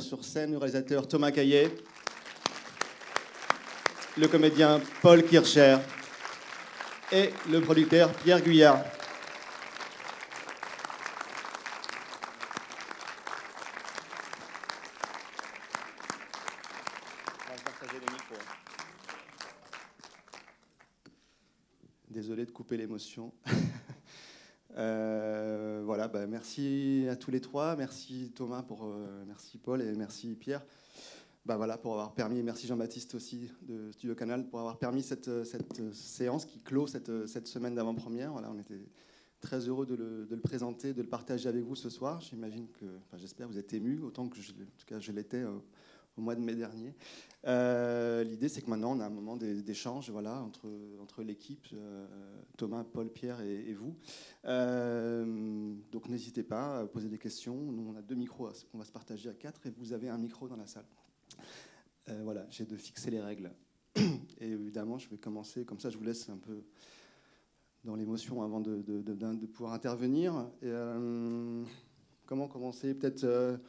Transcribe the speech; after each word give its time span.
sur 0.00 0.24
scène 0.24 0.52
le 0.52 0.58
réalisateur 0.58 1.08
Thomas 1.08 1.30
Caillet, 1.30 1.70
le 4.16 4.28
comédien 4.28 4.80
Paul 5.02 5.24
Kircher 5.24 5.78
et 7.12 7.30
le 7.50 7.60
producteur 7.60 8.12
Pierre 8.12 8.40
Guyard. 8.40 8.84
Désolé 22.10 22.44
de 22.44 22.50
couper 22.50 22.76
l'émotion. 22.76 23.32
Euh, 24.76 25.37
bah, 26.06 26.28
merci 26.28 27.06
à 27.10 27.16
tous 27.16 27.32
les 27.32 27.40
trois. 27.40 27.74
Merci 27.74 28.30
Thomas, 28.36 28.64
euh, 28.70 29.24
merci 29.26 29.58
Paul 29.58 29.82
et 29.82 29.92
merci 29.96 30.36
Pierre. 30.36 30.64
Bah, 31.44 31.56
voilà, 31.56 31.76
pour 31.76 31.94
avoir 31.94 32.14
permis, 32.14 32.40
merci 32.44 32.68
Jean-Baptiste 32.68 33.16
aussi 33.16 33.50
de 33.62 33.90
Studio 33.90 34.14
Canal 34.14 34.48
pour 34.48 34.60
avoir 34.60 34.78
permis 34.78 35.02
cette, 35.02 35.44
cette 35.44 35.92
séance 35.92 36.44
qui 36.44 36.60
clôt 36.60 36.86
cette, 36.86 37.46
semaine 37.48 37.74
d'avant-première. 37.74 38.34
On 38.34 38.58
était 38.60 38.86
très 39.40 39.68
heureux 39.68 39.86
de 39.86 39.96
le, 39.96 40.40
présenter, 40.40 40.94
de 40.94 41.02
le 41.02 41.08
partager 41.08 41.48
avec 41.48 41.64
vous 41.64 41.74
ce 41.74 41.90
soir. 41.90 42.20
J'imagine 42.20 42.68
que, 42.68 42.86
j'espère 43.16 43.48
vous 43.48 43.58
êtes 43.58 43.72
émus 43.72 44.00
autant 44.00 44.28
que 44.28 44.38
je, 45.00 45.12
l'étais 45.12 45.38
euh, 45.38 45.58
au 46.18 46.20
mois 46.20 46.34
de 46.34 46.40
mai 46.40 46.54
dernier. 46.54 46.94
Euh, 47.46 48.24
L'idée, 48.24 48.48
c'est 48.48 48.60
que 48.60 48.68
maintenant, 48.68 48.96
on 48.96 49.00
a 49.00 49.06
un 49.06 49.10
moment 49.10 49.36
d'échange 49.36 50.10
voilà, 50.10 50.42
entre, 50.42 50.68
entre 51.00 51.22
l'équipe, 51.22 51.68
euh, 51.72 52.06
Thomas, 52.56 52.84
Paul, 52.84 53.08
Pierre 53.10 53.40
et, 53.40 53.72
vous. 53.72 53.94
Euh, 54.44 55.74
donc, 55.92 56.08
n'hésitez 56.08 56.42
pas 56.42 56.80
à 56.80 56.86
poser 56.86 57.08
des 57.08 57.18
questions. 57.18 57.56
Nous, 57.56 57.88
on 57.88 57.96
a 57.96 58.02
deux 58.02 58.16
micros 58.16 58.50
qu'on 58.70 58.78
va 58.78 58.84
se 58.84 58.92
partager 58.92 59.30
à 59.30 59.34
quatre 59.34 59.64
et 59.66 59.70
vous 59.70 59.92
avez 59.92 60.08
un 60.08 60.18
micro 60.18 60.48
dans 60.48 60.56
la 60.56 60.66
salle. 60.66 60.86
Voilà, 62.22 62.46
j'ai 62.48 62.64
de 62.64 62.76
fixer 62.76 63.10
les 63.10 63.20
règles. 63.20 63.52
Et 64.40 64.48
évidemment, 64.48 64.96
je 64.96 65.10
vais 65.10 65.18
commencer, 65.18 65.66
comme 65.66 65.78
ça, 65.78 65.90
je 65.90 65.98
vous 65.98 66.04
laisse 66.04 66.30
un 66.30 66.38
peu 66.38 66.64
dans 67.84 67.94
l'émotion 67.96 68.42
avant 68.42 68.60
de, 68.60 68.80
de, 68.80 69.02
de, 69.02 69.46
pouvoir 69.46 69.74
intervenir. 69.74 70.50
Comment 72.24 72.48
commencer? 72.48 72.94
Peut-être 72.94 73.60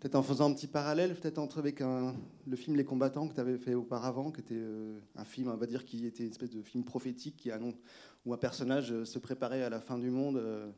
peut-être 0.00 0.14
en 0.14 0.22
faisant 0.22 0.50
un 0.50 0.54
petit 0.54 0.66
parallèle, 0.66 1.14
peut-être 1.14 1.38
entre 1.38 1.58
avec 1.58 1.80
le 1.80 2.56
film 2.56 2.76
Les 2.76 2.84
Combattants 2.84 3.28
que 3.28 3.34
tu 3.34 3.40
avais 3.40 3.58
fait 3.58 3.74
auparavant, 3.74 4.32
qui 4.32 4.40
était 4.40 4.54
euh, 4.56 4.98
un 5.14 5.24
film, 5.26 5.48
on 5.48 5.56
va 5.56 5.66
dire, 5.66 5.84
qui 5.84 6.06
était 6.06 6.24
une 6.24 6.30
espèce 6.30 6.50
de 6.50 6.62
film 6.62 6.84
prophétique, 6.84 7.36
qui 7.36 7.50
annonce, 7.50 7.74
où 8.24 8.32
un 8.32 8.38
personnage 8.38 8.92
euh, 8.92 9.04
se 9.04 9.18
préparait 9.18 9.62
à 9.62 9.68
la 9.68 9.80
fin 9.80 9.98
du 9.98 10.08
monde, 10.08 10.38
euh, 10.38 10.70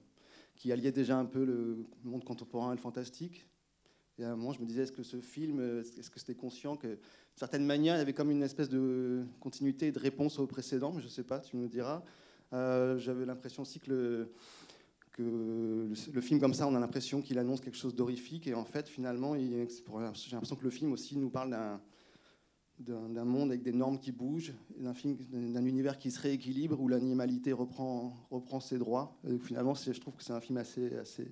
qui 0.57 0.73
alliait 0.73 0.93
déjà 0.93 1.17
un 1.17 1.25
peu 1.25 1.45
le 1.45 1.87
monde 2.03 2.25
contemporain 2.25 2.73
et 2.73 2.75
le 2.75 2.81
fantastique. 2.81 3.47
Et 4.19 4.25
à 4.25 4.33
un 4.33 4.37
moment, 4.37 4.53
je 4.53 4.61
me 4.61 4.67
disais, 4.67 4.83
est-ce 4.83 4.93
que 4.93 5.05
ce 5.05 5.21
film, 5.21 5.61
est-ce 5.81 6.11
que 6.11 6.19
c'était 6.19 6.35
conscient 6.35 6.77
que, 6.77 6.89
de 6.89 6.99
certaine 7.37 7.65
manière, 7.65 7.95
il 7.95 7.99
y 7.99 8.03
avait 8.03 8.13
comme 8.13 8.31
une 8.31 8.43
espèce 8.43 8.69
de 8.69 9.23
continuité 9.41 9.87
et 9.87 9.93
de 9.93 9.99
réponse 9.99 10.39
au 10.39 10.47
précédent, 10.47 10.93
mais 10.93 11.01
je 11.01 11.07
ne 11.07 11.11
sais 11.11 11.25
pas, 11.25 11.39
tu 11.39 11.57
me 11.57 11.69
diras. 11.69 12.03
J'avais 12.53 13.25
l'impression 13.25 13.63
aussi 13.63 13.81
que 13.81 13.91
le 13.91 14.33
que 15.13 15.89
le, 16.13 16.21
film 16.21 16.41
comme 16.41 16.55
ça, 16.55 16.67
on 16.67 16.75
a 16.75 16.81
l'impression 16.81 17.21
qu'il 17.21 17.39
annonce 17.39 17.61
quelque 17.61 17.77
chose 17.77 17.95
d'horrifique, 17.95 18.47
et 18.47 18.55
en 18.55 18.65
fait, 18.65 18.89
finalement, 18.89 19.37
j'ai 19.37 19.67
l'impression 20.33 20.57
que 20.57 20.65
le 20.65 20.71
film 20.71 20.93
aussi 20.93 21.17
nous 21.19 21.31
parle 21.31 21.57
d'un 22.79 23.25
monde 23.25 23.51
avec 23.51 23.63
des 23.63 23.73
normes 23.73 23.99
qui 23.99 24.11
bougent, 24.11 24.55
d'un 24.79 24.95
film, 24.95 25.17
d'un 25.17 25.65
univers 25.65 25.99
qui 25.99 26.11
se 26.11 26.21
rééquilibre, 26.21 26.81
où 26.81 26.89
l'animalité 26.89 27.53
reprend, 27.53 28.27
reprend 28.31 28.61
ses 28.61 28.79
droits. 28.79 29.19
Finalement, 29.41 29.75
je 29.75 30.01
trouve 30.01 30.17
que 30.17 30.25
c'est 30.25 30.33
un 30.33 30.41
film 30.41 30.57
assez, 30.57 30.97
assez, 30.97 31.29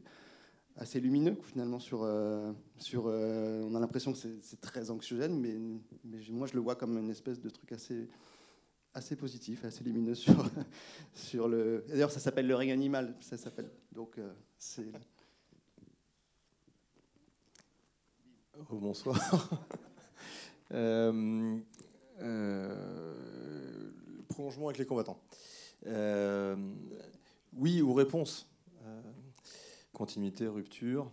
assez 0.77 1.01
lumineux, 1.01 1.37
finalement, 1.43 1.79
sur, 1.79 2.03
euh, 2.03 2.53
sur 2.79 3.05
euh, 3.07 3.63
on 3.65 3.75
a 3.75 3.81
l'impression 3.81 4.13
que 4.13 4.19
c'est 4.19 4.61
très 4.61 4.91
anxiogène, 4.91 5.39
mais 5.39 5.57
moi, 6.31 6.47
je 6.47 6.55
le 6.55 6.61
vois 6.61 6.77
comme 6.77 6.99
une 6.99 7.11
espèce 7.11 7.41
de 7.41 7.49
truc 7.49 7.73
assez 7.73 8.09
assez 8.95 9.17
positif, 9.17 9.65
assez 9.65 9.85
lumineux 9.85 10.15
sur, 10.15 10.35
sur 11.15 11.49
le. 11.49 11.85
D'ailleurs, 11.89 12.11
ça 12.11 12.21
s'appelle 12.21 12.47
le 12.47 12.55
règne 12.55 12.73
animal. 12.73 13.15
Ça 13.21 13.37
s'appelle. 13.37 13.71
Donc, 13.93 14.19
euh, 14.19 14.33
c'est. 14.59 14.87
Oh, 18.71 18.77
bonsoir. 18.77 19.19
euh, 20.73 21.59
euh, 22.21 23.91
prolongement 24.29 24.67
avec 24.67 24.79
les 24.79 24.87
combattants. 24.87 25.21
Oui 27.53 27.83
ou 27.83 27.93
réponse? 27.95 28.47
Continuité, 29.93 30.47
rupture. 30.47 31.11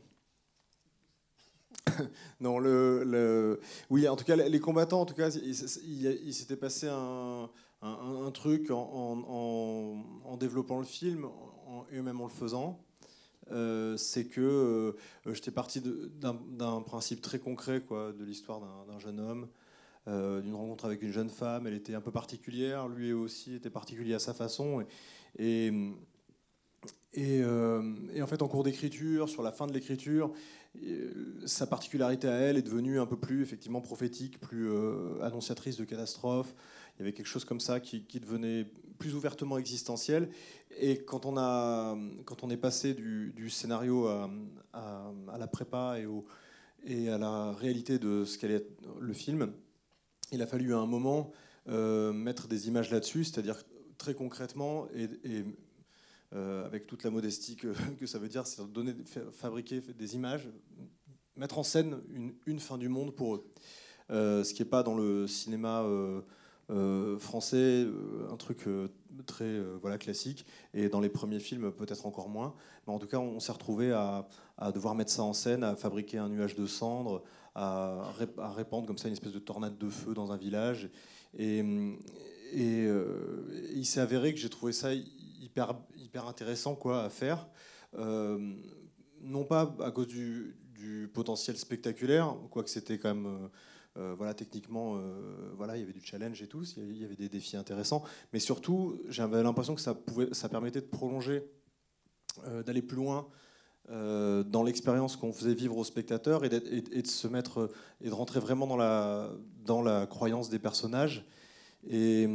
non, 2.40 2.60
le, 2.60 3.04
le, 3.04 3.60
oui, 3.90 4.08
en 4.08 4.16
tout 4.16 4.24
cas, 4.24 4.36
les 4.36 4.60
combattants, 4.60 5.02
en 5.02 5.06
tout 5.06 5.14
cas, 5.14 5.30
il 5.30 6.34
s'était 6.34 6.56
passé 6.56 6.88
un, 6.90 7.50
un, 7.82 8.32
truc 8.32 8.72
en, 8.72 10.38
développant 10.40 10.80
le 10.80 10.86
film 10.86 11.28
et 11.92 12.02
même 12.02 12.22
en 12.22 12.26
le 12.26 12.32
faisant. 12.32 12.80
Euh, 13.52 13.96
c'est 13.96 14.26
que 14.26 14.42
euh, 14.42 15.34
j'étais 15.34 15.52
parti 15.52 15.82
d'un 15.82 16.82
principe 16.82 17.22
très 17.22 17.40
concret 17.40 17.80
quoi, 17.80 18.12
de 18.12 18.26
l'histoire 18.26 18.60
d'un 18.86 19.00
jeune 19.00 19.22
homme, 19.22 19.48
euh, 20.08 20.42
d'une 20.42 20.56
rencontre 20.56 20.86
avec 20.86 21.02
une 21.02 21.12
jeune 21.12 21.30
femme. 21.30 21.68
Elle 21.68 21.74
était 21.74 21.94
un 21.94 22.02
peu 22.02 22.12
particulière, 22.12 22.88
lui 22.88 23.14
aussi 23.14 23.56
était 23.56 23.70
particulier 23.70 24.14
à 24.14 24.20
sa 24.20 24.34
façon. 24.34 24.86
Et, 25.40 25.72
en 27.42 28.28
fait, 28.28 28.42
en 28.42 28.48
cours 28.48 28.64
d'écriture, 28.64 29.30
sur 29.30 29.44
la 29.44 29.52
fin 29.52 29.68
de 29.68 29.74
l'écriture, 29.74 30.32
sa 31.46 31.66
particularité 31.66 32.28
à 32.28 32.36
elle 32.36 32.58
est 32.58 32.62
devenue 32.62 33.00
un 33.00 33.06
peu 33.06 33.18
plus 33.18 33.42
effectivement 33.42 33.82
prophétique, 33.82 34.40
plus 34.40 34.70
annonciatrice 35.22 35.78
de 35.78 35.86
catastrophes. 35.86 36.54
Il 36.97 37.02
y 37.02 37.03
avait 37.03 37.13
quelque 37.13 37.28
chose 37.28 37.46
comme 37.46 37.59
ça 37.59 37.80
qui, 37.80 38.02
devenait 38.19 38.66
plus 38.97 39.13
ouvertement 39.13 39.59
existentiel. 39.59 40.30
Et 40.80 41.03
quand 41.03 41.25
on, 41.25 41.38
a, 41.38 41.96
quand 42.25 42.44
on 42.44 42.50
est 42.50 42.58
passé 42.58 42.96
du, 42.96 43.50
scénario 43.50 44.08
à, 44.08 44.30
la 45.38 45.47
prépa 45.47 45.97
et, 46.88 47.09
à 47.09 47.18
la 47.19 47.52
réalité 47.53 48.00
de 48.00 48.25
ce 48.25 48.38
qu'allait 48.40 48.56
être 48.56 48.81
le 49.00 49.13
film, 49.13 49.53
il 50.31 50.41
a 50.41 50.47
fallu 50.47 50.74
à 50.74 50.80
un 50.80 50.88
moment 50.88 51.31
euh, 51.69 52.13
mettre 52.13 52.47
des 52.47 52.68
images 52.68 52.90
là-dessus, 52.91 53.25
c'est-à-dire 53.25 53.62
très 53.97 54.13
concrètement 54.13 54.88
et, 54.96 55.44
euh, 56.34 56.66
avec 56.66 56.88
toute 56.88 57.03
la 57.03 57.09
modestie 57.09 57.56
que, 57.56 57.74
ça 58.06 58.19
veut 58.19 58.30
dire, 58.30 58.47
c'est 58.47 58.66
donner, 58.72 58.96
fabriquer 59.34 59.81
des 59.81 60.16
images, 60.16 60.50
mettre 61.36 61.59
en 61.59 61.63
scène 61.63 62.02
une, 62.46 62.59
fin 62.59 62.78
du 62.78 62.90
monde 62.90 63.16
pour 63.16 63.36
eux. 63.36 63.52
Euh, 64.09 64.44
ce 64.44 64.53
qui 64.53 64.63
n'est 64.63 64.69
pas 64.69 64.81
dans 64.81 64.96
le 64.96 65.28
cinéma 65.28 65.86
français, 67.20 67.86
euh, 67.86 68.32
un 68.32 68.38
truc 68.38 68.68
euh, 68.68 68.88
très 69.26 69.60
voilà, 69.82 69.98
classique, 69.98 70.46
et 70.74 70.90
dans 70.90 71.00
les 71.00 71.10
premiers 71.10 71.40
films 71.40 71.72
peut-être 71.72 72.06
encore 72.06 72.30
moins. 72.30 72.56
Mais 72.86 72.94
en 72.94 73.00
tout 73.00 73.08
cas, 73.08 73.20
on, 73.20 73.40
s'est 73.40 73.52
retrouvé 73.52 73.92
à, 73.92 74.28
devoir 74.74 74.96
mettre 74.96 75.12
ça 75.12 75.24
en 75.24 75.34
scène, 75.34 75.64
à 75.64 75.76
fabriquer 75.76 76.18
un 76.18 76.30
nuage 76.30 76.56
de 76.56 76.66
cendres, 76.66 77.24
à, 77.56 78.14
répandre 78.56 78.88
comme 78.88 78.98
ça 78.98 79.08
une 79.08 79.14
espèce 79.14 79.34
de 79.34 79.40
tornade 79.40 79.78
de 79.78 79.90
feu 79.90 80.14
dans 80.14 80.32
un 80.32 80.38
village. 80.38 80.90
Et, 81.38 81.64
il 82.54 83.86
s'est 83.86 84.00
avéré 84.00 84.34
que 84.34 84.40
j'ai 84.40 84.50
trouvé 84.50 84.72
ça 84.72 84.94
hyper, 84.94 85.76
hyper 85.98 86.28
intéressant 86.28 86.76
quoi, 86.76 87.04
à 87.04 87.10
faire. 87.10 87.50
Euh, 87.96 88.54
non 89.22 89.44
pas 89.44 89.76
à 89.84 89.92
cause 89.92 90.08
du, 90.08 90.56
potentiel 91.14 91.58
spectaculaire, 91.58 92.36
quoique 92.52 92.70
c'était 92.70 92.98
quand 92.98 93.14
même. 93.14 93.26
Euh, 93.26 93.48
voilà, 94.18 94.34
techniquement, 94.34 94.96
euh, 94.97 95.52
voilà, 95.56 95.75
il 95.75 95.80
y 95.80 95.84
avait 95.84 95.94
du 95.94 96.03
challenge 96.03 96.41
et 96.41 96.47
tout, 96.47 96.63
il 96.78 96.97
y 96.97 97.06
avait 97.06 97.16
des 97.16 97.30
défis 97.30 97.58
intéressants, 97.58 98.03
mais 98.31 98.40
surtout, 98.40 99.02
j'avais 99.09 99.41
l'impression 99.41 99.75
que 99.75 99.81
ça, 99.81 100.50
permettait 100.50 100.81
de 100.81 100.85
prolonger, 100.85 101.44
euh, 102.46 102.62
d'aller 102.63 102.81
plus 102.81 102.97
loin 102.97 103.28
euh, 103.90 104.44
dans 104.44 104.63
l'expérience 104.63 105.16
qu'on 105.16 105.34
faisait 105.34 105.53
vivre 105.53 105.78
aux 105.78 105.84
spectateurs 105.84 106.46
et, 106.46 106.50
de 106.50 107.07
se 107.07 107.28
mettre 107.28 107.72
et 108.02 108.09
de 108.09 108.13
rentrer 108.13 108.39
vraiment 108.39 108.68
dans 108.68 108.77
la, 108.77 109.31
dans 109.66 109.81
la 109.81 110.06
croyance 110.06 110.50
des 110.50 110.60
personnages, 110.60 111.25
et, 111.89 112.27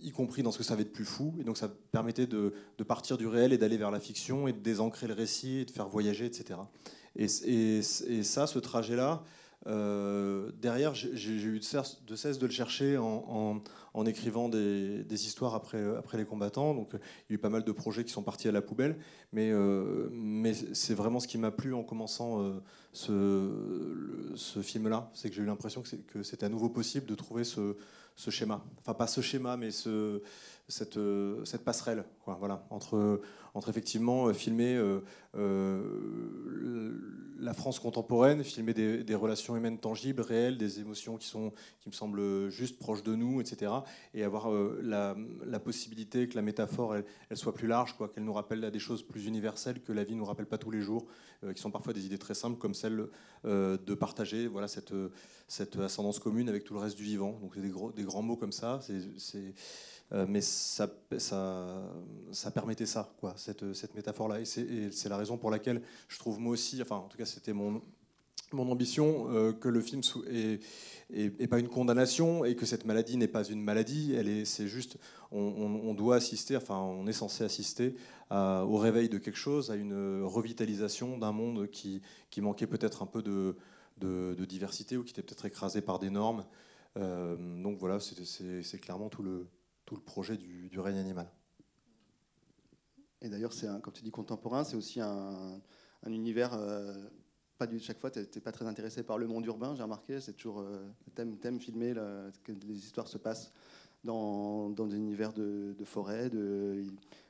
y 0.00 0.10
compris 0.12 0.42
dans 0.42 0.52
ce 0.52 0.58
que 0.58 0.64
ça 0.64 0.74
avait 0.74 0.84
de 0.84 0.90
plus 0.90 1.04
fou. 1.04 1.34
Et 1.40 1.44
donc 1.44 1.56
ça 1.56 1.68
permettait 1.90 2.26
de, 2.26 2.52
partir 2.86 3.18
du 3.18 3.26
réel 3.26 3.52
et 3.52 3.58
d'aller 3.58 3.78
vers 3.78 3.90
la 3.90 4.00
fiction 4.00 4.46
et 4.46 4.52
de 4.52 4.60
désancrer 4.60 5.08
le 5.08 5.14
récit 5.14 5.58
et 5.58 5.64
de 5.64 5.70
faire 5.70 5.88
voyager, 5.88 6.26
etc. 6.26 6.60
Et, 7.16 7.26
et 7.44 8.22
ça, 8.22 8.46
ce 8.46 8.60
trajet-là, 8.60 9.24
euh, 9.66 10.50
derrière, 10.60 10.94
j'ai 10.94 11.32
eu 11.32 11.58
de 11.58 11.64
cesse, 11.64 11.98
de 12.06 12.46
le 12.46 12.52
chercher 12.52 12.96
en, 12.96 13.60
écrivant 14.06 14.48
des, 14.48 15.26
histoires 15.26 15.54
après, 15.54 15.82
les 16.14 16.24
combattants. 16.24 16.74
Donc, 16.74 16.90
il 16.92 16.98
y 17.30 17.32
a 17.32 17.34
eu 17.34 17.38
pas 17.38 17.48
mal 17.48 17.64
de 17.64 17.72
projets 17.72 18.04
qui 18.04 18.12
sont 18.12 18.22
partis 18.22 18.48
à 18.48 18.52
la 18.52 18.62
poubelle, 18.62 18.96
mais, 19.32 19.50
euh, 19.50 20.08
c'est 20.72 20.94
vraiment 20.94 21.20
ce 21.20 21.28
qui 21.28 21.38
m'a 21.38 21.50
plu 21.50 21.74
en 21.74 21.82
commençant 21.82 22.40
euh, 22.40 22.60
ce, 24.36 24.62
film-là. 24.62 25.10
C'est 25.14 25.28
que 25.28 25.34
j'ai 25.34 25.42
eu 25.42 25.46
l'impression 25.46 25.82
que 25.82 26.22
c'était 26.22 26.46
à 26.46 26.48
nouveau 26.48 26.68
possible 26.68 27.06
de 27.06 27.14
trouver 27.14 27.44
ce 27.44 27.74
schéma. 28.30 28.64
Enfin, 28.78 28.94
pas 28.94 29.06
ce 29.06 29.20
schéma, 29.20 29.56
mais 29.56 29.70
ce, 29.70 30.22
cette, 30.68 30.98
euh, 30.98 31.44
cette, 31.44 31.64
passerelle 31.64 32.04
voilà, 32.26 32.66
entre, 32.70 33.20
effectivement 33.68 34.26
euh, 34.26 34.34
filmer 34.34 34.76
euh, 34.76 35.00
la 37.40 37.54
France 37.54 37.80
contemporaine, 37.80 38.44
filmer 38.44 38.74
des, 38.74 39.14
relations 39.14 39.56
humaines 39.56 39.78
tangibles, 39.78 40.20
réelles, 40.20 40.58
des 40.58 40.80
émotions 40.80 41.16
qui, 41.16 41.26
sont, 41.26 41.52
qui 41.80 41.88
me 41.88 41.94
semblent 41.94 42.50
juste 42.50 42.78
proches 42.78 43.02
de 43.02 43.14
nous, 43.14 43.40
etc. 43.40 43.72
Et 44.12 44.24
avoir 44.24 44.50
la, 44.82 45.14
possibilité 45.60 46.28
que 46.28 46.34
la 46.34 46.42
métaphore, 46.42 46.96
elle, 46.96 47.36
soit 47.36 47.54
plus 47.54 47.68
large, 47.68 47.96
quoi, 47.96 48.08
qu'elle 48.08 48.24
nous 48.24 48.32
rappelle 48.32 48.64
à 48.64 48.70
des 48.70 48.78
choses 48.78 49.02
plus 49.02 49.26
universelles 49.26 49.80
que 49.80 49.92
la 49.92 50.04
vie 50.04 50.14
ne 50.14 50.18
nous 50.18 50.24
rappelle 50.24 50.46
pas 50.46 50.58
tous 50.58 50.70
les 50.70 50.80
jours, 50.80 51.06
qui 51.54 51.60
sont 51.60 51.70
parfois 51.70 51.92
des 51.92 52.06
idées 52.06 52.18
très 52.18 52.34
simples, 52.34 52.58
comme 52.58 52.74
celle 52.74 53.06
de 53.44 53.94
partager 53.94 54.48
voilà, 54.48 54.66
cette, 54.66 55.78
ascendance 55.78 56.18
commune 56.18 56.48
avec 56.48 56.64
tout 56.64 56.74
le 56.74 56.80
reste 56.80 56.96
du 56.96 57.04
vivant. 57.04 57.38
Donc 57.40 57.56
des, 57.58 57.72
des 57.94 58.04
grands 58.04 58.22
mots 58.22 58.36
comme 58.36 58.52
ça. 58.52 58.80
Mais 60.10 60.40
ça, 60.40 60.88
ça, 61.18 62.50
permettait 62.54 62.86
ça, 62.86 63.12
quoi, 63.20 63.34
cette, 63.36 63.74
cette 63.74 63.94
métaphore-là. 63.94 64.40
Et 64.40 64.44
c'est 64.44 65.08
la 65.08 65.16
raison 65.16 65.36
pour 65.36 65.50
laquelle 65.50 65.82
je 66.08 66.18
trouve 66.18 66.40
moi 66.40 66.52
aussi, 66.52 66.80
enfin 66.80 66.96
en 66.96 67.08
tout 67.08 67.18
cas 67.18 67.26
c'était 67.26 67.52
mon, 67.52 67.82
mon 68.52 68.70
ambition, 68.70 69.30
euh, 69.30 69.52
que 69.52 69.68
le 69.68 69.80
film 69.80 70.00
est, 70.30 71.46
pas 71.48 71.58
une 71.58 71.68
condamnation 71.68 72.44
et 72.44 72.54
que 72.54 72.66
cette 72.66 72.84
maladie 72.84 73.16
n'est 73.16 73.28
pas 73.28 73.44
une 73.44 73.62
maladie. 73.62 74.14
Elle 74.14 74.28
est, 74.28 74.44
c'est 74.44 74.68
juste, 74.68 74.98
on, 75.30 75.94
doit 75.94 76.16
assister, 76.16 76.56
enfin 76.56 76.78
on 76.78 77.06
est 77.06 77.12
censé 77.12 77.44
assister 77.44 77.94
au 78.30 78.76
réveil 78.76 79.08
de 79.08 79.18
quelque 79.18 79.38
chose, 79.38 79.70
à 79.70 79.76
une 79.76 80.22
revitalisation 80.22 81.18
d'un 81.18 81.32
monde 81.32 81.68
qui, 81.70 82.02
qui 82.30 82.40
manquait 82.40 82.66
peut-être 82.66 83.02
un 83.02 83.06
peu 83.06 83.22
de, 83.22 83.56
de, 83.98 84.44
diversité 84.44 84.96
ou 84.96 85.04
qui 85.04 85.10
était 85.10 85.22
peut-être 85.22 85.44
écrasé 85.44 85.80
par 85.80 85.98
des 85.98 86.10
normes. 86.10 86.44
Euh, 86.96 87.36
donc 87.62 87.78
voilà, 87.78 87.98
c'est 88.00 88.78
clairement 88.78 89.08
tout 89.08 89.22
le, 89.22 89.46
tout 89.88 89.96
le 89.96 90.02
projet 90.02 90.36
du, 90.36 90.78
règne 90.78 90.98
animal. 90.98 91.26
Et 93.22 93.30
d'ailleurs, 93.30 93.54
c'est 93.54 93.66
comme 93.80 93.94
tu 93.94 94.02
dis 94.02 94.10
contemporain, 94.10 94.62
c'est 94.62 94.76
aussi 94.76 95.00
un, 95.00 95.62
univers. 96.06 96.52
Euh, 96.52 96.92
pas 97.56 97.66
du, 97.66 97.80
chaque 97.80 97.98
fois, 97.98 98.10
tu 98.10 98.18
n'es 98.20 98.40
pas 98.42 98.52
très 98.52 98.66
intéressé 98.66 99.02
par 99.02 99.16
le 99.16 99.26
monde 99.26 99.46
urbain, 99.46 99.74
j'ai 99.74 99.82
remarqué. 99.82 100.20
C'est 100.20 100.34
toujours 100.34 100.60
euh, 100.60 100.86
thème, 101.14 101.38
thème 101.38 101.58
filmé, 101.58 101.94
que 102.44 102.52
les 102.52 102.76
histoires 102.76 103.08
se 103.08 103.16
passent 103.16 103.50
dans, 104.04 104.68
dans 104.68 104.86
des 104.86 104.96
univers 104.96 105.32
de, 105.32 105.74
forêt. 105.84 106.28
De, 106.28 106.84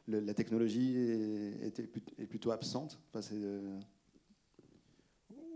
la 0.08 0.34
technologie 0.34 0.96
est, 0.99 1.78
est, 1.78 2.26
plutôt 2.26 2.50
absente. 2.50 2.99
Enfin, 3.08 3.22
c'est, 3.22 3.37
euh, 3.37 3.78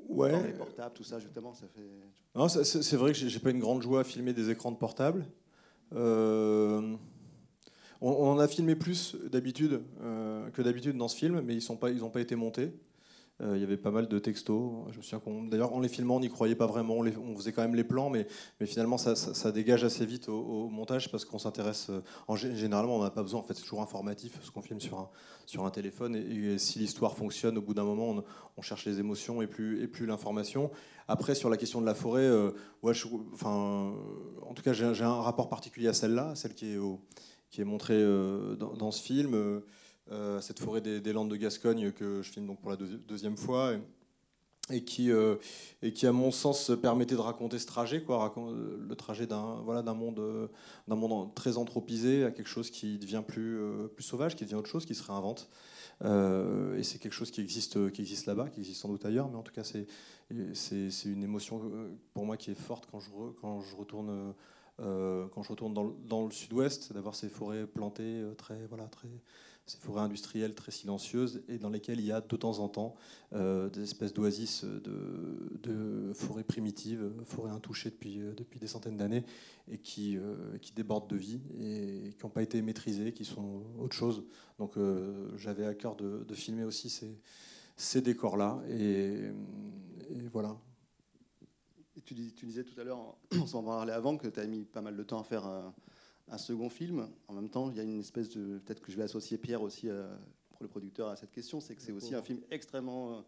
ouais. 0.08 0.46
Les 0.46 0.52
portables, 0.52 0.94
tout 0.94 1.05
ça, 1.05 1.19
justement, 1.19 1.52
ça 1.52 1.66
fait. 1.66 1.90
Non, 2.37 2.48
c'est, 2.48 2.96
vrai 2.96 3.10
que 3.10 3.19
j'ai 3.19 3.40
pas 3.40 3.50
une 3.50 3.58
grande 3.58 3.82
joie 3.82 4.00
à 4.00 4.05
filmer 4.05 4.32
des 4.32 4.50
écrans 4.50 4.70
de 4.70 4.76
portable. 4.76 5.26
Euh, 5.94 6.97
on, 8.00 8.39
a 8.39 8.49
filmé 8.49 8.75
plus 8.75 9.17
d'habitude 9.31 9.81
euh, 10.03 10.49
que 10.50 10.62
d'habitude 10.62 10.97
dans 10.97 11.09
ce 11.09 11.17
film, 11.17 11.41
mais 11.44 11.55
ils 11.55 11.69
n'ont 12.00 12.11
pas 12.11 12.21
été 12.21 12.35
montés. 12.35 12.73
Euh, 13.40 13.56
il 13.56 13.61
y 13.61 13.64
avait 13.64 13.76
pas 13.76 13.90
mal 13.90 14.08
de 14.08 14.19
textos. 14.19 14.70
Je 14.93 14.99
me 14.99 15.02
souviens 15.02 15.49
d'ailleurs, 15.49 15.73
en 15.73 15.81
les 15.81 15.88
filmant, 15.88 16.17
on 16.17 16.20
n'y 16.20 16.29
croyait 16.29 16.55
pas 16.55 16.67
vraiment. 16.67 16.99
On, 16.99 17.37
faisait 17.37 17.52
quand 17.52 17.62
même 17.62 17.75
les 17.75 17.84
plans, 17.84 18.11
mais, 18.11 18.26
finalement, 18.64 18.99
ça, 18.99 19.52
dégage 19.52 19.84
assez 19.84 20.06
vite 20.06 20.29
au, 20.29 20.69
montage 20.69 21.11
parce 21.11 21.25
qu'on 21.25 21.38
s'intéresse. 21.38 21.90
En, 22.29 22.37
généralement, 22.37 22.96
on 22.96 23.02
n'a 23.02 23.11
pas 23.11 23.23
besoin. 23.23 23.40
En 23.40 23.43
fait, 23.43 23.55
c'est 23.55 23.62
toujours 23.62 23.82
informatif 23.82 24.38
ce 24.43 24.50
qu'on 24.50 24.62
filme 24.62 24.81
sur 24.81 25.64
un, 25.64 25.70
téléphone. 25.70 26.14
Et, 26.14 26.58
si 26.58 26.79
l'histoire 26.79 27.17
fonctionne, 27.17 27.58
au 27.58 27.62
bout 27.62 27.75
d'un 27.75 27.84
moment, 27.84 28.23
on, 28.56 28.62
cherche 28.62 28.84
les 28.84 29.00
émotions 29.00 29.43
et 29.43 29.46
plus, 29.46 29.82
et 29.82 29.88
plus 29.88 30.06
l'information. 30.06 30.70
Après, 31.08 31.34
sur 31.34 31.50
la 31.50 31.56
question 31.56 31.81
de 31.81 31.87
la 31.87 31.94
forêt, 31.94 32.23
euh, 32.23 32.52
en 32.82 34.55
tout 34.55 34.62
cas, 34.62 34.73
j'ai 34.73 35.05
un 35.05 35.20
rapport 35.23 35.49
particulier 35.49 35.88
à 35.88 35.94
celle-là, 35.94 36.34
celle 36.37 36.55
qui 36.55 36.75
est, 36.75 36.79
qui 37.52 37.61
est 37.61 37.64
montrée 37.64 38.00
euh, 38.00 38.56
dans, 38.56 38.90
ce 38.90 39.02
film, 39.02 39.34
euh, 39.34 39.61
cette 40.40 40.58
forêt 40.58 40.81
des, 40.81 41.12
Landes 41.12 41.31
de 41.31 41.37
Gascogne 41.37 41.93
que 41.93 42.22
je 42.22 42.31
filme 42.31 42.46
donc 42.46 42.60
pour 42.60 42.70
la 42.70 42.76
deuxième 42.76 43.37
fois. 43.37 43.75
Et, 44.70 44.84
qui, 44.84 45.10
et 45.82 45.93
qui, 45.93 46.06
à 46.06 46.12
mon 46.12 46.31
sens, 46.31 46.70
permettait 46.81 47.16
de 47.16 47.20
raconter 47.20 47.58
ce 47.58 47.66
trajet, 47.66 48.02
quoi, 48.02 48.32
le 48.37 48.94
trajet 48.94 49.26
d'un 49.26 49.60
voilà, 49.64 49.82
monde, 49.93 50.49
d'un 50.87 50.94
monde 50.94 51.34
très 51.34 51.58
anthropisé 51.58 52.25
à 52.25 52.31
quelque 52.31 52.49
chose 52.49 52.70
qui 52.70 52.96
devient 52.99 53.22
plus, 53.26 53.58
plus 53.94 54.04
sauvage, 54.04 54.37
qui 54.37 54.44
devient 54.44 54.54
autre 54.54 54.70
chose, 54.70 54.87
qui 54.87 54.94
se 54.94 55.02
réinvente. 55.02 55.50
Euh, 56.05 56.76
et 56.76 56.82
c'est 56.82 56.98
quelque 56.98 57.12
chose 57.12 57.31
qui 57.31 57.40
existe, 57.40 57.90
qui 57.93 58.00
existe 58.00 58.26
là-bas, 58.26 58.48
qui 58.48 58.60
existe 58.60 58.81
sans 58.81 58.88
doute 58.88 59.05
ailleurs, 59.05 59.28
mais 59.28 59.37
en 59.37 59.43
tout 59.43 59.52
cas, 59.52 59.62
c'est, 59.64 59.87
une 60.31 61.22
émotion 61.22 61.60
euh, 61.64 61.90
pour 62.14 62.25
moi 62.25 62.37
qui 62.37 62.50
est 62.50 62.58
forte 62.58 62.88
quand 62.90 63.00
je, 63.00 63.10
quand 63.40 63.60
je 63.60 63.76
retourne, 63.76 64.34
euh, 64.81 65.26
quand 65.28 65.43
je 65.43 65.50
retourne 65.50 65.75
dans, 65.75 65.94
dans 66.08 66.25
le 66.25 66.32
sud-ouest, 66.32 66.93
d'avoir 66.93 67.14
ces 67.14 67.28
forêts 67.28 67.66
plantées, 67.66 68.25
très, 68.37 68.66
voilà, 68.66 68.87
très, 68.87 69.08
ces 69.67 69.79
forêts 69.79 70.03
industrielles 70.03 70.55
très 70.55 70.73
silencieuses 70.73 71.43
et 71.49 71.59
dans 71.59 71.70
lesquelles 71.70 72.00
il 72.00 72.06
y 72.06 72.12
a 72.12 72.20
de 72.20 72.37
temps 72.37 72.59
en 72.59 72.69
temps 72.69 72.94
euh, 73.32 73.70
des 73.70 73.82
espèces 73.82 74.12
d'oasis 74.12 74.64
de, 74.64 76.12
forêts 76.14 76.44
primitives, 76.44 77.12
forêts 77.25 77.53
intouchées 77.53 77.91
depuis, 77.91 78.20
euh, 78.20 78.35
depuis 78.35 78.59
des 78.59 78.67
centaines 78.67 78.97
d'années 78.97 79.25
et 79.70 79.79
qui, 79.79 80.19
euh, 80.19 80.59
qui 80.61 80.73
débordent 80.73 81.09
de 81.09 81.17
vie 81.17 81.41
et 81.59 82.12
qui 82.19 82.25
n'ont 82.25 82.31
pas 82.31 82.43
été 82.43 82.61
maîtrisées, 82.61 83.12
qui 83.12 83.25
sont 83.25 83.62
autre 83.79 83.94
chose. 83.94 84.25
Donc 84.59 84.76
j'avais 85.37 85.65
à 85.65 85.75
cœur 85.75 85.97
de, 85.97 86.35
filmer 86.35 86.65
aussi 86.65 86.91
ces, 86.91 87.19
ces 87.76 88.03
décors-là 88.03 88.62
et, 88.69 89.31
voilà. 90.32 90.56
Tu, 92.05 92.15
disais 92.15 92.65
tout 92.65 92.79
à 92.81 92.85
l'heure, 92.85 93.17
on 93.32 93.47
s'en 93.47 93.62
parlait 93.62 93.93
avant, 93.93 94.17
que 94.17 94.26
tu 94.26 94.41
as 94.41 94.47
mis 94.47 94.65
pas 94.65 94.81
mal 94.81 94.97
de 94.97 95.03
temps 95.03 95.20
à 95.20 95.25
faire 95.25 95.73
un 96.32 96.38
second 96.38 96.70
film. 96.70 97.08
En 97.29 97.34
même 97.34 97.49
temps, 97.49 97.70
il 97.70 97.76
y 97.76 97.81
a 97.81 97.82
une 97.82 98.00
espèce 98.00 98.31
de. 98.31 98.58
Peut-être 98.58 98.81
que 98.81 98.90
je 98.90 98.96
vais 98.96 99.02
associer 99.02 99.38
Pierre 99.38 99.62
aussi 99.62 99.88
euh, 99.88 100.08
pour 100.50 100.62
le 100.62 100.69
producteur 100.69 101.08
à 101.08 101.17
cette 101.17 101.31
question, 101.31 101.61
c'est 101.61 101.76
que 101.76 101.82
c'est 101.82 101.93
aussi 101.93 102.14
un 102.14 102.23
film 102.23 102.40
extrêmement, 102.50 103.12
euh, 103.12 103.20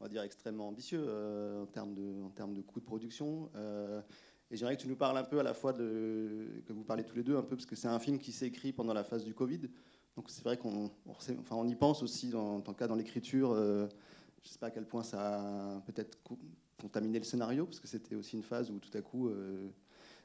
on 0.00 0.04
va 0.04 0.08
dire 0.08 0.22
extrêmement 0.22 0.68
ambitieux 0.68 1.02
euh, 1.02 1.62
en 1.62 1.66
termes 1.66 1.94
de, 1.94 2.22
en 2.22 2.30
termes 2.30 2.54
de 2.54 2.60
coûts 2.60 2.80
de 2.80 2.84
production. 2.84 3.50
et 4.50 4.56
j'aimerais 4.56 4.76
que 4.76 4.82
tu 4.82 4.88
nous 4.88 4.96
parles 4.96 5.16
un 5.16 5.24
peu 5.24 5.40
à 5.40 5.42
la 5.42 5.54
fois 5.54 5.72
de 5.72 6.62
que 6.66 6.72
vous 6.74 6.84
parlez 6.84 7.04
tous 7.04 7.16
les 7.16 7.22
deux 7.22 7.36
un 7.36 7.42
peu 7.42 7.56
parce 7.56 7.66
que 7.66 7.76
c'est 7.76 7.88
un 7.88 7.98
film 7.98 8.18
qui 8.18 8.32
s'est 8.32 8.46
écrit 8.46 8.72
pendant 8.72 8.92
la 8.92 9.04
phase 9.04 9.24
du 9.24 9.34
Covid. 9.34 9.60
Donc 10.14 10.28
c'est 10.28 10.44
vrai 10.44 10.58
qu'on, 10.58 10.90
enfin, 11.08 11.56
on 11.56 11.66
y 11.66 11.74
pense 11.74 12.02
aussi 12.02 12.34
en 12.34 12.60
cas 12.60 12.86
dans 12.86 12.96
l'écriture. 12.96 13.54
je 13.54 13.84
ne 13.84 13.88
sais 14.44 14.58
pas 14.58 14.66
à 14.66 14.70
quel 14.70 14.84
point 14.84 15.02
ça 15.02 15.76
a 15.76 15.80
peut-être 15.80 16.18
contaminé 16.78 17.18
le 17.18 17.24
scénario 17.24 17.64
parce 17.64 17.80
que 17.80 17.88
c'était 17.88 18.14
aussi 18.14 18.36
une 18.36 18.42
phase 18.42 18.70
où 18.70 18.78
tout 18.78 18.90
à 18.92 19.00
coup 19.00 19.30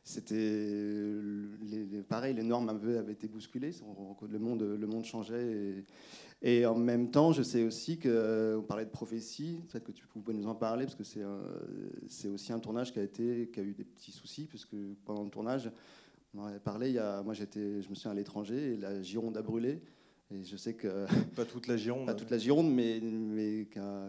c'était 0.07 0.63
pareil, 2.07 2.33
les 2.33 2.43
normes 2.43 2.69
avaient, 2.69 3.11
été 3.11 3.27
bousculées, 3.27 3.71
le 4.29 4.39
monde, 4.39 4.63
le 4.63 4.87
monde 4.87 5.03
changeait. 5.03 5.83
Et, 6.41 6.65
en 6.65 6.75
même 6.75 7.11
temps, 7.11 7.33
je 7.33 7.43
sais 7.43 7.63
aussi 7.63 7.99
qu'on 7.99 8.63
parlait 8.65 8.85
de 8.85 8.89
prophétie, 8.89 9.59
peut-être 9.67 9.83
que 9.83 9.91
tu 9.91 10.07
peux 10.07 10.31
nous 10.31 10.47
en 10.47 10.55
parler, 10.55 10.85
parce 10.85 10.95
que 10.95 11.03
c'est 12.07 12.27
aussi 12.29 12.53
un 12.53 12.59
tournage 12.59 12.93
qui 12.93 12.99
a, 12.99 13.03
été, 13.03 13.49
qui 13.51 13.59
a 13.59 13.63
eu 13.63 13.73
des 13.73 13.83
petits 13.83 14.13
soucis, 14.13 14.45
puisque 14.45 14.77
pendant 15.03 15.25
le 15.25 15.29
tournage, 15.29 15.69
on 16.33 16.39
en 16.39 16.45
avait 16.45 16.59
parlé, 16.59 16.87
il 16.87 16.95
y 16.95 16.99
a, 16.99 17.21
moi 17.21 17.33
j'étais, 17.33 17.81
je 17.81 17.89
me 17.89 17.95
suis 17.95 18.07
à 18.07 18.13
l'étranger, 18.13 18.75
et 18.75 18.77
la 18.77 19.01
Gironde 19.01 19.35
a 19.35 19.41
brûlé. 19.41 19.81
Et 20.31 20.45
je 20.45 20.55
sais 20.55 20.73
que. 20.73 21.05
Pas 21.35 21.43
toute 21.43 21.67
la 21.67 21.75
Gironde. 21.75 22.05
Pas 22.05 22.15
toute 22.15 22.31
la 22.31 22.37
Gironde, 22.37 22.73
mais, 22.73 23.01
mais 23.01 23.67
qui, 23.69 23.79
a, 23.79 24.07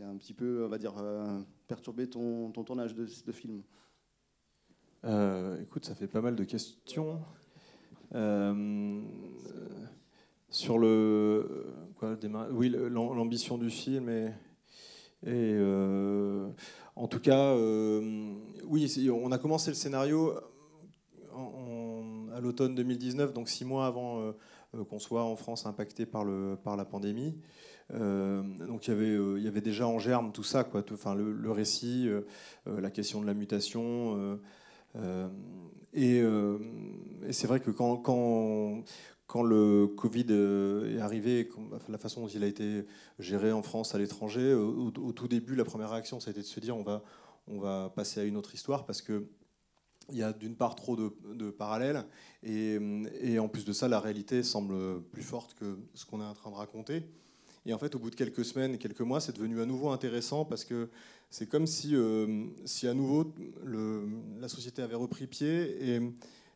un 0.00 0.16
petit 0.16 0.34
peu, 0.34 0.66
on 0.66 0.68
va 0.68 0.76
dire, 0.76 0.94
euh, 0.98 1.40
perturbé 1.66 2.06
ton, 2.06 2.50
ton 2.50 2.64
tournage 2.64 2.94
de, 2.94 3.06
de 3.06 3.32
film. 3.32 3.62
Euh, 5.04 5.60
écoute, 5.62 5.84
ça 5.84 5.94
fait 5.94 6.08
pas 6.08 6.20
mal 6.20 6.34
de 6.34 6.44
questions. 6.44 7.20
Euh, 8.14 9.00
sur 10.50 10.78
le. 10.78 11.66
Quoi, 11.96 12.16
oui, 12.52 12.68
l'ambition 12.68 13.58
du 13.58 13.70
film 13.70 14.08
et. 14.08 14.32
euh, 15.26 16.48
en 16.96 17.06
tout 17.06 17.20
cas, 17.20 17.54
oui, 18.64 19.10
on 19.10 19.30
a 19.30 19.38
commencé 19.38 19.70
le 19.70 19.76
scénario 19.76 20.34
à 22.34 22.40
l'automne 22.40 22.74
2019, 22.74 23.32
donc 23.32 23.48
six 23.48 23.64
mois 23.64 23.86
avant 23.86 24.32
qu'on 24.88 24.98
soit 24.98 25.22
en 25.22 25.36
France 25.36 25.66
impacté 25.66 26.06
par, 26.06 26.24
le, 26.24 26.56
par 26.62 26.76
la 26.76 26.84
pandémie. 26.84 27.36
donc 27.90 28.88
il 28.88 28.90
y, 28.90 28.92
avait, 28.92 29.40
y 29.42 29.46
avait 29.46 29.60
déjà 29.60 29.86
en 29.86 30.00
germe 30.00 30.32
tout 30.32 30.42
ça, 30.42 30.64
quoi, 30.64 30.82
enfin, 30.92 31.14
le 31.14 31.50
récit, 31.52 32.08
la 32.66 32.90
question 32.90 33.20
de 33.20 33.26
la 33.26 33.34
mutation, 33.34 34.40
euh, 34.96 35.28
euh, 35.96 36.58
et, 37.26 37.32
c'est 37.32 37.46
vrai 37.46 37.60
que 37.60 37.70
quand, 37.70 39.42
le 39.42 39.86
Covid 39.86 40.26
euh, 40.30 40.96
est 40.96 41.00
arrivé, 41.00 41.48
la 41.88 41.98
façon 41.98 42.22
dont 42.22 42.28
il 42.28 42.44
a 42.44 42.46
été 42.46 42.84
géré 43.18 43.52
en 43.52 43.62
France, 43.62 43.94
à 43.94 43.98
l'étranger, 43.98 44.54
au, 44.54 44.90
tout 44.90 45.28
début, 45.28 45.54
la 45.54 45.64
première 45.64 45.90
réaction, 45.90 46.20
ça 46.20 46.28
a 46.28 46.32
été 46.32 46.40
de 46.40 46.46
se 46.46 46.60
dire 46.60 46.76
on 46.76 47.58
va, 47.58 47.90
passer 47.90 48.20
à 48.20 48.24
une 48.24 48.36
autre 48.36 48.54
histoire 48.54 48.84
parce 48.84 49.02
que 49.02 49.26
il 50.10 50.16
y 50.16 50.22
a 50.22 50.32
d'une 50.32 50.56
part 50.56 50.74
trop 50.74 50.96
de, 50.96 51.50
parallèles 51.50 52.06
et, 52.42 53.38
en 53.38 53.48
plus 53.48 53.66
de 53.66 53.74
ça, 53.74 53.88
la 53.88 54.00
réalité 54.00 54.42
semble 54.42 55.02
plus 55.02 55.22
forte 55.22 55.54
que 55.54 55.78
ce 55.92 56.06
qu'on 56.06 56.22
est 56.22 56.24
en 56.24 56.34
train 56.34 56.50
de 56.50 56.56
raconter. 56.56 57.04
Et 57.68 57.74
en 57.74 57.78
fait, 57.78 57.94
au 57.94 57.98
bout 57.98 58.08
de 58.08 58.14
quelques 58.14 58.46
semaines 58.46 58.74
et 58.74 58.78
quelques 58.78 59.02
mois, 59.02 59.20
c'est 59.20 59.36
devenu 59.36 59.60
à 59.60 59.66
nouveau 59.66 59.90
intéressant 59.90 60.46
parce 60.46 60.64
que 60.64 60.88
c'est 61.28 61.46
comme 61.46 61.66
si, 61.66 61.94
euh, 61.94 62.46
à 62.84 62.94
nouveau 62.94 63.34
la 64.40 64.48
société 64.48 64.80
avait 64.80 64.94
repris 64.94 65.26
pied 65.26 66.00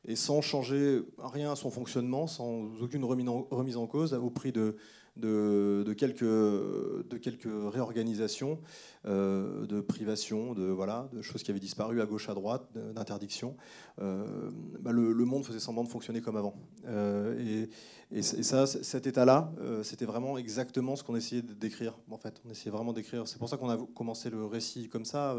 et, 0.09 0.17
sans 0.17 0.41
changer 0.41 1.03
rien 1.19 1.53
à 1.53 1.57
son 1.57 1.71
fonctionnement, 1.71 2.27
sans 2.27 2.65
aucune 2.81 3.05
remise 3.05 3.77
en 3.77 3.87
cause, 3.87 4.15
au 4.15 4.31
prix 4.31 4.53
de, 4.53 4.77
de, 5.17 5.93
quelques, 5.93 6.23
de 6.23 7.17
quelques 7.19 7.49
réorganisations, 7.73 8.59
euh, 9.07 9.67
de 9.67 9.81
privations, 9.81 10.55
de, 10.55 10.65
voilà, 10.65 11.09
de 11.13 11.23
choses 11.23 11.43
qui 11.43 11.51
avaient 11.51 11.61
disparu 11.61 12.01
à 12.01 12.07
gauche, 12.07 12.29
à 12.29 12.35
droite, 12.35 12.67
d'interdictions. 12.95 13.57
Euh, 14.01 14.51
bah, 14.81 14.93
le, 14.93 15.13
monde 15.25 15.45
faisait 15.45 15.61
semblant 15.61 15.85
de 15.85 15.89
fonctionner 15.89 16.21
comme 16.21 16.37
avant. 16.37 16.55
Euh, 16.87 17.67
et, 18.11 18.23
ça, 18.23 18.67
cet 18.67 19.07
état-là, 19.07 19.53
c'était 19.83 20.05
vraiment 20.05 20.37
exactement 20.37 20.97
ce 20.97 21.03
qu'on 21.03 21.17
essayait 21.17 21.41
de 21.41 21.55
décrire. 21.55 21.99
En 22.11 22.19
fait, 22.19 22.43
on 22.47 22.51
essayait 22.51 22.71
vraiment 22.71 22.93
d'écrire. 22.93 23.27
C'est 23.27 23.39
pour 23.39 23.49
ça 23.49 23.57
qu'on 23.57 23.71
a 23.71 23.79
commencé 23.95 24.29
le 24.29 24.45
récit 24.45 24.91
comme 24.91 25.07
ça, 25.07 25.35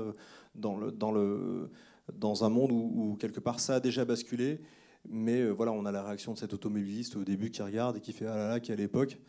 dans, 0.56 0.77
le, 0.77 0.92
dans, 0.92 1.12
le, 1.12 1.70
dans 2.12 2.44
un 2.44 2.50
monde 2.50 2.72
où, 2.72 3.15
quelque 3.20 3.39
part 3.39 3.60
ça 3.60 3.75
a 3.75 3.80
déjà 3.80 4.06
basculé. 4.06 4.60
Mais 5.08 5.48
voilà, 5.50 5.72
on 5.72 5.86
a 5.86 5.92
la 5.92 6.01
réaction 6.01 6.34
de 6.34 6.39
cet 6.39 6.51
automobiliste 6.51 7.15
au 7.15 7.24
début 7.24 7.51
qui 7.51 7.62
regarde 7.62 7.98
et 7.98 8.00
qui 8.00 8.12
fait 8.12 8.25
ah 8.25 8.38
là 8.38 8.48
là, 8.48 8.60
quelle 8.60 8.80
époque. 8.80 9.20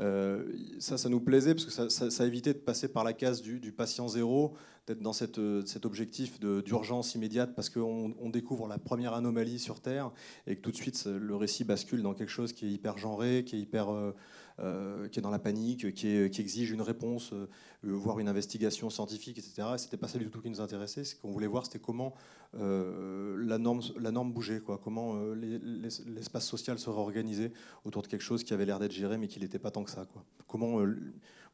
Euh, 0.00 0.44
ça, 0.78 0.96
ça 0.96 1.08
nous 1.08 1.20
plaisait 1.20 1.54
parce 1.54 1.64
que 1.64 1.88
ça, 1.88 2.26
évitait 2.26 2.54
de 2.54 2.58
passer 2.58 2.88
par 2.88 3.04
la 3.04 3.12
case 3.12 3.42
du, 3.42 3.72
patient 3.72 4.08
zéro, 4.08 4.54
d'être 4.86 5.00
dans 5.00 5.12
cette, 5.12 5.40
cet 5.66 5.84
objectif 5.84 6.38
d'urgence 6.40 7.14
immédiate 7.14 7.54
parce 7.54 7.68
qu'on 7.68 8.14
on 8.20 8.30
découvre 8.30 8.68
la 8.68 8.78
première 8.78 9.14
anomalie 9.14 9.58
sur 9.58 9.80
Terre 9.80 10.12
et 10.46 10.56
que 10.56 10.60
tout 10.60 10.70
de 10.70 10.76
suite 10.76 11.04
le 11.06 11.36
récit 11.36 11.64
bascule 11.64 12.02
dans 12.02 12.14
quelque 12.14 12.30
chose 12.30 12.52
qui 12.52 12.66
est 12.66 12.70
hyper 12.70 12.96
genré, 12.96 13.44
qui 13.44 13.56
est 13.56 13.60
hyper 13.60 13.90
euh, 13.90 13.98
euh, 13.98 14.12
qui 14.58 15.18
est 15.18 15.22
dans 15.22 15.30
la 15.30 15.38
panique, 15.38 15.94
qui, 15.94 16.08
exige 16.08 16.70
une 16.70 16.82
réponse, 16.82 17.32
euh, 17.32 17.46
voire 17.82 18.18
une 18.18 18.28
investigation 18.28 18.90
scientifique, 18.90 19.38
etc. 19.38 19.68
Et 19.74 19.78
c'était 19.78 19.96
pas 19.96 20.08
ça 20.08 20.18
du 20.18 20.30
tout 20.30 20.40
qui 20.40 20.50
nous 20.50 20.60
intéressait. 20.60 21.04
Ce 21.04 21.14
qu'on 21.14 21.30
voulait 21.30 21.46
voir, 21.46 21.64
c'était 21.64 21.78
comment 21.78 22.14
euh, 22.54 23.36
la, 23.38 23.58
norme, 23.58 24.32
bougeait, 24.32 24.60
comment 24.82 25.14
l'espace 25.34 26.46
social 26.46 26.78
se 26.78 26.90
réorganisait 26.90 27.52
autour 27.84 28.02
de 28.02 28.08
quelque 28.08 28.22
chose 28.22 28.42
qui 28.42 28.52
avait 28.52 28.66
l'air 28.66 28.78
d'être 28.78 28.92
géré, 28.92 29.16
mais 29.16 29.28
qui 29.28 29.38
n'était 29.38 29.58
pas 29.58 29.70
tant 29.70 29.84
que 29.84 29.90
ça. 29.90 30.06
Comment, 30.46 30.84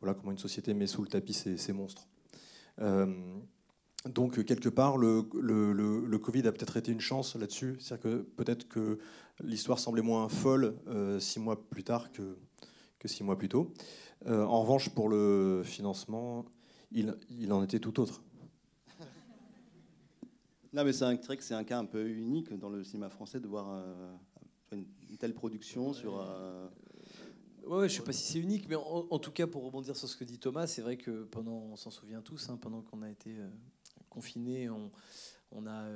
voilà, 0.00 0.14
comment 0.14 0.32
une 0.32 0.38
société 0.38 0.73
met 0.73 0.87
sous 0.87 1.02
le 1.02 1.08
tapis 1.08 1.34
ces, 1.34 1.73
monstres. 1.73 2.08
Donc, 2.78 4.44
quelque 4.44 4.68
part, 4.70 4.96
le, 4.96 6.18
Covid 6.18 6.46
a 6.46 6.52
peut-être 6.52 6.78
été 6.78 6.90
une 6.90 7.00
chance 7.00 7.37
là-dessus. 7.37 7.76
C'est-à-dire 7.80 8.02
que 8.02 8.23
peut-être 8.37 8.68
que 8.68 8.99
l'histoire 9.42 9.78
semblait 9.78 10.02
moins 10.02 10.28
folle 10.30 10.75
six 11.18 11.38
mois 11.38 11.68
plus 11.68 11.84
tard 11.84 12.11
que, 12.12 12.37
six 13.08 13.25
mois 13.25 13.38
plus 13.38 13.49
tôt. 13.49 13.73
Euh, 14.26 14.44
en 14.44 14.62
revanche, 14.62 14.90
pour 14.90 15.08
le 15.08 15.62
financement, 15.64 16.44
il, 16.90 17.16
il 17.30 17.52
en 17.52 17.62
était 17.62 17.78
tout 17.78 18.00
autre. 18.00 18.23
Non, 20.73 20.84
mais 20.84 20.92
c'est 20.92 21.04
un, 21.04 21.16
c'est 21.38 21.54
un 21.54 21.62
cas 21.62 21.78
un 21.78 21.84
peu 21.84 22.08
unique 22.08 22.52
dans 22.58 22.68
le 22.68 22.82
cinéma 22.82 23.08
français 23.08 23.38
de 23.38 23.46
voir 23.46 23.70
euh, 23.70 24.16
une, 24.73 24.87
telle 25.18 25.34
production 25.34 25.92
sur. 25.92 26.20
Euh, 26.20 26.68
ouais, 27.66 27.88
je 27.88 27.96
sais 27.96 28.02
pas 28.02 28.12
si 28.12 28.25
c'est 28.25 28.40
unique, 28.40 28.68
mais 28.68 28.75
en, 28.75 29.18
tout 29.20 29.30
cas, 29.30 29.46
pour 29.46 29.62
rebondir 29.64 29.96
sur 29.96 30.08
ce 30.08 30.16
que 30.16 30.25
dit 30.25 30.38
Thomas, 30.38 30.66
c'est 30.66 30.82
vrai 30.82 30.96
que 30.96 31.25
pendant, 31.25 31.58
on 31.70 31.76
s'en 31.76 31.92
souvient 31.92 32.23
tous, 32.23 32.50
hein, 32.50 32.58
pendant 32.61 32.82
qu'on 32.82 33.02
a 33.02 33.11
été 33.11 33.37
confinés, 34.08 34.68
on, 34.68 34.90
on 35.52 35.66
a 35.68 35.87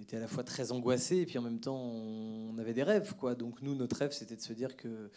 été 0.00 0.18
à 0.18 0.20
la 0.20 0.26
fois 0.26 0.44
très 0.44 0.70
angoissés 0.70 1.16
et 1.16 1.26
puis 1.26 1.38
en 1.38 1.42
même 1.42 1.60
temps, 1.60 1.80
on 1.80 2.58
avait 2.58 2.74
des 2.74 2.82
rêves, 2.82 3.14
quoi. 3.16 3.34
Donc 3.34 3.62
nous, 3.62 3.74
notre 3.74 3.96
rêve, 3.96 4.12
c'était 4.12 4.36
de 4.36 4.42
se 4.42 4.52
dire 4.52 4.76
que 4.76 5.10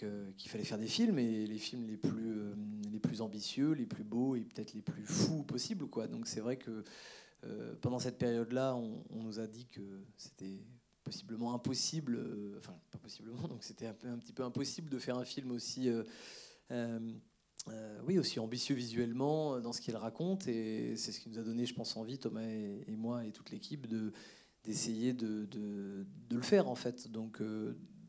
qu'il 0.00 0.50
fallait 0.50 0.64
faire 0.64 0.78
des 0.78 0.86
films 0.86 1.18
et 1.18 1.46
les 1.46 1.58
films 1.58 1.86
les 1.86 1.96
plus, 1.96 2.32
euh, 2.32 2.54
les 2.90 3.00
plus 3.00 3.20
ambitieux, 3.20 3.72
les 3.72 3.86
plus 3.86 4.04
beaux 4.04 4.34
et 4.34 4.40
peut-être 4.40 4.72
les 4.72 4.82
plus 4.82 5.04
fous 5.04 5.42
possibles. 5.42 5.86
Quoi. 5.88 6.06
Donc 6.06 6.26
c'est 6.26 6.40
vrai 6.40 6.56
que 6.56 6.84
euh, 7.44 7.74
pendant 7.80 7.98
cette 7.98 8.18
période-là, 8.18 8.76
on, 8.76 9.22
nous 9.22 9.40
a 9.40 9.46
dit 9.46 9.66
que 9.66 9.80
c'était 10.16 10.64
possiblement 11.04 11.54
impossible, 11.54 12.16
euh, 12.16 12.54
enfin 12.58 12.74
pas 12.90 12.98
possiblement, 12.98 13.48
donc 13.48 13.64
c'était 13.64 13.86
un, 13.86 14.18
petit 14.18 14.32
peu 14.32 14.44
impossible 14.44 14.90
de 14.90 14.98
faire 14.98 15.16
un 15.16 15.24
film 15.24 15.50
aussi, 15.50 15.90
oui, 18.06 18.18
aussi 18.18 18.40
ambitieux 18.40 18.74
visuellement 18.74 19.60
dans 19.60 19.72
ce 19.72 19.80
qu'il 19.80 19.96
raconte 19.96 20.48
et 20.48 20.96
c'est 20.96 21.12
ce 21.12 21.20
qui 21.20 21.28
nous 21.28 21.38
a 21.38 21.42
donné, 21.42 21.66
je 21.66 21.74
pense, 21.74 21.96
envie, 21.96 22.18
Thomas 22.18 22.42
et, 22.42 22.96
moi 22.96 23.24
et 23.24 23.32
toute 23.32 23.50
l'équipe, 23.50 23.86
de 23.86 24.12
d'essayer 24.62 25.14
de, 25.14 25.46
de, 25.46 26.06
de, 26.28 26.36
le 26.36 26.42
faire 26.42 26.68
en 26.68 26.74
fait. 26.74 27.10
Donc 27.10 27.40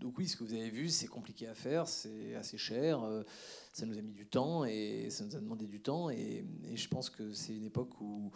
donc 0.02 0.18
oui, 0.18 0.28
ce 0.28 0.36
que 0.36 0.44
vous 0.44 0.54
avez 0.54 0.70
vu, 0.70 0.90
c'est 0.90 1.08
compliqué 1.08 1.48
à 1.48 1.54
faire, 1.54 1.88
c'est 1.88 2.34
assez 2.36 2.58
cher, 2.58 3.04
euh, 3.04 3.24
ça 3.72 3.86
nous 3.86 3.98
a 3.98 4.02
mis 4.02 4.12
du 4.12 4.26
temps 4.26 4.66
et 4.66 5.10
ça 5.12 5.24
nous 5.24 5.36
a 5.36 5.40
demandé 5.40 5.68
du 5.68 5.80
temps. 5.80 6.10
Et, 6.10 6.44
je 6.74 6.88
pense 6.88 7.10
que 7.10 7.32
c'est 7.34 7.56
une 7.56 7.66
époque 7.66 8.02
où, 8.02 8.32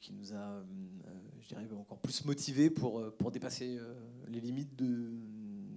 qui 0.00 0.12
nous 0.12 0.32
a, 0.32 0.36
euh, 0.36 0.64
je 1.40 1.48
dirais, 1.48 1.64
encore 1.78 2.00
plus 2.00 2.24
motivés 2.24 2.70
pour, 2.70 2.98
euh, 2.98 3.14
pour 3.16 3.30
dépasser 3.30 3.78
les 4.26 4.40
limites 4.40 4.74
de 4.74 5.12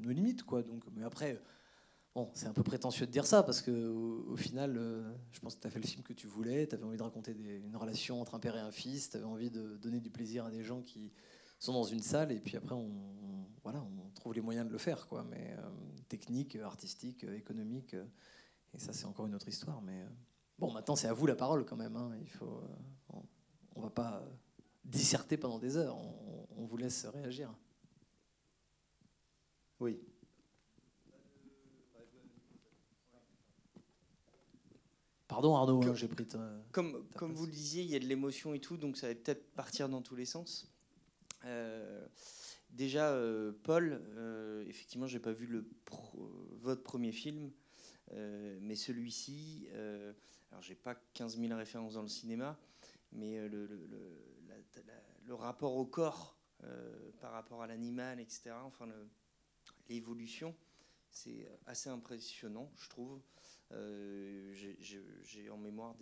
nos 0.02 0.10
limites. 0.10 0.44
Quoi. 0.44 0.64
Donc, 0.64 0.84
mais 0.96 1.04
après, 1.04 1.40
bon, 2.16 2.32
c'est 2.34 2.48
un 2.48 2.54
peu 2.54 2.64
prétentieux 2.64 3.06
de 3.06 3.12
dire 3.12 3.28
ça 3.28 3.44
parce 3.44 3.62
que 3.62 3.88
au, 3.88 4.36
final, 4.36 4.80
je 5.32 5.40
pense 5.42 5.56
que 5.56 5.62
tu 5.62 5.68
as 5.68 5.70
fait 5.70 5.80
le 5.80 5.88
film 5.88 6.02
que 6.02 6.14
tu 6.14 6.26
voulais, 6.26 6.66
tu 6.66 6.74
avais 6.74 6.86
envie 6.86 6.98
de 6.98 7.04
raconter 7.04 7.34
une 7.34 7.78
relation 7.78 8.20
entre 8.20 8.34
un 8.34 8.40
père 8.40 8.56
et 8.56 8.62
un 8.62 8.72
fils, 8.72 9.12
tu 9.12 9.18
avais 9.18 9.26
envie 9.28 9.52
de 9.52 9.78
donner 9.78 10.00
du 10.00 10.10
plaisir 10.10 10.46
à 10.46 10.50
des 10.50 10.64
gens 10.64 10.82
qui 10.82 11.12
sont 11.66 11.74
dans 11.74 11.84
une 11.84 12.02
salle 12.02 12.32
et 12.32 12.40
puis 12.40 12.58
après 12.58 12.76
on, 12.76 12.92
voilà, 13.64 13.82
on 13.82 14.10
trouve 14.12 14.34
les 14.34 14.42
moyens 14.42 14.68
de 14.68 14.72
le 14.72 14.78
faire, 14.78 15.08
quoi. 15.08 15.26
Mais 15.30 15.56
euh, 15.58 15.70
technique, 16.08 16.56
artistique, 16.56 17.24
euh, 17.24 17.36
économique, 17.36 17.96
euh, 17.96 18.06
et 18.74 18.80
ça 18.80 18.94
c'est 18.94 19.06
encore 19.06 19.26
une 19.26 19.36
autre 19.36 19.48
histoire. 19.48 19.82
Mais 19.82 20.06
bon, 20.60 20.72
maintenant 20.72 20.96
c'est 20.96 21.08
à 21.08 21.14
vous 21.14 21.26
la 21.26 21.36
parole 21.36 21.66
quand 21.66 21.76
même. 21.76 21.96
Hein. 21.96 22.12
Il 22.22 22.30
faut, 22.30 22.62
on, 23.10 23.24
on, 23.76 23.82
va 23.82 23.90
pas 23.90 24.24
disserter 24.84 25.38
pendant 25.38 25.60
des 25.60 25.78
heures. 25.78 25.98
On, 25.98 26.48
on 26.58 26.66
vous 26.66 26.78
laisse 26.78 27.06
réagir. 27.06 27.54
Oui. 29.80 30.00
Pardon 35.28 35.56
Arnaud, 35.56 35.84
hein, 35.84 35.96
j'ai 35.96 36.08
pris 36.08 36.26
Comme, 36.72 37.04
comme 37.16 37.34
vous 37.34 37.48
le 37.48 37.52
disiez, 37.52 37.84
il 37.84 37.90
y 37.90 37.96
a 37.96 38.00
de 38.00 38.06
l'émotion 38.06 38.54
et 38.54 38.60
tout, 38.60 38.78
donc 38.78 38.96
ça 38.96 39.08
va 39.08 39.16
peut-être 39.16 39.54
partir 39.54 39.90
dans 39.90 40.04
tous 40.04 40.16
les 40.16 40.26
sens. 40.26 40.72
Euh, 41.46 42.08
déjà, 42.72 43.12
euh, 43.12 43.52
Paul, 43.64 44.02
euh, 44.18 44.66
effectivement, 44.68 45.08
j'ai 45.08 45.20
pas 45.20 45.32
vu 45.32 45.66
votre 46.60 46.84
premier 46.84 47.12
film, 47.12 47.52
mais 48.62 48.76
celui-ci, 48.76 49.68
alors 50.52 50.62
j'ai 50.62 50.76
pas 50.76 50.96
15 51.14 51.40
000 51.40 51.56
références 51.56 51.94
dans 51.94 52.02
le 52.02 52.08
cinéma, 52.08 52.58
mais 53.12 53.48
le, 53.48 53.68
rapport 55.30 55.76
au 55.76 55.86
corps 55.86 56.38
par 57.20 57.32
rapport 57.32 57.62
à 57.62 57.68
l'animal, 57.68 58.20
etc., 58.20 58.52
enfin 58.64 58.88
l'évolution, 59.90 60.56
c'est 61.10 61.48
assez 61.66 61.90
impressionnant, 61.90 62.72
je 62.78 62.90
trouve. 62.90 63.22
j'ai 63.72 65.50
en 65.50 65.58
mémoire 65.58 65.96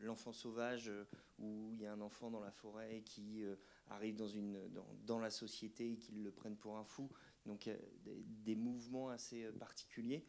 l'enfant 0.00 0.32
sauvage 0.32 0.90
où 1.38 1.70
il 1.72 1.80
y 1.80 1.86
a 1.86 1.92
un 1.92 2.00
enfant 2.00 2.30
dans 2.30 2.40
la 2.40 2.52
forêt 2.52 3.02
qui 3.04 3.44
arrive 3.90 4.16
dans, 4.16 4.28
une, 4.28 4.58
dans, 5.06 5.18
la 5.18 5.30
société 5.30 5.92
et 5.92 5.96
qu'ils 5.96 6.22
le 6.22 6.30
prennent 6.30 6.56
pour 6.56 6.76
un 6.76 6.84
fou. 6.84 7.10
Donc 7.46 7.68
des, 8.04 8.24
des, 8.44 8.54
mouvements 8.54 9.10
assez 9.10 9.44
euh, 9.44 9.52
particuliers. 9.52 10.24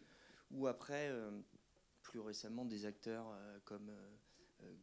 Ou 0.51 0.67
après, 0.67 1.09
euh, 1.09 1.31
plus 2.01 2.19
récemment, 2.19 2.65
des 2.65 2.85
acteurs 2.85 3.27
euh, 3.31 3.59
comme 3.63 3.91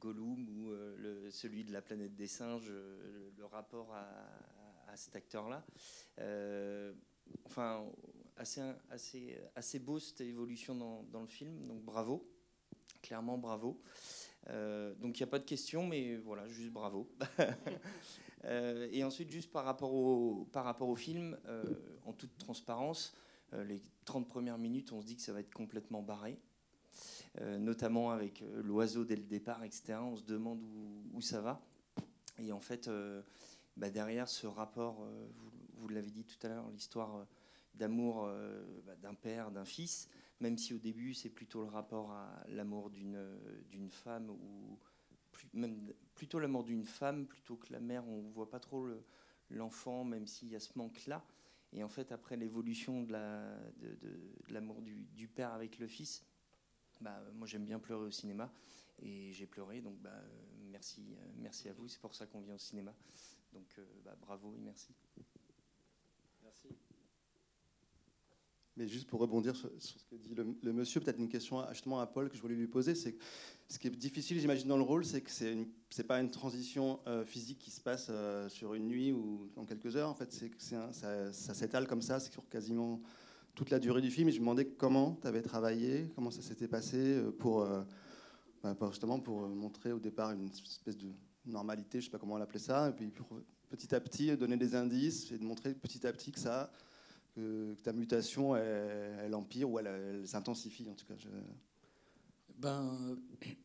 Gollum 0.00 0.48
ou 0.48 0.70
celui 1.30 1.64
de 1.64 1.72
la 1.72 1.82
planète 1.82 2.14
des 2.14 2.26
singes, 2.26 2.70
le, 2.70 3.44
rapport 3.44 3.92
à, 3.92 4.06
à, 4.88 4.96
cet 4.96 5.16
acteur-là. 5.16 5.64
enfin, 7.46 7.84
assez, 8.36 8.62
assez, 8.90 9.38
assez 9.56 9.78
beau 9.78 9.98
cette 9.98 10.20
évolution 10.20 10.74
dans, 10.74 11.02
dans 11.04 11.20
le 11.20 11.26
film, 11.26 11.66
donc 11.66 11.82
bravo, 11.82 12.30
clairement 13.02 13.38
bravo. 13.38 13.80
donc 14.46 15.18
il 15.18 15.22
n'y 15.22 15.24
a 15.24 15.30
pas 15.30 15.40
de 15.40 15.44
question, 15.44 15.86
mais 15.86 16.16
voilà, 16.16 16.46
juste 16.48 16.70
bravo. 16.70 17.10
Euh, 18.44 18.88
et 18.90 19.04
ensuite, 19.04 19.30
juste 19.30 19.50
par 19.52 19.64
rapport 19.64 19.94
au, 19.94 20.48
par 20.52 20.64
rapport 20.64 20.88
au 20.88 20.96
film, 20.96 21.38
euh, 21.46 21.62
en 22.04 22.12
toute 22.12 22.36
transparence, 22.38 23.14
euh, 23.52 23.64
les 23.64 23.80
30 24.04 24.26
premières 24.26 24.58
minutes, 24.58 24.92
on 24.92 25.00
se 25.00 25.06
dit 25.06 25.16
que 25.16 25.22
ça 25.22 25.32
va 25.32 25.40
être 25.40 25.52
complètement 25.52 26.02
barré. 26.02 26.38
notamment 27.40 28.10
avec 28.10 28.44
l'oiseau 28.62 29.04
dès 29.06 29.16
le 29.16 29.22
départ, 29.22 29.64
etc. 29.64 29.94
On 30.02 30.16
se 30.16 30.24
demande 30.24 30.62
où, 31.14 31.20
ça 31.22 31.40
va. 31.40 31.62
Et 32.38 32.52
en 32.52 32.60
fait, 32.60 32.90
bah, 33.78 33.88
derrière 33.88 34.28
ce 34.28 34.46
rapport, 34.46 35.08
vous, 35.76 35.88
l'avez 35.88 36.10
dit 36.10 36.24
tout 36.24 36.46
à 36.46 36.50
l'heure, 36.50 36.68
l'histoire 36.68 37.26
d'amour 37.74 38.28
bah, 38.84 38.96
d'un 38.96 39.14
père, 39.14 39.50
d'un 39.50 39.64
fils, 39.64 40.10
même 40.40 40.58
si 40.58 40.74
au 40.74 40.78
début 40.78 41.14
c'est 41.14 41.30
plutôt 41.30 41.62
le 41.62 41.70
rapport 41.70 42.10
à 42.12 42.44
l'amour 42.48 42.90
d'une 42.90 43.90
femme 43.90 44.28
ou 44.28 44.78
plutôt 46.14 46.38
la 46.38 46.48
mort 46.48 46.64
d'une 46.64 46.84
femme 46.84 47.26
plutôt 47.26 47.56
que 47.56 47.72
la 47.72 47.80
mère. 47.80 48.06
On 48.08 48.22
voit 48.30 48.50
pas 48.50 48.60
trop 48.60 48.86
l'enfant, 49.50 50.04
même 50.04 50.26
s'il 50.26 50.48
y 50.48 50.56
a 50.56 50.60
ce 50.60 50.70
manque-là. 50.76 51.24
Et 51.72 51.82
en 51.82 51.88
fait, 51.88 52.12
après 52.12 52.36
l'évolution 52.36 53.02
de 53.02 53.12
l'amour 53.12 54.76
la, 54.76 54.82
de, 54.82 54.84
du, 54.84 55.04
du, 55.14 55.28
père 55.28 55.52
avec 55.52 55.78
le 55.78 55.86
fils, 55.86 56.24
bah, 57.00 57.22
moi 57.34 57.46
j'aime 57.46 57.64
bien 57.64 57.78
pleurer 57.78 58.04
au 58.04 58.10
cinéma 58.10 58.52
et 59.00 59.32
j'ai 59.32 59.46
pleuré, 59.46 59.80
donc 59.80 59.98
bah, 60.00 60.22
merci, 60.70 61.16
merci 61.36 61.68
à 61.68 61.72
vous, 61.72 61.88
c'est 61.88 62.00
pour 62.00 62.14
ça 62.14 62.26
qu'on 62.26 62.40
vient 62.40 62.54
au 62.54 62.58
cinéma. 62.58 62.94
Donc 63.52 63.80
bah, 64.04 64.16
bravo 64.20 64.54
et 64.54 64.60
merci. 64.60 64.94
Merci. 66.42 66.68
Mais 68.76 68.88
juste 68.88 69.06
pour 69.06 69.20
rebondir 69.20 69.54
sur, 69.54 69.70
ce 69.78 69.92
que 70.10 70.16
dit 70.16 70.34
le, 70.34 70.72
monsieur, 70.72 71.00
peut-être 71.00 71.18
une 71.18 71.28
question 71.28 71.62
justement 71.72 72.00
à 72.00 72.06
Paul 72.06 72.30
que 72.30 72.36
je 72.36 72.40
voulais 72.40 72.54
lui 72.54 72.68
poser, 72.68 72.94
c'est 72.94 73.16
ce 73.68 73.78
qui 73.78 73.86
est 73.86 73.90
difficile, 73.90 74.38
j'imagine, 74.40 74.68
dans 74.68 74.78
le 74.78 74.82
rôle, 74.82 75.04
c'est 75.04 75.20
que 75.20 75.30
c'est 75.30 75.54
n'est 75.54 76.04
pas 76.04 76.20
une 76.20 76.30
transition 76.30 77.00
euh, 77.06 77.24
physique 77.24 77.58
qui 77.58 77.70
se 77.70 77.80
passe 77.80 78.08
euh, 78.10 78.48
sur 78.48 78.72
une 78.72 78.86
nuit 78.86 79.12
ou 79.12 79.50
en 79.56 79.66
quelques 79.66 79.96
heures. 79.96 80.08
En 80.08 80.14
fait, 80.14 80.32
c'est 80.32 80.50
ça, 80.58 81.54
s'étale 81.54 81.86
comme 81.86 82.00
ça, 82.00 82.18
c'est 82.18 82.32
sur 82.32 82.48
quasiment 82.48 83.02
toute 83.54 83.68
la 83.68 83.78
durée 83.78 84.00
du 84.00 84.10
film. 84.10 84.28
Et 84.28 84.32
je 84.32 84.38
me 84.38 84.44
demandais 84.44 84.66
comment 84.66 85.18
tu 85.20 85.26
avais 85.26 85.42
travaillé, 85.42 86.10
comment 86.14 86.30
ça 86.30 86.40
s'était 86.40 86.68
passé 86.68 86.96
euh, 86.96 87.30
pour, 87.30 87.66
bah, 88.62 88.76
justement 88.88 89.20
pour 89.20 89.48
montrer 89.48 89.92
au 89.92 90.00
départ 90.00 90.30
une 90.30 90.46
espèce 90.46 90.96
de 90.96 91.08
normalité, 91.44 92.00
je 92.00 92.06
sais 92.06 92.10
pas 92.10 92.18
comment 92.18 92.34
on 92.34 92.38
l'appelait 92.38 92.58
ça, 92.58 92.88
et 92.88 92.92
puis 92.92 93.12
petit 93.68 93.94
à 93.94 94.00
petit 94.00 94.34
donner 94.36 94.56
des 94.56 94.74
indices 94.74 95.30
et 95.32 95.38
de 95.38 95.44
montrer 95.44 95.74
petit 95.74 96.06
à 96.06 96.12
petit 96.12 96.30
que 96.30 96.38
ça 96.38 96.72
que, 97.34 97.74
ta 97.82 97.92
mutation, 97.92 98.56
elle, 98.56 99.34
empire 99.34 99.70
ou 99.70 99.78
elle, 99.78 100.26
s'intensifie 100.26 100.88
en 100.90 100.94
tout 100.94 101.06
cas. 101.06 101.14
Ben, 102.58 103.16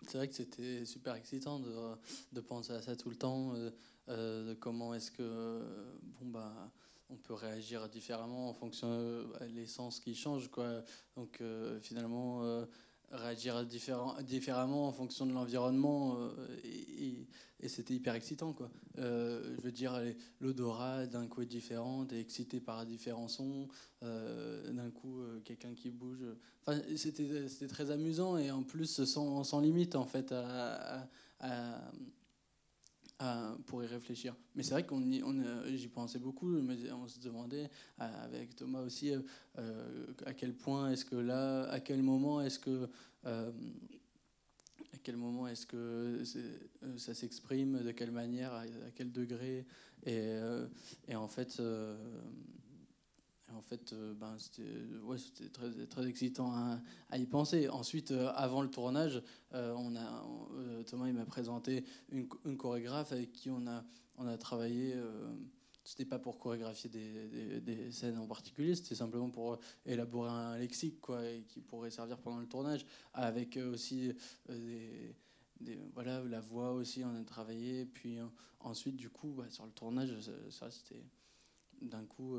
c'est 0.07 0.17
vrai 0.17 0.27
que 0.27 0.33
c'était 0.33 0.86
super 0.86 1.13
excitant 1.15 1.59
de, 1.59 1.71
de, 2.33 2.41
penser 2.41 2.74
à 2.74 2.81
ça 2.81 2.95
tout 2.95 3.09
le 3.09 3.15
temps, 3.15 3.53
euh, 3.53 3.69
euh, 4.09 4.55
comment 4.59 4.93
est-ce 4.95 5.12
que 5.12 5.62
bon 6.19 6.25
bah 6.25 6.71
on 7.09 7.15
peut 7.15 7.36
réagir 7.36 7.88
différemment 7.89 8.50
en 8.50 8.53
fonction 8.53 8.88
de 8.89 9.27
l'essence 9.53 10.00
qui 10.00 10.15
change 10.15 10.50
quoi. 10.50 10.81
Donc 11.15 11.41
euh, 11.41 11.79
finalement 11.79 12.41
réagir 13.11 13.65
différemment 13.65 14.87
en 14.87 14.91
fonction 14.91 15.25
de 15.25 15.31
l'environnement 15.31 16.17
et, 16.63 17.27
et 17.59 17.69
c'était 17.69 17.95
hyper 17.95 18.13
excitant 18.13 18.53
quoi. 18.53 18.69
Euh, 18.99 19.55
je 19.57 19.61
veux 19.61 19.71
dire 19.71 19.99
l'odorat 20.39 21.07
d'un 21.07 21.27
coup 21.27 21.41
est 21.41 21.47
différent, 21.47 22.07
excité 22.07 22.59
par 22.59 22.85
différents 22.85 23.27
sons, 23.27 23.67
euh, 24.03 24.71
d'un 24.71 24.91
coup 24.91 25.21
euh, 25.21 25.39
quelqu'un 25.43 25.73
qui 25.73 25.89
bouge. 25.89 26.23
Enfin 26.65 26.79
c'était 26.95 27.67
très 27.67 27.89
amusant 27.89 28.37
et 28.37 28.51
en 28.51 28.61
plus 28.61 29.03
sans, 29.05 29.43
sans 29.43 29.59
limite 29.59 29.95
en 29.95 30.05
fait 30.05 30.33
pour 33.65 33.83
y 33.83 33.88
réfléchir. 33.88 34.36
Mais 34.55 34.63
c'est 34.63 34.71
vrai 34.71 34.86
qu'on 34.86 35.01
on, 35.01 35.65
j'y 35.75 35.88
pensais 35.88 36.19
beaucoup. 36.19 36.55
On 36.55 37.07
se 37.07 37.19
demandait 37.19 37.69
avec 37.97 38.55
Thomas 38.55 38.81
aussi 38.81 39.12
à 40.25 40.33
quel 40.33 40.53
point 40.53 40.91
est-ce 40.91 41.05
que 41.05 41.15
là, 41.15 41.63
à 41.69 41.79
quel 41.79 42.03
moment 42.03 42.41
est-ce 42.41 42.59
que 42.59 42.89
à 44.93 44.97
quel 45.03 45.17
moment 45.17 45.47
est-ce 45.47 45.65
que 45.65 45.77
euh, 45.77 46.97
ça 46.97 47.13
s'exprime, 47.13 47.83
de 47.83 47.91
quelle 47.91 48.12
manière, 48.12 48.53
à, 48.53 48.65
quel 48.95 49.12
degré. 49.12 49.65
Et, 50.05 50.17
euh, 50.17 50.67
en 51.13 51.27
fait, 51.27 51.59
euh, 51.59 51.95
en 53.57 53.61
fait 53.61 53.93
ben, 54.19 54.35
c'était 54.37 54.63
ouais, 55.03 55.17
très, 55.89 56.07
excitant 56.07 56.51
à, 57.09 57.17
y 57.17 57.25
penser. 57.25 57.67
Ensuite, 57.69 58.11
avant 58.35 58.61
le 58.61 58.69
tournage, 58.69 59.21
on 59.51 59.95
a, 59.95 60.23
Thomas 60.85 61.11
m'a 61.11 61.25
présenté 61.25 61.83
une, 62.09 62.27
chorégraphe 62.57 63.11
avec 63.11 63.31
qui 63.33 63.49
on 63.49 63.65
a, 63.67 63.83
on 64.17 64.27
a 64.27 64.37
travaillé 64.37 64.95
c'était 65.87 66.05
pas 66.05 66.19
pour 66.19 66.37
chorégraphier 66.37 66.89
des, 66.89 67.91
scènes 67.91 68.17
en 68.17 68.27
particulier, 68.27 68.75
c'était 68.75 68.93
simplement 68.93 69.29
pour 69.29 69.57
élaborer 69.85 70.29
un 70.29 70.57
lexique 70.57 70.99
quoi, 70.99 71.21
qui 71.47 71.61
pourrait 71.61 71.91
servir 71.91 72.17
pendant 72.17 72.39
le 72.39 72.45
tournage, 72.45 72.85
avec 73.13 73.55
euh, 73.55 73.73
aussi 73.73 74.11
euh, 74.49 75.11
voilà, 75.93 76.21
la 76.25 76.41
voix 76.41 76.73
aussi, 76.73 77.05
on 77.05 77.15
a 77.15 77.23
travaillé. 77.23 77.85
Puis 77.85 78.19
euh, 78.19 78.25
ensuite, 78.59 78.97
du 78.97 79.09
coup, 79.09 79.41
sur 79.49 79.65
le 79.65 79.71
tournage, 79.71 80.13
ça, 80.49 80.69
c'était 80.69 81.05
d'un 81.81 82.05
coup, 82.05 82.38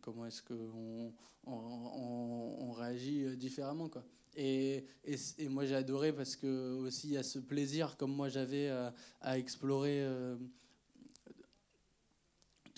comment 0.00 0.26
est-ce 0.26 0.42
qu'on 0.42 1.12
on, 1.44 1.52
on, 1.52 2.72
réagit 2.72 3.36
différemment 3.36 3.88
quoi. 3.88 4.04
Et, 4.34 4.84
et, 5.04 5.48
moi 5.48 5.64
j'ai 5.64 5.74
adoré 5.74 6.12
parce 6.12 6.36
que 6.36 6.74
aussi 6.74 7.08
il 7.08 7.14
y 7.14 7.16
a 7.16 7.22
ce 7.22 7.38
plaisir 7.38 7.96
comme 7.96 8.14
moi 8.14 8.28
j'avais 8.28 8.68
à, 8.68 8.94
à, 9.20 9.38
explorer 9.38 10.04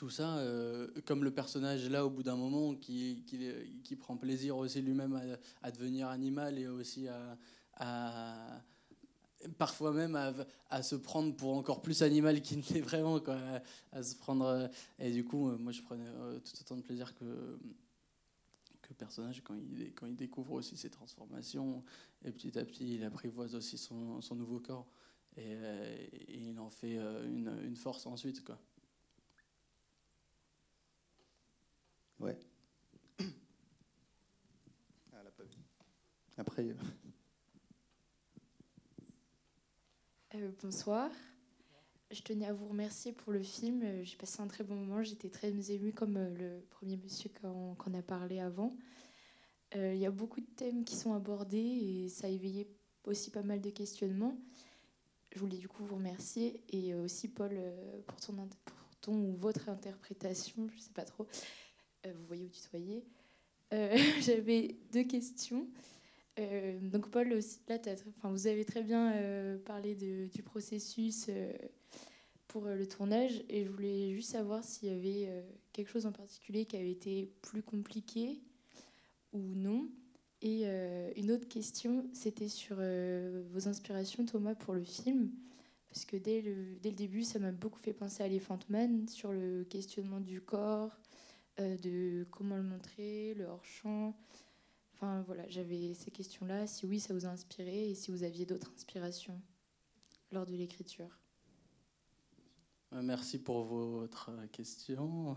tout 0.00 0.09
ça, 0.09 0.39
euh, 0.39 0.89
comme 1.04 1.25
le 1.25 1.30
personnage 1.30 1.91
là 1.91 2.06
au 2.06 2.09
bout 2.09 2.23
d'un 2.23 2.35
moment 2.35 2.75
qui, 2.75 3.23
qui, 3.85 3.97
prend 3.97 4.17
plaisir 4.17 4.56
aussi 4.56 4.80
lui-même 4.80 5.21
à, 5.61 5.71
devenir 5.71 6.09
animal 6.09 6.59
et 6.59 6.67
aussi 6.67 7.06
à, 7.76 8.63
parfois 9.59 9.93
même 9.93 10.17
à, 10.69 10.83
se 10.83 10.97
prendre 10.97 11.35
pour 11.35 11.57
encore 11.57 11.83
plus 11.83 12.03
animal 12.03 12.43
qu'il 12.43 12.61
l'est 12.71 12.81
vraiment, 12.81 13.21
quoi, 13.21 13.39
à, 13.93 14.03
se 14.03 14.15
prendre. 14.17 14.45
Euh, 14.45 14.69
et 14.99 15.11
du 15.13 15.25
coup, 15.25 15.49
euh, 15.49 15.59
moi 15.59 15.73
je 15.73 15.83
prenais 15.83 16.05
tout 16.45 16.61
autant 16.61 16.76
de 16.76 16.83
plaisir 16.83 17.15
que 17.15 17.25
le 17.25 18.97
personnage 18.97 19.41
quand 19.45 19.55
il, 19.55 19.93
quand 19.95 20.07
il 20.07 20.17
découvre 20.17 20.55
aussi 20.55 20.76
ses 20.76 20.91
transformations 20.91 21.85
et 22.25 22.33
petit 22.33 22.59
à 22.59 22.65
petit 22.65 22.97
il 22.97 23.05
apprivoise 23.05 23.55
aussi 23.55 23.79
son, 23.79 24.21
son 24.21 24.35
nouveau 24.35 24.59
corps 24.59 24.89
et, 25.37 25.55
il 26.29 26.59
en 26.59 26.71
fait 26.71 26.97
une, 26.97 27.57
une 27.63 27.76
force 27.76 28.05
ensuite 28.07 28.43
quoi. 28.43 28.59
Ouais. 32.21 32.39
Ah, 35.13 35.23
Après. 36.37 36.63
Euh. 36.63 36.75
Euh, 40.34 40.50
bonsoir. 40.62 41.10
Je 42.10 42.23
tenais 42.23 42.47
à 42.47 42.52
vous 42.52 42.69
remercier 42.69 43.12
pour 43.12 43.32
le 43.32 43.43
film. 43.43 43.82
Euh, 43.82 44.04
j'ai 44.04 44.16
passé 44.16 44.40
un 44.40 44.47
très 44.47 44.64
bon 44.64 44.75
moment. 44.75 45.02
J'étais 45.02 45.28
très 45.28 45.49
émue 45.71 45.93
comme 45.93 46.19
le 46.19 46.60
premier 46.71 46.97
monsieur 46.97 47.30
qu'on 47.40 47.95
a 47.95 48.02
parlé 48.02 48.40
avant. 48.40 48.76
Il 49.76 49.99
y 49.99 50.06
a 50.06 50.10
beaucoup 50.10 50.40
de 50.40 50.50
thèmes 50.56 50.84
qui 50.84 50.97
sont 50.97 51.14
abordés 51.14 51.58
et 51.58 52.08
ça 52.08 52.26
a 52.26 52.30
éveillé 52.30 52.66
aussi 53.04 53.30
pas 53.30 53.45
mal 53.45 53.60
de 53.60 53.71
questionnements. 53.71 54.36
Je 55.32 55.38
voulais 55.38 55.58
du 55.58 55.69
coup 55.69 55.84
vous 55.84 55.95
remercier 55.95 56.60
et 56.71 56.93
aussi 56.95 57.28
Paul 57.28 57.56
pour 58.08 58.21
ton, 58.21 58.34
pour 58.34 58.97
ton 59.00 59.14
ou 59.14 59.32
votre 59.36 59.69
interprétation, 59.69 60.69
je 60.75 60.80
sais 60.80 60.93
pas 60.93 61.04
trop. 61.04 61.28
Euh, 62.06 62.12
vous 62.16 62.26
voyez 62.26 62.45
où 62.45 62.49
tutoyer. 62.49 63.04
Euh, 63.73 63.97
J'avais 64.21 64.76
deux 64.93 65.04
questions. 65.04 65.66
Euh, 66.41 66.79
donc 66.81 67.11
Paul, 67.11 67.29
là, 67.29 67.79
enfin, 68.09 68.31
vous 68.31 68.47
avez 68.47 68.65
très 68.65 68.83
bien 68.83 69.15
parlé 69.65 69.95
du 69.95 70.43
processus 70.43 71.31
pour 72.49 72.65
le 72.65 72.87
tournage 72.89 73.45
et 73.49 73.65
je 73.65 73.71
voulais 73.71 74.13
juste 74.15 74.31
savoir 74.31 74.65
s'il 74.65 74.89
y 74.89 74.93
avait 74.93 75.45
quelque 75.73 75.89
chose 75.89 76.07
en 76.07 76.13
particulier 76.13 76.65
qui 76.65 76.76
avait 76.76 76.91
été 76.91 77.31
plus 77.43 77.63
compliqué 77.63 78.41
ou 79.33 79.55
non. 79.55 79.89
Et 80.43 80.65
une 81.17 81.31
autre 81.31 81.47
question, 81.47 82.07
c'était 82.13 82.49
sur 82.49 82.76
vos 82.76 83.69
inspirations, 83.69 84.25
Thomas, 84.25 84.55
pour 84.55 84.75
le 84.75 84.83
film. 84.83 85.31
Parce 85.91 86.05
que 86.05 86.17
dès 86.17 86.41
le, 86.41 86.76
dès 86.81 86.91
le 86.91 86.97
début, 86.97 87.25
ça 87.25 87.39
m'a 87.41 87.50
beaucoup 87.50 87.81
fait 87.81 87.93
penser 87.93 88.23
à 88.23 88.26
Elephant 88.26 88.61
Man, 88.69 89.09
sur 89.09 89.33
le 89.33 89.65
questionnement 89.65 90.21
du 90.21 90.41
corps, 90.41 90.97
euh, 91.59 91.76
de 91.79 92.26
comment 92.31 92.57
le 92.57 92.63
montrer, 92.63 93.35
le 93.35 93.45
hors-champ. 93.45 94.15
Enfin 95.02 95.23
voilà, 95.23 95.49
j'avais 95.49 95.95
ces 95.95 96.10
questions-là. 96.10 96.67
Si 96.67 96.84
oui, 96.84 97.00
ça 97.00 97.15
vous 97.15 97.25
a 97.25 97.30
inspiré 97.30 97.89
et 97.91 97.95
si 97.95 98.10
vous 98.10 98.23
aviez 98.23 98.45
d'autres 98.45 98.71
inspirations 98.76 99.41
lors 100.30 100.45
de 100.45 100.52
l'écriture. 100.52 101.19
Euh, 102.93 103.00
merci 103.02 103.39
pour 103.39 103.65
votre 103.65 104.30
question. 104.52 105.36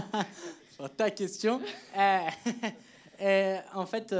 ta 0.96 1.10
question. 1.10 1.60
Euh, 3.20 3.58
en 3.74 3.84
fait, 3.84 4.14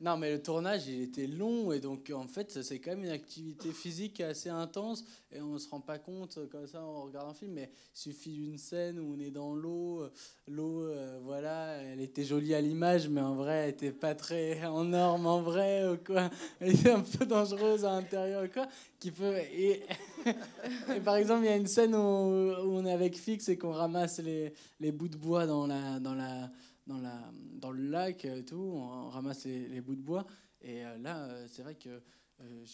non, 0.00 0.16
mais 0.16 0.30
le 0.30 0.40
tournage, 0.40 0.86
il 0.86 1.02
était 1.02 1.26
long 1.26 1.72
et 1.72 1.80
donc 1.80 2.12
en 2.14 2.28
fait, 2.28 2.62
c'est 2.62 2.78
quand 2.78 2.92
même 2.92 3.02
une 3.02 3.10
activité 3.10 3.72
physique 3.72 4.20
assez 4.20 4.48
intense 4.48 5.04
et 5.32 5.40
on 5.40 5.54
ne 5.54 5.58
se 5.58 5.68
rend 5.68 5.80
pas 5.80 5.98
compte 5.98 6.38
comme 6.52 6.68
ça 6.68 6.80
en 6.80 7.02
regardant 7.02 7.30
un 7.30 7.34
film. 7.34 7.54
Mais 7.54 7.68
il 7.96 7.98
suffit 7.98 8.30
d'une 8.30 8.58
scène 8.58 9.00
où 9.00 9.16
on 9.16 9.18
est 9.18 9.32
dans 9.32 9.54
l'eau. 9.54 10.04
L'eau, 10.46 10.82
euh, 10.82 11.18
voilà, 11.24 11.78
elle 11.82 12.00
était 12.00 12.22
jolie 12.22 12.54
à 12.54 12.60
l'image, 12.60 13.08
mais 13.08 13.20
en 13.20 13.34
vrai, 13.34 13.54
elle 13.54 13.70
n'était 13.70 13.90
pas 13.90 14.14
très 14.14 14.64
en 14.66 14.84
norme 14.84 15.26
en 15.26 15.42
vrai 15.42 15.88
ou 15.88 15.96
quoi. 15.96 16.30
Elle 16.60 16.76
était 16.76 16.90
un 16.90 17.00
peu 17.00 17.26
dangereuse 17.26 17.84
à 17.84 17.90
l'intérieur 17.90 18.44
ou 18.44 18.48
quoi. 18.48 18.68
Qui 19.00 19.10
peut 19.10 19.34
et, 19.36 19.82
par 21.04 21.16
exemple, 21.16 21.44
il 21.44 21.48
y 21.48 21.52
a 21.52 21.56
une 21.56 21.66
scène 21.66 21.96
où, 21.96 21.98
on 21.98 22.86
est 22.86 22.92
avec 22.92 23.16
Fix 23.16 23.48
et 23.48 23.58
qu'on 23.58 23.72
ramasse 23.72 24.20
les, 24.20 24.52
les 24.78 24.92
bouts 24.92 25.08
de 25.08 25.16
bois 25.16 25.46
dans 25.46 25.66
la 25.66 25.98
dans 25.98 26.14
la 26.14 26.50
dans, 26.88 26.98
la, 26.98 27.30
dans 27.60 27.70
le 27.70 27.82
lac 27.88 28.24
et 28.24 28.44
tout, 28.44 28.56
on 28.56 29.08
ramasse 29.10 29.44
les, 29.44 29.80
bouts 29.80 29.94
de 29.94 30.02
bois. 30.02 30.26
Et 30.60 30.84
euh, 30.84 30.98
là, 30.98 31.24
euh, 31.24 31.46
c'est 31.48 31.62
vrai 31.62 31.76
que 31.76 32.00
euh, 32.40 32.64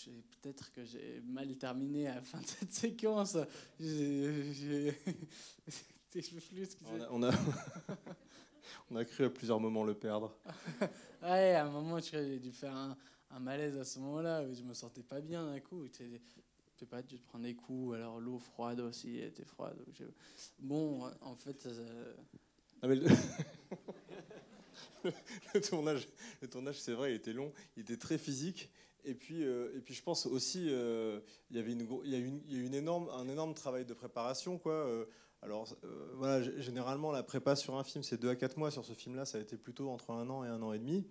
peut-être 0.41 0.73
que 0.73 0.85
j'ai 0.85 1.21
mal 1.27 1.55
terminé 1.57 2.07
à 2.07 2.15
la 2.17 2.23
fin 2.23 2.41
de 2.41 2.47
cette 2.47 2.73
séquence. 2.73 3.37
J'ai, 3.79 4.95
on, 6.87 7.01
a, 7.01 7.09
on, 7.11 7.23
a, 7.25 7.31
on 8.91 8.97
a 8.97 9.05
cru 9.05 9.25
à 9.25 9.31
plusieurs 9.31 9.61
moments 9.61 9.85
le 9.85 9.95
perdre. 9.95 10.35
ouais, 11.23 11.55
à 11.55 11.67
un 11.67 11.71
moment, 11.71 11.99
j'ai 11.99 12.39
dû 12.39 12.53
faire 12.53 12.75
un, 12.75 12.97
un 13.31 13.41
malaise 13.41 13.77
à 13.77 13.85
ce 13.85 13.99
moment-là. 13.99 14.51
Je 14.53 14.63
me 14.63 14.75
sentais 14.75 15.03
pas 15.03 15.21
bien 15.21 15.45
d'un 15.45 15.61
coup. 15.61 15.89
Tu 15.89 16.21
sais 16.77 16.87
pas, 16.87 17.03
tu 17.03 17.19
te 17.19 17.27
prends 17.27 17.41
des 17.41 17.57
coups. 17.57 17.97
Alors 17.97 18.21
l'eau 18.21 18.39
froide 18.39 18.81
aussi 18.81 19.19
était 19.19 19.45
froide. 19.45 19.85
Bon, 20.61 21.11
en 21.21 21.35
fait. 21.35 21.69
Ah, 22.81 22.87
le... 22.87 23.07
tournage, 25.69 26.09
le 26.43 26.49
tournage 26.49 26.81
c'est 26.81 26.93
vrai, 26.93 27.13
il 27.13 27.17
était 27.17 27.33
long, 27.33 27.53
il 27.77 27.83
était 27.83 27.97
très 27.97 28.19
physique. 28.19 28.71
Et 29.05 29.15
puis, 29.15 29.45
euh, 29.45 29.77
et 29.77 29.81
puis 29.81 29.95
je 29.95 30.03
pense 30.03 30.27
aussi, 30.27 30.69
euh, 30.71 31.21
il 31.51 31.57
y 31.57 31.61
avait 31.61 31.73
une, 31.73 31.83
a 31.83 32.17
une, 32.17 32.41
il 32.49 32.71
y 32.71 32.75
a 32.75 32.79
énorme, 32.79 33.09
un 33.11 33.29
énorme 33.29 33.55
travail 33.55 33.85
de 33.85 33.93
préparation. 33.93 34.59
Quoi. 34.59 34.73
Euh, 34.73 35.05
alors 35.43 35.69
voilà, 36.15 36.43
généralement 36.59 37.13
la 37.13 37.23
prépa 37.23 37.55
sur 37.55 37.77
un 37.77 37.85
film 37.85 38.03
c'est 38.03 38.17
2 38.17 38.31
à 38.31 38.37
4 38.37 38.57
mois. 38.57 38.71
Sur 38.71 38.85
ce 38.87 38.95
film-là, 38.95 39.27
ça 39.27 39.37
a 39.37 39.41
été 39.43 39.59
plutôt 39.59 39.91
entre 39.91 40.11
un 40.11 40.31
an 40.31 40.43
et 40.43 40.49
un 40.49 40.63
an 40.63 40.73
et 40.73 40.79
demi. 40.79 41.07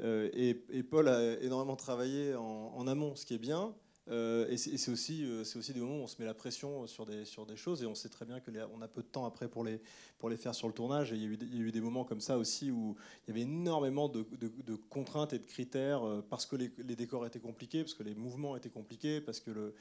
Et, 0.00 0.82
Paul 0.84 1.08
a 1.08 1.40
énormément 1.40 1.74
travaillé 1.74 2.34
en 2.36 2.86
amont, 2.86 3.16
ce 3.16 3.26
qui 3.26 3.34
est 3.34 3.38
bien. 3.38 3.74
Euh, 4.08 4.48
et 4.48 4.56
c'est 4.56 4.90
aussi, 4.90 5.24
euh, 5.24 5.42
aussi 5.42 5.72
des 5.72 5.78
moments 5.78 6.00
où 6.00 6.02
on 6.02 6.06
se 6.08 6.20
met 6.20 6.26
la 6.26 6.34
pression 6.34 6.88
sur 6.88 7.06
des, 7.06 7.24
sur 7.24 7.46
des 7.46 7.56
choses 7.56 7.84
et 7.84 7.86
on 7.86 7.94
sait 7.94 8.08
très 8.08 8.24
bien 8.24 8.40
qu'on 8.40 8.82
a 8.82 8.88
peu 8.88 9.02
de 9.02 9.06
temps 9.06 9.24
après 9.24 9.48
pour 9.48 9.62
les, 9.62 9.80
pour 10.18 10.28
les 10.28 10.36
faire 10.36 10.54
sur 10.54 10.66
le 10.66 10.74
tournage. 10.74 11.12
Et 11.12 11.16
il 11.16 11.22
y, 11.22 11.24
a 11.24 11.28
eu, 11.28 11.38
il 11.40 11.56
y 11.56 11.60
a 11.60 11.62
eu 11.62 11.72
des 11.72 11.80
moments 11.80 12.04
comme 12.04 12.20
ça 12.20 12.36
aussi 12.36 12.72
où 12.72 12.96
il 13.24 13.28
y 13.28 13.30
avait 13.30 13.42
énormément 13.42 14.08
de, 14.08 14.26
de, 14.40 14.74
contraintes 14.74 15.32
et 15.34 15.38
de 15.38 15.46
critères 15.46 16.02
euh, 16.04 16.26
parce 16.28 16.46
que 16.46 16.56
les, 16.56 16.96
décors 16.96 17.24
étaient 17.26 17.40
compliqués, 17.40 17.82
parce 17.82 17.94
que 17.94 18.02
les 18.02 18.14
mouvements 18.14 18.56
étaient 18.56 18.70
compliqués, 18.70 19.20
parce 19.20 19.38
que, 19.38 19.52
le, 19.52 19.74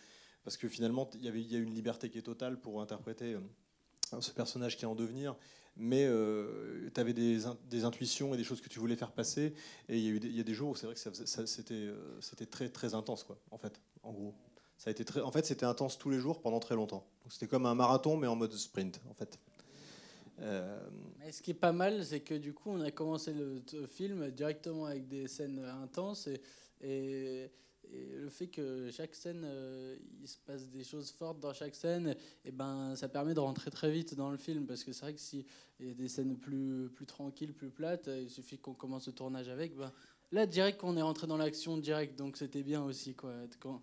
parce 0.43 0.55
que 0.55 0.67
finalement 0.67 1.09
il 1.15 1.25
y, 1.25 1.27
avait, 1.27 1.41
il 1.41 1.51
y 1.51 1.55
a 1.55 1.59
une 1.59 1.73
liberté 1.73 2.09
qui 2.09 2.19
est 2.19 2.23
totale 2.23 2.59
pour 2.59 2.79
interpréter 2.81 3.37
ce 4.19 4.31
personnage 4.31 4.77
qui 4.77 4.83
est 4.83 4.87
en 4.87 4.95
devenir 4.95 5.35
mais 5.75 6.05
euh, 6.05 6.89
tu 6.93 6.99
avais 6.99 7.13
des, 7.13 7.39
des, 7.69 7.83
intuitions 7.85 8.33
et 8.33 8.37
des 8.37 8.43
choses 8.43 8.61
que 8.61 8.69
tu 8.69 8.79
voulais 8.79 8.95
faire 8.95 9.11
passer. 9.11 9.53
Et 9.89 9.97
il 9.97 10.25
y 10.25 10.37
y 10.37 10.39
a 10.39 10.43
des 10.43 10.53
jours 10.53 10.69
où 10.69 10.75
c'est 10.75 10.85
vrai 10.85 10.95
que 10.95 11.45
c'était 11.45 11.73
euh, 11.73 12.19
c'était 12.21 12.45
très, 12.45 12.69
très 12.69 12.93
intense, 12.93 13.23
quoi, 13.23 13.37
en 13.51 13.57
fait, 13.57 13.79
en 14.03 14.11
gros. 14.11 14.33
Ça 14.77 14.89
a 14.89 14.91
été 14.91 15.05
très, 15.05 15.21
en 15.21 15.31
fait, 15.31 15.45
c'était 15.45 15.65
intense 15.65 15.97
tous 15.97 16.09
les 16.09 16.19
jours 16.19 16.41
pendant 16.41 16.59
très 16.59 16.75
longtemps. 16.75 17.05
C'était 17.29 17.47
comme 17.47 17.65
un 17.65 17.75
marathon, 17.75 18.17
mais 18.17 18.27
en 18.27 18.35
mode 18.35 18.53
sprint, 18.53 18.99
en 19.09 19.13
fait. 19.13 19.39
Euh... 20.39 20.79
Ce 21.31 21.41
qui 21.41 21.51
est 21.51 21.55
pas 21.55 21.71
mal, 21.71 22.03
c'est 22.03 22.21
que 22.21 22.33
du 22.33 22.53
coup, 22.53 22.71
on 22.71 22.81
a 22.81 22.89
commencé 22.89 23.31
le 23.33 23.61
film 23.87 24.31
directement 24.31 24.85
avec 24.85 25.07
des 25.07 25.27
scènes 25.27 25.59
intenses 25.83 26.27
et 26.81 27.51
et 27.93 28.19
le 28.19 28.29
fait 28.29 28.47
que 28.47 28.89
chaque 28.91 29.15
scène, 29.15 29.41
euh, 29.43 29.97
il 30.21 30.27
se 30.27 30.37
passe 30.45 30.67
des 30.69 30.83
choses 30.83 31.11
fortes 31.11 31.39
dans 31.39 31.53
chaque 31.53 31.75
scène, 31.75 32.07
et 32.09 32.15
eh 32.45 32.51
ben, 32.51 32.95
ça 32.95 33.09
permet 33.09 33.33
de 33.33 33.39
rentrer 33.39 33.69
très 33.69 33.91
vite 33.91 34.15
dans 34.15 34.29
le 34.29 34.37
film. 34.37 34.65
Parce 34.65 34.83
que 34.83 34.93
c'est 34.93 35.01
vrai 35.01 35.13
que 35.13 35.19
s'il 35.19 35.45
y 35.79 35.89
a 35.89 35.93
des 35.93 36.07
scènes 36.07 36.37
plus, 36.37 36.89
plus 36.95 37.05
tranquilles, 37.05 37.53
plus 37.53 37.69
plates, 37.69 38.07
il 38.07 38.29
suffit 38.29 38.57
qu'on 38.57 38.73
commence 38.73 39.07
le 39.07 39.13
tournage 39.13 39.49
avec. 39.49 39.75
Ben, 39.75 39.91
là, 40.31 40.45
direct 40.45 40.79
qu'on 40.79 40.95
est 40.95 41.01
rentré 41.01 41.27
dans 41.27 41.37
l'action 41.37 41.77
direct, 41.77 42.17
donc 42.17 42.37
c'était 42.37 42.63
bien 42.63 42.81
aussi. 42.83 43.13
Quoi. 43.13 43.33
Quand... 43.59 43.81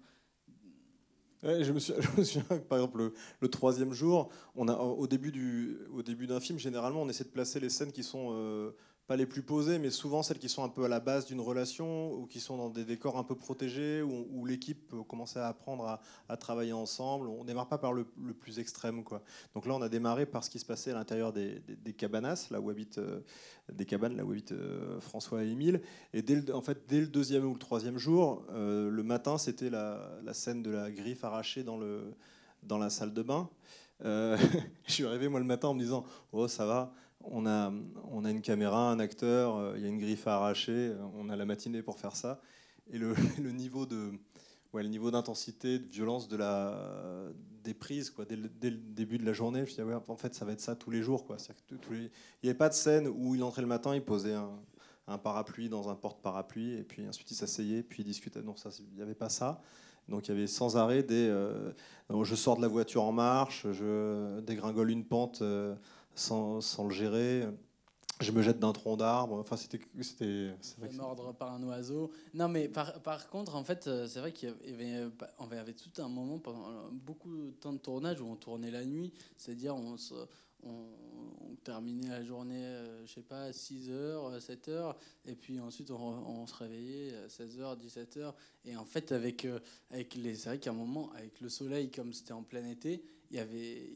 je, 1.42 1.73
me 1.73 1.79
souviens 1.79 2.59
par 2.68 2.79
exemple, 2.79 3.12
le, 3.40 3.49
troisième 3.49 3.92
jour, 3.92 4.31
on 4.57 4.68
a, 4.68 4.75
au 4.75 5.07
début 5.07 5.31
d'un 5.31 6.40
film, 6.40 6.59
généralement, 6.59 7.03
on 7.03 7.09
essaie 7.09 7.25
de 7.25 7.29
placer 7.29 7.61
les 7.61 7.68
scènes 7.68 7.92
qui 7.92 8.03
sont. 8.03 8.31
Euh, 8.33 8.71
pas 9.09 9.16
les 9.16 9.25
plus 9.25 9.40
posées, 9.40 9.79
mais 9.79 9.88
souvent 9.88 10.23
celles 10.23 10.38
qui 10.38 10.51
sont 10.51 10.62
un 10.62 10.68
peu 10.68 10.85
à 10.85 10.88
la 10.88 11.01
base 11.01 11.25
d'une 11.25 11.40
relation 11.40 12.12
ou 12.12 12.27
qui 12.27 12.40
sont 12.40 12.59
dans 12.59 12.68
des 12.68 12.85
décors 12.85 13.16
un 13.16 13.25
peu 13.25 13.35
protégés, 13.35 14.03
où, 14.03 14.44
l'équipe 14.44 14.87
peut 14.87 15.03
commencer 15.03 15.38
à 15.38 15.49
apprendre 15.49 15.99
à, 16.29 16.37
travailler 16.37 16.75
ensemble. 16.75 17.27
On 17.29 17.42
démarre 17.42 17.68
pas 17.68 17.79
par 17.79 17.94
le, 17.94 18.05
plus 18.05 18.59
extrême. 18.59 19.03
Quoi. 19.03 19.23
Donc 19.55 19.64
là, 19.64 19.75
on 19.75 19.81
a 19.81 19.88
démarré 19.88 20.27
par 20.27 20.44
ce 20.44 20.51
qui 20.51 20.59
se 20.59 20.66
passait 20.66 20.90
à 20.90 20.94
l'intérieur 20.94 21.33
des, 21.33 21.62
des, 21.83 21.94
cabanas, 21.94 22.49
là 22.51 22.61
où 22.61 22.68
habitent, 22.68 22.99
euh, 22.99 23.21
des 23.73 23.87
cabanes, 23.87 24.14
là 24.14 24.27
où 24.27 24.33
habitent 24.33 24.53
euh, 24.53 25.01
François 25.01 25.42
et 25.42 25.49
Émile. 25.49 25.81
Et 26.12 26.21
dès 26.21 26.37
le, 26.37 26.55
en 26.55 26.61
fait, 26.61 26.83
dès 26.87 27.01
le 27.01 27.07
deuxième 27.07 27.47
ou 27.47 27.55
le 27.55 27.59
troisième 27.59 27.97
jour, 27.97 28.44
euh, 28.51 28.90
le 28.90 29.03
matin, 29.03 29.38
c'était 29.38 29.71
la, 29.71 30.21
scène 30.35 30.62
de 30.62 30.71
la 30.71 30.90
griffe 30.90 31.25
arrachée 31.25 31.62
dans, 31.62 31.81
dans 32.62 32.77
la 32.77 32.90
salle 32.90 33.14
de 33.14 33.23
bain. 33.23 33.49
je 34.05 34.37
suis 34.87 35.05
arrivé 35.07 35.29
moi 35.29 35.40
le 35.40 35.47
matin 35.47 35.68
en 35.68 35.75
me 35.75 35.81
disant, 35.81 36.05
oh 36.33 36.47
ça 36.47 36.66
va 36.66 36.92
on 37.20 37.46
a, 37.46 37.72
on 38.11 38.24
a 38.24 38.31
une 38.31 38.42
caméra, 38.42 38.90
un 38.90 38.98
acteur, 38.98 39.57
euh, 39.57 39.74
il 39.76 39.83
y 39.83 39.87
a 39.87 39.88
une 39.88 39.98
griffe 39.98 40.26
à 40.26 40.37
arracher, 40.37 40.72
euh, 40.72 40.96
on 41.16 41.28
a 41.28 41.37
la 41.37 41.44
matinée 41.44 41.83
pour 41.83 41.98
faire 41.98 42.16
ça. 42.16 42.40
Et 42.90 42.98
le, 42.98 43.14
niveau 43.52 43.87
de 43.87 44.12
ouais, 44.72 44.83
le 44.83 44.88
niveau 44.88 45.11
d'intensité, 45.11 45.78
de 45.78 45.87
violence 45.87 46.28
de 46.28 46.37
la, 46.37 47.31
des 47.64 47.74
prises, 47.74 48.11
quoi, 48.11 48.24
dès, 48.24 48.37
le, 48.37 48.48
début 48.48 49.18
de 49.18 49.26
la 49.26 49.33
journée, 49.33 49.64
je 49.66 49.81
me 49.83 49.88
ouais, 49.88 50.00
en 50.09 50.16
fait, 50.16 50.35
ça 50.35 50.44
va 50.44 50.52
être 50.52 50.61
ça 50.61 50.74
tous 50.76 50.90
les 50.90 51.02
jours. 51.02 51.26
Quoi. 51.26 51.37
Il 51.70 52.11
n'y 52.42 52.48
avait 52.48 52.54
pas 52.54 52.68
de 52.68 52.74
scène 52.74 53.09
où 53.09 53.35
il 53.35 53.42
entrait 53.42 53.62
le 53.62 53.68
matin, 53.68 53.94
il 53.94 54.02
posait 54.02 54.35
un, 54.35 55.18
parapluie 55.18 55.68
dans 55.68 55.88
un 55.88 55.94
porte-parapluie, 55.94 56.74
et 56.74 56.85
puis 56.85 57.09
ensuite 57.09 57.31
il 57.31 57.35
s'asseyait, 57.35 57.83
puis 57.83 58.02
il 58.02 58.07
discutait. 58.07 58.42
Non, 58.42 58.54
il 58.78 58.94
n'y 58.94 59.02
avait 59.02 59.14
pas 59.14 59.31
ça. 59.31 59.62
Donc 60.07 60.28
il 60.28 60.35
y 60.35 60.35
avait 60.35 60.46
sans 60.46 60.76
arrêt 60.76 61.02
des. 61.02 61.28
Euh, 61.28 61.72
je 62.22 62.35
sors 62.35 62.57
de 62.57 62.62
la 62.62 62.68
voiture 62.68 63.04
en 63.04 63.12
marche, 63.12 63.66
je 63.72 64.40
dégringole 64.40 64.90
une 64.90 65.04
pente 65.04 65.42
sans, 66.18 66.61
sans, 66.61 66.85
le 66.85 66.94
gérer. 66.94 67.46
Je 68.20 68.33
me 68.33 68.42
jette 68.42 68.59
d'un 68.59 68.72
tronc 68.72 68.96
d'arbre. 68.96 69.37
Enfin, 69.38 69.57
c'était. 69.57 69.81
c'était 70.00 70.52
mordre 70.94 71.33
par 71.33 71.52
un 71.52 71.62
oiseau. 71.62 72.11
Non, 72.35 72.48
mais 72.48 72.68
par, 72.68 73.00
par 73.02 73.28
contre, 73.28 73.54
en 73.54 73.62
fait, 73.62 73.87
euh, 73.87 74.09
c'est 74.09 74.18
vrai 74.18 74.33
qu'il 74.33 74.48
y 74.66 74.72
avait, 74.72 75.09
on 75.38 75.50
avait 75.50 75.72
tout 75.72 76.02
un 76.02 76.09
moment, 76.09 76.38
pendant 76.38 76.90
beaucoup 76.90 77.31
de 77.31 77.50
temps 77.52 77.72
de 77.72 77.78
tournage, 77.78 78.20
où 78.20 78.26
on 78.26 78.37
tournait 78.37 78.72
la 78.72 78.85
nuit. 78.85 79.12
C'est-à-dire, 79.37 79.76
on, 79.76 79.96
on, 80.64 81.54
terminait 81.64 82.09
la 82.09 82.24
journée, 82.24 82.64
euh, 82.64 83.07
je 83.07 83.14
sais 83.14 83.22
pas, 83.22 83.44
à 83.44 83.50
6h, 83.50 84.38
7h, 84.40 84.94
et 85.26 85.35
puis 85.35 85.61
ensuite 85.61 85.90
on, 85.90 85.96
on 85.96 86.46
se 86.46 86.54
réveillait 86.54 87.14
à 87.16 87.26
16h, 87.26 87.78
17h. 87.78 88.33
Et 88.64 88.76
en 88.76 88.85
fait, 88.85 89.12
avec, 89.12 89.44
euh, 89.44 89.59
avec 89.90 90.14
les. 90.14 90.35
C'est 90.35 90.48
vrai 90.48 90.59
qu'à 90.59 90.70
un 90.70 90.74
moment, 90.74 91.12
avec 91.12 91.40
le 91.40 91.48
soleil, 91.48 91.90
comme 91.90 92.12
c'était 92.12 92.33
en 92.33 92.42
plein 92.42 92.64
été, 92.64 93.04
il 93.31 93.37
y 93.37 93.40
avait 93.40 93.92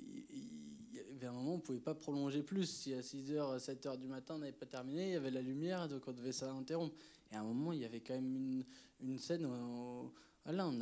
à 1.26 1.30
un 1.30 1.32
moment, 1.32 1.54
on 1.54 1.56
ne 1.56 1.62
pouvait 1.62 1.78
pas 1.78 1.94
prolonger 1.94 2.42
plus. 2.42 2.66
Si 2.66 2.94
à 2.94 3.00
6h, 3.00 3.58
7h 3.58 3.98
du 3.98 4.06
matin, 4.06 4.35
on 4.37 4.38
n'avait 4.38 4.52
pas 4.52 4.66
terminé, 4.66 5.08
il 5.08 5.12
y 5.12 5.16
avait 5.16 5.30
la 5.30 5.42
lumière, 5.42 5.88
donc 5.88 6.02
on 6.06 6.12
devait 6.12 6.32
s'interrompre. 6.32 6.94
Et 7.30 7.37
à 7.37 7.40
un 7.40 7.44
moment, 7.44 7.72
il 7.72 7.80
y 7.80 7.85
avait 7.85 8.00
quand 8.00 8.14
même 8.14 8.37
une, 8.37 8.64
une 9.00 9.18
scène 9.18 9.46
où 9.46 10.12
voilà, 10.44 10.66
on, 10.66 10.78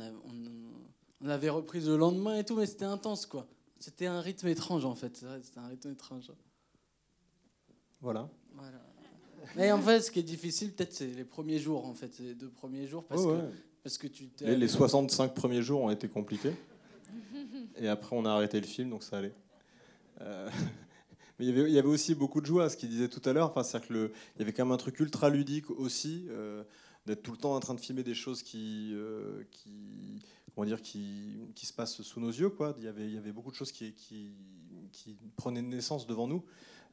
on, 1.21 1.29
avait 1.29 1.49
repris 1.49 1.81
le 1.81 1.97
lendemain 1.97 2.37
et 2.37 2.43
tout, 2.43 2.55
mais 2.55 2.65
c'était 2.65 2.85
intense, 2.85 3.25
quoi. 3.25 3.47
C'était 3.79 4.07
un 4.07 4.21
rythme 4.21 4.47
étrange, 4.47 4.85
en 4.85 4.95
fait. 4.95 5.23
C'était 5.43 5.59
un 5.59 5.67
rythme 5.67 5.91
étrange. 5.91 6.31
Voilà. 8.01 8.29
voilà. 8.53 8.81
Mais 9.55 9.71
en 9.71 9.81
fait, 9.81 10.01
ce 10.01 10.11
qui 10.11 10.19
est 10.19 10.23
difficile, 10.23 10.73
peut-être, 10.73 10.93
c'est 10.93 11.07
les 11.07 11.23
premiers 11.23 11.59
jours, 11.59 11.85
en 11.85 11.93
fait. 11.93 12.19
Les 12.19 12.35
deux 12.35 12.49
premiers 12.49 12.87
jours, 12.87 13.03
parce, 13.05 13.25
que, 13.25 13.39
parce 13.83 13.97
que 13.97 14.07
tu 14.07 14.29
les, 14.41 14.55
les 14.55 14.67
65 14.67 15.33
premiers 15.33 15.61
jours 15.61 15.81
ont 15.81 15.89
été 15.89 16.07
compliqués. 16.07 16.53
Et 17.77 17.87
après, 17.87 18.15
on 18.15 18.25
a 18.25 18.31
arrêté 18.31 18.59
le 18.59 18.67
film, 18.67 18.89
donc 18.89 19.03
ça 19.03 19.17
allait. 19.17 19.33
Euh, 20.21 20.49
mais 21.39 21.45
il 21.47 21.69
y, 21.69 21.79
avait, 21.79 21.87
aussi 21.87 22.15
beaucoup 22.15 22.41
de 22.41 22.45
joie, 22.45 22.69
ce 22.69 22.77
qu'il 22.77 22.89
disait 22.89 23.07
tout 23.07 23.21
à 23.27 23.33
l'heure. 23.33 23.49
Enfin, 23.49 23.63
c'est-à-dire 23.63 23.87
qu'il 23.87 24.11
y 24.39 24.41
avait 24.41 24.53
quand 24.53 24.65
même 24.65 24.73
un 24.73 24.77
truc 24.77 24.99
ultra 24.99 25.29
ludique 25.29 25.69
aussi, 25.71 26.25
euh, 26.29 26.63
d'être 27.05 27.23
tout 27.23 27.31
le 27.31 27.37
temps 27.37 27.55
en 27.55 27.59
train 27.59 27.73
de 27.73 27.79
filmer 27.79 28.03
des 28.03 28.13
choses 28.13 28.43
qui, 28.43 28.91
euh, 28.93 29.43
comment 30.53 30.65
dire, 30.65 30.81
qui, 30.81 31.39
se 31.55 31.73
passent 31.73 32.01
sous 32.01 32.19
nos 32.19 32.29
yeux. 32.29 32.49
Quoi. 32.49 32.75
Il, 32.77 32.83
y 32.83 32.87
avait, 32.87 33.09
il 33.09 33.31
beaucoup 33.33 33.51
de 33.51 33.55
choses 33.55 33.71
qui, 33.71 33.95
prenaient 35.35 35.61
naissance 35.61 36.05
devant 36.05 36.27
nous. 36.27 36.43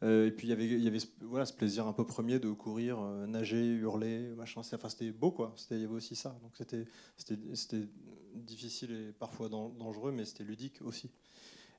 et 0.03 0.31
puis 0.31 0.47
il 0.47 0.51
y 0.51 0.53
avait, 0.53 0.67
il 0.67 1.03
voilà, 1.23 1.45
ce 1.45 1.53
plaisir 1.53 1.87
un 1.87 1.93
peu 1.93 2.07
premier 2.07 2.39
de 2.39 2.51
courir, 2.51 3.01
nager, 3.27 3.63
hurler, 3.75 4.33
machin. 4.37 4.63
C'était 4.63 5.11
beau, 5.11 5.31
quoi. 5.31 5.55
Il 5.71 5.81
y 5.81 5.85
avait 5.85 5.93
aussi 5.93 6.17
ça. 6.17 6.39
Donc 6.43 6.53
c'était 6.57 7.89
difficile 8.35 8.93
et 8.93 9.13
parfois 9.13 9.49
dangereux, 9.51 10.13
mais 10.13 10.25
c'était 10.25 10.45
ludique 10.45 10.81
aussi. 10.83 11.11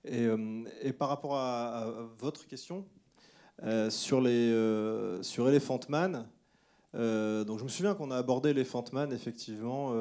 Euh, 0.07 0.63
et, 0.81 0.93
par 0.93 1.09
rapport 1.09 1.35
à, 1.35 1.87
votre 2.17 2.47
question 2.47 2.85
euh, 3.63 3.89
sur, 3.89 4.21
les, 4.21 4.51
euh, 4.51 5.21
sur 5.23 5.49
Elephant 5.49 5.81
Man, 5.89 6.27
donc 6.93 7.59
je 7.59 7.63
me 7.63 7.69
souviens 7.69 7.93
qu'on 7.93 8.09
a 8.09 8.17
abordé 8.17 8.49
Elephant 8.49 8.85
Man 8.93 9.11
effectivement, 9.13 9.93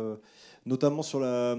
notamment 0.64 1.02
sur 1.02 1.20
la, 1.20 1.58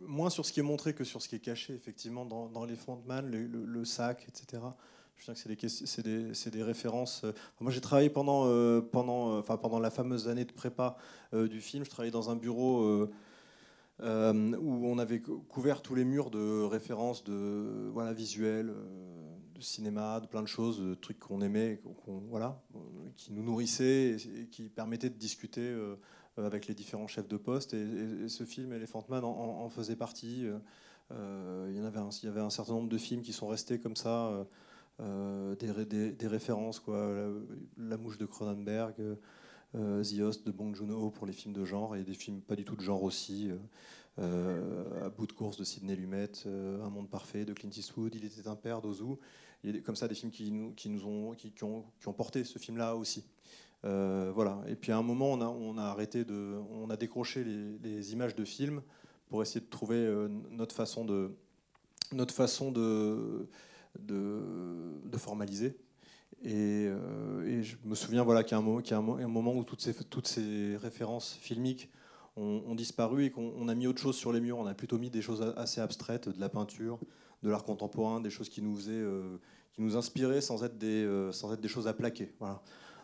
moins 0.00 0.30
sur 0.30 0.46
ce 0.46 0.52
qui 0.52 0.60
est 0.60 0.62
montré 0.62 0.94
que 0.94 1.02
sur 1.02 1.20
ce 1.20 1.28
qui 1.28 1.36
est 1.36 1.40
caché 1.40 1.74
effectivement 1.74 2.24
dans, 2.24 2.48
dans 2.48 2.64
Elephant 2.64 3.02
Man, 3.06 3.28
le, 3.28 3.84
sac, 3.84 4.26
etc. 4.28 4.62
Je 5.16 5.32
sais 5.32 5.56
que 5.56 5.68
c'est 5.68 6.50
des, 6.52 6.62
références. 6.62 7.24
Moi, 7.60 7.72
j'ai 7.72 7.80
travaillé 7.80 8.10
pendant, 8.10 8.44
pendant, 8.92 9.38
enfin, 9.38 9.56
pendant 9.56 9.80
la 9.80 9.90
fameuse 9.90 10.28
année 10.28 10.44
de 10.44 10.52
prépa 10.52 10.96
du 11.32 11.60
film. 11.60 11.84
Je 11.84 11.90
travaillais 11.90 12.12
dans 12.12 12.30
un 12.30 12.36
bureau 12.36 13.08
euh, 14.00 14.56
où 14.56 14.86
on 14.86 14.98
avait 14.98 15.20
couvert 15.20 15.82
tous 15.82 15.94
les 15.94 16.04
murs 16.04 16.30
de 16.30 16.62
références 16.64 17.22
de 17.24 17.90
voilà 17.92 18.12
visuels, 18.12 18.70
euh, 18.70 19.36
de 19.54 19.60
cinéma, 19.60 20.18
de 20.18 20.26
plein 20.26 20.42
de 20.42 20.48
choses, 20.48 20.80
de 20.80 20.94
trucs 20.94 21.18
qu'on 21.18 21.40
aimait, 21.40 21.80
voilà, 22.28 22.60
qui 23.16 23.32
nous 23.32 23.42
nourrissaient 23.42 24.16
et, 24.16 24.46
qui 24.48 24.68
permettaient 24.70 25.10
de 25.10 25.18
discuter 25.18 25.60
euh, 25.60 25.96
avec 26.36 26.66
les 26.66 26.74
différents 26.74 27.06
chefs 27.06 27.28
de 27.28 27.36
poste. 27.36 27.74
Et, 27.74 28.28
ce 28.28 28.44
film, 28.44 28.72
Elephant 28.72 29.04
Man, 29.08 29.24
en, 29.24 29.68
faisait 29.68 29.94
partie. 29.96 30.46
il, 31.10 31.76
y 31.76 31.80
en 31.80 31.84
avait 31.84 32.00
un, 32.00 32.08
il 32.22 32.26
y 32.26 32.28
avait 32.28 32.40
un 32.40 32.50
certain 32.50 32.72
nombre 32.72 32.88
de 32.88 32.98
films 32.98 33.22
qui 33.22 33.32
sont 33.32 33.46
restés 33.46 33.78
comme 33.78 33.96
ça, 33.96 34.46
des, 34.98 36.12
des, 36.12 36.26
références, 36.26 36.80
quoi, 36.80 37.30
la, 37.76 37.96
mouche 37.98 38.18
de 38.18 38.26
Cronenberg. 38.26 38.94
The 39.74 40.20
Host 40.20 40.46
de 40.46 40.52
Bong 40.52 40.74
Joon-ho 40.74 41.10
pour 41.10 41.26
les 41.26 41.32
films 41.32 41.54
de 41.54 41.64
genre 41.64 41.96
et 41.96 42.04
des 42.04 42.14
films 42.14 42.40
pas 42.40 42.56
du 42.56 42.64
tout 42.64 42.76
de 42.76 42.82
genre 42.82 43.02
aussi. 43.02 43.50
à 44.18 45.08
bout 45.08 45.26
de 45.26 45.32
course 45.32 45.56
de 45.56 45.64
Sidney 45.64 45.96
Lumet, 45.96 46.30
Un 46.46 46.90
monde 46.90 47.08
parfait 47.08 47.44
de 47.44 47.52
Clint 47.52 47.70
Eastwood, 47.70 48.14
Il 48.14 48.24
était 48.24 48.48
un 48.48 48.56
père 48.56 48.82
d'Ozu. 48.82 49.16
Il 49.64 49.74
y 49.74 49.78
a 49.78 49.80
comme 49.80 49.96
ça 49.96 50.08
des 50.08 50.14
films 50.14 50.32
qui 50.32 50.50
nous, 50.50 50.72
qui 50.72 50.88
nous 50.88 51.06
ont, 51.06 51.34
qui, 51.34 51.52
ont, 51.62 51.84
qui 52.00 52.08
ont 52.08 52.12
porté 52.12 52.44
ce 52.44 52.58
film-là 52.58 52.96
aussi. 52.96 53.24
voilà. 53.82 54.62
Et 54.66 54.76
puis 54.76 54.92
à 54.92 54.98
un 54.98 55.02
moment, 55.02 55.32
on 55.32 55.40
a, 55.40 55.46
on 55.46 55.78
a 55.78 55.84
arrêté 55.84 56.24
de, 56.24 56.58
on 56.70 56.90
a 56.90 56.96
décroché 56.96 57.44
les, 57.44 58.12
images 58.12 58.34
de 58.34 58.44
films 58.44 58.82
pour 59.28 59.40
essayer 59.40 59.60
de 59.60 59.70
trouver 59.70 60.28
notre 60.50 60.74
façon 60.74 61.06
de, 61.06 61.30
notre 62.14 62.34
façon 62.34 62.70
de, 62.70 63.48
de, 63.98 65.18
formaliser. 65.18 65.76
Euh, 66.46 67.46
et, 67.46 67.62
je 67.62 67.76
me 67.84 67.94
souviens 67.94 68.24
voilà, 68.24 68.42
qu'il 68.42 68.56
y 68.56 68.60
a 68.60 68.96
un, 68.96 69.28
moment 69.28 69.54
où 69.54 69.64
toutes 69.64 69.80
ces, 69.80 70.76
références 70.76 71.34
filmiques 71.40 71.90
ont, 72.36 72.74
disparu 72.74 73.26
et 73.26 73.30
qu'on 73.30 73.68
a 73.68 73.74
mis 73.74 73.86
autre 73.86 74.00
chose 74.00 74.16
sur 74.16 74.32
les 74.32 74.40
murs. 74.40 74.58
On 74.58 74.66
a 74.66 74.74
plutôt 74.74 74.98
mis 74.98 75.10
des 75.10 75.22
choses 75.22 75.42
assez 75.56 75.80
abstraites, 75.80 76.28
de 76.28 76.40
la 76.40 76.48
peinture, 76.48 76.98
de 77.42 77.50
l'art 77.50 77.64
contemporain, 77.64 78.20
des 78.20 78.30
choses 78.30 78.48
qui 78.48 78.62
nous, 78.62 78.88
euh, 78.88 79.38
inspiraient 79.78 80.40
sans 80.40 80.64
être, 80.64 80.78
des, 80.78 81.04
euh, 81.04 81.32
sans 81.32 81.52
être 81.52 81.60
des 81.60 81.68
choses 81.68 81.86
à 81.86 81.92
plaquer. 81.92 82.32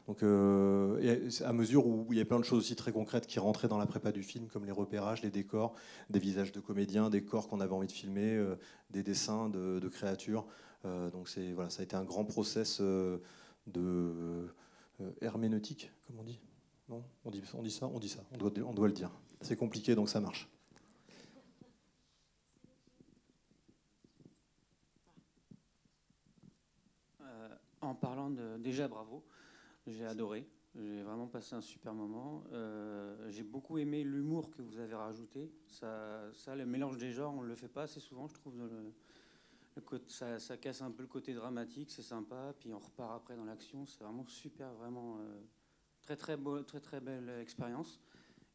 Donc, 0.07 0.23
à 0.23 1.53
mesure 1.53 1.87
où 1.87 2.07
il 2.11 2.17
y 2.17 2.21
a 2.23 2.25
plein 2.25 2.41
de 2.41 2.45
choses 2.45 2.61
aussi 2.61 2.75
très 2.77 2.93
concrètes 2.93 3.27
qui 3.27 3.39
rentraient 3.39 3.69
dans 3.69 3.77
la 3.77 3.85
prépa 3.85 4.11
du 4.11 4.23
film, 4.23 4.47
comme 4.47 4.65
les 4.65 4.73
repérages, 4.73 5.21
les 5.21 5.31
décors, 5.31 5.75
des 6.09 6.19
visages 6.19 6.51
de 6.51 6.61
comédiens, 6.61 7.11
des 7.11 7.23
corps 7.23 7.47
qu'on 7.47 7.61
avait 7.61 7.75
envie 7.75 7.89
de 7.89 7.93
filmer, 7.93 8.43
des 8.89 9.03
dessins 9.03 9.51
de, 9.51 9.87
créatures. 9.89 10.47
Euh, 10.85 11.11
donc, 11.11 11.29
c'est 11.29 11.53
voilà, 11.53 11.71
ça 11.71 11.81
a 11.81 11.85
été 11.85 11.97
un 11.97 12.05
grand 12.05 12.25
process 12.25 12.81
de 12.81 14.49
herméneutique, 15.21 15.91
comme 16.07 16.19
on 16.19 16.25
dit. 16.25 16.41
Non, 16.89 17.05
on 17.25 17.31
dit, 17.31 17.43
on 17.55 17.63
dit 17.63 17.71
ça, 17.71 17.87
on 17.87 17.99
dit 17.99 18.09
ça, 18.09 18.25
on 18.33 18.39
doit, 18.39 18.53
on 18.65 18.73
doit 18.73 18.89
le 18.89 18.95
dire. 18.95 19.11
C'est 19.43 19.57
compliqué, 19.57 19.95
donc 19.95 20.09
ça 20.09 20.21
marche. 20.21 20.49
en 27.81 27.95
parlant 27.95 28.31
de 28.31 28.57
déjà 28.59 28.89
bravo, 28.89 29.25
j'ai 29.87 30.05
adoré. 30.05 30.47
J'ai 30.75 31.03
vraiment 31.03 31.27
passé 31.27 31.55
un 31.55 31.61
super 31.61 31.95
moment. 31.95 32.45
Euh, 32.53 33.31
j'ai 33.31 33.43
beaucoup 33.43 33.79
aimé 33.79 34.05
l'humour 34.05 34.51
que 34.51 34.63
vous 34.63 34.79
avez 34.79 34.95
rajouté. 34.95 35.51
Ça, 35.67 36.31
ça, 36.35 36.55
le 36.55 36.67
mélange 36.67 36.99
des 36.99 37.11
genres, 37.11 37.35
on 37.35 37.43
ne 37.43 37.49
le 37.49 37.57
fait 37.57 37.69
pas 37.69 37.83
assez 37.83 38.01
souvent, 38.01 38.29
je 38.29 38.35
trouve. 38.35 38.55
Ça, 40.09 40.57
casse 40.57 40.83
un 40.83 40.91
peu 40.91 41.03
le 41.03 41.09
côté 41.09 41.35
dramatique, 41.35 41.91
c'est 41.91 42.03
sympa. 42.03 42.55
Puis 42.59 42.73
on 42.73 42.79
repart 42.79 43.17
après 43.17 43.37
dans 43.37 43.45
l'action. 43.45 43.87
C'est 43.87 44.03
vraiment 44.03 44.27
super, 44.27 44.73
vraiment 44.75 45.19
euh, 45.19 45.41
très 46.03 46.17
très 46.17 46.37
beau, 46.37 46.63
très 46.63 46.81
très 46.81 47.01
belle 47.01 47.29
expérience. 47.41 48.01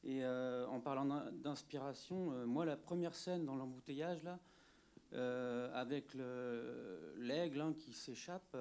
Et 0.03 0.23
euh, 0.23 0.67
en 0.67 0.79
parlant 0.79 1.23
d'inspiration, 1.31 2.45
moi 2.45 2.65
la 2.65 2.75
première 2.75 3.15
scène 3.15 3.45
dans 3.45 3.55
l'embouteillage 3.55 4.21
là, 4.23 4.39
avec 5.73 6.13
l'aigle 6.13 7.61
hein, 7.61 7.73
qui 7.73 7.93
s'échappe. 7.93 8.55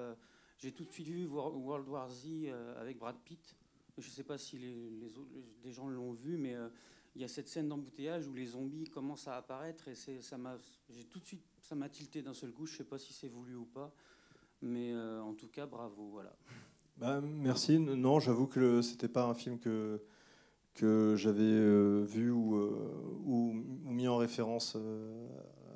J'ai 0.63 0.71
tout 0.71 0.85
de 0.85 0.91
suite 0.91 1.09
vu 1.09 1.25
World 1.25 1.89
War 1.89 2.09
Z 2.09 2.25
euh, 2.45 2.79
avec 2.79 2.97
Brad 2.97 3.17
Pitt. 3.25 3.57
Je 3.97 4.07
ne 4.07 4.11
sais 4.11 4.23
pas 4.23 4.37
si 4.37 4.57
les, 4.57 4.89
les, 4.91 5.17
autres, 5.17 5.29
des 5.61 5.73
gens 5.73 5.89
l'ont 5.89 6.13
vu, 6.13 6.37
mais 6.37 6.55
euh, 6.55 6.69
il 7.15 7.21
y 7.21 7.25
a 7.25 7.27
cette 7.27 7.49
scène 7.49 7.67
d'embouteillage 7.67 8.27
où 8.27 8.33
les 8.33 8.45
zombies 8.45 8.85
commencent 8.85 9.27
à 9.27 9.35
apparaître 9.35 9.89
et 9.89 9.95
ça 9.95 10.37
m'a, 10.37 10.55
j'ai 10.89 11.03
tout 11.03 11.19
de 11.19 11.25
suite, 11.25 11.43
ça 11.63 11.75
m'a 11.75 11.89
tilté 11.89 12.21
d'un 12.21 12.33
seul 12.33 12.51
coup. 12.51 12.65
Je 12.65 12.73
ne 12.73 12.77
sais 12.77 12.83
pas 12.83 12.99
si 12.99 13.11
c'est 13.13 13.27
voulu 13.27 13.55
ou 13.55 13.65
pas, 13.65 13.91
mais 14.61 14.93
euh, 14.93 15.21
en 15.21 15.33
tout 15.33 15.47
cas, 15.47 15.65
bravo, 15.65 16.09
voilà. 16.11 16.35
Bah, 16.97 17.21
merci. 17.21 17.79
Non, 17.79 18.19
j'avoue 18.19 18.45
que 18.45 18.81
c'était 18.81 19.07
pas 19.07 19.25
un 19.25 19.33
film 19.33 19.59
que 19.59 20.01
que 20.75 21.13
j'avais 21.15 22.03
vu 22.03 22.31
ou, 22.31 22.55
ou, 23.25 23.53
mis 23.83 24.07
en 24.07 24.17
référence 24.17 24.75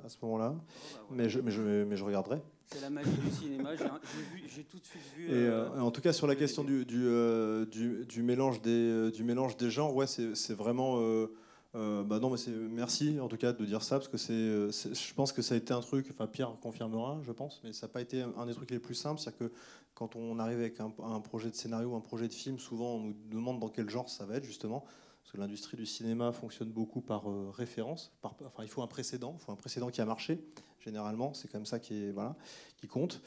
à 0.04 0.08
ce 0.08 0.16
moment-là, 0.22 0.54
oh, 0.56 0.62
bah, 1.10 1.14
mais, 1.16 1.28
je, 1.28 1.40
mais, 1.40 1.50
je, 1.50 1.84
mais 1.84 1.96
je 1.96 2.04
regarderai. 2.04 2.40
C'est 2.66 2.80
la 2.80 2.90
magie 2.90 3.10
du 3.10 3.30
cinéma. 3.30 3.70
J'ai 4.46 4.64
tout 4.64 4.78
de 4.78 4.84
suite 4.84 5.02
vu. 5.16 5.28
Euh, 5.30 5.74
et, 5.76 5.80
en 5.80 5.90
tout 5.90 6.00
cas, 6.00 6.12
sur 6.12 6.26
la 6.26 6.36
question 6.36 6.64
du, 6.64 6.84
du, 6.84 7.02
euh, 7.06 7.64
du, 7.64 8.04
du, 8.06 8.22
mélange 8.22 8.60
des, 8.60 8.70
euh, 8.70 9.10
du 9.10 9.24
mélange 9.24 9.56
des 9.56 9.70
genres, 9.70 9.94
ouais, 9.94 10.06
c'est 10.06 10.54
vraiment. 10.54 10.98
Bah 11.74 12.18
non, 12.20 12.30
mais 12.30 12.36
c'est 12.36 12.50
merci 12.50 13.18
en 13.20 13.28
tout 13.28 13.36
cas 13.36 13.52
de 13.52 13.64
dire 13.64 13.82
ça 13.82 13.96
parce 13.96 14.08
que 14.08 14.16
c'est, 14.16 14.32
je 14.32 15.14
pense 15.14 15.32
que 15.32 15.42
ça 15.42 15.54
a 15.54 15.58
été 15.58 15.72
un 15.72 15.80
truc. 15.80 16.06
Enfin, 16.10 16.26
Pierre 16.26 16.54
confirmera, 16.60 17.20
je 17.22 17.32
pense, 17.32 17.60
mais 17.62 17.72
ça 17.72 17.86
n'a 17.86 17.92
pas 17.92 18.00
été 18.00 18.22
un 18.22 18.46
des 18.46 18.54
trucs 18.54 18.70
les 18.70 18.78
plus 18.78 18.94
simples. 18.94 19.20
C'est-à-dire 19.20 19.48
que 19.48 19.52
quand 19.94 20.16
on 20.16 20.38
arrive 20.38 20.58
avec 20.58 20.80
un, 20.80 21.20
projet 21.20 21.50
de 21.50 21.54
scénario, 21.54 21.94
un 21.94 22.00
projet 22.00 22.28
de 22.28 22.32
film, 22.32 22.58
souvent 22.58 22.94
on 22.94 23.00
nous 23.00 23.16
demande 23.30 23.60
dans 23.60 23.68
quel 23.68 23.88
genre 23.88 24.08
ça 24.08 24.26
va 24.26 24.36
être 24.36 24.44
justement. 24.44 24.84
Parce 25.22 25.32
que 25.32 25.38
l'industrie 25.38 25.76
du 25.76 25.84
cinéma 25.84 26.32
fonctionne 26.32 26.70
beaucoup 26.70 27.02
par 27.02 27.24
référence. 27.52 28.12
Par, 28.22 28.34
enfin, 28.46 28.62
il 28.62 28.68
faut 28.68 28.82
un 28.82 28.86
précédent, 28.86 29.36
il 29.38 29.44
faut 29.44 29.52
un 29.52 29.56
précédent 29.56 29.88
qui 29.88 30.00
a 30.00 30.06
marché 30.06 30.42
généralement. 30.88 31.34
C'est 31.34 31.50
comme 31.50 31.66
ça 31.66 31.78
qui, 31.78 32.04
est, 32.04 32.10
voilà, 32.10 32.36
qui 32.76 32.86
compte. 32.86 33.20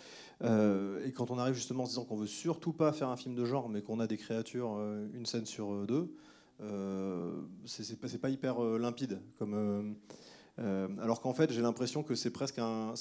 Euh, 0.43 1.06
et 1.06 1.12
quand 1.12 1.32
on 1.32 1.38
arrive 1.38 1.54
justement 1.54 1.84
en 1.84 1.86
se 1.86 1.91
disant 1.91 2.06
qu'on 2.06 2.17
veut 2.17 2.27
surtout 2.27 2.73
pas 2.73 2.91
faire 2.91 3.10
un 3.10 3.17
film 3.17 3.36
de 3.36 3.45
genre, 3.45 3.69
mais 3.69 3.82
qu'on 3.82 3.99
a 3.99 4.08
des 4.08 4.17
créatures, 4.17 4.75
euh, 4.77 5.08
une 5.13 5.25
scène 5.25 5.45
sur 5.45 5.73
euh, 5.73 5.86
deux, 5.86 6.15
c'est 7.65 8.19
pas, 8.19 8.30
hyper 8.30 8.60
limpide 8.78 9.19
comme. 9.38 9.95
alors 10.58 11.21
qu'en 11.21 11.34
fait, 11.34 11.52
j'ai 11.52 11.62
l'impression 11.62 12.04
que 12.04 12.15
c'est 12.15 12.30
presque 12.30 12.60
un. 12.60 12.93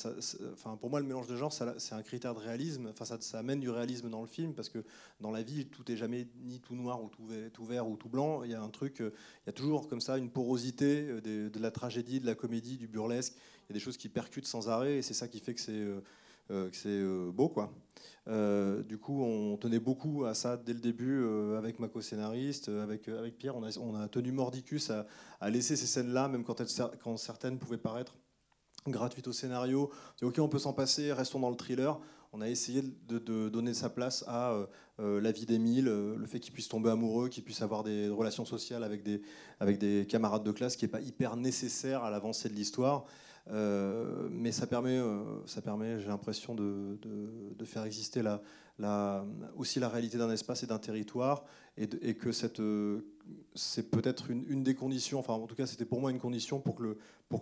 enfin, 0.52 0.76
pour 0.76 0.90
moi, 0.90 1.00
le 1.00 1.06
mélange 1.06 1.26
de 1.26 1.36
genres, 1.36 1.52
c'est 1.52 1.94
un 1.94 2.02
critère 2.02 2.34
de 2.34 2.40
réalisme. 2.40 2.88
Enfin, 2.90 3.04
ça, 3.04 3.38
amène 3.38 3.60
du 3.60 3.70
réalisme 3.70 4.08
dans 4.08 4.22
le 4.22 4.26
film 4.26 4.54
parce 4.54 4.68
que 4.68 4.84
dans 5.20 5.30
la 5.30 5.42
vie, 5.42 5.66
tout 5.66 5.90
est 5.90 5.96
jamais 5.96 6.26
ni 6.42 6.60
tout 6.60 6.74
noir 6.74 7.02
ou 7.02 7.08
tout, 7.08 7.64
vert 7.64 7.88
ou 7.88 7.96
tout 7.96 8.08
blanc. 8.08 8.44
Il 8.44 8.50
y 8.50 8.54
a 8.54 8.62
un 8.62 8.70
truc, 8.70 8.96
il 9.00 9.46
y 9.46 9.50
a 9.50 9.52
toujours 9.52 9.88
comme 9.88 10.00
ça 10.00 10.16
une 10.16 10.30
porosité 10.30 11.20
de, 11.20 11.48
de 11.48 11.58
la 11.58 11.70
tragédie, 11.70 12.20
de 12.20 12.26
la 12.26 12.34
comédie, 12.34 12.76
du 12.76 12.88
burlesque 12.88 13.34
y 13.70 13.72
a 13.72 13.74
des 13.74 13.80
choses 13.80 13.96
qui 13.96 14.08
percutent 14.08 14.46
sans 14.46 14.68
arrêt 14.68 14.96
et 14.96 15.02
c'est 15.02 15.14
ça 15.14 15.28
qui 15.28 15.38
fait 15.38 15.54
que 15.54 15.60
c'est 15.60 15.86
euh, 16.50 16.66
euh, 16.66 16.68
c'est 16.72 16.88
euh, 16.88 17.30
beau 17.32 17.48
quoi. 17.48 17.72
du 18.88 18.98
coup, 18.98 19.22
on 19.22 19.56
tenait 19.56 19.80
beaucoup 19.80 20.24
à 20.24 20.34
ça 20.34 20.56
dès 20.56 20.72
le 20.72 20.80
début 20.80 21.24
avec 21.56 21.78
ma 21.78 21.88
co-scénariste, 21.88 22.68
avec, 22.68 23.08
avec 23.08 23.38
Pierre. 23.38 23.56
On 23.56 23.64
a, 23.64 23.76
on 23.78 23.94
a 23.94 24.08
tenu 24.08 24.32
mordicus 24.32 24.90
à, 24.90 25.06
à 25.40 25.50
laisser 25.50 25.76
ces 25.76 25.86
scènes-là, 25.86 26.28
même 26.28 26.44
quand, 26.44 26.60
elles, 26.60 26.68
quand 27.02 27.16
certaines 27.16 27.58
pouvaient 27.58 27.78
paraître 27.78 28.16
gratuites 28.86 29.28
au 29.28 29.32
scénario. 29.32 29.90
ok, 30.22 30.38
on 30.38 30.48
peut 30.48 30.58
s'en 30.58 30.72
passer, 30.72 31.12
restons 31.12 31.40
dans 31.40 31.50
le 31.50 31.56
thriller. 31.56 32.00
On 32.32 32.40
a 32.40 32.48
essayé 32.48 32.82
de, 33.08 33.18
de 33.18 33.48
donner 33.48 33.74
sa 33.74 33.90
place 33.90 34.24
à 34.28 34.54
la 34.98 35.32
vie 35.32 35.46
d'Émile, 35.46 35.86
le 35.86 36.26
fait 36.26 36.38
qu'il 36.38 36.52
puisse 36.52 36.68
tomber 36.68 36.90
amoureux, 36.90 37.28
qu'il 37.28 37.42
puisse 37.42 37.62
avoir 37.62 37.82
des 37.82 38.08
relations 38.08 38.44
sociales 38.44 38.84
avec 38.84 39.02
des, 39.02 39.22
avec 39.58 39.78
des 39.78 40.06
camarades 40.08 40.44
de 40.44 40.52
classe, 40.52 40.76
qui 40.76 40.84
n'est 40.84 40.90
pas 40.90 41.00
hyper 41.00 41.36
nécessaire 41.36 42.04
à 42.04 42.10
l'avancée 42.10 42.48
de 42.48 42.54
l'histoire. 42.54 43.06
Euh, 43.48 44.28
mais 44.30 44.52
ça 44.52 44.66
permet, 44.66 44.98
euh, 44.98 45.22
ça 45.46 45.62
permet 45.62 45.98
j'ai 45.98 46.08
l'impression, 46.08 46.54
de, 46.54 46.98
faire 47.64 47.84
exister 47.84 48.22
aussi 49.56 49.80
la 49.80 49.88
réalité 49.88 50.18
d'un 50.18 50.30
espace 50.30 50.62
et 50.62 50.66
d'un 50.66 50.78
territoire, 50.78 51.44
et, 51.76 52.14
que 52.14 52.30
euh, 52.60 53.00
c'est 53.54 53.90
peut-être 53.90 54.30
une, 54.30 54.62
des 54.62 54.74
conditions, 54.74 55.18
enfin 55.18 55.34
en 55.34 55.46
tout 55.46 55.54
cas 55.54 55.66
c'était 55.66 55.84
pour 55.84 56.00
moi 56.00 56.10
une 56.10 56.20
condition 56.20 56.60
pour 56.60 56.76
que, 56.76 56.96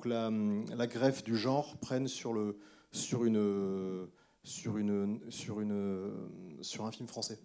la, 0.08 0.86
greffe 0.86 1.24
du 1.24 1.36
genre 1.36 1.76
prenne 1.78 2.08
sur 2.08 2.34
un 6.84 6.92
film 6.92 7.08
français. 7.08 7.38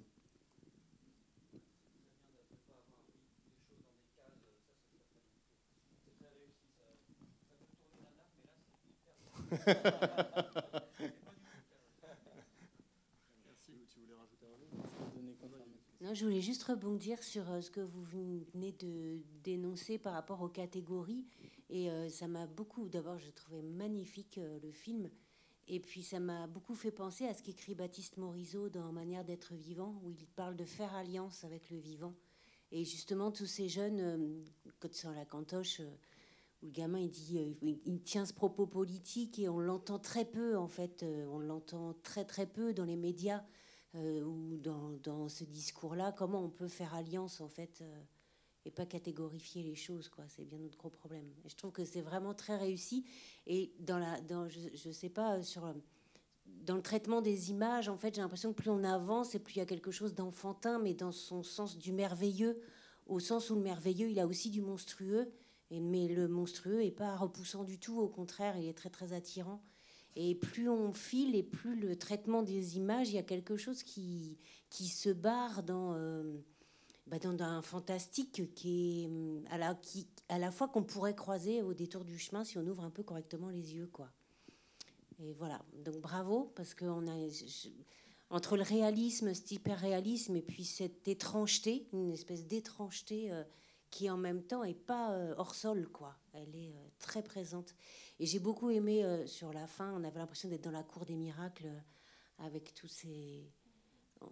Non, 16.04 16.14
je 16.14 16.26
voulais 16.26 16.42
juste 16.42 16.64
rebondir 16.64 17.24
sur 17.24 17.50
euh, 17.50 17.62
ce 17.62 17.72
que 17.72 17.80
vous 17.80 18.04
venez 18.04 18.74
de 18.74 19.22
dénoncer 19.42 19.98
par 19.98 20.12
rapport 20.12 20.42
aux 20.42 20.50
catégories. 20.50 21.26
Et 21.70 21.90
euh, 21.90 22.10
ça 22.10 22.28
m'a 22.28 22.46
beaucoup, 22.46 22.90
d'abord, 22.90 23.18
je 23.20 23.32
trouvais 23.32 23.62
magnifique 23.62 24.38
euh, 24.38 24.60
le 24.62 24.72
film. 24.74 25.10
Et 25.70 25.80
puis 25.80 26.04
ça 26.04 26.20
m'a 26.20 26.46
beaucoup 26.46 26.76
fait 26.76 26.92
penser 26.92 27.26
à 27.26 27.34
ce 27.34 27.42
qu'écrit 27.42 27.74
Baptiste 27.74 28.18
Morisot 28.18 28.68
dans 28.68 28.92
Manière 28.92 29.24
d'être 29.24 29.54
vivant, 29.54 29.98
où 30.04 30.12
il 30.12 30.28
parle 30.28 30.58
de 30.58 30.66
faire 30.66 30.94
alliance 30.94 31.46
avec 31.46 31.70
le 31.70 31.78
vivant. 31.78 32.14
Et 32.74 32.84
justement, 32.84 33.32
tous 33.32 33.46
ces 33.46 33.70
jeunes, 33.70 34.44
quand 34.82 34.94
sur 34.94 35.12
la 35.12 35.24
cantoche, 35.24 35.80
où 36.64 36.68
le 36.68 36.72
gamin 36.72 37.00
il 37.00 37.10
dit, 37.10 37.38
euh, 37.38 37.76
il 37.86 38.02
tient 38.02 38.26
ce 38.26 38.34
propos 38.34 38.66
politique 38.66 39.38
et 39.38 39.50
on 39.50 39.60
l'entend 39.60 40.00
très 40.00 40.26
peu 40.26 40.58
en 40.58 40.68
fait, 40.68 41.04
euh, 41.04 41.28
on 41.28 41.40
l'entend 41.40 41.94
très 42.02 42.26
très 42.26 42.48
peu 42.48 42.74
dans 42.74 42.86
les 42.86 42.96
médias 42.96 43.44
euh, 43.96 44.24
ou 44.24 44.58
dans, 44.58 44.94
dans 45.04 45.30
ce 45.30 45.44
discours-là. 45.44 46.12
Comment 46.14 46.44
on 46.44 46.50
peut 46.50 46.68
faire 46.68 46.96
alliance 46.96 47.42
en 47.42 47.50
fait 47.50 47.84
et 48.66 48.72
pas 48.72 48.86
catégorifier 48.86 49.62
les 49.62 49.76
choses 49.76 50.10
quoi? 50.10 50.24
C'est 50.30 50.46
bien 50.46 50.58
notre 50.58 50.78
gros 50.78 50.90
problème. 50.90 51.30
Et 51.46 51.50
je 51.50 51.56
trouve 51.56 51.72
que 51.72 51.86
c'est 51.86 52.02
vraiment 52.02 52.34
très 52.34 52.58
réussi 52.58 53.06
et 53.46 53.74
dans 53.80 54.00
la, 54.00 54.22
dans, 54.22 54.48
je, 54.48 54.70
je 54.74 54.90
sais 54.90 55.10
pas 55.10 55.44
sur 55.44 55.74
dans 56.46 56.76
le 56.76 56.82
traitement 56.82 57.22
des 57.22 57.52
images, 57.52 57.90
en 57.90 57.98
fait, 57.98 58.16
j'ai 58.16 58.22
l'impression 58.22 58.54
que 58.54 58.62
plus 58.62 58.70
on 58.70 58.84
avance 58.84 59.36
et 59.36 59.40
plus 59.40 59.56
il 59.56 59.60
y 59.60 59.62
a 59.62 59.66
quelque 59.66 59.92
chose 59.92 60.14
d'enfantin, 60.14 60.80
mais 60.80 60.94
dans 60.94 61.12
son 61.12 61.44
sens 61.44 61.78
du 61.78 61.92
merveilleux, 61.92 62.60
au 63.06 63.20
sens 63.20 63.50
où 63.50 63.56
le 63.56 63.62
merveilleux, 63.62 64.10
il 64.10 64.20
a 64.20 64.28
aussi 64.28 64.50
du 64.50 64.62
monstrueux, 64.62 65.30
mais 65.72 66.08
le 66.08 66.28
monstrueux 66.28 66.80
n'est 66.80 66.92
pas 66.92 67.16
repoussant 67.16 67.64
du 67.64 67.80
tout, 67.80 68.00
au 68.00 68.08
contraire, 68.08 68.58
il 68.58 68.68
est 68.68 68.78
très 68.78 68.90
très 68.90 69.14
attirant. 69.14 69.64
Et 70.16 70.36
plus 70.36 70.70
on 70.70 70.92
file 70.92 71.36
et 71.36 71.44
plus 71.44 71.76
le 71.76 71.96
traitement 71.96 72.44
des 72.44 72.78
images, 72.78 73.10
il 73.10 73.16
y 73.16 73.20
a 73.20 73.24
quelque 73.24 73.58
chose 73.58 73.82
qui, 73.82 74.38
qui 74.70 74.88
se 74.88 75.10
barre 75.10 75.64
dans, 75.64 75.96
euh, 75.96 76.38
bah, 77.08 77.18
dans, 77.18 77.44
un 77.44 77.62
fantastique 77.64 78.54
qui 78.54 79.02
est 79.02 79.52
à 79.52 79.58
la, 79.58 79.74
qui, 79.74 80.08
à 80.30 80.38
la 80.38 80.52
fois 80.52 80.68
qu'on 80.68 80.84
pourrait 80.84 81.16
croiser 81.16 81.64
au 81.64 81.74
détour 81.74 82.06
du 82.06 82.20
chemin 82.20 82.44
si 82.44 82.60
on 82.60 82.68
ouvre 82.68 82.84
un 82.84 82.92
peu 82.92 83.02
correctement 83.02 83.50
les 83.50 83.74
yeux, 83.74 83.88
quoi. 83.88 84.12
Et 85.20 85.34
voilà, 85.34 85.64
donc 85.86 86.00
bravo, 86.00 86.52
parce 86.56 86.74
que 86.74 86.86
on 86.86 87.08
a, 87.08 87.16
entre 88.30 88.58
le 88.58 88.64
réalisme, 88.64 89.34
cet 89.34 89.52
hyper-réalisme, 89.52 90.36
et 90.36 90.42
puis 90.42 90.66
cette 90.66 91.08
étrangeté, 91.08 91.88
une 91.94 92.12
espèce 92.12 92.48
d'étrangeté 92.48 93.32
euh, 93.32 93.44
qui 93.94 94.10
en 94.10 94.18
même 94.18 94.42
temps 94.42 94.64
est 94.64 94.74
pas 94.74 95.12
euh, 95.12 95.36
hors 95.38 95.54
sol, 95.54 95.88
quoi. 95.88 96.16
Elle 96.34 96.56
est 96.56 96.74
euh, 96.74 96.88
très 96.98 97.22
présente. 97.22 97.76
Et 98.20 98.26
j'ai 98.26 98.40
beaucoup 98.40 98.72
aimé 98.72 99.04
euh, 99.04 99.28
sur 99.28 99.54
la 99.54 99.68
fin, 99.68 99.94
on 99.94 100.04
avait 100.04 100.18
l'impression 100.18 100.50
d'être 100.50 100.64
dans 100.64 100.72
la 100.72 100.82
cour 100.82 101.06
des 101.06 101.16
miracles 101.16 101.70
avec 102.40 102.74
tous 102.74 102.88
ces. 102.88 103.54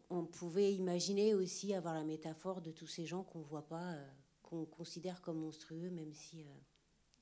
On 0.09 0.25
pouvait 0.25 0.73
imaginer 0.73 1.35
aussi 1.35 1.75
avoir 1.75 1.93
la 1.93 2.03
métaphore 2.03 2.61
de 2.61 2.71
tous 2.71 2.87
ces 2.87 3.05
gens 3.05 3.21
qu'on 3.23 3.41
voit 3.41 3.67
pas, 3.67 3.95
qu'on 4.41 4.65
considère 4.65 5.21
comme 5.21 5.37
monstrueux, 5.37 5.91
même 5.91 6.13
si. 6.13 6.43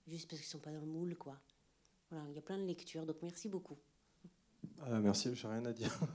juste 0.08 0.30
parce 0.30 0.42
qu'ils 0.42 0.50
sont 0.50 0.60
pas 0.60 0.72
dans 0.72 0.80
le 0.80 0.86
moule, 0.86 1.18
quoi. 1.18 1.38
Voilà, 2.10 2.26
il 2.30 2.36
y 2.36 2.40
a 2.40 2.42
plein 2.42 2.58
de 2.58 2.64
lectures, 2.64 3.06
donc 3.06 3.18
merci 3.22 3.50
beaucoup. 3.50 3.78
Merci, 4.88 5.36
j'ai 5.36 5.48
rien 5.48 5.66
à 5.66 5.74
dire. 5.74 5.92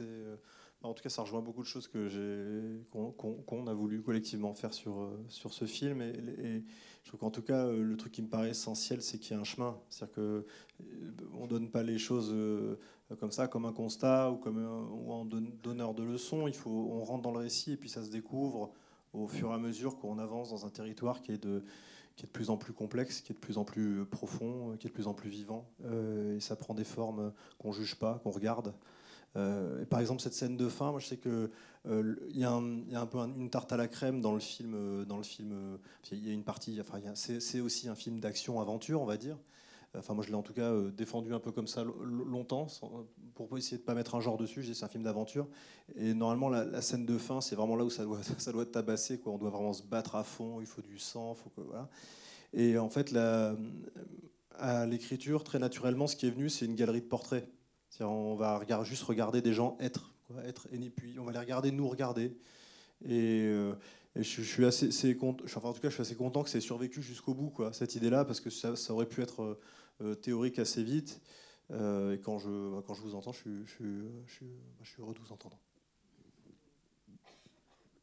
Euh, 0.00 0.36
en 0.82 0.94
tout 0.94 1.02
cas, 1.02 1.08
ça 1.08 1.22
rejoint 1.22 1.40
beaucoup 1.40 1.62
de 1.62 1.66
choses 1.66 1.88
qu'on, 1.88 3.10
qu'on- 3.12 3.34
qu'on 3.34 3.66
a 3.66 3.74
voulu 3.74 4.02
collectivement 4.02 4.54
faire 4.54 4.74
sur, 4.74 5.00
euh, 5.00 5.24
sur 5.28 5.52
ce 5.52 5.64
film. 5.64 6.02
Et, 6.02 6.62
je 7.02 7.08
trouve 7.08 7.20
qu'en 7.20 7.30
tout 7.30 7.42
cas, 7.42 7.66
euh, 7.66 7.82
le 7.82 7.96
truc 7.96 8.12
qui 8.12 8.22
me 8.22 8.28
paraît 8.28 8.50
essentiel, 8.50 9.02
c'est 9.02 9.18
qu'il 9.18 9.34
y 9.34 9.38
a 9.38 9.40
un 9.40 9.44
chemin. 9.44 9.76
C'est-à-dire 9.90 10.14
que 10.14 10.20
euh, 10.20 11.12
on 11.34 11.46
donne 11.46 11.68
pas 11.70 11.82
les 11.82 11.98
choses 11.98 12.34
comme 13.18 13.32
ça, 13.32 13.48
comme 13.48 13.64
un 13.66 13.72
constat 13.72 14.30
ou 14.30 14.36
comme 14.36 14.58
ou 14.58 15.12
en 15.12 15.24
don- 15.24 15.52
donneur 15.62 15.94
de 15.94 16.02
leçons. 16.02 16.46
Il 16.46 16.54
faut, 16.54 16.70
on 16.70 17.04
rentre 17.04 17.22
dans 17.22 17.32
le 17.32 17.40
récit 17.40 17.72
et 17.72 17.76
puis 17.76 17.88
ça 17.88 18.02
se 18.04 18.10
découvre 18.10 18.72
au 19.12 19.26
fur 19.28 19.50
et 19.50 19.54
à 19.54 19.58
mesure 19.58 19.98
qu'on 19.98 20.18
avance 20.18 20.50
dans 20.50 20.64
un 20.64 20.70
territoire 20.70 21.22
qui 21.22 21.32
est 21.32 21.42
de 21.42 21.62
qui 22.14 22.24
est 22.24 22.26
de 22.26 22.32
plus 22.32 22.50
en 22.50 22.58
plus 22.58 22.74
complexe, 22.74 23.22
qui 23.22 23.32
est 23.32 23.34
de 23.34 23.40
plus 23.40 23.56
en 23.56 23.64
plus 23.64 24.04
profond, 24.04 24.76
qui 24.78 24.86
est 24.86 24.90
de 24.90 24.94
plus 24.94 25.06
en 25.06 25.14
plus 25.14 25.30
vivant. 25.30 25.66
Et 26.36 26.40
ça 26.40 26.56
prend 26.56 26.74
des 26.74 26.84
formes 26.84 27.32
qu'on 27.58 27.72
juge 27.72 27.94
pas, 27.94 28.20
qu'on 28.22 28.30
regarde. 28.30 28.74
Euh, 29.36 29.84
par 29.86 30.00
exemple, 30.00 30.20
cette 30.20 30.34
scène 30.34 30.56
de 30.56 30.68
fin, 30.68 30.90
moi 30.90 31.00
je 31.00 31.06
sais 31.06 31.16
que 31.16 31.50
euh, 31.86 32.14
y, 32.30 32.44
a 32.44 32.52
un- 32.52 33.06
peu 33.06 33.18
un- 33.18 33.34
une 33.34 33.50
tarte 33.50 33.72
à 33.72 33.76
la 33.76 33.88
crème 33.88 34.20
dans 34.20 34.32
le 34.34 34.40
film. 34.40 34.74
euh, 34.74 35.04
Dans 35.04 35.16
le 35.16 35.24
y 36.12 36.30
a 36.30 36.32
une 36.32 36.44
partie. 36.44 36.78
Enfin, 36.80 36.98
c'est 37.14 37.60
aussi 37.60 37.88
un 37.88 37.94
film 37.94 38.20
d'action-aventure, 38.20 39.00
on 39.00 39.06
va 39.06 39.16
dire. 39.16 39.38
Enfin, 39.96 40.14
moi, 40.14 40.24
je 40.24 40.30
l'ai 40.30 40.36
en 40.36 40.42
tout 40.42 40.54
cas 40.54 40.72
défendu 40.96 41.34
un 41.34 41.38
peu 41.40 41.52
comme 41.52 41.66
ça 41.66 41.84
lo- 41.84 42.02
lo- 42.02 42.24
longtemps, 42.24 42.66
sans- 42.68 43.04
pour 43.34 43.56
essayer 43.58 43.76
de 43.78 43.82
pas 43.82 43.94
mettre 43.94 44.14
un 44.14 44.20
genre 44.20 44.38
dessus. 44.38 44.64
C'est 44.74 44.84
un 44.84 44.88
film 44.88 45.02
d'aventure. 45.04 45.48
Et 45.96 46.14
normalement, 46.14 46.48
la, 46.48 46.80
scène 46.82 47.04
de 47.04 47.18
fin, 47.18 47.40
c'est 47.42 47.56
vraiment 47.56 47.76
là 47.76 47.84
où 47.84 47.90
ça 47.90 48.04
doit, 48.04 48.20
ça 48.38 48.52
doit 48.52 48.64
tabasser. 48.66 49.20
On 49.26 49.38
doit 49.38 49.50
vraiment 49.50 49.72
se 49.74 49.82
battre 49.82 50.14
à 50.16 50.24
fond. 50.24 50.60
Il 50.60 50.66
faut 50.66 50.82
du 50.82 50.98
sang. 50.98 51.34
Faut 51.34 51.50
que, 51.50 51.60
voilà. 51.62 51.88
Et 52.54 52.78
en 52.78 52.88
fait, 52.90 53.12
à 54.58 54.86
l'écriture, 54.86 55.44
très 55.44 55.58
naturellement, 55.58 56.06
ce 56.06 56.16
qui 56.16 56.26
est 56.26 56.30
venu, 56.30 56.48
c'est 56.48 56.64
une 56.66 56.74
galerie 56.74 57.00
de 57.00 57.06
portraits. 57.06 57.46
On 58.00 58.34
va 58.34 58.58
regarder, 58.58 58.88
juste 58.88 59.02
regarder 59.04 59.42
des 59.42 59.52
gens 59.52 59.76
être, 59.78 60.12
quoi, 60.26 60.42
être, 60.44 60.66
et 60.72 60.90
puis 60.90 61.18
on 61.18 61.24
va 61.24 61.32
les 61.32 61.38
regarder 61.38 61.70
nous 61.70 61.88
regarder. 61.88 62.36
Et, 63.04 63.42
euh, 63.44 63.74
et 64.16 64.22
je, 64.22 64.42
je 64.42 64.48
suis 64.48 64.64
assez, 64.64 65.16
content, 65.16 65.44
enfin, 65.44 65.68
en 65.68 65.72
tout 65.72 65.80
cas, 65.80 65.88
je 65.88 65.94
suis 65.94 66.02
assez 66.02 66.14
content 66.16 66.42
que 66.42 66.50
c'est 66.50 66.60
survécu 66.60 67.02
jusqu'au 67.02 67.34
bout, 67.34 67.50
quoi, 67.50 67.72
cette 67.72 67.94
idée-là, 67.94 68.24
parce 68.24 68.40
que 68.40 68.50
ça, 68.50 68.76
ça 68.76 68.92
aurait 68.92 69.08
pu 69.08 69.20
être 69.22 69.42
euh, 69.42 69.60
euh, 70.00 70.14
théorique 70.14 70.58
assez 70.58 70.82
vite. 70.82 71.20
Euh, 71.70 72.14
et 72.14 72.20
quand 72.20 72.38
je, 72.38 72.80
quand 72.82 72.94
je 72.94 73.02
vous 73.02 73.14
entends, 73.14 73.32
je 73.32 73.38
suis, 73.38 73.66
je 73.66 73.70
suis, 73.70 74.00
je 74.26 74.32
suis, 74.32 74.46
je 74.82 74.90
suis 74.90 75.02
heureux 75.02 75.14
de 75.14 75.20
vous 75.20 75.32
entendre. 75.32 75.58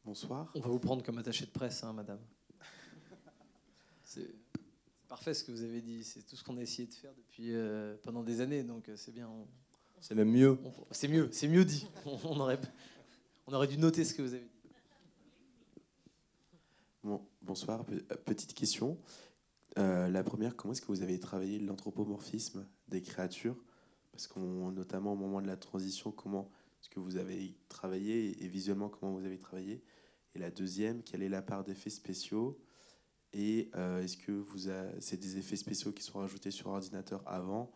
Bonsoir. 0.06 0.52
On 0.56 0.60
va 0.60 0.69
vous 0.69 0.80
prendre 0.80 1.04
comme 1.04 1.17
attaché 1.17 1.45
de 1.45 1.52
presse, 1.52 1.84
hein, 1.84 1.93
madame. 1.93 2.19
C'est 4.04 4.34
parfait 5.08 5.34
ce 5.34 5.43
que 5.43 5.52
vous 5.52 5.62
avez 5.63 5.82
dit. 5.82 6.04
C'est 6.04 6.23
tout 6.23 6.36
ce 6.36 6.43
qu'on 6.43 6.58
a 6.58 6.62
essayé 6.62 6.88
de 6.88 6.93
faire 6.93 7.13
depuis 7.13 7.54
euh, 7.54 7.95
pendant 8.02 8.23
des 8.23 8.41
années, 8.41 8.63
donc 8.63 8.89
c'est 8.95 9.12
bien. 9.13 9.28
on- 9.28 9.47
C'est 10.01 10.15
même 10.15 10.31
mieux. 10.31 10.57
C'est 10.91 11.07
mieux, 11.07 11.29
c'est 11.31 11.47
mieux 11.47 11.65
dit. 11.65 11.88
On, 12.05 12.39
aurait, 12.39 12.59
on 13.47 13.53
aurait 13.53 13.67
dû 13.67 13.77
noter 13.77 14.05
ce 14.05 14.13
que 14.13 14.21
vous 14.21 14.33
avez 14.33 14.43
dit. 14.43 14.49
Bon, 17.03 17.21
bonsoir. 17.41 17.85
Euh, 17.91 18.15
Petite 18.25 18.53
question. 18.53 18.97
Euh, 19.77 20.07
la 20.09 20.23
première, 20.23 20.55
comment 20.55 20.73
est-ce 20.73 20.81
que 20.81 20.88
vous 20.88 21.01
avez 21.01 21.19
travaillé 21.19 21.59
l'anthropomorphisme 21.59 22.65
des 22.88 23.01
créatures? 23.01 23.57
Parce 24.12 24.27
qu'on, 24.27 24.71
notamment 24.71 25.13
au 25.13 25.15
moment 25.15 25.41
de 25.41 25.47
la 25.47 25.57
transition, 25.57 26.12
comment 26.12 26.49
est-ce 26.81 26.89
que 26.89 26.99
vous 26.99 27.17
avez 27.17 27.55
travaillé 27.69 28.43
et 28.43 28.47
visuellement 28.47 28.89
comment 28.89 29.13
vous 29.13 29.25
avez 29.25 29.38
travaillé? 29.38 29.81
Et 30.35 30.39
la 30.39 30.51
deuxième, 30.51 31.03
quelle 31.03 31.23
est 31.23 31.29
la 31.29 31.41
part 31.41 31.63
d'effets 31.63 31.89
spéciaux? 31.89 32.59
Et 33.33 33.69
euh, 33.75 34.01
est-ce 34.01 34.17
que 34.17 34.31
vous 34.31 34.69
a- 34.69 34.89
c'est 34.99 35.17
des 35.19 35.38
effets 35.38 35.55
spéciaux 35.55 35.91
qui 35.91 36.03
sont 36.03 36.19
rajoutés 36.19 36.51
sur 36.51 36.67
ordinateur 36.67 37.21
avant? 37.27 37.71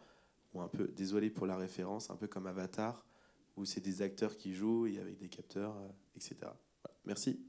Ou 0.54 0.62
un 0.62 0.68
peu, 0.68 0.88
désolé 0.88 1.30
pour 1.30 1.48
la 1.48 1.58
référence, 1.58 2.10
un 2.10 2.16
peu 2.16 2.28
comme 2.28 2.48
Avatar, 2.48 3.06
où 3.56 3.66
c'est 3.66 3.82
des 3.82 4.02
acteurs 4.02 4.38
qui 4.38 4.54
jouent 4.54 4.88
et 4.88 5.00
avec 5.00 5.18
des 5.18 5.30
capteurs, 5.30 5.76
euh, 5.78 5.88
etc. 6.16 6.36
Merci. 7.06 7.40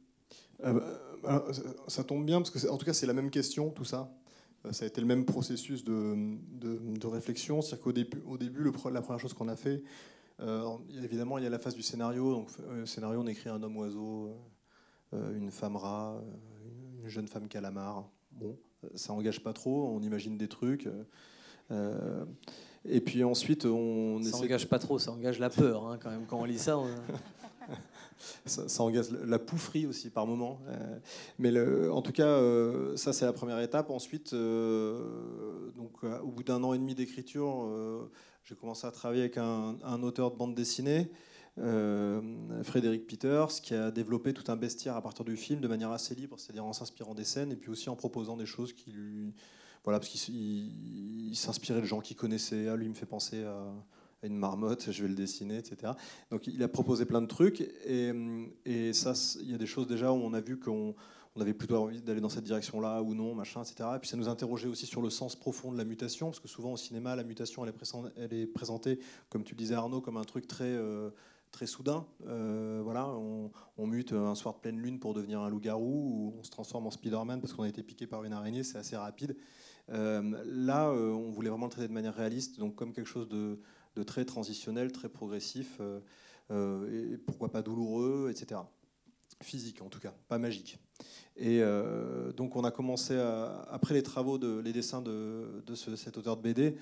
Ah 0.63 0.73
bah, 0.73 1.45
ça, 1.89 2.05
tombe 2.05 2.25
bien 2.25 2.41
parce 2.41 2.51
que 2.51 2.69
en 2.69 2.77
tout 2.77 2.87
cas 2.87 2.93
c'est 2.93 3.07
la 3.07 3.13
même 3.13 3.31
question 3.31 3.71
tout 3.71 3.85
ça. 3.85 4.13
Euh, 4.65 4.73
Ça 4.73 4.85
a 4.85 4.89
été 4.89 5.01
le 5.01 5.07
même 5.07 5.25
processus 5.25 5.85
de, 5.85 6.37
de, 6.53 7.07
réflexion. 7.07 7.61
C'est-à-dire 7.61 7.85
qu'au 7.85 7.93
début, 7.93 8.23
au 8.27 8.39
début 8.39 8.63
le 8.63 8.73
la 8.91 9.03
première 9.03 9.21
chose 9.21 9.35
qu'on 9.35 9.49
a 9.49 9.57
fait, 9.57 9.83
euh, 10.41 10.77
évidemment 11.03 11.39
il 11.39 11.45
y 11.45 11.47
a 11.47 11.51
la 11.51 11.59
phase 11.59 11.75
du 11.75 11.83
scénario. 11.83 12.33
Donc 12.33 12.49
euh, 12.61 12.87
scénario 12.87 13.21
on 13.21 13.27
écrit 13.27 13.51
un 13.51 13.63
homme 13.63 13.77
oiseau, 13.77 14.35
euh, 15.15 15.37
une 15.37 15.51
femme 15.51 15.77
rat, 15.77 16.17
euh, 16.17 17.03
une 17.03 17.09
jeune 17.09 17.29
femme 17.29 17.49
calamar. 17.49 18.09
Bon, 18.33 18.59
euh, 18.85 18.89
ça 18.95 19.13
engage 19.13 19.43
pas 19.43 19.53
trop. 19.53 19.89
On 19.89 20.01
imagine 20.01 20.37
des 20.37 20.49
trucs. 20.49 20.89
Euh, 21.71 22.25
et 22.85 23.01
puis 23.01 23.25
ensuite 23.25 23.65
on 23.65 24.21
Ça 24.23 24.29
essaie- 24.29 24.45
engage 24.45 24.69
pas 24.69 24.79
trop, 24.79 24.99
ça 24.99 25.11
engage 25.13 25.39
la 25.39 25.51
peur 25.51 25.87
hein, 25.87 25.99
quand 26.03 26.11
même. 26.11 26.27
Quand 26.27 26.39
on 26.41 26.45
lit 26.45 26.59
ça, 26.59 26.77
on- 26.79 26.87
ça, 28.47 28.69
ça 28.69 28.83
engage 28.83 29.11
la 29.11 29.39
poufferie 29.39 29.87
aussi 29.87 30.11
par 30.11 30.27
moment. 30.27 30.61
Euh, 30.69 30.99
mais 31.39 31.51
le- 31.51 31.91
en 31.93 32.03
tout 32.03 32.13
cas, 32.13 32.27
euh, 32.27 32.97
ça 32.97 33.13
c'est 33.13 33.25
la 33.25 33.33
première 33.33 33.61
étape. 33.61 33.91
Ensuite, 33.91 34.33
euh, 34.35 35.71
donc, 35.77 36.03
au 36.23 36.29
bout 36.29 36.43
d'un 36.43 36.63
an 36.63 36.75
et 36.75 36.79
demi 36.79 36.95
d'écriture, 36.95 37.69
j'ai 38.45 38.55
commencé 38.55 38.87
à 38.87 38.91
travailler 38.91 39.23
avec 39.23 39.39
un, 39.39 39.77
un 39.83 40.03
auteur 40.03 40.31
de 40.31 40.37
bande 40.37 40.55
dessinée, 40.55 41.11
Frédéric 42.63 43.07
Peters, 43.07 43.49
qui 43.63 43.75
a 43.75 43.91
développé 43.91 44.33
tout 44.33 44.51
un 44.51 44.57
bestiaire 44.57 44.97
à 44.97 45.03
partir 45.03 45.25
du 45.25 45.37
film 45.37 45.61
de 45.61 45.69
manière 45.69 45.91
assez 45.91 46.15
libre, 46.15 46.39
c'est-à-dire 46.39 46.65
en 46.65 46.73
s'inspirant 46.73 47.15
des 47.15 47.25
scènes 47.25 47.53
et 47.53 47.57
puis 47.57 47.71
aussi 47.71 47.89
en 47.89 47.97
proposant 47.97 48.37
des 48.37 48.47
choses 48.47 48.73
qui 48.73 48.91
lui. 48.91 49.33
Voilà, 49.85 50.01
parce 50.01 50.11
qu'il 50.11 51.37
s'inspirait 51.37 51.81
de 51.81 51.87
gens 51.87 52.01
qu'il 52.01 52.17
connaissait. 52.17 52.69
Ah, 52.69 52.77
lui, 52.77 52.87
il 52.87 52.91
me 52.91 52.95
fait 52.95 53.07
penser 53.07 53.45
à 53.45 54.27
une 54.27 54.37
marmotte, 54.37 54.91
je 54.91 55.03
vais 55.03 55.09
le 55.09 55.15
dessiner, 55.15 55.59
etc. 55.59 55.93
Donc 56.31 56.47
il 56.47 56.63
a 56.63 56.69
proposé 56.69 57.05
plein 57.05 57.23
de 57.23 57.27
trucs 57.27 57.61
et, 57.61 58.93
ça, 58.93 59.13
il 59.41 59.51
y 59.51 59.55
a 59.55 59.59
des 59.59 59.67
choses 59.67 59.87
déjà 59.87 60.11
où 60.13 60.17
on 60.17 60.33
a 60.33 60.41
vu 60.41 60.59
qu'on 60.59 60.95
on 61.37 61.41
avait 61.41 61.55
plutôt 61.55 61.77
envie 61.77 62.01
d'aller 62.01 62.21
dans 62.21 62.29
cette 62.29 62.45
direction-là 62.45 63.03
ou 63.03 63.15
non, 63.15 63.35
machin, 63.35 63.63
etc. 63.63 63.89
Et 63.97 63.99
puis 63.99 64.09
ça 64.09 64.17
nous 64.17 64.29
interrogeait 64.29 64.69
aussi 64.69 64.87
sur 64.87 65.03
le 65.03 65.11
sens 65.11 65.35
profond 65.35 65.73
de 65.73 65.77
la 65.77 65.85
mutation, 65.85 66.27
parce 66.27 66.39
que 66.39 66.47
souvent 66.47 66.73
au 66.73 66.77
cinéma, 66.77 67.17
la 67.17 67.25
mutation, 67.25 67.67
elle 67.67 68.33
est, 68.33 68.47
présentée, 68.47 69.01
comme 69.31 69.43
tu 69.43 69.55
le 69.55 69.59
disais 69.59 69.75
Arnaud, 69.75 70.01
comme 70.01 70.17
un 70.17 70.23
truc 70.23 70.47
très, 70.47 70.65
euh, 70.65 71.11
très 71.51 71.67
soudain. 71.67 72.07
Euh, 72.29 72.81
voilà, 72.85 73.09
on, 73.09 73.51
on 73.77 73.87
mute 73.89 74.13
un 74.13 74.37
soir 74.37 74.55
de 74.55 74.61
pleine 74.61 74.79
lune 74.79 75.01
pour 75.01 75.13
devenir 75.13 75.41
un 75.41 75.51
loup-garou, 75.51 75.83
ou 75.85 76.35
on 76.39 76.45
se 76.45 76.51
transforme 76.51 76.87
en 76.87 76.93
Spider-Man 76.93 77.41
parce 77.41 77.53
qu'on 77.53 77.65
a 77.65 77.69
été 77.69 77.83
piqué 77.83 78.07
par 78.07 78.23
une 78.23 78.33
araignée, 78.33 78.63
c'est 78.63 78.79
assez 78.79 78.97
rapide. 78.97 79.37
Euh, 79.91 80.43
là, 80.47 80.89
euh, 80.89 81.13
on 81.13 81.31
voulait 81.31 81.51
vraiment 81.51 81.67
le 81.67 81.71
traiter 81.73 81.89
de 81.89 81.93
manière 81.93 82.15
réaliste, 82.15 82.59
donc 82.59 82.75
comme 82.75 82.93
quelque 82.93 83.09
chose 83.09 83.29
de, 83.29 83.59
très 84.05 84.25
transitionnel, 84.25 84.93
très 84.93 85.09
progressif, 85.09 85.81
euh, 86.51 87.13
et 87.13 87.17
pourquoi 87.19 87.51
pas 87.51 87.63
douloureux, 87.63 88.29
etc. 88.31 88.61
Physique 89.43 89.83
en 89.83 89.89
tout 89.89 90.01
cas, 90.01 90.15
pas 90.29 90.39
magique. 90.39 90.79
Et 91.37 91.61
donc 92.37 92.55
on 92.55 92.63
a 92.63 92.71
commencé, 92.71 93.19
après 93.69 93.95
les 93.95 94.03
travaux, 94.03 94.39
les 94.39 94.73
dessins 94.73 95.03
de, 95.03 95.63
de 95.67 95.75
ce- 95.75 95.97
cet 95.97 96.17
auteur 96.17 96.37
de 96.37 96.43
BD, 96.43 96.77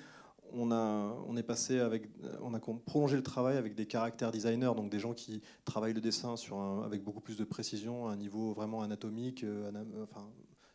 on, 0.53 0.71
a, 0.71 1.17
on 1.27 1.37
est 1.39 1.43
passé 1.43 1.81
avec, 1.81 2.11
on 2.43 2.53
a 2.53 2.61
prolongé 2.61 3.17
le 3.17 3.23
travail 3.23 3.57
avec 3.57 3.75
des 3.75 3.87
caractères 3.87 4.31
designers, 4.31 4.73
donc 4.77 4.91
des 4.91 4.99
gens 4.99 5.15
qui 5.15 5.41
travaillent 5.65 5.95
le 5.95 6.03
dessin 6.03 6.35
avec 6.85 7.03
beaucoup 7.03 7.21
plus 7.23 7.39
de 7.39 7.45
précision, 7.45 8.09
à 8.09 8.13
un 8.13 8.17
niveau 8.17 8.53
vraiment 8.53 8.83
anatomique, 8.83 9.47
enfin, 10.03 10.29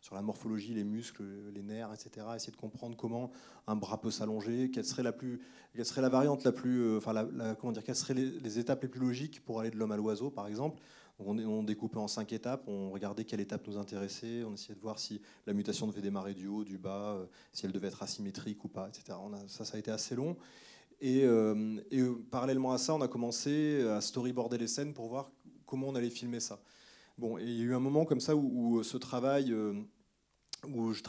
sur 0.08 0.14
la 0.14 0.22
morphologie, 0.22 0.72
les 0.72 0.84
muscles, 0.84 1.22
les 1.54 1.62
nerfs, 1.62 1.92
etc. 1.92 2.26
Essayer 2.34 2.50
de 2.50 2.56
comprendre 2.56 2.96
comment 2.96 3.30
un 3.66 3.76
bras 3.76 4.00
peut 4.00 4.10
s'allonger, 4.10 4.70
quelle 4.70 4.86
serait 4.86 5.02
la 5.02 5.12
plus, 5.12 5.38
quelle 5.74 5.84
serait 5.84 6.00
la 6.00 6.08
variante 6.08 6.44
la 6.44 6.52
plus, 6.52 6.80
euh, 6.80 6.96
enfin, 6.96 7.28
comment 7.60 7.74
dire, 7.74 7.84
quelles 7.84 7.94
seraient 7.94 8.14
les, 8.14 8.58
étapes 8.58 8.80
les 8.80 8.88
plus 8.88 9.02
logiques 9.02 9.44
pour 9.44 9.60
aller 9.60 9.70
de 9.70 9.76
l'homme 9.76 9.92
à 9.92 9.98
l'oiseau, 9.98 10.30
par 10.30 10.46
exemple. 10.46 10.80
On, 11.18 11.38
on, 11.38 11.62
découpait 11.62 11.98
en 11.98 12.08
cinq 12.08 12.32
étapes, 12.32 12.62
on 12.68 12.90
regardait 12.90 13.26
quelle 13.26 13.40
étape 13.40 13.66
nous 13.66 13.76
intéressait, 13.76 14.44
on 14.44 14.54
essayait 14.54 14.76
de 14.76 14.80
voir 14.80 14.98
si 14.98 15.20
la 15.46 15.52
mutation 15.52 15.86
devait 15.86 16.00
démarrer 16.00 16.32
du 16.32 16.46
haut, 16.46 16.64
du 16.64 16.78
bas, 16.78 17.12
euh, 17.12 17.26
si 17.52 17.66
elle 17.66 17.72
devait 17.72 17.88
être 17.88 18.02
asymétrique 18.02 18.64
ou 18.64 18.68
pas, 18.68 18.88
etc. 18.88 19.18
Ça, 19.48 19.66
ça 19.66 19.76
a 19.76 19.78
été 19.78 19.90
assez 19.90 20.14
long. 20.14 20.38
Et, 21.02 21.24
euh, 21.24 21.82
et, 21.90 22.02
parallèlement 22.30 22.72
à 22.72 22.78
ça, 22.78 22.94
on 22.94 23.02
a 23.02 23.08
commencé 23.08 23.86
à 23.86 24.00
storyboarder 24.00 24.56
les 24.56 24.68
scènes 24.68 24.94
pour 24.94 25.08
voir 25.08 25.30
comment 25.66 25.88
on 25.88 25.94
allait 25.96 26.08
filmer 26.08 26.40
ça. 26.40 26.62
Bon, 27.18 27.36
et 27.36 27.42
il 27.42 27.58
y 27.58 27.60
a 27.60 27.64
eu 27.64 27.74
un 27.74 27.80
moment 27.80 28.06
comme 28.06 28.20
ça 28.20 28.34
où, 28.34 28.82
ce 28.82 28.96
travail, 28.96 29.52
où 30.66 30.92
je, 30.92 31.02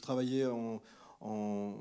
travaillais 0.00 0.46
en, 0.46 1.78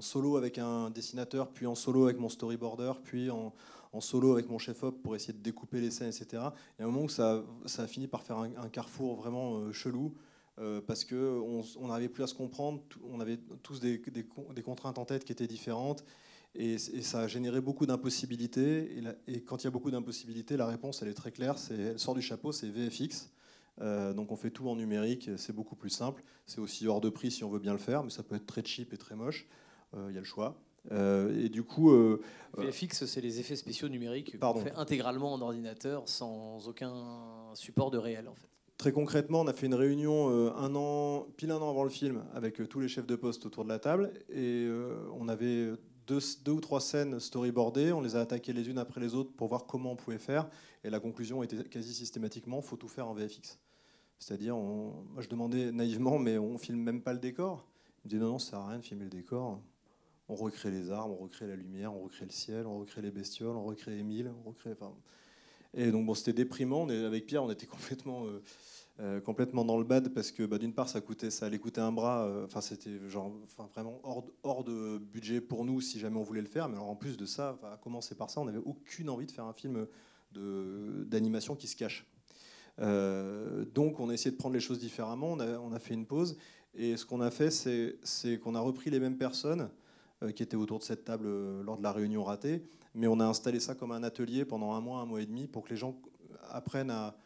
solo 0.00 0.36
avec 0.36 0.58
un 0.58 0.90
dessinateur, 0.90 1.48
puis 1.48 1.66
en 1.66 1.74
solo 1.74 2.04
avec 2.04 2.18
mon 2.18 2.28
storyboarder, 2.28 2.92
puis 3.02 3.30
en, 3.30 3.52
solo 4.00 4.32
avec 4.32 4.48
mon 4.50 4.58
chef-op 4.58 5.02
pour 5.02 5.16
essayer 5.16 5.32
de 5.32 5.42
découper 5.42 5.80
les 5.80 5.90
scènes, 5.90 6.08
etc. 6.08 6.26
Il 6.32 6.82
y 6.82 6.82
a 6.82 6.84
un 6.84 6.90
moment 6.90 7.04
où 7.04 7.08
ça, 7.08 7.42
a 7.78 7.86
fini 7.86 8.06
par 8.06 8.22
faire 8.22 8.38
un, 8.38 8.68
carrefour 8.68 9.16
vraiment 9.16 9.56
euh, 9.56 9.72
chelou, 9.72 10.14
euh, 10.58 10.82
parce 10.86 11.04
qu'on 11.04 11.62
n'arrivait 11.86 12.10
plus 12.10 12.22
à 12.22 12.26
se 12.26 12.34
comprendre, 12.34 12.82
on 13.10 13.20
avait 13.20 13.38
tous 13.62 13.80
des, 13.80 14.02
contraintes 14.62 14.98
en 14.98 15.06
tête 15.06 15.24
qui 15.24 15.32
étaient 15.32 15.46
différentes, 15.46 16.04
et, 16.54 16.78
ça 16.78 17.20
a 17.20 17.26
généré 17.26 17.60
beaucoup 17.60 17.86
d'impossibilités. 17.86 18.98
Et, 19.26 19.40
quand 19.42 19.62
il 19.62 19.64
y 19.64 19.68
a 19.68 19.70
beaucoup 19.70 19.90
d'impossibilités, 19.90 20.56
la 20.56 20.66
réponse, 20.66 21.02
elle 21.02 21.08
est 21.08 21.14
très 21.14 21.30
claire, 21.30 21.56
elle 21.70 21.98
sort 21.98 22.14
du 22.14 22.22
chapeau, 22.22 22.52
c'est 22.52 22.68
VFX. 22.68 23.28
Euh, 23.80 24.12
donc 24.12 24.32
on 24.32 24.36
fait 24.36 24.50
tout 24.50 24.68
en 24.68 24.76
numérique, 24.76 25.30
c'est 25.36 25.54
beaucoup 25.54 25.76
plus 25.76 25.90
simple. 25.90 26.22
C'est 26.46 26.60
aussi 26.60 26.86
hors 26.86 27.00
de 27.00 27.10
prix 27.10 27.30
si 27.30 27.44
on 27.44 27.50
veut 27.50 27.58
bien 27.58 27.72
le 27.72 27.78
faire, 27.78 28.02
mais 28.02 28.10
ça 28.10 28.22
peut 28.22 28.36
être 28.36 28.46
très 28.46 28.64
cheap 28.64 28.92
et 28.92 28.96
très 28.96 29.16
moche. 29.16 29.46
Il 29.92 29.98
euh, 29.98 30.12
y 30.12 30.16
a 30.16 30.20
le 30.20 30.26
choix. 30.26 30.60
Euh, 30.92 31.44
et 31.44 31.48
du 31.48 31.64
coup, 31.64 31.92
VFX, 32.56 33.06
c'est 33.06 33.20
les 33.20 33.40
effets 33.40 33.56
spéciaux 33.56 33.88
numériques 33.88 34.38
qu'on 34.38 34.54
fait 34.54 34.72
intégralement 34.74 35.32
en 35.32 35.40
ordinateur 35.40 36.08
sans 36.08 36.68
aucun 36.68 36.94
support 37.54 37.90
de 37.90 37.98
réel 37.98 38.28
en 38.28 38.34
fait. 38.34 38.48
Très 38.78 38.92
concrètement, 38.92 39.40
on 39.40 39.46
a 39.46 39.54
fait 39.54 39.66
une 39.66 39.74
réunion 39.74 40.28
un 40.54 40.74
an, 40.74 41.26
pile 41.38 41.50
un 41.50 41.56
an 41.56 41.70
avant 41.70 41.82
le 41.82 41.90
film, 41.90 42.24
avec 42.34 42.68
tous 42.68 42.78
les 42.78 42.88
chefs 42.88 43.06
de 43.06 43.16
poste 43.16 43.46
autour 43.46 43.64
de 43.64 43.70
la 43.70 43.78
table, 43.78 44.12
et 44.28 44.68
on 45.18 45.28
avait 45.28 45.70
deux, 46.06 46.20
deux, 46.44 46.52
ou 46.52 46.60
trois 46.60 46.82
scènes 46.82 47.18
storyboardées, 47.18 47.92
on 47.92 48.02
les 48.02 48.16
a 48.16 48.20
attaquées 48.20 48.52
les 48.52 48.68
unes 48.68 48.78
après 48.78 49.00
les 49.00 49.14
autres 49.14 49.32
pour 49.32 49.48
voir 49.48 49.64
comment 49.64 49.92
on 49.92 49.96
pouvait 49.96 50.18
faire, 50.18 50.46
et 50.84 50.90
la 50.90 51.00
conclusion 51.00 51.42
était 51.42 51.64
quasi 51.64 51.94
systématiquement, 51.94 52.60
faut 52.60 52.76
tout 52.76 52.88
faire 52.88 53.08
en 53.08 53.14
VFX. 53.14 53.58
C'est-à-dire, 54.18 54.56
moi 54.56 55.20
je 55.20 55.28
demandais 55.28 55.72
naïvement, 55.72 56.18
mais 56.18 56.38
on 56.38 56.58
filme 56.58 56.80
même 56.80 57.02
pas 57.02 57.12
le 57.12 57.18
décor. 57.18 57.66
Il 58.04 58.08
me 58.08 58.10
dit 58.10 58.16
non, 58.16 58.32
non, 58.32 58.38
ça 58.38 58.50
sert 58.50 58.58
à 58.60 58.68
rien 58.68 58.78
de 58.78 58.84
filmer 58.84 59.04
le 59.04 59.10
décor. 59.10 59.60
On 60.28 60.34
recrée 60.34 60.70
les 60.70 60.90
arbres, 60.90 61.16
on 61.20 61.22
recrée 61.22 61.46
la 61.46 61.54
lumière, 61.54 61.94
on 61.94 62.02
recrée 62.02 62.24
le 62.24 62.32
ciel, 62.32 62.66
on 62.66 62.78
recrée 62.78 63.00
les 63.00 63.12
bestioles, 63.12 63.56
on 63.56 63.64
recrée 63.64 63.98
Émile, 63.98 64.32
on 64.44 64.48
recrée. 64.48 64.74
Et 65.74 65.90
donc 65.92 66.06
bon, 66.06 66.14
c'était 66.14 66.32
déprimant. 66.32 66.88
Avec 66.88 67.26
Pierre, 67.26 67.44
on 67.44 67.50
était 67.50 67.66
complètement, 67.66 68.26
euh, 68.26 68.42
euh, 69.00 69.20
complètement 69.20 69.64
dans 69.64 69.78
le 69.78 69.84
bad 69.84 70.08
parce 70.12 70.32
que 70.32 70.44
bah, 70.44 70.58
d'une 70.58 70.72
part, 70.72 70.88
ça 70.88 71.00
coûtait, 71.00 71.30
ça 71.30 71.46
allait 71.46 71.58
coûter 71.58 71.80
un 71.80 71.92
bras. 71.92 72.24
Euh, 72.24 72.46
enfin, 72.46 72.60
c'était 72.60 72.96
vraiment 73.74 74.00
hors, 74.02 74.24
hors 74.42 74.64
de 74.64 74.98
budget 74.98 75.40
pour 75.40 75.64
nous 75.64 75.80
si 75.80 76.00
jamais 76.00 76.16
on 76.16 76.24
voulait 76.24 76.40
le 76.40 76.48
faire. 76.48 76.68
Mais 76.68 76.76
alors 76.76 76.90
en 76.90 76.96
plus 76.96 77.16
de 77.16 77.26
ça, 77.26 77.58
à 77.62 77.76
commencer 77.76 78.16
par 78.16 78.30
ça, 78.30 78.40
on 78.40 78.46
n'avait 78.46 78.58
aucune 78.58 79.10
envie 79.10 79.26
de 79.26 79.32
faire 79.32 79.44
un 79.44 79.52
film 79.52 79.86
d'animation 80.32 81.54
qui 81.54 81.68
se 81.68 81.76
cache. 81.76 82.04
Euh, 82.80 83.64
donc 83.74 84.00
on 84.00 84.08
a 84.10 84.14
essayé 84.14 84.30
de 84.30 84.36
prendre 84.36 84.54
les 84.54 84.60
choses 84.60 84.78
différemment, 84.78 85.32
on 85.32 85.72
a, 85.72 85.78
fait 85.78 85.94
une 85.94 86.06
pause, 86.06 86.36
et 86.74 86.96
ce 86.96 87.06
qu'on 87.06 87.20
a 87.20 87.30
fait, 87.30 87.50
c'est 87.50 88.38
qu'on 88.38 88.54
a 88.54 88.60
repris 88.60 88.90
les 88.90 89.00
mêmes 89.00 89.16
personnes 89.16 89.70
euh, 90.22 90.32
qui 90.32 90.42
étaient 90.42 90.56
autour 90.56 90.78
de 90.78 90.84
cette 90.84 91.04
table 91.04 91.26
euh, 91.26 91.62
lors 91.62 91.78
de 91.78 91.82
la 91.82 91.92
réunion 91.92 92.24
ratée, 92.24 92.62
mais 92.94 93.06
on 93.06 93.20
a 93.20 93.24
installé 93.24 93.60
ça 93.60 93.74
comme 93.74 93.92
un 93.92 94.02
atelier 94.02 94.44
pendant 94.44 94.72
un 94.72 94.80
mois, 94.80 95.00
un 95.00 95.06
mois 95.06 95.22
et 95.22 95.26
demi, 95.26 95.46
pour 95.46 95.64
que 95.64 95.70
les 95.70 95.76
gens 95.76 95.96
apprennent 96.50 96.90
à, 96.90 97.16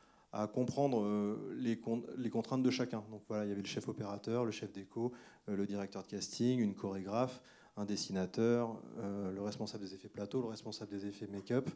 comprendre 0.55 1.37
les, 1.59 1.77
les, 2.17 2.31
contraintes 2.31 2.63
de 2.63 2.71
chacun. 2.71 3.03
Donc 3.11 3.23
voilà, 3.27 3.45
il 3.45 3.49
y 3.49 3.53
avait 3.53 3.63
le 3.63 3.67
chef 3.67 3.89
opérateur, 3.89 4.45
le 4.45 4.53
chef 4.53 4.73
d'écho, 4.73 5.11
le 5.49 5.67
directeur 5.67 6.05
de 6.05 6.07
casting, 6.07 6.61
une 6.61 6.75
chorégraphe, 6.75 7.43
un 7.77 7.85
dessinateur, 7.85 8.81
le 9.03 9.43
responsable 9.43 9.83
des 9.83 9.95
effets 9.95 10.09
plateau, 10.09 10.41
le 10.41 10.47
responsable 10.47 10.93
des 10.93 11.07
effets 11.07 11.27
make-up, 11.27 11.69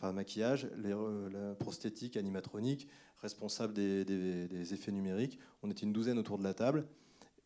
enfin 0.00 0.12
maquillage, 0.12 0.68
les, 0.82 0.90
la 0.90 1.54
prosthétique, 1.54 2.16
animatronique, 2.16 2.88
responsable 3.18 3.74
des, 3.74 4.72
effets 4.72 4.92
numériques. 4.92 5.38
On 5.62 5.70
était 5.70 5.82
une 5.82 5.92
douzaine 5.92 6.18
autour 6.18 6.38
de 6.38 6.44
la 6.44 6.54
table 6.54 6.86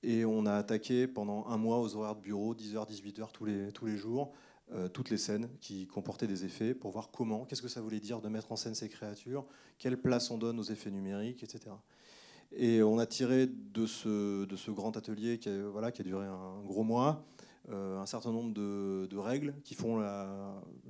et 0.02 0.24
on 0.24 0.46
a 0.46 0.54
attaqué 0.54 1.06
pendant 1.06 1.46
un 1.46 1.56
mois 1.56 1.80
aux 1.80 1.96
horaires 1.96 2.14
de 2.14 2.20
bureau, 2.20 2.54
10h, 2.54 2.88
18h 2.88 3.32
tous 3.32 3.44
les, 3.44 3.72
tous 3.72 3.86
les 3.86 3.96
jours, 3.96 4.32
euh, 4.72 4.88
toutes 4.88 5.10
les 5.10 5.18
scènes 5.18 5.48
qui 5.60 5.86
comportaient 5.86 6.26
des 6.26 6.44
effets 6.44 6.74
pour 6.74 6.92
voir 6.92 7.10
comment, 7.10 7.44
qu'est-ce 7.44 7.62
que 7.62 7.68
ça 7.68 7.80
voulait 7.80 8.00
dire 8.00 8.20
de 8.20 8.28
mettre 8.28 8.52
en 8.52 8.56
scène 8.56 8.74
ces 8.74 8.88
créatures, 8.88 9.44
quelle 9.78 10.00
place 10.00 10.30
on 10.30 10.38
donne 10.38 10.58
aux 10.60 10.64
effets 10.64 10.90
numériques, 10.90 11.42
etc. 11.42 11.74
Et 12.52 12.82
on 12.82 12.98
a 12.98 13.06
tiré 13.06 13.46
de 13.46 13.86
ce, 13.86 14.44
de 14.44 14.56
ce 14.56 14.70
grand 14.70 14.96
atelier 14.96 15.38
qui 15.38 15.50
voilà, 15.72 15.90
qui 15.90 16.02
a 16.02 16.04
duré 16.04 16.26
un 16.26 16.62
gros 16.64 16.84
mois 16.84 17.26
euh, 17.70 17.98
un 17.98 18.06
certain 18.06 18.32
nombre 18.32 18.52
de, 18.52 19.16
règles 19.16 19.54
qui 19.64 19.74
font, 19.74 20.00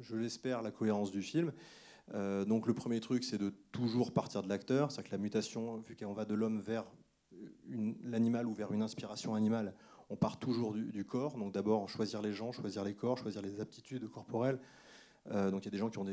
je 0.01 0.17
l'espère, 0.17 0.63
la 0.63 0.71
cohérence 0.71 1.11
du 1.11 1.23
film. 1.23 1.53
Euh, 2.13 2.45
donc 2.45 2.67
le 2.67 2.75
premier 2.75 3.01
truc, 3.01 3.25
c'est 3.25 3.39
de 3.39 3.53
toujours 3.73 4.13
partir 4.13 4.43
de 4.43 4.49
l'acteur, 4.49 4.91
c'est-à-dire 4.91 5.11
que 5.11 5.17
la 5.17 5.23
mutation, 5.23 5.79
vu 5.79 5.97
qu'on 5.97 6.13
va 6.13 6.25
de 6.25 6.35
l'homme 6.35 6.61
vers 6.61 6.85
l'animal 8.03 8.47
ou 8.47 8.55
vers 8.55 8.73
une 8.73 8.83
inspiration 8.83 9.35
animale, 9.35 9.75
on 10.11 10.17
part 10.17 10.39
toujours 10.39 10.75
du, 10.75 11.05
corps. 11.05 11.37
Donc 11.39 11.53
d'abord 11.53 11.89
choisir 11.89 12.21
les 12.21 12.33
gens, 12.33 12.53
choisir 12.53 12.85
les 12.85 12.95
corps, 12.95 13.19
choisir 13.19 13.41
les 13.41 13.61
aptitudes 13.61 14.09
corporelles. 14.09 14.59
Euh, 15.31 15.51
donc 15.51 15.63
il 15.63 15.67
y 15.67 15.69
a 15.69 15.71
des 15.71 15.79
gens 15.79 15.89
qui 15.89 15.99
ont 15.99 16.05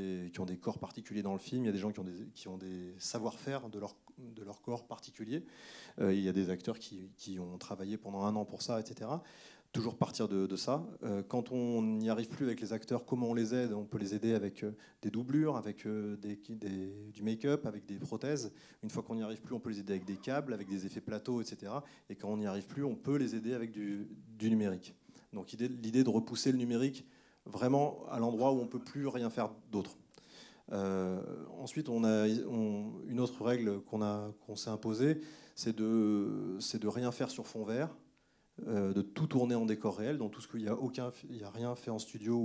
des, 0.46 0.58
corps 0.58 0.80
particuliers 0.80 1.22
dans 1.22 1.34
le 1.34 1.40
film, 1.40 1.64
il 1.64 1.66
y 1.66 1.70
a 1.70 1.74
des 1.74 1.80
gens 1.80 1.92
qui 1.92 2.48
ont 2.48 2.58
des, 2.58 2.96
savoir-faire 2.98 3.68
de 3.70 3.78
leur, 3.78 4.62
corps 4.62 4.88
particulier. 4.88 5.44
Il 6.00 6.22
y 6.22 6.30
a 6.30 6.34
des 6.34 6.50
acteurs 6.50 6.80
qui, 6.80 7.38
ont 7.38 7.58
travaillé 7.58 7.98
pendant 7.98 8.24
un 8.24 8.36
an 8.38 8.46
pour 8.46 8.62
ça, 8.62 8.80
etc 8.80 9.10
toujours 9.72 9.96
partir 9.96 10.28
de, 10.28 10.56
ça. 10.56 10.86
Euh, 11.04 11.24
quand 11.26 11.52
on 11.52 11.82
n'y 11.82 12.10
arrive 12.10 12.28
plus 12.28 12.46
avec 12.46 12.60
les 12.60 12.74
acteurs, 12.74 13.06
comment 13.06 13.30
on 13.30 13.34
les 13.34 13.56
aide? 13.56 13.74
On 13.74 13.86
peut 13.86 13.98
les 13.98 14.14
aider 14.14 14.34
avec 14.34 14.64
euh, 14.64 14.72
des 15.02 15.10
doublures, 15.10 15.56
avec 15.56 15.86
euh, 15.86 16.18
des, 16.18 16.38
du 17.14 17.24
make-up, 17.24 17.66
avec 17.66 17.86
des 17.86 17.96
prothèses. 17.96 18.52
Une 18.84 18.90
fois 18.90 19.02
qu'on 19.02 19.16
n'y 19.16 19.24
arrive 19.24 19.42
plus, 19.42 19.56
on 19.56 19.60
peut 19.60 19.70
les 19.70 19.80
aider 19.80 19.94
avec 19.94 20.06
des 20.06 20.18
câbles, 20.18 20.54
avec 20.54 20.68
des 20.68 20.86
effets 20.86 21.02
plateaux, 21.02 21.42
etc. 21.42 21.72
Et 22.10 22.16
quand 22.16 22.28
on 22.28 22.38
n'y 22.38 22.48
arrive 22.48 22.68
plus, 22.68 22.84
on 22.84 22.96
peut 22.96 23.16
les 23.16 23.36
aider 23.36 23.54
avec 23.54 23.72
du, 23.72 24.08
numérique. 24.42 24.94
Donc 25.34 25.52
l'idée 25.52 26.04
de 26.04 26.10
repousser 26.10 26.52
le 26.52 26.58
numérique 26.58 27.06
vraiment 27.46 28.06
à 28.10 28.20
l'endroit 28.20 28.52
où 28.52 28.60
on 28.60 28.64
ne 28.64 28.70
peut 28.70 28.80
plus 28.80 29.08
rien 29.08 29.30
faire 29.30 29.52
d'autre. 29.72 29.98
ensuite, 31.60 31.88
on 31.88 32.04
a 32.04 32.28
une 32.28 33.20
autre 33.20 33.46
règle 33.46 33.80
qu'on 33.82 34.56
s'est 34.56 34.70
imposée, 34.70 35.22
c'est 35.56 35.76
de, 35.76 36.58
de 36.60 36.88
rien 36.88 37.12
faire 37.12 37.30
sur 37.30 37.48
fond 37.48 37.64
vert. 37.64 37.96
Euh, 38.68 38.94
de 38.94 39.02
tout 39.02 39.26
tourner 39.26 39.56
en 39.56 39.66
décor 39.66 39.98
réel, 39.98 40.20
donc 40.20 40.34
tout 40.34 40.42
ce 40.42 40.48
qu'il 40.48 40.62
n'y 40.62 40.68
a 40.68 40.76
aucun, 40.76 41.12
y 41.32 41.44
a 41.44 41.50
rien 41.50 41.76
fait 41.76 41.90
en 41.90 41.98
studio 41.98 42.36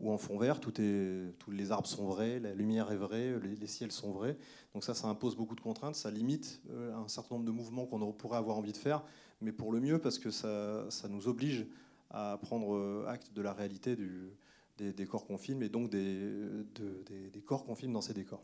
ou 0.00 0.08
en, 0.08 0.18
fond 0.18 0.38
vert, 0.38 0.58
tous 0.58 0.72
les 0.80 1.70
arbres 1.70 1.86
sont 1.86 2.06
vrais, 2.06 2.40
la 2.40 2.52
lumière 2.52 2.90
est 2.90 2.96
vraie, 2.96 3.38
les, 3.38 3.66
ciels 3.68 3.92
sont 3.92 4.10
vrais. 4.10 4.36
Donc 4.74 4.82
ça, 4.82 4.92
ça 4.92 5.06
impose 5.06 5.36
beaucoup 5.36 5.54
de 5.54 5.60
contraintes, 5.60 5.94
ça 5.94 6.10
limite 6.10 6.60
euh, 6.70 6.92
un 6.96 7.06
certain 7.06 7.36
nombre 7.36 7.46
de 7.46 7.52
mouvements 7.52 7.86
qu'on 7.86 8.12
pourrait 8.12 8.38
avoir 8.38 8.56
envie 8.56 8.72
de 8.72 8.76
faire, 8.76 9.04
mais 9.40 9.52
pour 9.52 9.70
le 9.70 9.78
mieux 9.78 10.00
parce 10.00 10.18
que 10.18 10.32
ça, 10.32 10.90
ça 10.90 11.08
nous 11.08 11.28
oblige 11.28 11.66
à 12.10 12.38
prendre 12.42 12.74
euh, 12.74 13.06
acte 13.06 13.32
de 13.32 13.40
la 13.40 13.52
réalité 13.52 13.96
des, 14.78 14.92
décors 14.92 15.26
qu'on 15.26 15.38
filme 15.38 15.62
et 15.62 15.68
donc 15.68 15.90
des, 15.90 16.28
des, 17.32 17.40
corps 17.40 17.64
qu'on 17.64 17.76
filme 17.76 17.92
dans 17.92 18.02
ces 18.02 18.14
décors. 18.14 18.42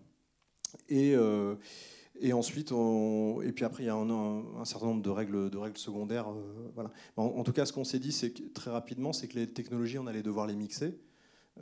Et 2.21 2.33
ensuite, 2.33 2.73
et 2.73 3.53
puis 3.53 3.65
après, 3.65 3.85
il 3.85 3.87
y 3.87 3.89
a 3.89 3.97
un, 3.97 4.65
certain 4.65 4.87
nombre 4.87 5.03
de 5.03 5.11
règles, 5.11 5.51
secondaires. 5.77 6.29
Euh. 6.31 6.89
En, 7.17 7.43
tout 7.43 7.53
cas, 7.53 7.65
ce 7.65 7.73
qu'on 7.73 7.85
s'est 7.85 7.99
dit, 7.99 8.13
c'est 8.13 8.53
très 8.53 8.71
rapidement, 8.71 9.13
c'est 9.13 9.29
que 9.29 9.39
les 9.39 9.47
technologies, 9.47 9.99
on 9.99 10.07
allait 10.07 10.23
devoir 10.23 10.47
les 10.47 10.55
mixer. 10.55 10.99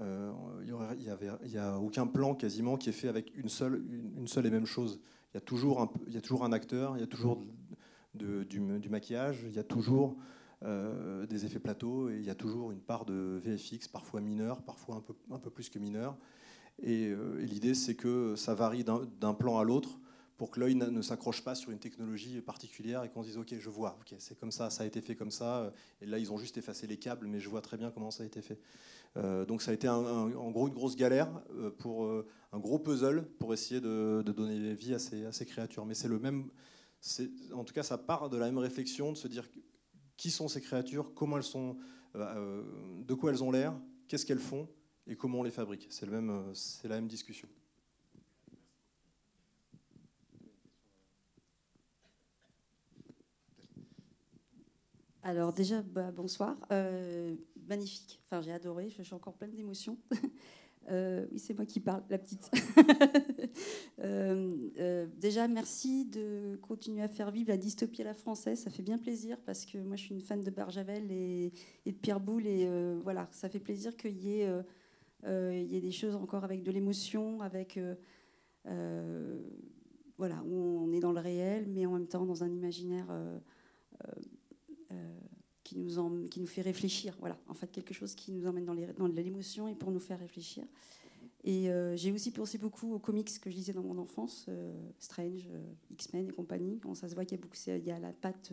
Euh, 0.00 0.32
il 0.64 1.50
n'y 1.50 1.58
a 1.58 1.78
aucun 1.78 2.06
plan 2.06 2.34
quasiment 2.34 2.76
qui 2.76 2.88
est 2.88 2.92
fait 2.92 3.08
avec 3.08 3.32
une 3.36 3.48
seule, 3.48 3.84
et 4.44 4.50
même 4.50 4.66
chose. 4.66 5.00
Il 5.32 5.36
y 5.36 5.38
a 5.38 5.40
toujours 5.40 5.80
un, 5.80 6.52
acteur, 6.52 6.96
il 6.96 7.00
y 7.00 7.04
a 7.04 7.06
toujours 7.06 7.40
du, 8.14 8.60
maquillage, 8.90 9.44
il 9.46 9.54
y 9.54 9.60
a 9.60 9.64
toujours 9.64 10.16
euh, 10.64 11.26
des 11.26 11.46
effets 11.46 11.60
plateaux 11.60 12.10
et 12.10 12.16
il 12.16 12.24
y 12.24 12.30
a 12.30 12.34
toujours 12.34 12.72
une 12.72 12.80
part 12.80 13.04
de 13.04 13.40
VFX, 13.44 13.86
parfois 13.86 14.20
mineur, 14.20 14.62
parfois 14.62 15.02
un 15.30 15.38
peu, 15.38 15.50
plus 15.50 15.70
que 15.70 15.78
mineur. 15.78 16.16
Et, 16.82 17.04
et 17.04 17.46
l'idée, 17.46 17.74
c'est 17.74 17.94
que 17.94 18.34
ça 18.34 18.54
varie 18.54 18.84
d'un 18.84 19.34
plan 19.34 19.58
à 19.58 19.64
l'autre 19.64 19.99
pour 20.40 20.50
que 20.50 20.58
l'œil 20.58 20.74
ne 20.74 21.02
s'accroche 21.02 21.44
pas 21.44 21.54
sur 21.54 21.70
une 21.70 21.78
technologie 21.78 22.40
particulière 22.40 23.04
et 23.04 23.10
qu'on 23.10 23.22
se 23.22 23.28
dise 23.28 23.36
ok 23.36 23.56
je 23.58 23.68
vois, 23.68 23.98
ok 24.00 24.16
c'est 24.18 24.40
comme 24.40 24.50
ça, 24.50 24.70
ça 24.70 24.84
a 24.84 24.86
été 24.86 25.02
fait 25.02 25.14
comme 25.14 25.30
ça, 25.30 25.70
et 26.00 26.06
là 26.06 26.18
ils 26.18 26.32
ont 26.32 26.38
juste 26.38 26.56
effacé 26.56 26.86
les 26.86 26.96
câbles, 26.96 27.26
mais 27.26 27.40
je 27.40 27.50
vois 27.50 27.60
très 27.60 27.76
bien 27.76 27.90
comment 27.90 28.10
ça 28.10 28.22
a 28.22 28.26
été 28.26 28.40
fait. 28.40 28.58
Euh, 29.18 29.44
donc 29.44 29.60
ça 29.60 29.70
a 29.70 29.74
été 29.74 29.86
en 29.86 30.50
gros 30.50 30.66
une 30.66 30.72
grosse 30.72 30.96
galère 30.96 31.28
euh, 31.50 31.70
pour 31.70 32.06
euh, 32.06 32.26
un 32.52 32.58
gros 32.58 32.78
puzzle 32.78 33.26
pour 33.38 33.52
essayer 33.52 33.82
de, 33.82 34.22
donner 34.22 34.72
vie 34.72 34.94
à 34.94 34.98
ces, 34.98 35.44
créatures. 35.44 35.84
Mais 35.84 35.92
c'est 35.92 36.08
le 36.08 36.18
même, 36.18 36.48
en 37.52 37.64
tout 37.64 37.74
cas, 37.74 37.82
ça 37.82 37.98
part 37.98 38.30
de 38.30 38.38
la 38.38 38.46
même 38.46 38.56
réflexion, 38.56 39.12
de 39.12 39.18
se 39.18 39.28
dire 39.28 39.46
qui 40.16 40.30
sont 40.30 40.48
ces 40.48 40.62
créatures, 40.62 41.12
comment 41.12 41.36
elles 41.36 41.42
sont, 41.42 41.76
de 42.14 43.12
quoi 43.12 43.30
elles 43.30 43.44
ont 43.44 43.50
l'air, 43.50 43.78
qu'est-ce 44.08 44.24
qu'elles 44.24 44.38
font 44.38 44.66
et 45.06 45.16
comment 45.16 45.40
on 45.40 45.42
les 45.42 45.50
fabrique. 45.50 45.86
C'est 45.90 46.06
la 46.06 46.22
même 46.22 47.08
discussion. 47.08 47.46
Alors 55.22 55.52
déjà, 55.52 55.82
bah, 55.82 56.10
bonsoir. 56.12 56.56
Euh, 56.72 57.34
magnifique. 57.68 58.20
Enfin, 58.24 58.40
j'ai 58.40 58.52
adoré. 58.52 58.88
Je 58.88 59.02
suis 59.02 59.14
encore 59.14 59.34
pleine 59.34 59.54
d'émotions. 59.54 59.98
Euh, 60.90 61.26
oui, 61.30 61.38
c'est 61.38 61.52
moi 61.54 61.66
qui 61.66 61.78
parle, 61.78 62.02
la 62.08 62.18
petite. 62.18 62.50
Euh, 64.00 65.06
déjà, 65.18 65.46
merci 65.46 66.06
de 66.06 66.58
continuer 66.62 67.02
à 67.02 67.08
faire 67.08 67.30
vivre 67.30 67.50
la 67.50 67.58
dystopie 67.58 68.00
à 68.00 68.06
la 68.06 68.14
française. 68.14 68.60
Ça 68.60 68.70
fait 68.70 68.82
bien 68.82 68.96
plaisir 68.96 69.38
parce 69.44 69.66
que 69.66 69.76
moi, 69.76 69.94
je 69.94 70.04
suis 70.04 70.14
une 70.14 70.22
fan 70.22 70.42
de 70.42 70.50
Barjavel 70.50 71.12
et, 71.12 71.52
de 71.84 71.92
Pierre 71.92 72.18
Boulle. 72.18 72.46
Et 72.46 72.66
voilà, 73.02 73.28
ça 73.30 73.50
fait 73.50 73.60
plaisir 73.60 73.94
qu'il 73.94 74.16
y, 74.16 74.40
ait, 74.40 74.48
y 75.26 75.76
ait 75.76 75.80
des 75.80 75.92
choses 75.92 76.16
encore 76.16 76.44
avec 76.44 76.62
de 76.62 76.72
l'émotion, 76.72 77.42
avec... 77.42 77.78
voilà, 80.16 80.42
où 80.48 80.80
on 80.82 80.90
est 80.92 81.00
dans 81.00 81.12
le 81.12 81.20
réel, 81.20 81.66
mais 81.68 81.84
en 81.84 81.92
même 81.92 82.08
temps 82.08 82.24
dans 82.24 82.42
un 82.42 82.50
imaginaire 82.50 83.06
qui 85.64 85.78
nous, 85.78 86.28
qui 86.28 86.40
nous 86.40 86.46
fait 86.46 86.62
réfléchir. 86.62 87.16
Voilà, 87.20 87.38
en 87.48 87.54
fait, 87.54 87.70
quelque 87.70 87.94
chose 87.94 88.14
qui 88.14 88.32
nous 88.32 88.46
emmène 88.46 88.64
dans 88.64 89.06
l'émotion 89.06 89.68
et 89.68 89.74
pour 89.74 89.90
nous 89.90 90.00
faire 90.00 90.18
réfléchir. 90.18 90.64
Et 91.44 91.70
euh, 91.70 91.96
j'ai 91.96 92.12
aussi 92.12 92.30
pensé 92.30 92.58
beaucoup 92.58 92.92
aux 92.92 92.98
comics 92.98 93.40
que 93.40 93.50
je 93.50 93.56
lisais 93.56 93.72
dans 93.72 93.82
mon 93.82 93.98
enfance, 93.98 94.46
euh, 94.48 94.72
Strange, 94.98 95.48
euh, 95.50 95.72
X-Men 95.90 96.28
et 96.28 96.32
compagnie. 96.32 96.80
ça 96.94 97.08
se 97.08 97.14
voit 97.14 97.24
qu'il 97.24 97.38
y 97.38 97.40
a, 97.40 97.42
beaucoup, 97.42 97.56
il 97.66 97.86
y 97.86 97.90
a 97.90 97.98
la 97.98 98.12
patte 98.12 98.52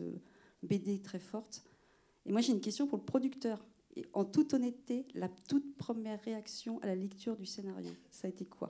BD 0.62 1.00
très 1.00 1.18
forte. 1.18 1.62
Et 2.24 2.32
moi, 2.32 2.40
j'ai 2.40 2.52
une 2.52 2.60
question 2.60 2.86
pour 2.86 2.98
le 2.98 3.04
producteur. 3.04 3.64
Et 3.96 4.06
en 4.12 4.24
toute 4.24 4.54
honnêteté, 4.54 5.06
la 5.14 5.28
toute 5.28 5.76
première 5.76 6.22
réaction 6.22 6.80
à 6.82 6.86
la 6.86 6.94
lecture 6.94 7.36
du 7.36 7.46
scénario, 7.46 7.90
ça 8.10 8.26
a 8.26 8.30
été 8.30 8.46
quoi? 8.46 8.68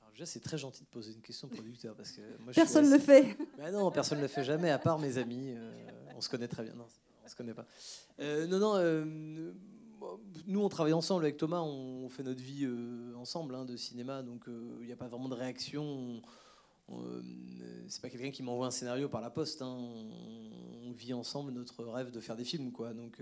Alors 0.00 0.12
déjà, 0.12 0.26
c'est 0.26 0.40
très 0.40 0.58
gentil 0.58 0.82
de 0.82 0.88
poser 0.88 1.12
une 1.12 1.20
question 1.20 1.48
au 1.48 1.50
producteur 1.50 1.94
parce 1.94 2.12
que 2.12 2.22
personne 2.54 2.86
ne 2.86 2.94
le 2.94 2.98
fait. 2.98 3.36
non, 3.72 3.90
personne 3.90 4.18
ne 4.18 4.22
le 4.22 4.28
fait 4.28 4.44
jamais, 4.44 4.70
à 4.70 4.78
part 4.78 4.98
mes 4.98 5.18
amis. 5.18 5.54
On 6.22 6.24
se 6.24 6.30
connaît 6.30 6.46
très 6.46 6.62
bien. 6.62 6.74
Non, 6.74 6.86
on 7.24 7.28
se 7.28 7.34
connaît 7.34 7.52
pas. 7.52 7.66
Euh, 8.20 8.46
non, 8.46 8.60
non. 8.60 8.74
Euh, 8.76 9.52
nous, 10.46 10.60
on 10.60 10.68
travaille 10.68 10.92
ensemble 10.92 11.24
avec 11.24 11.36
Thomas, 11.36 11.62
on 11.62 12.08
fait 12.08 12.22
notre 12.22 12.40
vie 12.40 12.64
euh, 12.64 13.12
ensemble 13.16 13.56
hein, 13.56 13.64
de 13.64 13.76
cinéma, 13.76 14.22
donc 14.22 14.44
il 14.46 14.86
n'y 14.86 14.92
a 14.92 14.96
pas 14.96 15.08
vraiment 15.08 15.28
de 15.28 15.34
réaction. 15.34 16.22
c'est 17.88 18.00
pas 18.00 18.08
quelqu'un 18.08 18.30
qui 18.30 18.44
m'envoie 18.44 18.68
un 18.68 18.70
scénario 18.70 19.08
par 19.08 19.20
la 19.20 19.30
poste. 19.30 19.62
Hein. 19.62 19.76
On, 19.76 20.92
vit 20.92 21.14
ensemble 21.14 21.52
notre 21.52 21.82
rêve 21.84 22.12
de 22.12 22.20
faire 22.20 22.36
des 22.36 22.44
films, 22.44 22.70
quoi. 22.70 22.92
Donc, 22.92 23.20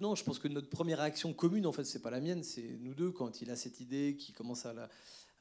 non, 0.00 0.14
je 0.14 0.24
pense 0.24 0.38
que 0.38 0.48
notre 0.48 0.70
première 0.70 1.00
réaction 1.00 1.34
commune, 1.34 1.66
en 1.66 1.72
fait, 1.72 1.84
c'est 1.84 2.00
pas 2.00 2.10
la 2.10 2.20
mienne, 2.20 2.44
c'est 2.44 2.78
nous 2.80 2.94
deux 2.94 3.10
quand 3.10 3.42
il 3.42 3.50
a 3.50 3.56
cette 3.56 3.80
idée, 3.80 4.16
qui 4.16 4.32
commence 4.32 4.64
à 4.64 4.72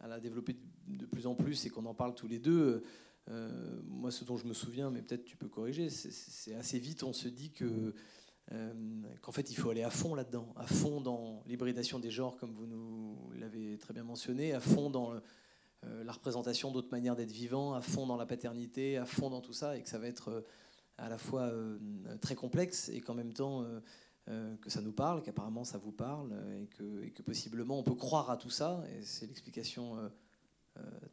la 0.08 0.20
développer 0.20 0.58
de 0.88 1.06
plus 1.06 1.26
en 1.26 1.36
plus 1.36 1.66
et 1.66 1.70
qu'on 1.70 1.86
en 1.86 1.94
parle 1.94 2.16
tous 2.16 2.28
les 2.28 2.40
deux. 2.40 2.84
Euh, 3.30 3.80
moi, 3.86 4.12
ce 4.12 4.26
dont 4.26 4.38
je 4.38 4.46
me 4.46 4.54
souviens, 4.54 4.90
mais 4.90 5.02
peut-être 5.02 5.26
tu 5.26 5.38
peux 5.38 5.48
corriger, 5.48 5.90
c'est 5.90 6.56
assez 6.56 6.80
vite, 6.80 7.04
on 7.04 7.14
se 7.14 7.28
dit 7.28 7.52
que 7.52 7.94
euh, 8.52 8.74
qu'en 9.22 9.32
fait, 9.32 9.52
il 9.52 9.56
faut 9.56 9.70
aller 9.70 9.84
à 9.84 9.92
fond 9.92 10.16
là-dedans, 10.16 10.48
à 10.56 10.66
fond 10.66 11.02
dans 11.02 11.44
l'hybridation 11.46 12.00
des 12.00 12.10
genres, 12.10 12.38
comme 12.38 12.54
vous 12.54 12.66
nous 12.66 13.32
l'avez 13.36 13.78
très 13.78 13.94
bien 13.94 14.04
mentionné, 14.04 14.54
à 14.54 14.60
fond 14.60 14.90
dans 14.90 15.14
euh, 15.14 16.04
la 16.04 16.12
représentation 16.12 16.72
d'autres 16.72 16.90
manières 16.90 17.16
d'être 17.16 17.32
vivant, 17.32 17.76
à 17.76 17.82
fond 17.82 18.08
dans 18.08 18.18
la 18.18 18.26
paternité, 18.26 18.98
à 18.98 19.06
fond 19.06 19.30
dans 19.30 19.42
tout 19.42 19.54
ça, 19.54 19.78
et 19.78 19.84
que 19.84 19.90
ça 19.90 20.00
va 20.00 20.08
être 20.08 20.44
à 20.98 21.08
la 21.08 21.18
fois 21.18 21.50
très 22.20 22.36
complexe 22.36 22.90
et 22.90 23.00
qu'en 23.00 23.14
même 23.14 23.32
temps 23.32 23.64
que 24.26 24.70
ça 24.70 24.82
nous 24.82 24.92
parle, 24.92 25.22
qu'apparemment 25.22 25.64
ça 25.64 25.78
vous 25.78 25.94
parle, 25.94 26.36
et 26.62 26.68
que, 26.68 27.04
et 27.04 27.12
que, 27.12 27.22
possiblement 27.22 27.80
on 27.80 27.84
peut 27.84 27.96
croire 27.96 28.30
à 28.30 28.36
tout 28.36 28.50
ça, 28.50 28.84
et 28.92 29.02
c'est 29.04 29.28
l'explication 29.28 29.96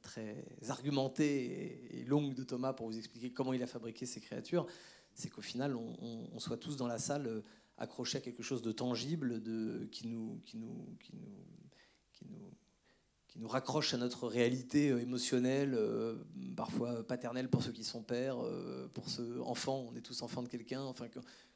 très 0.03 0.45
argumentée 0.69 1.81
et, 1.93 2.05
longue 2.05 2.35
de 2.35 2.45
Thomas 2.45 2.73
pour 2.73 2.87
vous 2.87 2.97
expliquer 2.97 3.33
comment 3.33 3.53
il 3.53 3.63
a 3.63 3.67
fabriqué 3.67 4.07
ces 4.07 4.21
créatures, 4.21 4.67
c'est 5.15 5.29
qu'au 5.31 5.41
final, 5.41 5.75
on, 5.77 6.39
soit 6.39 6.57
tous 6.57 6.77
dans 6.77 6.87
la 6.87 6.99
salle 6.99 7.27
euh, 7.27 7.41
accrochés 7.79 8.19
à 8.19 8.21
quelque 8.21 8.43
chose 8.43 8.63
de 8.63 8.73
tangible, 8.73 9.43
de, 9.43 9.89
qui, 9.91 10.07
nous, 10.07 10.41
qui, 10.45 10.59
nous, 10.59 10.97
qui, 11.01 11.15
nous, 11.15 11.45
qui, 12.13 12.25
nous, 12.27 12.53
qui 13.27 13.39
nous 13.39 13.49
raccroche 13.49 13.95
à 13.95 13.97
notre 13.97 14.29
réalité 14.29 14.91
euh, 14.91 15.01
émotionnelle, 15.01 15.79
parfois 16.57 17.07
paternelle 17.07 17.49
pour 17.49 17.63
ceux 17.63 17.73
qui 17.73 17.85
sont 17.85 18.03
pères, 18.03 18.39
pour 18.95 19.09
ceux 19.09 19.41
enfants, 19.43 19.87
on 19.91 19.97
est 19.97 20.03
tous 20.03 20.23
enfants 20.23 20.43
de 20.43 20.49
quelqu'un, 20.49 20.83
enfin 20.83 21.07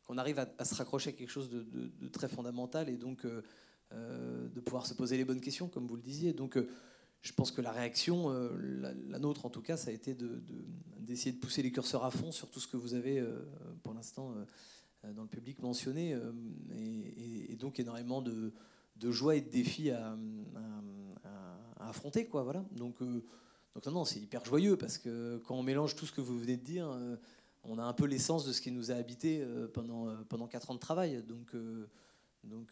qu'on 0.04 0.18
arrive 0.18 0.38
à, 0.38 0.64
se 0.64 0.74
raccrocher 0.74 1.11
à 1.11 1.12
quelque 1.12 1.30
chose 1.30 1.50
de, 1.50 1.62
de, 1.62 2.08
très 2.08 2.28
fondamental 2.28 2.88
et 2.88 2.96
donc 2.96 3.26
de 3.26 4.61
pouvoir 4.61 4.86
se 4.86 4.94
poser 4.94 5.16
les 5.16 5.24
bonnes 5.24 5.40
questions, 5.40 5.68
comme 5.68 5.86
vous 5.86 5.96
le 5.96 6.02
disiez. 6.02 6.32
Donc 6.32 6.58
je 7.22 7.32
pense 7.32 7.50
que 7.50 7.60
la 7.60 7.72
réaction, 7.72 8.30
euh, 8.30 8.94
la, 9.08 9.18
nôtre 9.18 9.44
en 9.44 9.50
tout 9.50 9.60
cas, 9.60 9.76
ça 9.76 9.90
a 9.90 9.92
été 9.92 10.16
d'essayer 10.98 11.32
de, 11.32 11.38
pousser 11.38 11.62
les 11.62 11.70
curseurs 11.70 12.04
à 12.04 12.10
fond 12.10 12.32
sur 12.32 12.50
tout 12.50 12.60
ce 12.60 12.68
que 12.68 12.76
vous 12.76 12.94
avez 12.94 13.20
euh, 13.20 13.40
pour 13.82 13.92
l'instant 13.92 14.34
euh, 15.04 15.12
dans 15.12 15.22
le 15.22 15.28
public 15.28 15.60
mentionné, 15.60 16.16
et, 16.76 17.56
donc 17.56 17.80
énormément 17.80 18.22
de, 18.22 18.52
joie 19.10 19.36
et 19.36 19.40
de 19.40 19.48
défis 19.48 19.90
à, 19.90 20.16
affronter. 21.78 22.26
Quoi, 22.26 22.42
voilà. 22.42 22.64
Donc, 22.72 23.00
non, 23.00 23.92
non 23.92 24.04
c'est 24.04 24.20
hyper 24.20 24.44
joyeux 24.44 24.76
parce 24.76 24.98
que 24.98 25.38
quand 25.46 25.54
on 25.54 25.62
mélange 25.62 25.96
tout 25.96 26.04
ce 26.04 26.12
que 26.12 26.20
vous 26.20 26.38
venez 26.38 26.58
de 26.58 26.64
dire, 26.64 26.86
on 27.64 27.78
a 27.78 27.82
un 27.82 27.94
peu 27.94 28.04
l'essence 28.04 28.44
de 28.44 28.52
ce 28.52 28.60
qui 28.60 28.70
nous 28.70 28.90
a 28.90 28.94
habité 28.94 29.42
pendant, 29.72 30.14
pendant 30.28 30.46
4 30.46 30.70
ans 30.70 30.74
de 30.74 30.80
travail. 30.80 31.22
Donc, 31.22 31.56
donc 32.44 32.70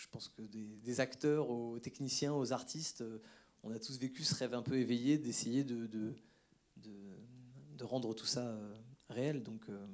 je 0.00 0.08
pense 0.08 0.28
que 0.28 0.42
des, 0.42 1.00
acteurs 1.00 1.50
aux 1.50 1.78
techniciens, 1.78 2.32
aux 2.32 2.52
artistes, 2.52 3.02
euh, 3.02 3.18
on 3.62 3.70
a 3.70 3.78
tous 3.78 3.98
vécu 3.98 4.24
ce 4.24 4.34
rêve 4.34 4.54
un 4.54 4.62
peu 4.62 4.76
éveillé 4.76 5.18
d'essayer 5.18 5.62
de, 5.62 5.86
de, 5.86 6.14
de, 6.76 7.84
rendre 7.84 8.14
tout 8.14 8.26
ça 8.26 8.40
euh, 8.40 8.74
réel. 9.10 9.42
Donc, 9.42 9.60
euh, 9.68 9.86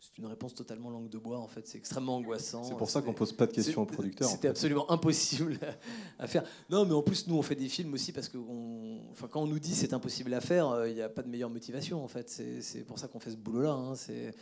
c'est 0.00 0.16
une 0.18 0.26
réponse 0.26 0.54
totalement 0.54 0.88
langue 0.88 1.10
de 1.10 1.18
bois, 1.18 1.38
en 1.38 1.48
fait. 1.48 1.66
C'est 1.66 1.76
extrêmement 1.76 2.16
angoissant. 2.16 2.64
C'est 2.64 2.76
pour 2.76 2.88
ça 2.88 3.02
qu'on 3.02 3.12
pose 3.12 3.32
pas 3.32 3.46
de 3.46 3.52
questions 3.52 3.82
aux 3.82 3.86
producteurs. 3.86 4.28
C'était 4.28 4.48
absolument 4.48 4.90
impossible 4.90 5.58
à 6.18 6.26
faire. 6.26 6.44
Non, 6.70 6.86
mais 6.86 6.94
en 6.94 7.02
plus, 7.02 7.26
nous, 7.26 7.36
on 7.36 7.42
fait 7.42 7.56
des 7.56 7.68
films 7.68 7.92
aussi 7.92 8.12
parce 8.12 8.30
que 8.30 8.38
enfin, 9.10 9.28
quand 9.28 9.42
on 9.42 9.46
nous 9.46 9.58
dit 9.58 9.74
c'est 9.74 9.92
impossible 9.92 10.32
à 10.32 10.40
faire, 10.40 10.86
il 10.86 10.94
n'y 10.94 11.02
a 11.02 11.10
pas 11.10 11.22
de 11.22 11.28
meilleure 11.28 11.50
motivation, 11.50 12.02
en 12.02 12.08
fait. 12.08 12.30
C'est 12.30 12.84
pour 12.84 12.98
ça 12.98 13.08
qu'on 13.08 13.20
fait 13.20 13.32
ce 13.32 13.36
boulot-là. 13.36 13.72
Hein. 13.72 13.94
C'est 13.96 14.34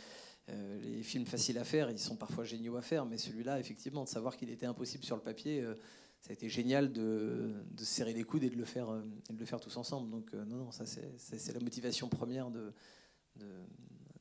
euh, 0.49 0.79
les 0.81 1.03
films 1.03 1.25
faciles 1.25 1.57
à 1.57 1.63
faire, 1.63 1.89
ils 1.89 1.99
sont 1.99 2.17
parfois 2.17 2.43
géniaux 2.43 2.75
à 2.75 2.81
faire, 2.81 3.05
mais 3.05 3.17
celui-là, 3.17 3.59
effectivement, 3.59 4.03
de 4.03 4.09
savoir 4.09 4.35
qu'il 4.35 4.49
était 4.49 4.65
impossible 4.65 5.03
sur 5.03 5.15
le 5.15 5.21
papier, 5.21 5.61
euh, 5.61 5.75
ça 6.19 6.31
a 6.31 6.33
été 6.33 6.49
génial 6.49 6.91
de, 6.91 7.53
se 7.77 7.85
serrer 7.85 8.13
les 8.13 8.23
coudes 8.23 8.43
et 8.43 8.49
de 8.49 8.57
le 8.57 8.65
faire, 8.65 8.89
euh, 8.89 9.01
de 9.29 9.45
tous 9.57 9.77
ensemble. 9.77 10.09
Donc 10.09 10.33
non, 10.33 10.57
non, 10.57 10.71
ça 10.71 10.85
c'est 10.85 11.53
la 11.53 11.59
motivation 11.59 12.09
première 12.09 12.49
de, 12.51 12.73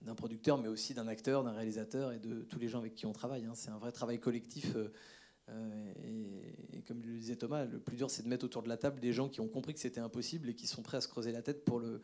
d'un 0.00 0.14
producteur, 0.14 0.58
mais 0.58 0.68
aussi 0.68 0.94
d'un 0.94 1.08
acteur, 1.08 1.42
d'un 1.42 1.52
réalisateur 1.52 2.12
et 2.12 2.18
de 2.18 2.42
tous 2.42 2.58
les 2.58 2.68
gens 2.68 2.78
avec 2.78 2.94
qui 2.94 3.06
on 3.06 3.12
travaille. 3.12 3.44
Hein. 3.44 3.54
C'est 3.54 3.70
un 3.70 3.78
vrai 3.78 3.90
travail 3.90 4.20
collectif. 4.20 4.76
et, 5.48 6.82
comme 6.86 7.02
le 7.02 7.18
disait 7.18 7.36
Thomas, 7.36 7.64
le 7.64 7.78
plus 7.78 7.96
dur, 7.96 8.10
c'est 8.10 8.22
de 8.22 8.28
mettre 8.28 8.44
autour 8.44 8.62
de 8.62 8.68
la 8.68 8.76
table 8.76 9.00
des 9.00 9.12
gens 9.12 9.28
qui 9.28 9.40
ont 9.40 9.48
compris 9.48 9.74
que 9.74 9.80
c'était 9.80 10.00
impossible 10.00 10.48
et 10.48 10.54
qui 10.54 10.66
sont 10.66 10.82
prêts 10.82 10.96
à 10.96 11.00
se 11.00 11.08
creuser 11.08 11.30
la 11.30 11.42
tête 11.42 11.64
pour 11.64 11.78
le, 11.80 12.00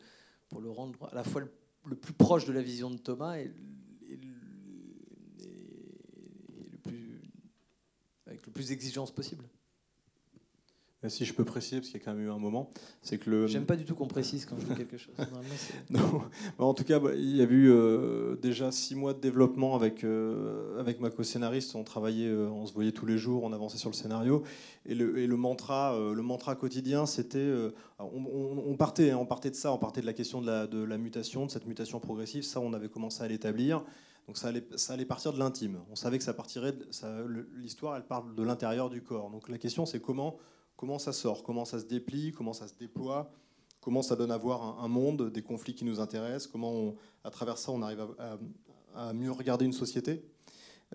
rendre 0.51 1.09
à 1.11 1.15
la 1.15 1.23
fois 1.23 1.41
le, 1.41 1.51
le 1.85 1.95
plus 1.95 2.13
proche 2.13 2.45
de 2.45 2.53
la 2.53 2.61
vision 2.61 2.89
de 2.89 2.97
Thomas 2.97 3.37
et 3.37 3.51
avec 8.29 8.45
le 8.45 8.48
plus 8.59 8.67
d'exigence 8.67 9.11
possible. 9.11 9.45
Si 11.07 11.23
je 11.23 11.33
peux 11.33 11.45
préciser, 11.45 11.77
parce 11.77 11.87
qu'il 11.87 11.97
y 11.97 12.03
a 12.03 12.05
quand 12.05 12.13
même 12.13 12.25
eu 12.25 12.29
un 12.29 12.39
moment, 12.39 12.71
c'est 13.01 13.17
que 13.17 13.29
le. 13.29 13.47
J'aime 13.47 13.65
pas 13.65 13.77
du 13.77 13.85
tout 13.85 13.95
qu'on 13.95 14.09
précise 14.09 14.45
quand 14.45 14.59
je 14.59 14.65
dis 14.65 14.75
quelque 14.75 14.97
chose. 14.97 15.15
non, 15.89 16.23
en 16.57 16.73
tout 16.73 16.83
cas, 16.83 16.99
bah, 16.99 17.11
il 17.15 17.37
y 17.37 17.41
a 17.41 17.45
eu 17.45 17.71
euh, 17.71 18.35
déjà 18.35 18.69
six 18.73 18.95
mois 18.95 19.13
de 19.13 19.21
développement 19.21 19.75
avec 19.75 20.03
euh, 20.03 20.77
avec 20.77 20.99
ma 20.99 21.09
co-scénariste. 21.09 21.73
On 21.75 21.85
travaillait, 21.85 22.27
euh, 22.27 22.49
on 22.49 22.65
se 22.65 22.73
voyait 22.73 22.91
tous 22.91 23.05
les 23.05 23.17
jours, 23.17 23.45
on 23.45 23.53
avançait 23.53 23.77
sur 23.77 23.89
le 23.89 23.95
scénario, 23.95 24.43
et 24.85 24.93
le, 24.93 25.19
et 25.19 25.25
le 25.25 25.37
mantra, 25.37 25.97
le 25.97 26.21
mantra 26.21 26.55
quotidien, 26.55 27.05
c'était, 27.05 27.49
on, 27.97 28.75
partait, 28.75 29.11
hein, 29.11 29.17
on 29.21 29.25
partait 29.25 29.51
de 29.51 29.55
ça, 29.55 29.71
on 29.71 29.77
partait 29.77 30.01
de 30.01 30.05
la 30.05 30.11
question 30.11 30.41
de 30.41 30.47
la, 30.47 30.67
de 30.67 30.83
la 30.83 30.97
mutation, 30.97 31.45
de 31.45 31.51
cette 31.51 31.65
mutation 31.65 32.01
progressive. 32.01 32.43
Ça, 32.43 32.59
on 32.59 32.73
avait 32.73 32.89
commencé 32.89 33.23
à 33.23 33.27
l'établir. 33.29 33.85
Donc 34.29 34.37
ça 34.37 34.49
allait, 34.49 34.63
ça 34.75 34.93
allait 34.93 35.05
partir 35.05 35.33
de 35.33 35.39
l'intime. 35.39 35.79
On 35.89 35.95
savait 35.95 36.19
que 36.19 36.23
ça 36.23 36.35
partirait, 36.35 36.75
l'histoire, 37.55 37.95
elle 37.95 38.05
parle 38.05 38.35
de 38.35 38.43
l'intérieur 38.43 38.91
du 38.91 39.01
corps. 39.01 39.31
Donc 39.31 39.49
la 39.49 39.57
question, 39.57 39.87
c'est 39.87 39.99
comment, 39.99 40.37
ça 40.99 41.13
sort, 41.13 41.41
comment 41.41 41.65
ça 41.65 41.79
se 41.79 41.85
déplie, 41.85 42.31
comment 42.31 42.53
ça 42.53 42.67
se 42.67 42.75
déploie, 42.75 43.31
comment 43.81 44.03
ça 44.03 44.15
donne 44.15 44.29
à 44.29 44.37
voir 44.37 44.83
un, 44.83 44.87
monde, 44.87 45.31
des 45.31 45.41
conflits 45.41 45.73
qui 45.73 45.83
nous 45.83 45.99
intéressent, 45.99 46.45
comment, 46.45 46.93
à 47.23 47.31
travers 47.31 47.57
ça, 47.57 47.71
on 47.71 47.81
arrive 47.81 48.05
à, 48.93 49.13
mieux 49.13 49.31
regarder 49.31 49.65
une 49.65 49.73
société? 49.73 50.23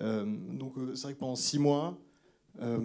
Euh, 0.00 0.24
donc 0.52 0.78
euh, 0.78 0.94
c'est 0.94 1.02
vrai 1.02 1.14
que 1.14 1.18
pendant 1.18 1.34
six 1.34 1.58
mois, 1.58 1.98
euh, 2.60 2.78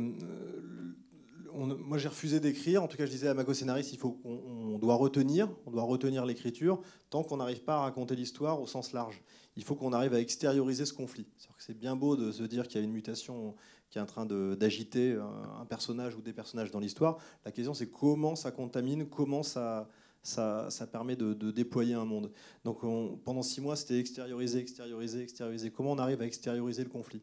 moi 1.54 2.00
j'ai 2.00 2.08
refusé 2.08 2.40
d'écrire. 2.40 2.82
En 2.82 2.88
tout 2.88 2.98
cas, 2.98 3.06
je 3.06 3.12
disais 3.12 3.28
à 3.28 3.36
ma 3.36 3.44
co-scénariste, 3.44 3.94
il 3.94 4.00
faut 4.00 4.14
qu'on 4.14 4.32
on 4.32 4.69
doit 4.80 4.96
retenir, 4.96 5.50
on 5.66 5.72
doit 5.72 5.84
retenir 5.84 6.26
l'écriture 6.26 6.82
tant 7.10 7.24
qu'on 7.24 7.38
n'arrive 7.38 7.64
pas 7.64 7.76
à 7.76 7.80
raconter 7.82 8.16
l'histoire 8.16 8.62
au 8.62 8.68
sens 8.68 8.94
large. 8.94 9.22
Il 9.56 9.64
faut 9.64 9.76
qu'on 9.76 9.94
arrive 9.94 10.14
à 10.14 10.20
extérioriser 10.20 10.86
ce 10.86 10.94
conflit. 10.94 11.28
C'est 11.58 11.78
bien 11.78 11.96
beau 11.96 12.16
de 12.16 12.32
se 12.32 12.44
dire 12.44 12.68
qu'il 12.68 12.80
y 12.80 12.82
a 12.82 12.86
une 12.86 12.94
mutation 12.94 13.56
qui 13.90 13.98
est 13.98 14.02
en 14.02 14.06
train 14.06 14.26
d'agiter 14.26 15.18
un 15.60 15.66
personnage 15.66 16.16
ou 16.16 16.22
des 16.22 16.34
personnages 16.34 16.72
dans 16.72 16.80
l'histoire. 16.80 17.18
La 17.44 17.52
question, 17.52 17.74
c'est 17.74 17.90
comment 17.90 18.36
ça 18.36 18.52
contamine, 18.52 19.08
comment 19.08 19.44
ça, 19.44 19.90
ça, 20.22 20.70
ça 20.70 20.88
permet 20.88 21.16
de, 21.16 21.34
déployer 21.52 21.94
un 21.94 22.06
monde. 22.06 22.32
Donc 22.64 22.82
pendant 23.24 23.42
six 23.42 23.62
mois, 23.62 23.76
c'était 23.76 24.00
extérioriser, 24.00 24.60
extérioriser, 24.60 25.22
extérioriser. 25.22 25.72
Comment 25.72 25.92
on 25.92 25.98
arrive 25.98 26.22
à 26.22 26.26
extérioriser 26.26 26.84
le 26.84 26.90
conflit? 26.90 27.22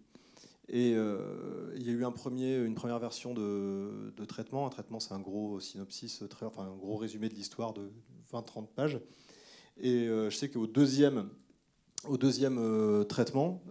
Et 0.68 0.94
euh, 0.96 1.72
il 1.76 1.86
y 1.86 1.90
a 1.90 1.92
eu 1.92 2.02
une 2.66 2.74
première 2.74 2.98
version 2.98 3.34
de, 3.34 4.12
traitement. 4.26 4.66
Un 4.66 4.70
traitement, 4.70 4.98
c'est 4.98 5.14
un 5.14 5.20
gros 5.20 5.60
synopsis, 5.60 6.22
enfin 6.42 6.64
un 6.64 6.76
gros 6.76 6.96
résumé 6.96 7.28
de 7.28 7.34
l'histoire 7.34 7.72
de 7.72 7.90
20-30 8.32 8.66
pages. 8.74 9.00
Et 9.78 10.08
euh, 10.08 10.30
je 10.30 10.36
sais 10.36 10.50
qu'au 10.50 10.66
deuxième, 10.66 11.28
au 12.08 12.16
deuxième 12.16 12.58
euh, 12.58 13.04
traitement, 13.04 13.62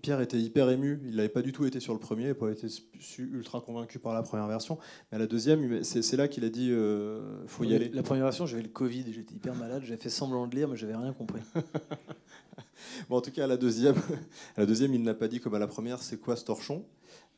Pierre 0.00 0.20
était 0.20 0.38
hyper 0.38 0.70
ému. 0.70 1.00
Il 1.04 1.16
n'avait 1.16 1.28
pas 1.28 1.42
du 1.42 1.52
tout 1.52 1.66
été 1.66 1.80
sur 1.80 1.92
le 1.92 1.98
premier, 1.98 2.22
il 2.22 2.28
n'a 2.28 2.34
pas 2.34 2.50
été 2.50 2.68
ultra 3.18 3.60
convaincu 3.60 3.98
par 3.98 4.14
la 4.14 4.22
première 4.22 4.46
version. 4.46 4.78
Mais 5.10 5.16
à 5.16 5.18
la 5.18 5.26
deuxième, 5.26 5.82
c'est 5.82 6.16
là 6.16 6.28
qu'il 6.28 6.44
a 6.44 6.48
dit 6.48 6.72
faut 7.46 7.64
y 7.64 7.74
aller. 7.74 7.90
La 7.92 8.02
première 8.02 8.24
version, 8.24 8.46
j'avais 8.46 8.62
le 8.62 8.68
Covid, 8.68 9.12
j'étais 9.12 9.34
hyper 9.34 9.54
malade, 9.54 9.82
j'avais 9.84 10.00
fait 10.00 10.10
semblant 10.10 10.46
de 10.46 10.54
lire, 10.54 10.68
mais 10.68 10.76
j'avais 10.76 10.96
rien 10.96 11.12
compris. 11.12 11.42
Bon, 13.08 13.16
en 13.16 13.20
tout 13.20 13.30
cas, 13.30 13.44
à 13.44 13.46
la 13.46 13.56
deuxième, 13.56 13.96
à 14.56 14.58
la 14.60 14.66
deuxième 14.66 14.94
il 14.94 15.02
n'a 15.02 15.14
pas 15.14 15.28
dit 15.28 15.40
comme 15.40 15.54
à 15.54 15.58
la 15.58 15.66
première, 15.66 16.02
c'est 16.02 16.18
quoi 16.18 16.36
ce 16.36 16.44
torchon? 16.44 16.84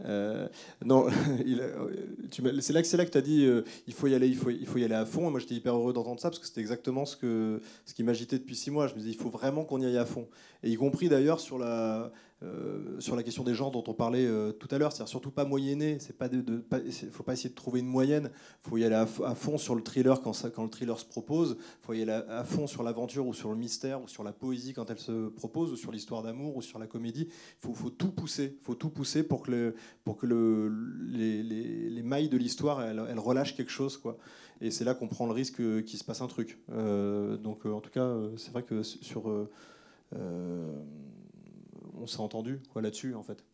Euh, 0.05 0.49
non, 0.85 1.07
c'est 2.61 2.73
là 2.73 2.81
là 2.81 2.83
que 2.83 3.11
tu 3.11 3.19
as 3.19 3.21
dit 3.21 3.45
euh, 3.45 3.63
il 3.87 3.93
faut 3.93 4.07
y 4.07 4.15
aller, 4.15 4.29
il 4.29 4.37
faut, 4.37 4.51
il 4.51 4.67
faut 4.67 4.79
y 4.79 4.85
aller 4.85 4.95
à 4.95 5.05
fond. 5.05 5.31
moi, 5.31 5.41
j'étais 5.41 5.55
hyper 5.55 5.75
heureux 5.75 5.93
d'entendre 5.93 6.21
ça 6.21 6.29
parce 6.29 6.39
que 6.39 6.47
c'était 6.47 6.61
exactement 6.61 7.05
ce 7.05 7.17
que 7.17 7.61
ce 7.85 7.95
qui 7.95 8.03
m'agitait 8.03 8.39
depuis 8.39 8.57
six 8.57 8.71
mois. 8.71 8.87
Je 8.87 8.95
me 8.95 8.99
disais 8.99 9.11
il 9.11 9.19
faut 9.19 9.31
vraiment 9.31 9.65
qu'on 9.65 9.81
y 9.81 9.87
aille 9.87 9.99
à 9.99 10.07
fond. 10.07 10.27
Et 10.63 10.71
y 10.71 10.77
compris 10.77 11.09
d'ailleurs 11.09 11.41
sur 11.41 11.59
la 11.59 12.13
euh, 12.43 12.99
sur 13.01 13.17
la 13.17 13.23
question 13.23 13.45
des 13.45 13.55
gens 13.55 13.71
dont 13.71 13.85
on 13.87 13.93
parlait 13.93 14.25
euh, 14.25 14.53
tout 14.53 14.69
à 14.71 14.79
l'heure, 14.79 14.93
c'est-à-dire 14.93 15.11
surtout 15.11 15.31
pas 15.31 15.45
moyenner, 15.45 15.99
pas 16.19 16.29
de, 16.29 16.65
faut 17.13 17.23
pas 17.23 17.35
essayer 17.35 17.51
de 17.51 17.55
trouver 17.55 17.81
une 17.81 17.87
moyenne, 17.87 18.31
faut 18.63 18.79
y 18.79 18.85
aller 18.85 18.95
à, 18.95 19.05
fond 19.07 19.59
sur 19.59 19.75
le 19.75 19.83
thriller 19.83 20.23
quand, 20.23 20.33
le 20.43 20.71
thriller 20.71 20.99
se 20.99 21.05
propose, 21.05 21.59
faut 21.83 21.93
y 21.93 22.01
aller 22.01 22.13
à, 22.13 22.45
fond 22.45 22.67
sur 22.67 22.83
l'aventure 22.83 23.27
ou 23.27 23.35
sur 23.35 23.51
le 23.51 23.57
mystère 23.57 24.03
ou 24.03 24.09
sur 24.09 24.25
la 24.25 24.33
poésie 24.33 24.73
quand 24.73 24.89
elle 24.91 24.99
se 24.99 25.29
propose 25.29 25.71
ou 25.73 25.77
sur 25.77 25.93
l'histoire 25.93 26.23
d'amour 26.23 26.57
ou 26.57 26.63
sur 26.63 26.79
la 26.79 26.87
comédie, 26.87 27.29
faut, 27.59 27.75
faut 27.75 27.91
tout 27.91 28.11
pousser, 28.11 28.57
faut 28.63 28.75
tout 28.75 28.89
pousser 28.89 29.23
pour 29.23 29.43
que, 29.43 29.75
les, 31.11 31.43
les, 31.43 32.03
mailles 32.03 32.31
de 32.31 32.39
l'histoire 32.39 32.81
elles, 32.81 33.03
elles, 33.07 33.19
relâchent 33.19 33.55
quelque 33.55 33.71
chose. 33.71 34.01
Et 34.63 34.71
c'est 34.71 34.85
là 34.85 34.95
qu'on 34.95 35.09
prend 35.09 35.27
le 35.27 35.33
risque 35.33 35.57
qu'il 35.85 35.99
se 35.99 36.05
passe 36.05 36.23
un 36.23 36.27
truc. 36.27 36.59
Euh, 36.73 37.37
donc 37.37 37.67
en 37.67 37.81
tout 37.81 37.91
cas, 37.91 38.15
c'est 38.37 38.51
vrai 38.51 38.63
que 38.63 38.83
sur 38.83 39.31
on 42.01 42.07
s'est 42.07 42.21
entendu 42.21 42.61
là-dessus, 42.75 43.15
en 43.15 43.23
fait. 43.23 43.45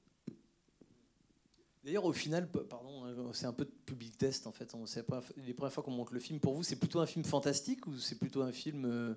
D'ailleurs, 1.86 2.04
au 2.04 2.12
final, 2.12 2.48
pardon, 2.48 3.04
hein, 3.04 3.14
c'est 3.32 3.46
un 3.46 3.52
peu 3.52 3.64
de 3.64 3.70
public 3.70 4.18
test 4.18 4.48
en 4.48 4.52
fait. 4.52 4.74
On 4.74 4.86
sait 4.86 5.04
pas 5.04 5.22
les 5.36 5.54
premières 5.54 5.72
fois 5.72 5.84
qu'on 5.84 5.92
monte 5.92 6.10
le 6.10 6.18
film. 6.18 6.40
Pour 6.40 6.54
vous, 6.54 6.64
c'est 6.64 6.74
plutôt 6.74 6.98
un 6.98 7.06
film 7.06 7.24
fantastique 7.24 7.86
ou 7.86 7.96
c'est 7.96 8.18
plutôt 8.18 8.42
un 8.42 8.50
film 8.50 8.84
euh, 8.86 9.14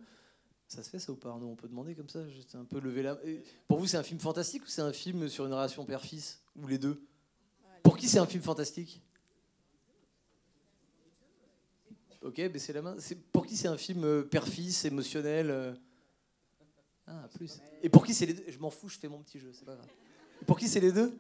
Ça 0.68 0.84
se 0.84 0.90
fait 0.92 1.00
ça 1.00 1.12
ou 1.12 1.16
pas 1.16 1.32
On 1.34 1.56
peut 1.56 1.68
demander 1.68 1.96
comme 1.96 2.10
ça. 2.10 2.30
Juste 2.30 2.54
un 2.54 2.66
peu 2.66 2.80
lever 2.80 3.02
la. 3.02 3.18
Pour 3.68 3.80
vous, 3.80 3.88
c'est 3.88 3.98
un 3.98 4.04
film 4.04 4.20
fantastique 4.20 4.62
ou 4.66 4.68
c'est 4.68 4.84
un 4.84 4.94
film 4.94 5.28
sur 5.30 5.48
une 5.48 5.54
relation 5.54 5.84
père-fils 5.84 6.44
ou 6.56 6.68
les 6.68 6.78
deux? 6.78 7.02
Pour 7.82 7.98
qui 7.98 8.08
c'est 8.08 8.20
un 8.20 8.28
film 8.28 8.44
fantastique? 8.44 9.02
Ok, 12.22 12.36
baissez 12.52 12.74
la 12.74 12.84
main. 12.84 12.98
Pour 13.32 13.48
qui 13.48 13.58
c'est 13.58 13.68
un 13.68 13.78
film 13.78 14.04
euh, 14.04 14.22
père-fils 14.22 14.86
émotionnel 14.86 15.50
euh 15.50 15.74
ah, 17.10 17.28
plus. 17.34 17.60
Et 17.82 17.90
pour 17.90 18.06
qui 18.06 18.14
c'est 18.14 18.26
les 18.28 18.34
deux 18.34 18.44
Je 18.48 18.60
m'en 18.60 18.70
fous, 18.70 18.88
je 18.88 19.00
fais 19.00 19.08
mon 19.08 19.20
petit 19.20 19.40
jeu, 19.40 19.50
c'est 19.54 19.66
pas 19.66 19.76
grave. 19.76 19.88
Et 20.42 20.46
pour 20.46 20.58
qui 20.58 20.68
c'est 20.68 20.80
les 20.80 20.92
deux 20.92 21.18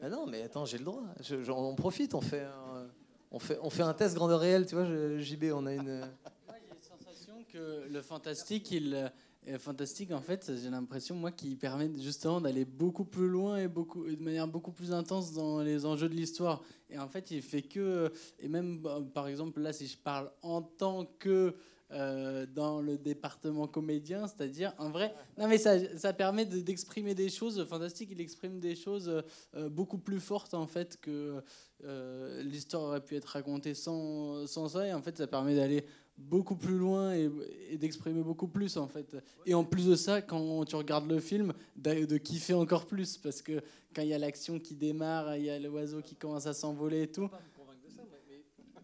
ah 0.00 0.08
non, 0.08 0.26
mais 0.26 0.42
attends, 0.42 0.64
j'ai 0.64 0.78
le 0.78 0.84
droit. 0.84 1.02
on 1.48 1.74
profite, 1.74 2.14
on 2.14 2.20
fait, 2.20 2.44
un, 2.44 2.86
on, 3.32 3.40
fait, 3.40 3.58
on 3.62 3.70
fait 3.70 3.82
un 3.82 3.94
test 3.94 4.14
grandeur 4.14 4.38
réelle, 4.38 4.64
tu 4.64 4.76
vois, 4.76 4.86
JB, 5.18 5.46
on 5.52 5.66
a 5.66 5.74
une... 5.74 5.98
Moi, 5.98 6.56
j'ai 6.62 6.68
la 6.68 6.80
sensation 6.80 7.44
que 7.52 7.88
le 7.88 8.00
fantastique, 8.00 8.70
il... 8.70 9.12
fantastique, 9.58 10.12
en 10.12 10.20
fait, 10.20 10.52
j'ai 10.54 10.70
l'impression, 10.70 11.16
moi, 11.16 11.32
qu'il 11.32 11.58
permet 11.58 11.90
justement 12.00 12.40
d'aller 12.40 12.64
beaucoup 12.64 13.04
plus 13.04 13.28
loin 13.28 13.56
et 13.56 13.66
beaucoup, 13.66 14.04
de 14.08 14.22
manière 14.22 14.46
beaucoup 14.46 14.70
plus 14.70 14.92
intense 14.92 15.32
dans 15.32 15.62
les 15.62 15.84
enjeux 15.84 16.08
de 16.08 16.14
l'histoire. 16.14 16.62
Et 16.90 16.98
en 16.98 17.08
fait, 17.08 17.32
il 17.32 17.42
fait 17.42 17.62
que, 17.62 18.12
et 18.38 18.48
même, 18.48 18.78
bah, 18.78 19.02
par 19.12 19.26
exemple, 19.26 19.60
là, 19.60 19.72
si 19.72 19.88
je 19.88 19.98
parle 19.98 20.30
en 20.42 20.62
tant 20.62 21.06
que 21.18 21.56
euh, 21.90 22.44
dans 22.44 22.82
le 22.82 22.98
département 22.98 23.66
comédien, 23.66 24.26
c'est-à-dire 24.26 24.74
en 24.76 24.90
vrai. 24.90 25.14
Non, 25.38 25.48
mais 25.48 25.56
ça, 25.56 25.78
ça 25.96 26.12
permet 26.12 26.44
d'exprimer 26.44 27.14
des 27.14 27.30
choses 27.30 27.66
fantastiques. 27.66 28.10
Il 28.12 28.20
exprime 28.20 28.60
des 28.60 28.76
choses 28.76 29.08
euh, 29.54 29.70
beaucoup 29.70 29.96
plus 29.96 30.20
fortes 30.20 30.52
en 30.52 30.66
fait 30.66 31.00
que 31.00 31.42
euh, 31.84 32.42
l'histoire 32.42 32.82
aurait 32.82 33.00
pu 33.02 33.16
être 33.16 33.24
racontée 33.24 33.72
sans, 33.72 34.46
sans 34.46 34.68
ça. 34.68 34.86
Et 34.86 34.92
en 34.92 35.00
fait, 35.00 35.16
ça 35.16 35.26
permet 35.26 35.56
d'aller 35.56 35.86
beaucoup 36.18 36.56
plus 36.56 36.76
loin 36.76 37.14
et, 37.14 37.78
d'exprimer 37.78 38.22
beaucoup 38.22 38.48
plus 38.48 38.76
en 38.76 38.86
fait. 38.86 39.16
Et 39.46 39.54
en 39.54 39.64
plus 39.64 39.86
de 39.86 39.96
ça, 39.96 40.20
quand 40.20 40.66
tu 40.66 40.76
regardes 40.76 41.08
le 41.08 41.20
film, 41.20 41.54
de, 41.76 42.18
kiffer 42.18 42.52
encore 42.52 42.86
plus 42.86 43.16
parce 43.16 43.40
que 43.40 43.62
quand 43.94 44.02
il 44.02 44.08
y 44.08 44.14
a 44.14 44.18
l'action 44.18 44.58
qui 44.58 44.74
démarre, 44.74 45.36
il 45.36 45.44
y 45.44 45.50
a 45.50 45.58
l'oiseau 45.58 46.02
qui 46.02 46.16
commence 46.16 46.46
à 46.46 46.52
s'envoler 46.52 47.04
et 47.04 47.10
tout. 47.10 47.30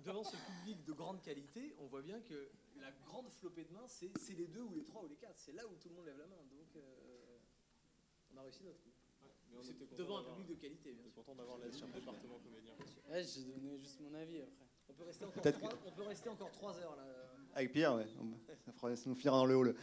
devant 0.07 0.25
ce 0.25 0.37
public 0.37 0.85
de 0.87 0.93
grande 0.93 1.21
qualité, 1.21 1.75
on 1.83 1.87
voit 1.87 2.03
bien 2.03 2.21
que 2.21 2.49
grande 3.15 3.31
flopée 3.31 3.65
de 3.65 3.73
mains, 3.73 3.87
c'est 3.87 4.35
les 4.35 4.47
deux 4.47 4.63
ou 4.63 4.73
les 4.75 4.83
trois 4.83 5.03
ou 5.03 5.07
les 5.07 5.15
quatre. 5.17 5.39
C'est 5.39 5.53
là 5.53 5.63
où 5.67 5.77
tout 5.77 5.89
le 5.89 5.95
monde 5.95 6.07
lève 6.07 6.19
la 6.19 6.27
main. 6.27 6.43
Donc, 6.51 6.75
euh, 6.77 7.39
on 8.33 8.39
a 8.39 8.43
réussi 8.43 8.65
notre 8.65 8.81
coup. 8.81 8.91
Ouais, 9.53 9.63
devant 9.97 10.19
un 10.19 10.25
public 10.25 10.49
de 10.49 10.55
qualité. 10.55 10.93
Bien 10.93 11.03
sûr. 11.05 11.15
content 11.15 11.37
d'avoir 11.37 11.59
la 11.59 11.71
chef 11.71 11.91
département 11.93 12.41
comédien. 12.41 12.75
Ouais, 13.09 13.23
j'ai 13.23 13.45
donné 13.45 13.79
juste 13.79 14.01
mon 14.01 14.13
avis 14.15 14.43
après. 14.43 14.67
On 14.89 14.93
peut 14.95 15.05
rester 15.05 15.25
encore, 15.25 15.43
trois, 15.43 15.71
on 15.87 15.93
peut 15.93 16.03
rester 16.03 16.29
encore 16.29 16.51
trois 16.51 16.77
heures 16.79 16.97
là. 16.97 17.05
Avec 17.55 17.73
Pierre, 17.73 17.95
ouais. 17.95 18.07
Ça, 18.67 18.73
fera, 18.73 18.97
ça 18.97 19.09
nous 19.09 19.15
finira 19.15 19.39
dans 19.39 19.47
le 19.47 19.55
hall. 19.55 19.77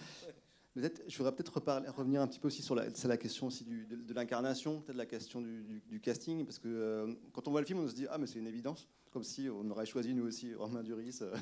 Peut-être, 0.73 1.01
je 1.07 1.17
voudrais 1.17 1.33
peut-être 1.33 1.53
revenir 1.97 2.21
un 2.21 2.27
petit 2.27 2.39
peu 2.39 2.47
aussi 2.47 2.61
sur 2.61 2.75
la, 2.75 2.85
la 3.05 3.17
question 3.17 3.47
aussi 3.47 3.63
du, 3.63 3.85
de, 3.85 4.13
l'incarnation, 4.13 4.81
peut-être 4.81 4.97
la 4.97 5.05
question 5.05 5.41
du, 5.41 5.81
du, 5.85 5.99
casting, 5.99 6.45
parce 6.45 6.59
que 6.59 6.67
euh, 6.67 7.13
quand 7.33 7.47
on 7.47 7.51
voit 7.51 7.61
le 7.61 7.67
film, 7.67 7.79
on 7.79 7.87
se 7.87 7.95
dit 7.95 8.07
ah 8.09 8.17
mais 8.17 8.27
c'est 8.27 8.39
une 8.39 8.47
évidence, 8.47 8.87
comme 9.09 9.23
si 9.23 9.49
on 9.49 9.69
aurait 9.69 9.85
choisi 9.85 10.13
nous 10.13 10.25
aussi 10.25 10.53
Romain 10.53 10.83
Duris, 10.83 11.19
euh, 11.21 11.35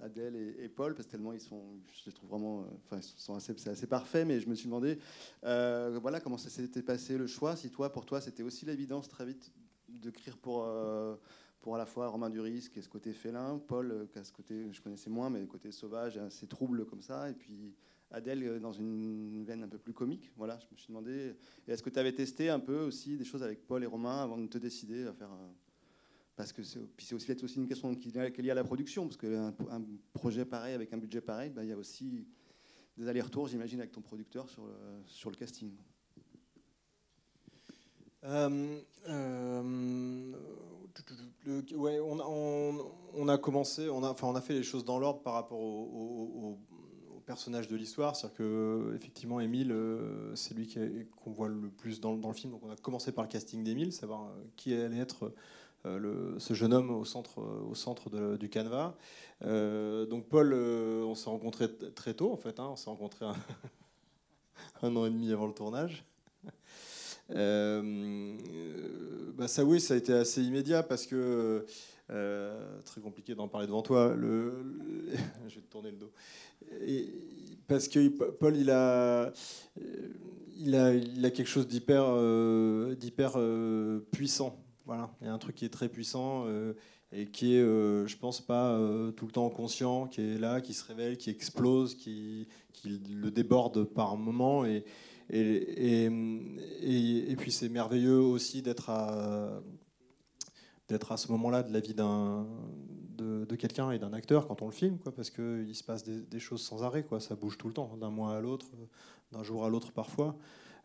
Adèle 0.00 0.36
et, 0.58 0.68
Paul, 0.68 0.94
parce 0.94 1.06
que 1.06 1.12
tellement 1.12 1.32
ils 1.32 1.40
sont, 1.40 1.62
je 1.92 2.06
les 2.06 2.12
trouve 2.12 2.30
vraiment, 2.30 2.62
euh, 2.62 2.64
enfin, 2.84 3.00
sont 3.00 3.34
assez, 3.34 3.54
c'est 3.56 3.70
assez 3.70 3.86
parfait. 3.86 4.24
Mais 4.24 4.40
je 4.40 4.48
me 4.48 4.54
suis 4.54 4.66
demandé, 4.66 4.98
euh, 5.44 5.98
voilà, 6.00 6.20
comment 6.20 6.38
ça 6.38 6.50
s'était 6.50 6.82
passé 6.82 7.16
le 7.16 7.26
choix. 7.26 7.56
Si 7.56 7.70
toi, 7.70 7.92
pour 7.92 8.04
toi, 8.04 8.20
c'était 8.20 8.42
aussi 8.42 8.66
l'évidence 8.66 9.08
très 9.08 9.24
vite 9.24 9.52
d'écrire 9.88 10.36
pour, 10.36 10.64
euh, 10.66 11.14
pour 11.60 11.76
à 11.76 11.78
la 11.78 11.86
fois 11.86 12.08
Romain 12.08 12.28
Duris, 12.28 12.68
qui 12.72 12.80
est 12.80 12.82
ce 12.82 12.88
côté 12.88 13.12
félin, 13.12 13.60
Paul, 13.66 14.08
qui 14.12 14.18
a 14.18 14.24
ce 14.24 14.32
côté, 14.32 14.72
je 14.72 14.82
connaissais 14.82 15.10
moins, 15.10 15.30
mais 15.30 15.40
le 15.40 15.46
côté 15.46 15.70
sauvage, 15.70 16.18
assez 16.18 16.46
trouble 16.46 16.84
comme 16.86 17.00
ça, 17.00 17.30
et 17.30 17.34
puis 17.34 17.74
Adèle 18.10 18.60
dans 18.60 18.72
une 18.72 19.44
veine 19.44 19.62
un 19.62 19.68
peu 19.68 19.78
plus 19.78 19.92
comique. 19.92 20.32
Voilà, 20.36 20.58
je 20.58 20.66
me 20.72 20.76
suis 20.76 20.88
demandé, 20.88 21.34
est-ce 21.68 21.82
que 21.82 21.90
tu 21.90 21.98
avais 21.98 22.12
testé 22.12 22.50
un 22.50 22.60
peu 22.60 22.80
aussi 22.80 23.16
des 23.16 23.24
choses 23.24 23.42
avec 23.42 23.66
Paul 23.66 23.82
et 23.82 23.86
Romain 23.86 24.22
avant 24.22 24.36
de 24.36 24.46
te 24.46 24.58
décider 24.58 25.06
à 25.06 25.12
faire 25.12 25.30
parce 26.36 26.52
que 26.52 26.62
c'est 26.62 27.14
aussi 27.14 27.32
aussi 27.32 27.56
une 27.56 27.68
question 27.68 27.94
qui, 27.94 28.08
est 28.08 28.38
liée 28.38 28.50
à 28.50 28.54
la 28.54 28.64
production, 28.64 29.04
parce 29.04 29.16
qu'un 29.16 29.54
un 29.70 29.82
projet 30.12 30.44
pareil 30.44 30.74
avec 30.74 30.92
un 30.92 30.98
budget 30.98 31.20
pareil, 31.20 31.50
bah, 31.50 31.62
il 31.62 31.70
y 31.70 31.72
a 31.72 31.76
aussi 31.76 32.26
des 32.96 33.08
allers-retours, 33.08 33.48
j'imagine, 33.48 33.80
avec 33.80 33.92
ton 33.92 34.00
producteur 34.00 34.48
sur 34.48 34.64
le, 34.64 34.72
sur 35.06 35.30
le 35.30 35.36
casting. 35.36 35.70
Euh, 38.24 38.78
euh, 39.08 40.32
ouais, 41.74 42.00
on, 42.00 43.28
a 43.28 43.38
commencé, 43.38 43.88
on 43.88 44.02
a, 44.02 44.10
enfin, 44.10 44.28
on 44.28 44.34
a 44.34 44.40
fait 44.40 44.54
les 44.54 44.62
choses 44.62 44.84
dans 44.84 44.98
l'ordre 44.98 45.20
par 45.20 45.34
rapport 45.34 45.60
au, 45.60 46.58
personnage 47.26 47.68
de 47.68 47.76
l'histoire. 47.76 48.14
C'est-à-dire 48.14 48.36
que, 48.36 48.92
effectivement, 48.94 49.40
Émile, 49.40 49.72
euh, 49.72 50.36
c'est 50.36 50.52
lui 50.52 50.68
qu'on 51.16 51.30
voit 51.30 51.48
le 51.48 51.70
plus 51.70 51.98
dans, 51.98 52.14
dans, 52.16 52.28
le 52.28 52.34
film. 52.34 52.52
Donc, 52.52 52.62
on 52.62 52.70
a 52.70 52.76
commencé 52.76 53.12
par 53.12 53.24
le 53.24 53.30
casting 53.30 53.64
d'Émile, 53.64 53.94
savoir 53.94 54.30
qui 54.56 54.74
allait 54.74 54.98
être 54.98 55.32
le, 55.84 56.36
ce 56.38 56.54
jeune 56.54 56.72
homme 56.72 56.90
au 56.90 57.04
centre, 57.04 57.40
euh, 58.14 58.36
du 58.36 58.48
canevas. 58.48 58.94
Euh, 59.44 60.06
donc 60.06 60.28
Paul, 60.28 60.54
on 60.54 61.14
s'est 61.14 61.30
rencontré 61.30 61.68
très 61.94 62.14
tôt 62.14 62.32
en 62.32 62.36
fait. 62.36 62.58
Hein, 62.60 62.68
on 62.70 62.76
s'est 62.76 62.90
rencontré 62.90 63.26
un, 64.82 64.96
an 64.96 65.06
et 65.06 65.10
demi 65.10 65.32
avant 65.32 65.46
le 65.46 65.54
tournage. 65.54 66.04
Euh, 67.30 68.36
bah 69.34 69.48
ça 69.48 69.64
oui, 69.64 69.80
ça 69.80 69.94
a 69.94 69.96
été 69.96 70.12
assez 70.12 70.42
immédiat 70.42 70.82
parce 70.82 71.06
que 71.06 71.64
très 72.84 73.00
compliqué 73.00 73.34
d'en 73.34 73.48
parler 73.48 73.66
devant 73.66 73.82
toi. 73.82 74.14
Je 75.48 75.54
vais 75.54 75.60
te 75.60 75.70
tourner 75.70 75.90
le 75.90 75.96
dos. 75.96 76.12
Parce 77.66 77.88
que 77.88 78.08
Paul, 78.08 78.56
il 78.56 78.70
a, 78.70 79.32
quelque 81.30 81.46
chose 81.46 81.66
d'hyper 81.66 82.04
euh, 82.06 82.94
euh, 83.36 84.00
puissant. 84.12 84.63
Voilà, 84.86 85.10
il 85.20 85.26
y 85.26 85.30
a 85.30 85.32
un 85.32 85.38
truc 85.38 85.56
qui 85.56 85.64
est 85.64 85.70
très 85.70 85.88
puissant 85.88 86.44
euh, 86.46 86.74
et 87.10 87.26
qui 87.26 87.54
est, 87.54 87.60
euh, 87.60 88.06
je 88.06 88.16
pense, 88.18 88.40
pas 88.42 88.72
euh, 88.72 89.12
tout 89.12 89.24
le 89.24 89.32
temps 89.32 89.48
conscient, 89.48 90.06
qui 90.06 90.20
est 90.20 90.38
là, 90.38 90.60
qui 90.60 90.74
se 90.74 90.84
révèle, 90.84 91.16
qui 91.16 91.30
explose, 91.30 91.94
qui, 91.94 92.46
le 92.84 93.30
déborde 93.30 93.84
par 93.84 94.16
moment. 94.18 94.66
Et, 94.66 94.84
et, 95.30 95.40
et, 95.40 97.30
et- 97.30 97.36
puis 97.36 97.50
c'est 97.50 97.70
merveilleux 97.70 98.18
aussi 98.20 98.60
d'être 98.60 98.90
à, 98.90 99.62
d'être 100.88 101.12
à 101.12 101.16
ce 101.16 101.32
moment-là 101.32 101.62
de 101.62 101.72
la 101.72 101.80
vie 101.80 101.94
d'un, 101.94 102.46
de, 103.16 103.56
quelqu'un 103.56 103.90
et 103.90 103.98
d'un 103.98 104.12
acteur 104.12 104.46
quand 104.46 104.60
on 104.60 104.66
le 104.66 104.72
filme, 104.72 104.98
quoi, 104.98 105.14
parce 105.14 105.30
qu'il 105.30 105.74
se 105.74 105.84
passe 105.84 106.04
des, 106.04 106.20
des 106.20 106.40
choses 106.40 106.60
sans 106.60 106.82
arrêt, 106.82 107.04
quoi, 107.04 107.20
ça 107.20 107.36
bouge 107.36 107.56
tout 107.56 107.68
le 107.68 107.74
temps, 107.74 107.96
d'un 107.98 108.10
mois 108.10 108.36
à 108.36 108.40
l'autre, 108.40 108.66
d'un 109.32 109.42
jour 109.42 109.64
à 109.64 109.70
l'autre 109.70 109.92
parfois. 109.92 110.36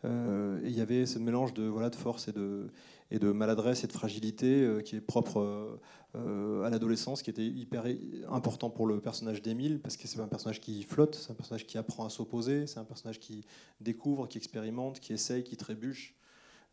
Euh, 0.06 0.62
et 0.64 0.68
il 0.70 0.78
y 0.78 0.82
avait 0.82 1.06
ce 1.06 1.20
mélange 1.20 1.54
de, 1.54 1.64
voilà, 1.64 1.90
de 1.90 1.96
force 1.96 2.30
et 2.30 2.32
de, 2.32 2.70
et 3.12 3.20
de 3.20 3.32
maladresse 3.32 3.84
et 3.84 3.88
de 3.88 3.92
fragilité 3.92 4.64
euh, 4.64 4.82
qui 4.82 4.96
est 4.96 5.02
propre 5.02 5.80
euh, 6.16 6.64
à 6.64 6.70
l'adolescence, 6.70 7.22
qui 7.22 7.30
était 7.30 7.46
hyper 7.46 7.86
important 8.30 8.70
pour 8.70 8.86
le 8.86 9.00
personnage 9.00 9.42
d'Émile, 9.42 9.80
parce 9.80 9.98
que 9.98 10.08
c'est 10.08 10.20
un 10.20 10.28
personnage 10.28 10.62
qui 10.62 10.84
flotte, 10.84 11.16
c'est 11.16 11.32
un 11.32 11.36
personnage 11.36 11.66
qui 11.66 11.78
apprend 11.78 12.06
à 12.06 12.10
s'opposer, 12.10 12.68
c'est 12.68 12.80
un 12.80 12.86
personnage 12.86 13.20
qui 13.20 13.46
découvre, 13.80 14.28
qui 14.28 14.38
expérimente, 14.38 15.00
qui 15.00 15.14
essaye, 15.14 15.44
qui 15.44 15.58
trébuche. 15.58 16.16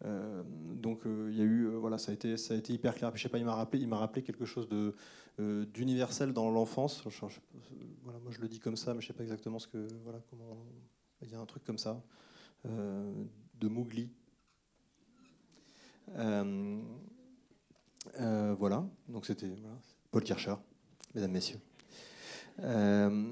Euh, 0.04 0.42
donc 0.74 1.02
il 1.06 1.36
y 1.36 1.40
a 1.40 1.44
eu, 1.44 1.68
voilà, 1.68 1.96
ça 1.96 2.10
a 2.10 2.14
été, 2.14 2.36
ça 2.36 2.52
a 2.52 2.56
été 2.56 2.74
hyper 2.74 2.94
clair. 2.94 3.10
Je 3.14 3.22
sais 3.22 3.30
pas, 3.30 3.38
il 3.38 3.46
m'a 3.46 3.54
rappelé, 3.54 3.82
il 3.82 3.88
m'a 3.88 3.98
rappelé 3.98 4.22
quelque 4.22 4.44
chose 4.44 4.68
d'universel 5.38 6.34
dans 6.34 6.50
l'enfance. 6.50 7.02
Voilà, 8.02 8.18
moi 8.18 8.30
je 8.30 8.40
le 8.40 8.48
dis 8.48 8.58
comme 8.58 8.76
ça, 8.76 8.92
mais 8.92 9.00
je 9.00 9.06
sais 9.06 9.14
pas 9.14 9.22
exactement 9.22 9.58
ce 9.58 9.68
que, 9.68 9.86
voilà, 10.04 10.20
comment. 10.28 10.56
Il 11.22 11.30
y 11.30 11.34
a 11.34 11.40
un 11.40 11.46
truc 11.46 11.64
comme 11.64 11.78
ça, 11.78 12.02
de 12.64 13.68
Mowgli. 13.68 14.10
Euh, 16.14 16.80
euh, 18.20 18.54
voilà, 18.58 18.84
donc 19.08 19.26
c'était 19.26 19.50
Paul 20.10 20.22
Kircher, 20.22 20.54
mesdames, 21.14 21.32
messieurs. 21.32 21.58
Euh, 22.60 23.24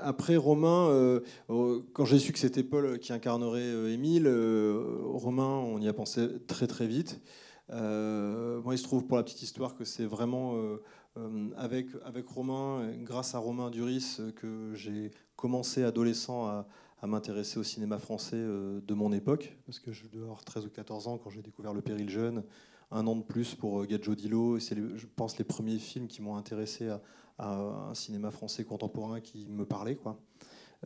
après 0.00 0.36
Romain, 0.36 1.20
quand 1.48 2.04
j'ai 2.04 2.18
su 2.18 2.32
que 2.32 2.38
c'était 2.38 2.62
Paul 2.62 2.98
qui 3.00 3.12
incarnerait 3.12 3.92
Émile, 3.92 4.28
Romain, 4.28 5.56
on 5.56 5.80
y 5.80 5.88
a 5.88 5.92
pensé 5.92 6.28
très 6.46 6.68
très 6.68 6.86
vite. 6.86 7.20
Moi, 7.70 8.74
il 8.74 8.78
se 8.78 8.84
trouve 8.84 9.06
pour 9.06 9.16
la 9.16 9.24
petite 9.24 9.42
histoire 9.42 9.74
que 9.74 9.84
c'est 9.84 10.04
vraiment 10.04 10.54
avec, 11.56 11.88
avec 12.04 12.28
Romain, 12.28 12.92
grâce 12.98 13.34
à 13.34 13.38
Romain 13.38 13.70
Duris, 13.70 14.18
que 14.36 14.72
j'ai 14.74 15.10
commencé 15.34 15.82
adolescent 15.82 16.46
à, 16.46 16.68
à 17.00 17.06
m'intéresser 17.06 17.58
au 17.58 17.62
cinéma 17.62 17.98
français 17.98 18.36
euh, 18.36 18.80
de 18.80 18.94
mon 18.94 19.12
époque, 19.12 19.56
parce 19.66 19.78
que 19.78 19.92
je 19.92 20.06
devais 20.08 20.24
avoir 20.24 20.44
13 20.44 20.66
ou 20.66 20.70
14 20.70 21.08
ans 21.08 21.18
quand 21.18 21.30
j'ai 21.30 21.42
découvert 21.42 21.72
Le 21.72 21.80
Péril 21.80 22.08
Jeune, 22.10 22.42
un 22.90 23.06
an 23.06 23.16
de 23.16 23.22
plus 23.22 23.54
pour 23.54 23.82
euh, 23.82 23.86
Gadjo 23.86 24.14
Dilo, 24.14 24.58
c'est, 24.58 24.76
je 24.76 25.06
pense, 25.14 25.38
les 25.38 25.44
premiers 25.44 25.78
films 25.78 26.08
qui 26.08 26.22
m'ont 26.22 26.36
intéressé 26.36 26.88
à, 26.88 27.00
un 27.40 27.94
cinéma 27.94 28.32
français 28.32 28.64
contemporain 28.64 29.20
qui 29.20 29.46
me 29.48 29.64
parlait, 29.64 29.94
quoi, 29.94 30.20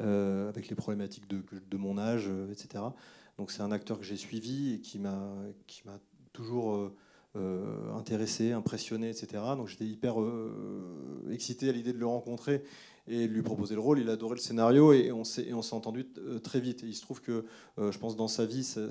euh, 0.01 0.51
avec 0.51 0.69
les 0.69 0.77
problématiques 0.77 1.27
de, 1.27 1.43
de 1.67 1.77
mon 1.79 1.97
âge, 1.97 2.29
etc. 2.51 2.85
Donc 3.39 3.51
c'est 3.51 3.63
un 3.63 3.73
acteur 3.73 3.99
que 3.99 4.05
j'ai 4.05 4.19
suivi 4.19 4.75
et 4.75 4.81
qui 4.81 4.99
m'a, 4.99 5.33
qui 5.67 5.83
m'a 5.87 5.99
toujours 6.35 6.93
intéressé, 7.95 8.53
impressionné, 8.53 9.09
etc. 9.09 9.43
Donc 9.57 9.69
j'étais 9.69 9.87
hyper 9.87 10.21
euh, 10.21 11.27
excité 11.31 11.69
à 11.69 11.73
l'idée 11.73 11.93
de 11.93 11.99
le 11.99 12.07
rencontrer 12.07 12.63
et 13.07 13.27
lui 13.27 13.43
proposer 13.43 13.75
le 13.75 13.81
rôle. 13.81 14.01
Il 14.01 14.09
adorait 14.09 14.37
le 14.37 14.41
scénario 14.41 14.93
et 14.93 15.13
on 15.13 15.25
s'est, 15.25 15.53
entendu 15.53 16.07
euh, 16.19 16.39
très 16.39 16.61
vite. 16.61 16.83
Il 16.83 16.95
se 16.95 17.03
trouve 17.03 17.21
que, 17.21 17.45
euh, 17.79 17.93
je 17.93 17.99
pense, 17.99 18.17
dans 18.17 18.29
sa 18.29 18.47
vie, 18.47 18.65
ça, 18.65 18.89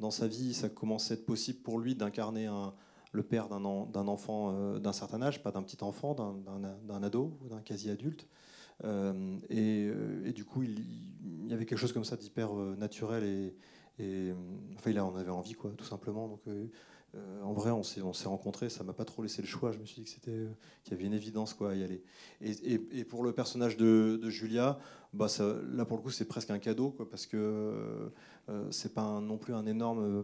dans 0.00 0.10
sa 0.10 0.26
vie, 0.26 0.54
ça 0.54 0.68
commençait 0.68 1.14
à 1.14 1.16
être 1.16 1.26
possible 1.26 1.60
pour 1.60 1.78
lui 1.78 1.94
d'incarner 1.94 2.48
le 3.12 3.22
père 3.22 3.48
d'un, 3.48 3.64
en- 3.64 3.86
d'un 3.86 4.08
enfant 4.08 4.54
euh, 4.54 4.78
d'un 4.78 4.92
certain 4.92 5.22
âge, 5.22 5.42
pas 5.42 5.52
d'un 5.52 5.62
petit 5.62 5.82
enfant, 5.82 6.14
d'un, 6.14 7.02
ado 7.02 7.38
d'un 7.48 7.60
quasi-adulte. 7.60 8.26
Et, 9.48 10.32
du 10.34 10.44
coup, 10.44 10.62
il, 10.62 11.48
y 11.48 11.52
avait 11.52 11.66
quelque 11.66 11.78
chose 11.78 11.92
comme 11.92 12.04
ça 12.04 12.16
d'hyper 12.16 12.52
naturel 12.54 13.22
et, 13.24 13.54
et, 14.02 14.32
enfin, 14.74 14.90
il 14.90 14.98
en 14.98 15.14
avait 15.14 15.30
envie, 15.30 15.54
tout 15.54 15.84
simplement. 15.84 16.40
Euh, 17.14 17.42
en 17.42 17.52
vrai, 17.52 17.70
on 17.70 17.82
s'est, 17.82 18.00
on 18.00 18.14
s'est 18.14 18.28
rencontrés, 18.28 18.70
ça 18.70 18.84
m'a 18.84 18.94
pas 18.94 19.04
trop 19.04 19.22
laissé 19.22 19.42
le 19.42 19.48
choix. 19.48 19.72
Je 19.72 19.78
me 19.78 19.84
suis 19.84 19.96
dit 19.96 20.04
que 20.04 20.10
c'était, 20.10 20.30
euh, 20.30 20.48
qu'il 20.82 20.92
y 20.92 20.96
avait 20.96 21.04
une 21.04 21.12
évidence 21.12 21.52
quoi, 21.52 21.72
à 21.72 21.74
y 21.74 21.84
aller. 21.84 22.02
Et, 22.40 23.04
pour 23.04 23.22
le 23.22 23.32
personnage 23.32 23.76
de, 23.76 24.18
Julia, 24.30 24.78
bah, 25.12 25.26
là 25.74 25.84
pour 25.84 25.98
le 25.98 26.02
coup, 26.02 26.10
c'est 26.10 26.24
presque 26.24 26.50
un 26.50 26.58
cadeau, 26.58 26.90
parce 26.90 27.26
que 27.26 28.10
euh, 28.48 28.70
c'est 28.70 28.94
pas 28.94 29.20
non 29.20 29.36
plus 29.36 29.54
un 29.54 29.66
énorme 29.66 30.02
euh, 30.02 30.22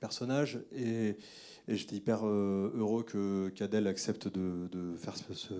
personnage. 0.00 0.60
Et, 0.72 1.16
j'étais 1.68 1.96
hyper 1.96 2.24
heureux 2.24 3.02
que 3.02 3.48
qu'Adèle 3.48 3.88
accepte 3.88 4.28
de, 4.28 4.94
faire 4.96 5.16
ce- 5.16 5.54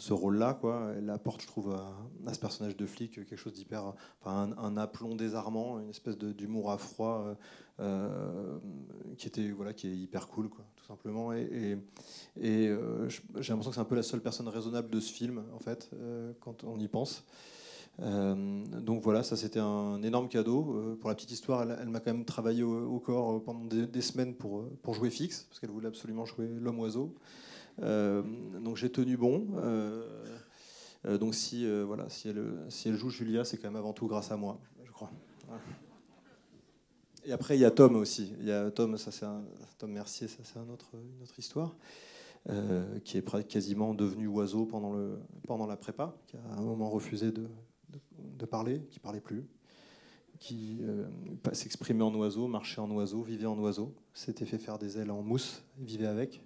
ce 0.00 0.12
rôle-là. 0.12 0.54
Quoi. 0.54 0.92
Elle 0.96 1.10
apporte, 1.10 1.42
je 1.42 1.46
trouve, 1.46 1.72
à, 1.72 2.34
ce 2.34 2.38
personnage 2.38 2.76
de 2.76 2.86
flic 2.86 3.12
quelque 3.12 3.36
chose 3.36 3.52
d'hyper. 3.52 3.94
Enfin, 4.20 4.50
un, 4.58 4.76
aplomb 4.76 5.14
désarmant, 5.14 5.78
une 5.78 5.90
espèce 5.90 6.18
d'humour 6.18 6.70
à 6.70 6.78
froid 6.78 7.24
euh, 7.24 7.34
euh, 7.80 8.58
qui, 9.16 9.28
était, 9.28 9.50
voilà, 9.50 9.72
qui 9.72 9.88
est 9.88 9.96
hyper 9.96 10.28
cool, 10.28 10.48
quoi, 10.48 10.64
tout 10.76 10.84
simplement. 10.84 11.32
Et, 11.32 11.78
euh, 12.42 13.08
j'ai 13.08 13.52
l'impression 13.52 13.70
que 13.70 13.74
c'est 13.74 13.80
un 13.80 13.84
peu 13.84 13.94
la 13.94 14.02
seule 14.02 14.20
personne 14.20 14.48
raisonnable 14.48 14.90
de 14.90 15.00
ce 15.00 15.12
film, 15.12 15.44
en 15.54 15.60
fait, 15.60 15.90
euh, 15.94 16.32
quand 16.40 16.64
on 16.64 16.78
y 16.78 16.88
pense. 16.88 17.24
Euh, 18.02 18.64
donc 18.80 19.02
voilà, 19.02 19.22
ça 19.22 19.36
c'était 19.36 19.60
un 19.60 20.02
énorme 20.02 20.28
cadeau. 20.28 20.74
Euh, 20.74 20.96
pour 20.98 21.10
la 21.10 21.14
petite 21.14 21.32
histoire, 21.32 21.62
elle, 21.62 21.88
m'a 21.88 22.00
quand 22.00 22.12
même 22.12 22.24
travaillé 22.24 22.62
au, 22.62 22.98
corps 22.98 23.36
euh, 23.36 23.40
pendant 23.40 23.64
des, 23.64 24.00
semaines 24.00 24.34
pour, 24.34 24.60
euh, 24.60 24.78
pour 24.82 24.94
jouer 24.94 25.10
fixe, 25.10 25.46
parce 25.48 25.60
qu'elle 25.60 25.70
voulait 25.70 25.88
absolument 25.88 26.24
jouer 26.24 26.48
l'homme-oiseau. 26.60 27.14
Euh, 27.82 28.22
donc 28.60 28.76
j'ai 28.76 28.90
tenu 28.90 29.16
bon. 29.16 29.46
Euh, 29.56 30.06
euh, 31.06 31.18
donc 31.18 31.34
si, 31.34 31.66
voilà, 31.82 32.08
si, 32.08 32.28
elle, 32.28 32.94
joue 32.94 33.10
Julia, 33.10 33.44
c'est 33.44 33.56
quand 33.56 33.68
même 33.68 33.76
avant 33.76 33.92
tout 33.92 34.06
grâce 34.06 34.30
à 34.30 34.36
moi, 34.36 34.58
je 34.84 34.90
crois. 34.90 35.10
Et 37.24 37.32
après, 37.32 37.56
il 37.56 37.60
y 37.60 37.64
a 37.64 37.70
Tom 37.70 37.96
aussi. 37.96 38.32
Il 38.38 38.46
y 38.46 38.52
a 38.52 38.70
Tom, 38.70 38.96
ça 38.96 39.10
c'est 39.10 39.26
Tom 39.78 39.92
Mercier, 39.92 40.28
ça 40.28 40.38
c'est 40.42 40.58
une 40.58 40.70
autre 40.70 41.38
histoire. 41.38 41.74
qui 43.04 43.18
est 43.18 43.48
quasiment 43.48 43.94
devenu 43.94 44.26
oiseau 44.26 44.66
pendant, 44.66 44.92
le, 44.92 45.18
pendant 45.46 45.66
la 45.66 45.76
prépa, 45.76 46.14
qui 46.26 46.36
a 46.36 46.40
à 46.54 46.58
un 46.58 46.62
moment 46.62 46.90
refusé 46.90 47.32
de, 47.32 47.46
parler, 48.46 48.82
qui 48.90 48.98
parlait 48.98 49.20
plus, 49.20 49.46
qui 50.38 50.80
s'exprimait 51.52 52.04
en 52.04 52.14
oiseau, 52.14 52.46
marchait 52.46 52.80
en 52.80 52.90
oiseau, 52.90 53.22
vivait 53.22 53.46
en 53.46 53.58
oiseau, 53.58 53.94
s'était 54.12 54.46
fait 54.46 54.58
faire 54.58 54.78
des 54.78 54.98
ailes 54.98 55.10
en 55.10 55.22
mousse, 55.22 55.62
vivait 55.78 56.06
avec. 56.06 56.42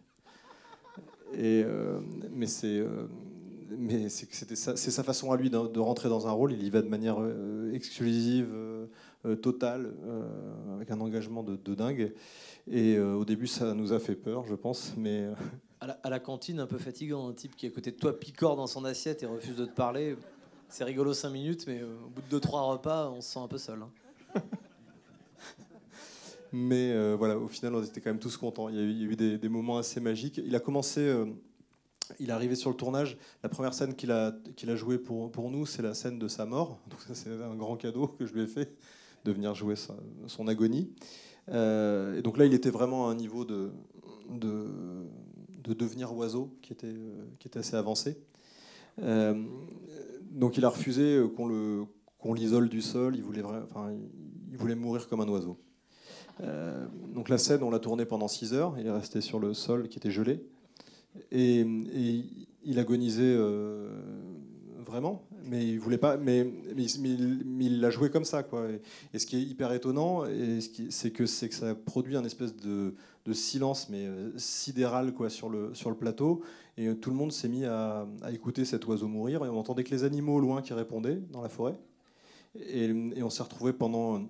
Et, 1.38 1.62
euh, 1.64 2.00
mais 2.32 2.46
c'est 2.46 2.78
euh, 2.78 3.06
mais 3.76 4.08
c'est 4.08 4.32
sa- 4.54 4.76
c'est 4.76 4.90
sa 4.90 5.02
façon 5.02 5.32
à 5.32 5.36
lui 5.36 5.50
de, 5.50 5.66
de 5.66 5.80
rentrer 5.80 6.08
dans 6.08 6.26
un 6.28 6.32
rôle. 6.32 6.52
Il 6.52 6.62
y 6.62 6.70
va 6.70 6.80
de 6.82 6.88
manière 6.88 7.16
euh, 7.20 7.72
exclusive, 7.72 8.48
euh, 8.52 8.86
totale, 9.36 9.92
euh, 10.04 10.74
avec 10.76 10.90
un 10.90 11.00
engagement 11.00 11.42
de, 11.42 11.56
de 11.56 11.74
dingue. 11.74 12.12
Et 12.70 12.96
euh, 12.96 13.14
au 13.14 13.24
début, 13.24 13.46
ça 13.46 13.74
nous 13.74 13.92
a 13.92 13.98
fait 13.98 14.14
peur, 14.14 14.44
je 14.46 14.54
pense, 14.54 14.94
mais 14.96 15.28
À 15.80 15.86
la, 15.88 15.92
à 16.02 16.08
la 16.10 16.18
cantine, 16.20 16.60
un 16.60 16.66
peu 16.66 16.78
fatigant, 16.78 17.28
un 17.28 17.32
type 17.34 17.56
qui 17.56 17.66
est 17.66 17.68
à 17.68 17.72
côté 17.72 17.90
de 17.90 17.96
toi 17.96 18.18
picore 18.18 18.56
dans 18.56 18.66
son 18.66 18.84
assiette 18.86 19.22
et 19.22 19.26
refuse 19.26 19.56
de 19.56 19.66
te 19.66 19.74
parler. 19.74 20.16
C'est 20.70 20.84
rigolo 20.84 21.12
5 21.12 21.28
minutes, 21.30 21.64
mais 21.66 21.82
au 21.82 22.08
bout 22.08 22.22
de 22.22 22.28
2-3 22.38 22.62
repas, 22.62 23.10
on 23.10 23.20
se 23.20 23.32
sent 23.32 23.38
un 23.40 23.48
peu 23.48 23.58
seul. 23.58 23.80
hein. 23.82 24.40
Mais 26.56 26.92
euh, 26.92 27.16
voilà, 27.18 27.36
au 27.36 27.48
final, 27.48 27.74
on 27.74 27.82
était 27.82 28.00
quand 28.00 28.10
même 28.10 28.20
tous 28.20 28.36
contents. 28.36 28.68
Il 28.68 28.76
y 28.76 28.78
a 28.78 28.82
eu, 28.84 29.16
des, 29.16 29.48
moments 29.48 29.76
assez 29.76 29.98
magiques. 29.98 30.40
Il 30.46 30.54
a 30.54 30.60
commencé, 30.60 31.00
euh, 31.00 31.26
il 32.20 32.30
est 32.30 32.32
arrivé 32.32 32.54
sur 32.54 32.70
le 32.70 32.76
tournage. 32.76 33.18
La 33.42 33.48
première 33.48 33.74
scène 33.74 33.96
qu'il 33.96 34.12
a, 34.12 34.32
qu'il 34.54 34.72
jouée 34.76 34.98
pour, 34.98 35.50
nous, 35.50 35.66
c'est 35.66 35.82
la 35.82 35.94
scène 35.94 36.16
de 36.20 36.28
sa 36.28 36.46
mort. 36.46 36.78
C'est 37.12 37.30
un 37.30 37.56
grand 37.56 37.74
cadeau 37.76 38.06
que 38.06 38.24
je 38.24 38.32
lui 38.34 38.42
ai 38.42 38.46
fait, 38.46 38.72
de 39.24 39.32
venir 39.32 39.52
jouer 39.56 39.74
son 40.28 40.46
agonie. 40.46 40.92
Euh, 41.48 42.16
et 42.16 42.22
donc 42.22 42.38
là, 42.38 42.46
il 42.46 42.54
était 42.54 42.70
vraiment 42.70 43.08
à 43.08 43.10
un 43.10 43.16
niveau 43.16 43.44
de, 43.44 43.72
de, 44.30 44.68
de 45.60 45.74
devenir 45.74 46.14
oiseau 46.14 46.56
qui 46.62 46.72
était, 46.72 46.94
qui 47.40 47.48
était 47.48 47.58
assez 47.58 47.74
avancé. 47.74 48.16
Donc 50.30 50.56
il 50.56 50.64
a 50.64 50.68
refusé 50.68 51.20
qu'on 51.36 51.48
le 51.48 51.84
qu'on 52.18 52.32
l'isole 52.32 52.68
du 52.68 52.80
sol. 52.80 53.16
Il 53.16 53.24
voulait 53.24 54.74
mourir 54.76 55.08
comme 55.08 55.20
un 55.20 55.28
oiseau. 55.28 55.58
Euh, 56.42 56.86
donc 57.14 57.28
la 57.28 57.38
scène, 57.38 57.62
on 57.62 57.70
l'a 57.70 57.78
tournée 57.78 58.04
pendant 58.04 58.28
6 58.28 58.54
heures. 58.54 58.74
Il 58.78 58.86
est 58.86 58.90
resté 58.90 59.20
sur 59.20 59.38
le 59.38 59.54
sol 59.54 59.88
qui 59.88 59.98
était 59.98 60.10
gelé. 60.10 60.40
Et, 61.30 61.64
il 62.66 62.78
agonisait 62.78 63.34
euh, 63.36 63.90
vraiment, 64.78 65.22
mais 65.44 65.66
il 65.66 65.78
voulait 65.78 65.98
pas. 65.98 66.16
Mais, 66.16 66.50
il- 66.76 67.80
l'a 67.80 67.90
joué 67.90 68.10
comme 68.10 68.24
ça, 68.24 68.42
quoi. 68.42 68.66
Et, 69.12 69.18
ce 69.18 69.26
qui 69.26 69.36
est 69.36 69.42
hyper 69.42 69.72
étonnant, 69.72 70.24
c'est 70.90 71.10
que 71.10 71.24
que 71.24 71.54
ça 71.54 71.74
produit 71.74 72.16
un 72.16 72.24
espèce 72.24 72.56
de, 72.56 72.94
silence, 73.32 73.88
mais 73.90 74.06
euh, 74.06 74.30
sidéral, 74.36 75.12
quoi, 75.12 75.30
sur 75.30 75.48
le 75.50 75.94
plateau. 75.94 76.42
Et 76.76 76.92
tout 76.96 77.10
le 77.10 77.16
monde 77.16 77.30
s'est 77.32 77.48
mis 77.48 77.64
à, 77.64 78.06
écouter 78.32 78.64
cet 78.64 78.86
oiseau 78.86 79.06
mourir. 79.06 79.44
Et 79.44 79.48
on 79.48 79.58
entendait 79.58 79.84
que 79.84 79.90
les 79.90 80.04
animaux 80.04 80.36
au 80.36 80.40
loin 80.40 80.62
qui 80.62 80.72
répondaient 80.72 81.20
dans 81.30 81.42
la 81.42 81.48
forêt. 81.48 81.78
Et, 82.56 82.86
et 82.86 83.22
on 83.22 83.30
s'est 83.30 83.42
retrouvé 83.42 83.72
pendant 83.72 84.22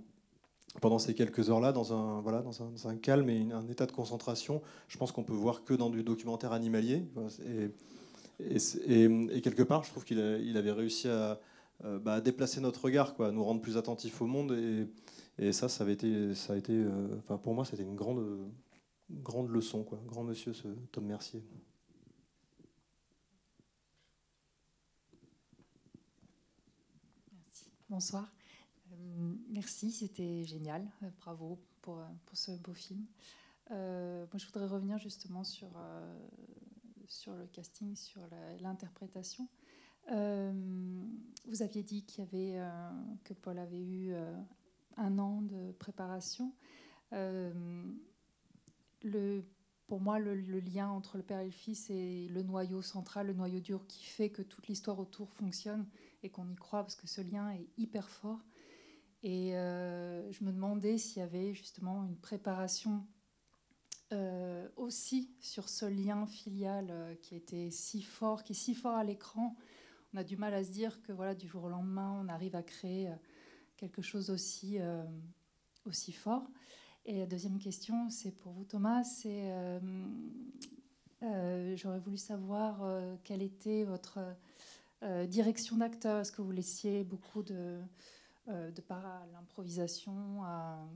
pendant 0.80 0.98
ces 0.98 1.14
quelques 1.14 1.50
heures-là, 1.50 1.72
dans 1.72 1.92
un, 1.92 2.20
voilà, 2.20 2.42
dans 2.42 2.88
un, 2.88 2.96
calme 2.96 3.30
et 3.30 3.52
un 3.52 3.66
état 3.68 3.86
de 3.86 3.92
concentration, 3.92 4.62
je 4.88 4.98
pense 4.98 5.12
qu'on 5.12 5.22
peut 5.22 5.32
voir 5.32 5.64
que 5.64 5.74
dans 5.74 5.90
du 5.90 6.02
documentaire 6.02 6.52
animalier. 6.52 7.04
Et, 8.40 9.40
quelque 9.40 9.62
part, 9.62 9.84
je 9.84 9.90
trouve 9.90 10.04
qu'il 10.04 10.56
avait 10.56 10.72
réussi 10.72 11.08
à, 11.08 11.40
euh, 11.84 11.98
bah, 11.98 12.14
à 12.14 12.20
déplacer 12.20 12.60
notre 12.60 12.84
regard, 12.84 13.14
quoi, 13.14 13.28
à 13.28 13.32
nous 13.32 13.44
rendre 13.44 13.60
plus 13.60 13.76
attentifs 13.76 14.20
au 14.20 14.26
monde. 14.26 14.52
Et, 15.38 15.52
ça, 15.52 15.68
ça 15.68 15.84
avait 15.84 15.94
été, 15.94 16.34
ça 16.34 16.52
a 16.52 16.56
été, 16.56 16.72
euh, 16.72 17.36
pour 17.42 17.54
moi, 17.54 17.64
c'était 17.64 17.82
une 17.82 17.96
grande, 17.96 18.24
grande 19.10 19.50
leçon, 19.50 19.82
quoi. 19.84 20.00
Grand 20.06 20.24
monsieur, 20.24 20.52
ce 20.52 20.68
Tom 20.92 21.06
Mercier. 21.06 21.42
Merci. 27.42 27.70
Bonsoir. 27.88 28.34
Merci, 29.50 29.90
c'était 29.90 30.44
génial. 30.44 30.86
Euh, 31.02 31.10
bravo 31.18 31.58
pour, 31.82 31.98
euh, 31.98 32.06
pour 32.26 32.36
ce 32.36 32.52
beau 32.52 32.74
film. 32.74 33.04
Euh, 33.70 34.26
moi, 34.32 34.38
je 34.38 34.46
voudrais 34.46 34.66
revenir 34.66 34.98
justement 34.98 35.44
sur, 35.44 35.70
sur 37.08 37.34
le 37.34 37.46
casting, 37.46 37.96
sur 37.96 38.20
l'interprétation. 38.60 39.48
Vous 40.08 41.62
aviez 41.62 41.82
dit 41.82 42.04
qu'il 42.04 42.24
y 42.24 42.26
avait, 42.26 42.60
que 43.24 43.32
Paul 43.32 43.58
avait 43.58 43.82
eu 43.82 44.14
un 44.98 45.18
an 45.18 45.40
de 45.40 45.72
préparation. 45.72 46.52
Pour 49.86 50.00
moi, 50.00 50.18
le, 50.18 50.34
le 50.34 50.60
lien 50.60 50.90
entre 50.90 51.16
le 51.16 51.22
père 51.22 51.40
et 51.40 51.46
le 51.46 51.50
fils 51.50 51.88
est 51.88 52.28
le 52.28 52.42
noyau 52.42 52.82
central, 52.82 53.28
le 53.28 53.32
noyau 53.32 53.60
dur 53.60 53.86
qui 53.86 54.04
fait 54.04 54.28
que 54.28 54.42
toute 54.42 54.66
l'histoire 54.66 54.98
autour 54.98 55.30
fonctionne 55.30 55.86
et 56.22 56.28
qu'on 56.28 56.50
y 56.50 56.56
croit 56.56 56.82
parce 56.82 56.96
que 56.96 57.06
ce 57.06 57.22
lien 57.22 57.50
est 57.50 57.66
hyper 57.78 58.10
fort. 58.10 58.40
Et 59.24 59.56
euh, 59.56 60.30
je 60.32 60.44
me 60.44 60.52
demandais 60.52 60.98
s'il 60.98 61.20
y 61.20 61.22
avait 61.22 61.54
justement 61.54 62.04
une 62.04 62.18
préparation 62.18 63.06
euh, 64.12 64.68
aussi 64.76 65.30
sur 65.40 65.70
ce 65.70 65.86
lien 65.86 66.26
filial 66.26 66.88
euh, 66.90 67.14
qui 67.14 67.34
était 67.34 67.70
si 67.70 68.02
fort, 68.02 68.44
qui 68.44 68.52
est 68.52 68.54
si 68.54 68.74
fort 68.74 68.94
à 68.94 69.02
l'écran. 69.02 69.56
On 70.12 70.18
a 70.18 70.24
du 70.24 70.36
mal 70.36 70.52
à 70.52 70.62
se 70.62 70.70
dire 70.70 71.00
que 71.00 71.10
voilà, 71.10 71.34
du 71.34 71.48
jour 71.48 71.64
au 71.64 71.68
lendemain, 71.70 72.20
on 72.22 72.28
arrive 72.28 72.54
à 72.54 72.62
créer 72.62 73.10
quelque 73.78 74.02
chose 74.02 74.30
aussi, 74.30 74.78
aussi 75.86 76.12
fort. 76.12 76.48
Et 77.04 77.18
la 77.18 77.26
deuxième 77.26 77.58
question, 77.58 78.08
c'est 78.10 78.30
pour 78.30 78.52
vous 78.52 78.64
Thomas, 78.64 79.02
c'est 79.02 79.50
j'aurais 81.74 81.98
voulu 81.98 82.16
savoir 82.16 82.86
quelle 83.24 83.42
était 83.42 83.82
votre 83.82 84.20
direction 85.26 85.78
d'acteur. 85.78 86.20
Est-ce 86.20 86.30
que 86.30 86.42
vous 86.42 86.52
laissiez 86.52 87.02
beaucoup 87.02 87.42
de, 87.42 87.80
de 88.49 88.80
part 88.80 89.05
à 89.07 89.26
l'improvisation, 89.32 90.42
à- 90.45 90.88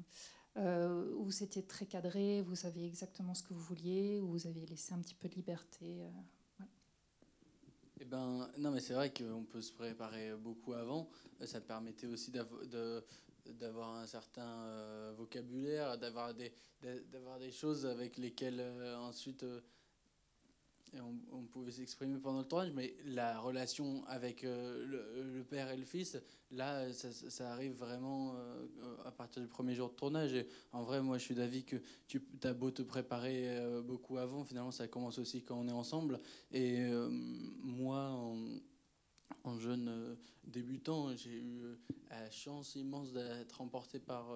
euh, 0.57 1.15
où 1.17 1.31
c'était 1.31 1.63
très 1.63 1.87
cadré, 1.87 2.43
vous 2.43 2.57
saviez 2.57 2.87
exactement 2.87 3.35
ce 3.35 3.43
que 3.43 3.55
vous 3.55 3.61
vouliez, 3.61 4.19
ou 4.21 4.29
vous 4.29 4.47
avez 4.47 4.67
laissé 4.67 4.93
un 4.93 4.99
petit 4.99 5.15
peu 5.15 5.29
de 5.29 5.35
liberté 5.35 6.03
euh. 6.03 6.65
Eh 8.01 8.05
ben, 8.05 8.49
non, 8.59 8.71
mais 8.71 8.81
c'est 8.81 8.95
vrai 8.95 9.13
qu'on 9.13 9.45
peut 9.45 9.61
se 9.61 9.73
préparer 9.73 10.33
beaucoup 10.37 10.73
avant. 10.73 11.09
Euh, 11.41 11.47
Ça 11.47 11.61
permettait 11.61 12.07
aussi 12.07 12.31
d'avo- 12.31 12.65
de- 12.65 13.03
d'avoir 13.47 13.97
un 13.97 14.07
certain 14.07 14.47
euh, 14.67 15.13
vocabulaire, 15.17 15.99
d'avoir 15.99 16.33
des, 16.35 16.53
des 16.83 17.51
choses 17.51 17.87
avec 17.87 18.17
lesquelles 18.19 18.61
euh, 18.61 18.97
ensuite 18.99 19.43
euh, 19.43 19.61
on, 21.33 21.43
pouvait 21.45 21.73
s'exprimer 21.73 22.19
pendant 22.19 22.41
le 22.41 22.45
tournage. 22.45 22.73
Mais 22.75 22.95
la 23.05 23.39
relation 23.39 24.05
avec 24.07 24.45
euh, 24.45 24.85
le, 24.87 25.45
père 25.45 25.71
et 25.71 25.77
le 25.77 25.85
fils, 25.85 26.19
là, 26.51 26.93
ça, 26.93 27.53
arrive 27.53 27.73
vraiment 27.73 28.35
euh, 28.35 28.97
à 29.05 29.11
partir 29.11 29.43
du 29.43 29.49
premier 29.49 29.75
jour 29.75 29.91
de 29.91 29.95
tournage. 29.95 30.35
En 30.73 30.83
vrai, 30.83 31.03
moi, 31.03 31.19
je 31.19 31.25
suis 31.25 31.35
d'avis 31.35 31.65
que 31.65 31.77
tu 32.07 32.23
as 32.43 32.53
beau 32.53 32.71
te 32.71 32.83
préparer 32.83 33.59
euh, 33.59 33.83
beaucoup 33.83 34.19
avant, 34.19 34.45
finalement, 34.45 34.71
ça 34.73 34.89
commence 34.89 35.19
aussi 35.19 35.43
quand 35.43 35.59
on 35.59 35.69
est 35.69 35.73
ensemble. 35.73 36.21
Et 36.53 36.81
moi, 37.63 38.11
en, 39.45 39.59
jeune 39.59 40.17
débutant, 40.45 41.15
j'ai 41.17 41.41
eu 41.41 41.63
la 42.11 42.31
chance 42.31 42.75
immense 42.75 43.13
d'être 43.13 43.61
emporté 43.61 43.99
par 43.99 44.29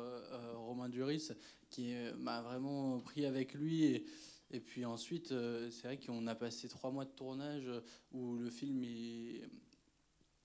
Romain 0.55 0.89
Duris, 0.89 1.31
qui 1.71 1.95
m'a 2.19 2.41
vraiment 2.43 3.01
pris 3.01 3.27
avec 3.27 3.55
lui. 3.55 4.05
Et 4.53 4.61
puis 4.61 4.85
ensuite, 4.85 5.33
euh, 5.33 5.71
c'est 5.71 5.87
vrai 5.87 5.99
qu'on 5.99 6.27
a 6.27 6.35
passé 6.35 6.69
trois 6.69 6.91
mois 6.91 7.05
de 7.07 7.11
tournage 7.11 7.67
euh, 7.67 7.81
où 8.13 8.37
le 8.37 8.51
film 8.51 8.85
est, 8.85 9.43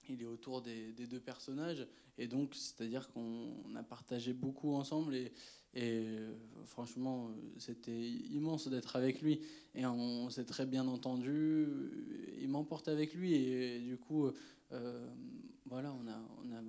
il 0.07 0.21
est 0.21 0.25
autour 0.25 0.61
des, 0.61 0.93
deux 0.93 1.19
personnages. 1.19 1.85
Et 2.17 2.27
donc, 2.27 2.55
c'est-à-dire 2.55 3.09
qu'on 3.09 3.75
a 3.75 3.83
partagé 3.83 4.33
beaucoup 4.33 4.73
ensemble. 4.73 5.13
Et, 5.15 5.31
euh, 5.75 6.33
franchement, 6.65 7.29
c'était 7.57 8.09
immense 8.09 8.69
d'être 8.69 8.95
avec 8.95 9.21
lui. 9.21 9.41
Et 9.75 9.85
on 9.85 10.29
s'est 10.29 10.45
très 10.45 10.65
bien 10.65 10.87
entendu. 10.87 11.67
Il 12.39 12.47
m'emporte 12.47 12.87
avec 12.87 13.13
lui. 13.13 13.35
Et 13.35 13.79
du 13.81 13.97
coup, 13.97 14.31
voilà, 15.65 15.93
on, 15.93 16.07
a, 16.07 16.19
on 16.43 16.51
a- 16.53 16.63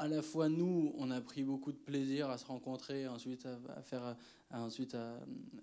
À 0.00 0.06
la 0.06 0.22
fois, 0.22 0.48
nous, 0.48 0.92
on 0.96 1.10
a 1.10 1.20
pris 1.20 1.42
beaucoup 1.42 1.72
de 1.72 1.76
plaisir 1.76 2.30
à 2.30 2.38
se 2.38 2.44
rencontrer, 2.46 3.08
ensuite 3.08 3.46
à, 3.46 3.82
faire. 3.82 4.16
ensuite, 4.52 4.94
à, 4.94 5.18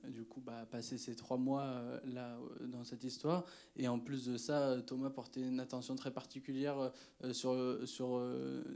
du 0.09 0.25
coup, 0.25 0.41
bah, 0.41 0.65
passer 0.69 0.97
ces 0.97 1.15
trois 1.15 1.37
mois 1.37 1.61
euh, 1.61 1.99
là, 2.13 2.37
euh, 2.59 2.67
dans 2.67 2.83
cette 2.83 3.05
histoire. 3.05 3.45
Et 3.77 3.87
en 3.87 3.97
plus 3.97 4.25
de 4.25 4.35
ça, 4.35 4.67
euh, 4.67 4.81
Thomas 4.81 5.09
portait 5.09 5.39
une 5.39 5.61
attention 5.61 5.95
très 5.95 6.11
particulière 6.11 6.91
sur, 7.31 7.55
sur 7.87 8.19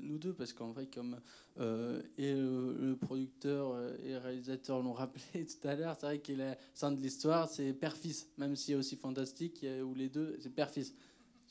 nous 0.01 0.17
deux, 0.17 0.33
parce 0.33 0.53
qu'en 0.53 0.71
vrai, 0.71 0.87
comme 0.87 1.19
et 1.57 2.33
le, 2.33 2.95
producteur 2.95 3.77
et 4.01 4.11
le 4.13 4.17
réalisateur 4.17 4.81
l'ont 4.81 4.93
rappelé 5.03 5.45
tout 5.45 5.67
à 5.67 5.75
l'heure, 5.75 5.97
c'est 5.99 6.05
vrai 6.05 6.19
qu'il 6.19 6.39
est 6.39 6.57
sein 6.73 6.93
de 6.93 7.01
l'histoire, 7.01 7.49
c'est 7.49 7.73
père-fils, 7.73 8.29
même 8.37 8.55
si 8.55 8.75
aussi 8.75 8.95
fantastique, 8.95 9.65
où 9.83 9.93
les 9.93 10.07
deux, 10.07 10.37
c'est 10.39 10.49
père-fils. 10.49 10.95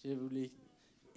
Je 0.03 0.13
voulais- 0.13 0.51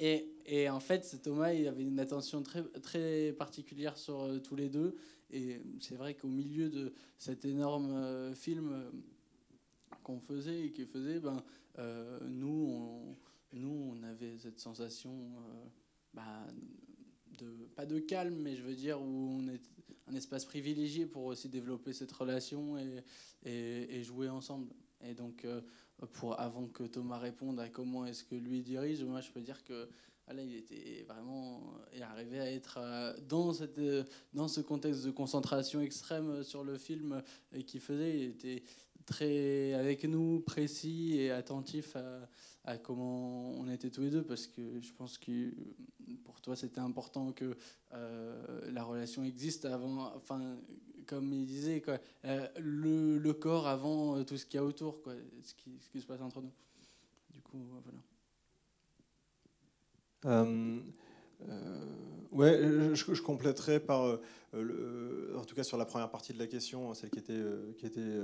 Et, 0.04 0.68
en 0.68 0.80
fait, 0.80 1.22
Thomas, 1.22 1.54
il 1.54 1.68
avait 1.68 1.84
une 1.84 2.00
attention 2.00 2.42
très, 2.42 3.34
particulière 3.34 3.98
sur 3.98 4.22
euh, 4.22 4.40
tous 4.40 4.56
les 4.56 4.68
deux. 4.68 4.96
Et 5.30 5.62
c'est 5.80 5.96
vrai 5.96 6.16
qu'au 6.16 6.28
milieu 6.28 6.70
de 6.70 6.94
cet 7.20 7.46
énorme 7.46 7.92
euh, 7.94 8.34
film 8.34 8.72
euh, 8.74 8.90
qu'on 10.04 10.20
faisait 10.20 10.66
et 10.66 10.72
qu'il 10.72 10.88
faisait, 10.88 11.20
ben, 11.20 11.44
nous, 12.28 12.68
on, 12.68 13.16
nous, 13.54 13.96
on 13.96 14.04
avait 14.04 14.38
cette 14.40 14.60
sensation, 14.60 15.32
bah, 16.14 16.48
de, 17.38 17.48
pas 17.76 17.86
de 17.86 18.00
calme, 18.00 18.36
mais 18.42 18.56
je 18.56 18.64
veux 18.64 18.76
dire 18.76 19.00
où 19.02 19.40
on 19.40 19.48
est 19.48 19.62
un 20.08 20.16
espace 20.16 20.46
privilégié 20.46 21.06
pour 21.06 21.26
aussi 21.26 21.48
développer 21.48 21.94
cette 21.94 22.12
relation 22.12 22.78
et 23.46 24.04
jouer 24.04 24.30
ensemble. 24.30 24.68
Et 25.04 25.14
donc, 25.14 25.46
euh, 25.46 25.62
pour, 26.14 26.40
avant 26.40 26.68
que 26.68 26.84
Thomas 26.84 27.18
réponde 27.18 27.60
à 27.60 27.70
comment 27.70 28.06
est-ce 28.06 28.24
que 28.24 28.36
lui 28.36 28.62
dirige, 28.62 29.04
moi 29.04 29.22
je 29.22 29.32
peux 29.32 29.42
dire 29.42 29.64
que 29.64 29.90
voilà, 30.26 30.44
il 30.44 30.56
était 30.56 31.06
vraiment 31.08 31.74
il 31.94 32.02
arrivait 32.04 32.40
à 32.40 32.52
être 32.52 32.78
euh, 32.80 33.14
dans, 33.28 33.54
cette, 33.54 33.78
euh, 33.80 34.04
dans 34.34 34.48
ce 34.48 34.62
contexte 34.62 35.04
de 35.04 35.12
concentration 35.12 35.82
extrême 35.82 36.44
sur 36.44 36.64
le 36.64 36.78
film 36.78 37.22
qu'il 37.68 37.82
faisait. 37.82 38.18
Il 38.18 38.24
était 38.30 38.64
très 39.06 39.74
avec 39.74 40.04
nous, 40.06 40.40
précis 40.40 41.18
et 41.18 41.32
attentif 41.32 41.96
à, 42.64 42.78
comment 42.78 43.52
on 43.52 43.68
était 43.70 43.90
tous 43.90 44.02
les 44.02 44.10
deux 44.10 44.24
parce 44.24 44.48
que 44.48 44.80
je 44.80 44.94
pense 44.94 45.18
que 45.18 45.52
pour 46.24 46.40
toi 46.42 46.56
c'était 46.56 46.80
important 46.80 47.32
que 47.32 47.58
euh, 47.94 48.72
la 48.72 48.84
relation 48.84 49.24
existe 49.24 49.66
avant, 49.66 50.14
enfin 50.16 50.58
comme 51.08 51.34
il 51.34 51.46
disait 51.46 51.84
euh, 52.26 52.48
le, 52.60 53.18
le 53.18 53.34
corps 53.34 53.68
avant 53.68 54.18
euh, 54.18 54.24
tout 54.24 54.38
ce 54.38 54.46
qu'il 54.46 54.56
y 54.56 54.60
a 54.60 54.66
autour, 54.66 55.02
quoi, 55.02 55.14
ce 55.44 55.54
qui, 55.56 55.80
ce 55.80 55.90
qui 55.90 56.02
se 56.02 56.08
passe 56.08 56.22
entre 56.22 56.42
nous. 56.42 56.52
Du 57.34 57.42
coup, 57.42 57.58
euh, 57.58 57.80
voilà. 60.24 60.46
Ouais, 62.32 62.62
je, 62.94 63.14
je 63.14 63.22
compléterai 63.22 63.80
par, 63.82 64.20
en 64.54 65.46
tout 65.46 65.56
cas 65.56 65.64
sur 65.64 65.78
la 65.78 65.86
première 65.86 66.10
partie 66.10 66.32
de 66.34 66.40
la 66.40 66.48
question, 66.48 66.94
celle 66.94 67.10
qui 67.10 67.20
était, 67.20 67.42
qui 67.78 67.86
était, 67.86 68.20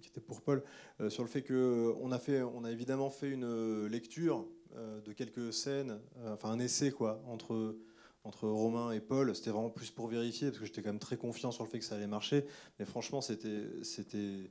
qui 0.00 0.08
était 0.08 0.20
pour 0.20 0.42
Paul, 0.42 0.64
sur 1.08 1.22
le 1.22 1.28
fait 1.28 1.42
que 1.42 1.94
on 2.00 2.10
a 2.10 2.16
a 2.16 2.70
évidemment 2.70 3.10
fait 3.10 3.30
une 3.30 3.86
lecture 3.86 4.44
de 4.74 5.12
quelques 5.12 5.52
scènes, 5.52 6.00
enfin 6.26 6.50
un 6.50 6.58
essai 6.58 6.90
quoi, 6.90 7.22
entre 7.28 7.76
entre 8.24 8.48
Romain 8.48 8.92
et 8.92 9.00
Paul. 9.00 9.34
C'était 9.34 9.50
vraiment 9.50 9.70
plus 9.70 9.90
pour 9.90 10.08
vérifier 10.08 10.48
parce 10.48 10.60
que 10.60 10.66
j'étais 10.66 10.82
quand 10.82 10.90
même 10.90 10.98
très 10.98 11.16
confiant 11.16 11.50
sur 11.50 11.64
le 11.64 11.70
fait 11.70 11.78
que 11.78 11.84
ça 11.84 11.94
allait 11.94 12.06
marcher. 12.06 12.44
Mais 12.78 12.84
franchement, 12.84 13.20
c'était 13.20 14.50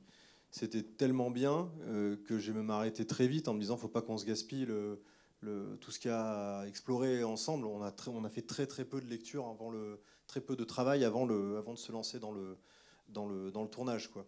tellement 0.96 1.30
bien 1.30 1.70
euh, 1.82 2.16
que 2.24 2.38
j'ai 2.38 2.52
même 2.52 2.70
arrêté 2.70 3.06
très 3.06 3.26
vite 3.26 3.48
en 3.48 3.54
me 3.54 3.60
disant 3.60 3.76
faut 3.76 3.88
pas 3.88 4.02
qu'on 4.02 4.16
se 4.16 4.24
gaspille 4.24 4.66
le, 4.66 5.02
le- 5.40 5.76
tout 5.80 5.90
ce 5.90 5.98
qu'il 5.98 6.10
y 6.10 6.14
a 6.14 6.60
à 6.60 6.66
explorer 6.66 7.24
ensemble. 7.24 7.66
On 7.66 7.82
a, 7.82 7.94
on 8.08 8.24
a 8.24 8.30
fait 8.30 8.42
très 8.42 8.66
très 8.66 8.84
peu 8.84 9.00
de 9.00 9.06
lecture 9.06 9.46
avant 9.46 9.70
le, 9.70 10.00
très 10.26 10.40
peu 10.40 10.56
de 10.56 10.64
travail 10.64 11.04
avant, 11.04 11.26
le, 11.26 11.58
avant 11.58 11.74
de 11.74 11.78
se 11.78 11.92
lancer 11.92 12.18
dans 12.18 12.32
le, 12.32 12.56
dans 13.08 13.26
le, 13.26 13.50
dans 13.50 13.62
le 13.62 13.68
tournage. 13.68 14.10
Quoi. 14.10 14.26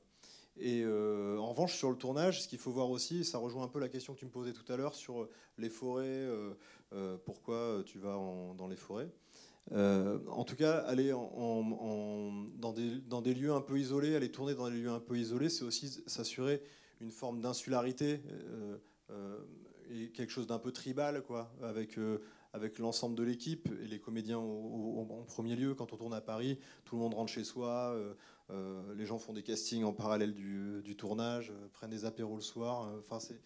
Et 0.59 0.82
euh, 0.84 1.38
en 1.38 1.51
revanche, 1.51 1.76
sur 1.76 1.90
le 1.90 1.97
tournage, 1.97 2.42
ce 2.42 2.49
qu'il 2.49 2.59
faut 2.59 2.70
voir 2.70 2.90
aussi, 2.90 3.24
ça 3.24 3.38
rejoint 3.38 3.64
un 3.64 3.68
peu 3.68 3.78
la 3.78 3.88
question 3.88 4.14
que 4.14 4.18
tu 4.18 4.24
me 4.24 4.30
posais 4.30 4.55
tout 4.55 4.70
à 4.72 4.76
l'heure 4.76 4.94
sur 4.94 5.28
les 5.59 5.68
forêts, 5.68 6.07
euh, 6.07 7.16
pourquoi 7.24 7.82
tu 7.84 7.99
vas 7.99 8.14
dans 8.57 8.66
les 8.66 8.76
forêts. 8.76 9.11
Euh, 9.73 10.19
en 10.29 10.45
tout 10.45 10.57
cas, 10.57 10.79
aller 10.79 11.11
dans, 11.11 12.73
des, 12.73 13.35
lieux 13.35 13.53
un 13.53 13.61
peu 13.61 13.79
isolés, 13.79 14.14
aller 14.14 14.31
tourner 14.31 14.55
dans 14.55 14.71
des 14.71 14.77
lieux 14.77 14.91
un 14.91 15.01
peu 15.01 15.19
isolés, 15.19 15.49
c'est 15.49 15.64
aussi 15.64 16.03
s'assurer 16.07 16.62
une 17.01 17.11
forme 17.11 17.41
d'insularité 17.41 18.21
euh, 18.31 18.77
euh, 19.11 19.39
et 19.91 20.09
quelque 20.11 20.31
chose 20.31 20.47
d'un 20.47 20.59
peu 20.59 20.73
tribal, 20.73 21.23
quoi, 21.23 21.53
avec, 21.62 21.99
avec 22.53 22.79
l'ensemble 22.79 23.17
de 23.17 23.23
l'équipe 23.23 23.69
et 23.83 23.87
les 23.87 23.99
comédiens 23.99 24.39
en 24.39 25.25
premier 25.27 25.57
lieu. 25.57 25.75
Quand 25.75 25.93
on 25.93 25.97
tourne 25.97 26.14
à 26.14 26.21
Paris, 26.21 26.59
tout 26.85 26.97
le 26.97 27.03
monde 27.03 27.14
rentre 27.14 27.33
chez 27.33 27.45
soi, 27.45 27.97
les 28.97 29.07
gens 29.07 29.19
font 29.19 29.33
des 29.33 29.45
castings 29.45 29.85
en 29.85 29.93
parallèle 29.93 30.35
du, 30.35 30.83
du 30.83 30.97
tournage, 30.97 31.53
prennent 31.73 31.91
des 31.91 32.05
apéros 32.05 32.35
le 32.35 32.43
soir. 32.43 32.93
Enfin, 32.99 33.21
c'est 33.21 33.41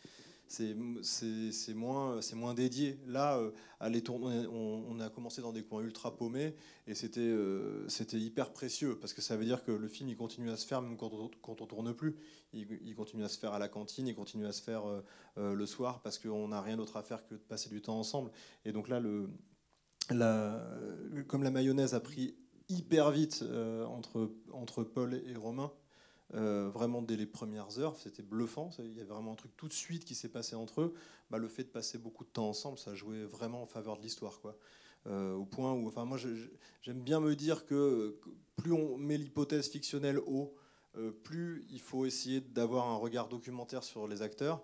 c'est 0.51 1.75
moins, 1.75 2.21
moins 2.35 2.55
dédié. 2.55 2.99
Là, 3.07 3.39
euh, 3.39 3.53
aller 3.79 4.03
tourner, 4.03 4.47
on, 4.49 4.99
a 4.99 5.09
commencé 5.09 5.41
dans 5.43 5.53
des 5.53 5.63
coins 5.63 5.83
ultra 5.83 6.17
paumés 6.17 6.57
et 6.87 6.95
c'était 6.95 7.21
euh, 7.21 7.89
c'était 7.89 8.19
hyper 8.19 8.53
précieux 8.53 8.99
parce 8.99 9.13
que 9.13 9.23
ça 9.23 9.37
veut 9.37 9.45
dire 9.45 9.63
que 9.63 9.71
le 9.71 9.87
film 9.87 10.09
il 10.09 10.17
continue 10.17 10.51
à 10.51 10.57
se 10.57 10.67
faire 10.67 10.83
même 10.83 10.97
quand 10.97 11.13
on, 11.13 11.31
quand 11.41 11.55
tourne 11.67 11.95
plus. 11.95 12.17
Il, 12.53 12.95
continue 12.97 13.23
à 13.23 13.29
se 13.29 13.39
faire 13.39 13.53
à 13.53 13.61
la 13.61 13.69
cantine, 13.69 14.09
il 14.09 14.15
continue 14.17 14.47
à 14.47 14.53
se 14.53 14.63
faire 14.63 14.85
euh, 14.87 15.05
euh, 15.39 15.55
le 15.55 15.67
soir 15.67 16.03
parce 16.03 16.19
qu'on 16.19 16.49
n'a 16.49 16.61
rien 16.61 16.77
d'autre 16.77 16.97
à 16.97 17.03
faire 17.03 17.25
que 17.27 17.35
de 17.35 17.41
passer 17.41 17.71
du 17.71 17.81
temps 17.81 17.99
ensemble. 17.99 18.33
Et 18.65 18.73
donc 18.73 18.89
là, 18.89 18.99
le, 18.99 19.31
la- 20.11 20.67
comme 21.29 21.45
la 21.45 21.53
mayonnaise 21.53 21.95
a 21.95 22.01
pris 22.01 22.35
hyper 22.69 23.11
vite 23.11 23.41
euh, 23.43 23.85
entre, 23.87 24.33
entre 24.53 24.83
Paul 24.83 25.15
et 25.15 25.37
Romain, 25.37 25.73
euh, 26.35 26.71
vraiment 26.73 27.03
dès 27.03 27.17
les 27.17 27.27
premières 27.27 27.79
heures, 27.79 27.97
c'était 27.97 28.23
bluffant. 28.23 28.71
Il 28.79 28.97
y 28.97 29.01
avait 29.01 29.05
vraiment 29.05 29.33
un 29.33 29.37
truc 29.37 29.57
tout 29.57 29.69
de 29.69 29.73
suite 29.73 30.05
qui 30.05 30.15
s'est 30.15 30.29
passé 30.29 30.55
entre 30.55 30.83
eux. 30.83 30.95
Bah, 31.31 31.39
le 31.39 31.49
fait 31.49 31.65
de 31.65 31.69
passer 31.69 31.99
beaucoup 31.99 32.25
de 32.25 32.31
temps 32.31 32.49
ensemble, 32.49 32.79
ça 32.79 32.95
jouait 32.95 33.25
vraiment 33.25 33.63
en 33.63 33.67
faveur 33.67 33.97
de 33.97 34.03
l'histoire, 34.03 34.41
quoi. 34.41 34.57
Euh, 35.07 35.33
au 35.33 35.47
point 35.47 35.73
où, 35.73 35.89
enfin, 35.89 36.05
moi, 36.05 36.19
j'aime 36.83 37.01
bien 37.01 37.21
me 37.21 37.35
dire 37.35 37.65
que, 37.65 38.19
que 38.23 38.29
plus 38.57 38.73
on 38.73 38.99
met 38.99 39.17
l'hypothèse 39.17 39.69
fictionnelle 39.71 40.19
haut, 40.19 40.55
euh, 40.97 41.11
plus 41.11 41.65
il 41.71 41.81
faut 41.81 42.05
essayer 42.05 42.41
d'avoir 42.41 42.89
un 42.89 42.97
regard 42.97 43.29
documentaire 43.29 43.83
sur 43.83 44.07
les 44.07 44.23
acteurs. 44.23 44.63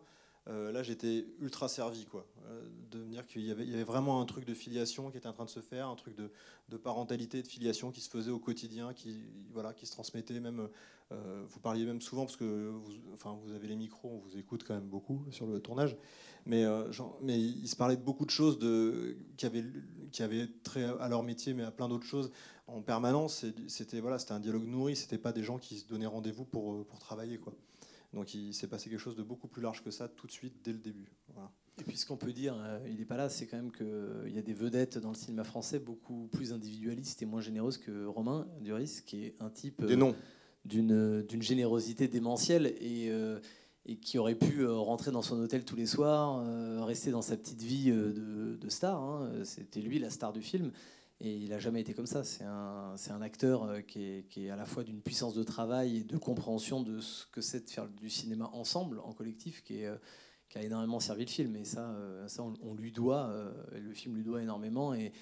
Euh, 0.48 0.70
là, 0.70 0.82
j'étais 0.82 1.26
ultra 1.40 1.68
servi, 1.68 2.04
quoi, 2.04 2.24
euh, 2.48 2.62
de 2.92 3.02
dire 3.04 3.26
qu'il 3.26 3.44
y 3.44 3.50
avait, 3.50 3.82
vraiment 3.82 4.20
un 4.20 4.26
truc 4.26 4.44
de 4.44 4.54
filiation 4.54 5.10
qui 5.10 5.16
était 5.16 5.26
en 5.26 5.32
train 5.32 5.44
de 5.44 5.50
se 5.50 5.60
faire, 5.60 5.88
un 5.88 5.96
truc 5.96 6.14
de, 6.16 6.76
parentalité, 6.76 7.42
de 7.42 7.48
filiation 7.48 7.90
qui 7.90 8.00
se 8.00 8.08
faisait 8.08 8.30
au 8.30 8.38
quotidien, 8.38 8.92
qui, 8.94 9.24
voilà, 9.52 9.72
qui 9.72 9.86
se 9.86 9.92
transmettait 9.92 10.38
même. 10.38 10.68
euh, 11.12 11.44
vous 11.48 11.60
parliez 11.60 11.84
même 11.84 12.00
souvent 12.00 12.24
parce 12.24 12.36
que 12.36 12.68
vous, 12.68 12.92
enfin, 13.12 13.36
vous 13.42 13.52
avez 13.52 13.66
les 13.66 13.76
micros, 13.76 14.08
on 14.08 14.18
vous 14.18 14.38
écoute 14.38 14.62
quand 14.64 14.74
même 14.74 14.88
beaucoup 14.88 15.24
sur 15.30 15.46
le 15.46 15.58
tournage, 15.60 15.96
mais, 16.44 16.64
euh, 16.64 16.92
il 17.26 17.68
se 17.68 17.74
parlait 17.74 17.96
de 17.96 18.02
beaucoup 18.02 18.24
de 18.24 18.30
choses 18.30 18.58
qui 19.36 19.46
avaient 19.46 19.64
qui 20.12 20.22
trait 20.62 20.84
à 20.84 21.08
leur 21.08 21.24
métier, 21.24 21.54
mais 21.54 21.64
à 21.64 21.72
plein 21.72 21.88
d'autres 21.88 22.06
choses 22.06 22.30
en 22.68 22.82
permanence. 22.82 23.44
C'était 23.66 23.98
voilà, 23.98 24.18
un 24.30 24.40
dialogue 24.40 24.66
nourri. 24.66 24.94
C'était 24.94 25.18
pas 25.18 25.32
des 25.32 25.42
gens 25.42 25.58
qui 25.58 25.78
se 25.78 25.86
donnaient 25.86 26.06
rendez-vous 26.06 26.44
pour 26.44 26.86
pour 26.86 26.98
travailler, 27.00 27.38
quoi. 27.38 27.52
Donc 28.12 28.34
il 28.34 28.54
s'est 28.54 28.68
passé 28.68 28.88
quelque 28.90 28.98
chose 29.00 29.16
de 29.16 29.22
beaucoup 29.22 29.48
plus 29.48 29.62
large 29.62 29.82
que 29.82 29.90
ça 29.90 30.08
tout 30.08 30.26
de 30.26 30.32
suite 30.32 30.54
dès 30.64 30.72
le 30.72 30.78
début. 30.78 31.12
Voilà. 31.34 31.50
Et 31.78 31.84
puis 31.84 31.96
ce 31.98 32.06
qu'on 32.06 32.16
peut 32.16 32.32
dire, 32.32 32.56
euh, 32.58 32.78
il 32.88 32.96
n'est 32.96 33.04
pas 33.04 33.18
là, 33.18 33.28
c'est 33.28 33.46
quand 33.46 33.58
même 33.58 33.70
qu'il 33.70 34.32
y 34.34 34.38
a 34.38 34.42
des 34.42 34.54
vedettes 34.54 34.96
dans 34.96 35.10
le 35.10 35.14
cinéma 35.14 35.44
français 35.44 35.78
beaucoup 35.78 36.28
plus 36.28 36.52
individualistes 36.54 37.20
et 37.20 37.26
moins 37.26 37.42
généreuses 37.42 37.76
que 37.76 38.06
Romain 38.06 38.46
Duris, 38.62 39.02
qui 39.04 39.24
est 39.24 39.34
un 39.40 39.50
type 39.50 39.82
euh, 39.82 39.86
d'une 40.64 41.42
générosité 41.42 42.08
démentielle 42.08 42.74
et, 42.80 43.10
euh, 43.10 43.38
et 43.84 43.96
qui 43.98 44.16
aurait 44.18 44.34
pu 44.34 44.60
euh, 44.62 44.72
rentrer 44.72 45.10
dans 45.10 45.22
son 45.22 45.38
hôtel 45.38 45.64
tous 45.64 45.76
les 45.76 45.86
soirs, 45.86 46.38
euh, 46.46 46.82
rester 46.82 47.10
dans 47.10 47.22
sa 47.22 47.36
petite 47.36 47.62
vie 47.62 47.90
euh, 47.90 48.12
de, 48.12 48.56
de 48.56 48.68
star. 48.70 49.02
hein. 49.02 49.30
C'était 49.44 49.80
lui 49.82 49.98
la 49.98 50.08
star 50.10 50.32
du 50.32 50.40
film. 50.40 50.72
Et 51.20 51.34
il 51.34 51.48
n'a 51.48 51.58
jamais 51.58 51.80
été 51.80 51.94
comme 51.94 52.06
ça. 52.06 52.24
C'est 52.24 52.44
un, 52.44 53.22
acteur 53.22 53.64
euh, 53.64 53.80
qui 53.80 54.22
est, 54.36 54.50
à 54.50 54.56
la 54.56 54.66
fois 54.66 54.84
d'une 54.84 55.00
puissance 55.00 55.34
de 55.34 55.42
travail 55.42 55.98
et 55.98 56.04
de 56.04 56.18
compréhension 56.18 56.82
de 56.82 57.00
ce 57.00 57.26
que 57.26 57.40
c'est 57.40 57.64
de 57.64 57.70
faire 57.70 57.88
du 57.88 58.10
cinéma 58.10 58.50
ensemble, 58.52 59.00
en 59.00 59.12
collectif, 59.12 59.62
qui, 59.62 59.84
euh, 59.84 59.96
a 60.54 60.62
énormément 60.62 61.00
servi 61.00 61.24
le 61.24 61.30
film. 61.30 61.56
Et 61.56 61.64
ça, 61.64 61.90
euh, 61.90 62.28
on, 62.62 62.74
lui 62.74 62.92
doit, 62.92 63.32
le 63.72 63.92
film 63.92 64.16
lui 64.16 64.24
doit 64.24 64.42
énormément. 64.42 64.94
Et, 64.94 65.12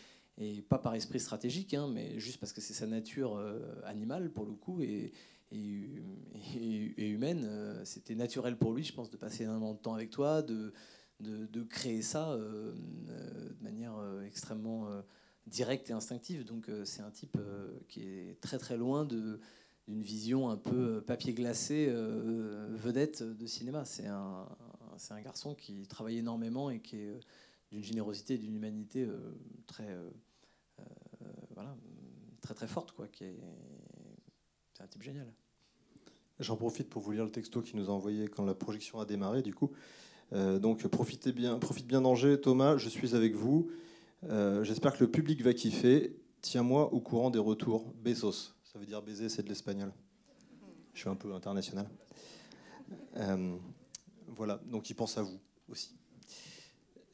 pas 0.69 0.79
par 0.79 0.97
esprit 0.97 1.21
stratégique, 1.21 1.75
hein, 1.75 1.89
mais 1.93 2.19
juste 2.19 2.41
parce 2.41 2.53
que 2.53 2.61
c'est 2.61 2.75
sa 2.75 2.89
nature 2.89 3.41
animale, 3.85 4.31
pour 4.33 4.47
le 4.47 4.53
coup, 4.53 4.81
et, 4.81 5.13
humaine. 6.97 7.81
C'était 7.85 8.17
naturel 8.17 8.57
pour 8.57 8.73
lui, 8.73 8.83
je 8.83 8.93
pense, 8.93 9.11
de 9.11 9.17
passer 9.17 9.45
énormément 9.45 9.75
de 9.75 9.79
temps 9.79 9.95
avec 9.95 10.11
toi, 10.11 10.43
de, 10.43 10.73
créer 11.69 12.03
ça 12.03 12.37
de 12.37 13.63
manière 13.63 13.95
extrêmement 14.25 14.89
directe 15.47 15.91
et 15.91 15.93
instinctive. 15.93 16.45
Donc 16.45 16.69
euh, 16.69 16.85
c'est 16.85 17.03
un 17.03 17.11
type 17.11 17.37
euh, 17.39 17.79
qui 17.89 18.03
est 18.03 18.41
très 18.41 18.59
très 18.59 18.77
loin 18.77 19.05
d'une 19.05 19.39
vision 19.89 20.49
un 20.51 20.57
peu 20.57 20.97
euh, 20.97 21.01
papier 21.01 21.35
glacé 21.35 21.89
vedette 21.91 23.23
de 23.23 23.47
cinéma. 23.47 23.85
C'est 23.85 24.07
un, 24.07 24.49
un 25.11 25.21
garçon 25.21 25.55
qui 25.55 25.87
travaille 25.87 26.19
énormément 26.19 26.71
et 26.71 26.81
qui 26.81 26.97
est 26.97 27.21
d'une 27.71 27.83
générosité 27.83 28.35
et 28.35 28.39
d'une 28.39 28.55
humanité 28.55 29.09
très, 29.67 29.99
voilà, 31.55 31.77
très 32.41 32.55
très 32.55 32.69
forte. 32.69 32.93
Quoi, 32.93 33.09
qui 33.09 33.25
est, 33.25 33.41
c'est 34.73 34.83
un 34.83 34.87
type 34.87 35.03
génial. 35.03 35.33
J'en 36.39 36.57
profite 36.57 36.89
pour 36.89 37.03
vous 37.03 37.13
lire 37.13 37.25
le 37.25 37.31
texto 37.31 37.63
qu'il 37.63 37.79
nous 37.79 37.91
a 37.91 37.93
envoyé 37.93 38.29
quand 38.29 38.45
la 38.45 38.55
projection 38.55 39.01
a 39.01 39.05
démarré, 39.05 39.43
du 39.43 39.55
coup. 39.55 39.73
Donc, 40.33 40.87
profitez 40.87 41.33
bien, 41.33 41.59
profite 41.59 41.87
bien 41.87 42.01
d'Angers, 42.01 42.41
Thomas, 42.41 42.77
je 42.77 42.89
suis 42.89 43.15
avec 43.17 43.35
vous. 43.35 43.71
Euh, 44.31 44.65
J'espère 44.65 44.95
que 44.95 45.05
le 45.05 45.11
public 45.11 45.43
va 45.43 45.53
kiffer. 45.53 46.17
Tiens-moi 46.41 46.93
au 46.93 47.01
courant 47.01 47.31
des 47.31 47.39
retours. 47.39 47.93
Bezos, 48.03 48.53
ça 48.65 48.79
veut 48.79 48.87
dire 48.87 49.03
baiser, 49.03 49.29
c'est 49.29 49.43
de 49.43 49.49
l'espagnol. 49.49 49.93
Je 50.93 51.01
suis 51.01 51.09
un 51.09 51.17
peu 51.17 51.33
international. 51.35 51.89
Euh, 53.17 53.57
voilà, 54.29 54.61
donc 54.67 54.91
il 54.91 54.95
pense 54.95 55.17
à 55.19 55.23
vous 55.23 55.39
aussi. 55.69 55.95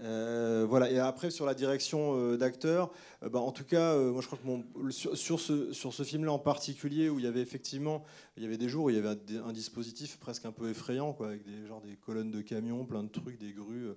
Euh, 0.03 0.65
voilà, 0.69 0.91
et 0.91 0.99
après 0.99 1.31
sur 1.31 1.45
la 1.45 1.55
direction 1.55 2.17
euh, 2.17 2.37
d'acteurs, 2.39 2.91
euh, 3.23 3.29
bah, 3.29 3.41
en 3.41 3.53
tout 3.53 3.65
cas, 3.65 3.97
moi 3.97 4.23
je 4.23 4.27
crois 4.27 4.39
que 4.39 4.91
sur, 4.91 5.41
ce, 5.41 6.03
film-là 6.03 6.33
en 6.33 6.39
particulier, 6.39 7.11
où 7.11 7.19
il 7.19 7.25
y 7.25 7.29
avait 7.29 7.43
effectivement, 7.43 8.05
il 8.37 8.43
y 8.43 8.47
avait 8.47 8.57
des 8.57 8.69
jours 8.69 8.87
où 8.87 8.91
il 8.91 8.97
y 8.97 8.99
avait 8.99 9.19
un, 9.45 9.53
dispositif 9.53 10.17
presque 10.19 10.47
un 10.47 10.53
peu 10.53 10.71
effrayant, 10.71 11.13
quoi, 11.13 11.29
avec 11.29 11.43
des, 11.43 11.67
genre 11.67 11.83
des 11.83 11.97
colonnes 11.97 12.31
de 12.31 12.41
camions, 12.41 12.85
plein 12.87 13.03
de 13.03 13.11
trucs, 13.11 13.39
des 13.39 13.53
grues, 13.53 13.91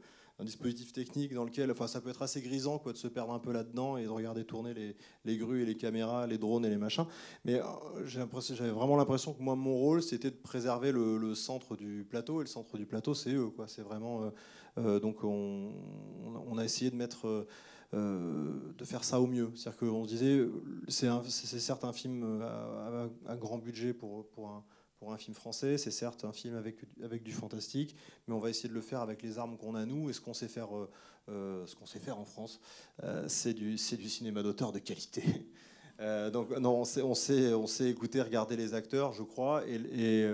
un 0.44 0.46
dispositif 0.46 0.92
technique 0.92 1.34
dans 1.34 1.46
lequel, 1.46 1.72
enfin 1.72 1.88
ça 1.88 2.02
peut 2.02 2.10
être 2.10 2.22
assez 2.22 2.42
grisant 2.42 2.78
quoi, 2.78 2.92
de 2.92 2.98
se 2.98 3.08
perdre 3.08 3.32
un 3.32 3.40
peu 3.40 3.54
là-dedans 3.54 3.96
et 3.96 4.04
de 4.04 4.10
regarder 4.10 4.44
tourner 4.44 4.74
les, 4.74 4.96
les 5.24 5.38
grues 5.38 5.62
et 5.62 5.66
les 5.66 5.76
caméras, 5.76 6.28
les 6.28 6.38
drones 6.38 6.66
et 6.66 6.70
les 6.70 6.78
machins. 6.78 7.06
Mais 7.46 7.62
euh, 7.62 8.06
j'avais 8.06 8.70
vraiment 8.70 8.98
l'impression 8.98 9.34
que 9.34 9.42
moi, 9.42 9.56
mon 9.56 9.76
rôle, 9.76 10.04
c'était 10.04 10.32
de 10.32 10.36
préserver 10.36 10.92
le, 10.92 11.34
centre 11.34 11.78
du 11.78 12.06
plateau, 12.08 12.42
et 12.42 12.44
le 12.44 12.50
centre 12.50 12.78
du 12.78 12.86
plateau, 12.86 13.14
c'est 13.14 13.34
eux, 13.34 13.50
quoi. 13.50 13.68
Vraiment... 13.80 14.24
euh, 14.24 14.30
euh, 14.80 15.00
donc 15.00 15.24
on, 15.24 15.72
a 16.58 16.64
essayé 16.66 16.92
de 16.92 16.96
mettre, 16.96 17.46
de 17.94 18.86
faire 18.86 19.04
ça 19.04 19.22
au 19.22 19.28
mieux. 19.28 19.52
C'est-à-dire 19.56 19.80
qu'on 19.80 20.04
se 20.04 20.10
disait, 20.10 20.48
c'est 20.88 21.60
certes 21.60 21.86
un 21.86 21.94
film 21.94 22.44
à 23.28 23.36
grand 23.36 23.60
budget 23.60 23.94
pour, 23.94 24.28
pour, 24.30 24.50
un, 24.50 24.64
un 25.12 25.18
film 25.18 25.36
français, 25.36 25.78
c'est 25.78 25.92
certes 25.92 26.26
un 26.26 26.32
film 26.32 26.56
avec, 26.56 26.78
avec 27.04 27.24
du 27.24 27.32
fantastique, 27.32 27.96
mais 28.28 28.34
on 28.34 28.40
va 28.40 28.50
essayer 28.50 28.70
de 28.70 28.74
le 28.74 28.82
faire 28.82 29.02
avec 29.02 29.22
les 29.22 29.38
armes 29.38 29.58
qu'on 29.58 29.76
a 29.76 29.86
nous 29.86 30.10
et 30.10 30.14
ce 30.14 30.22
qu'on 30.22 30.34
sait 30.34 30.48
faire, 30.48 30.76
euh, 30.76 30.90
euh, 31.30 31.66
ce 31.66 31.76
qu'on 31.76 31.86
sait 31.86 32.00
faire 32.00 32.20
en 32.20 32.26
France, 32.26 32.60
euh, 33.04 33.26
c'est 33.28 33.54
du, 33.54 33.76
du 33.76 34.10
cinéma 34.10 34.44
d'auteur 34.44 34.72
de 34.72 34.80
qualité. 34.80 35.24
Donc 36.34 36.50
non, 36.60 36.82
on 36.82 36.84
sait, 36.84 37.02
on 37.02 37.16
sait, 37.16 37.54
on 37.54 37.66
écouter, 37.86 38.22
regarder 38.22 38.58
les 38.58 38.74
acteurs, 38.74 39.14
je 39.14 39.24
crois. 39.24 39.64
Et, 39.68 40.28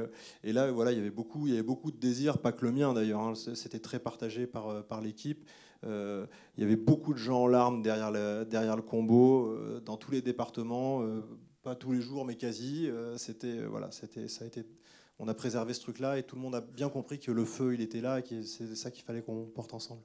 et, 0.43 0.51
là, 0.51 0.71
voilà, 0.71 0.91
il 0.91 0.97
y 0.97 1.01
avait 1.01 1.11
beaucoup, 1.11 1.45
il 1.45 1.51
y 1.51 1.53
avait 1.53 1.67
beaucoup 1.67 1.91
de 1.91 1.97
désirs, 1.97 2.39
pas 2.39 2.51
que 2.51 2.65
le 2.65 2.71
mien 2.71 2.91
d'ailleurs. 2.93 3.19
hein, 3.19 3.33
C'était 3.35 3.77
très 3.77 3.99
partagé 3.99 4.47
par, 4.47 4.83
par 4.85 4.99
l'équipe. 4.99 5.47
Il 5.83 6.27
y 6.57 6.63
avait 6.63 6.77
beaucoup 6.77 7.13
de 7.13 7.19
gens 7.19 7.43
en 7.43 7.47
larmes 7.47 7.83
derrière 7.83 8.09
le, 8.09 8.45
derrière 8.45 8.77
le 8.77 8.81
combo, 8.81 9.53
dans 9.85 9.97
tous 9.97 10.09
les 10.11 10.23
départements, 10.23 11.03
pas 11.61 11.75
tous 11.75 11.91
les 11.91 12.01
jours, 12.01 12.25
mais 12.25 12.35
quasi. 12.35 12.87
Euh, 12.87 13.17
c'était, 13.17 13.63
voilà, 13.65 13.91
c'était, 13.91 14.27
ça 14.27 14.45
a 14.45 14.47
été. 14.47 14.65
On 15.19 15.27
a 15.27 15.33
préservé 15.33 15.73
ce 15.73 15.81
truc-là 15.81 16.17
et 16.17 16.23
tout 16.23 16.35
le 16.35 16.41
monde 16.41 16.55
a 16.55 16.61
bien 16.61 16.89
compris 16.89 17.19
que 17.19 17.31
le 17.31 17.43
feu, 17.43 17.73
il 17.73 17.81
était 17.81 18.01
là 18.01 18.19
et 18.19 18.23
que 18.23 18.41
c'est 18.41 18.75
ça 18.75 18.89
qu'il 18.89 19.03
fallait 19.03 19.21
qu'on 19.21 19.45
porte 19.47 19.73
ensemble. 19.73 20.01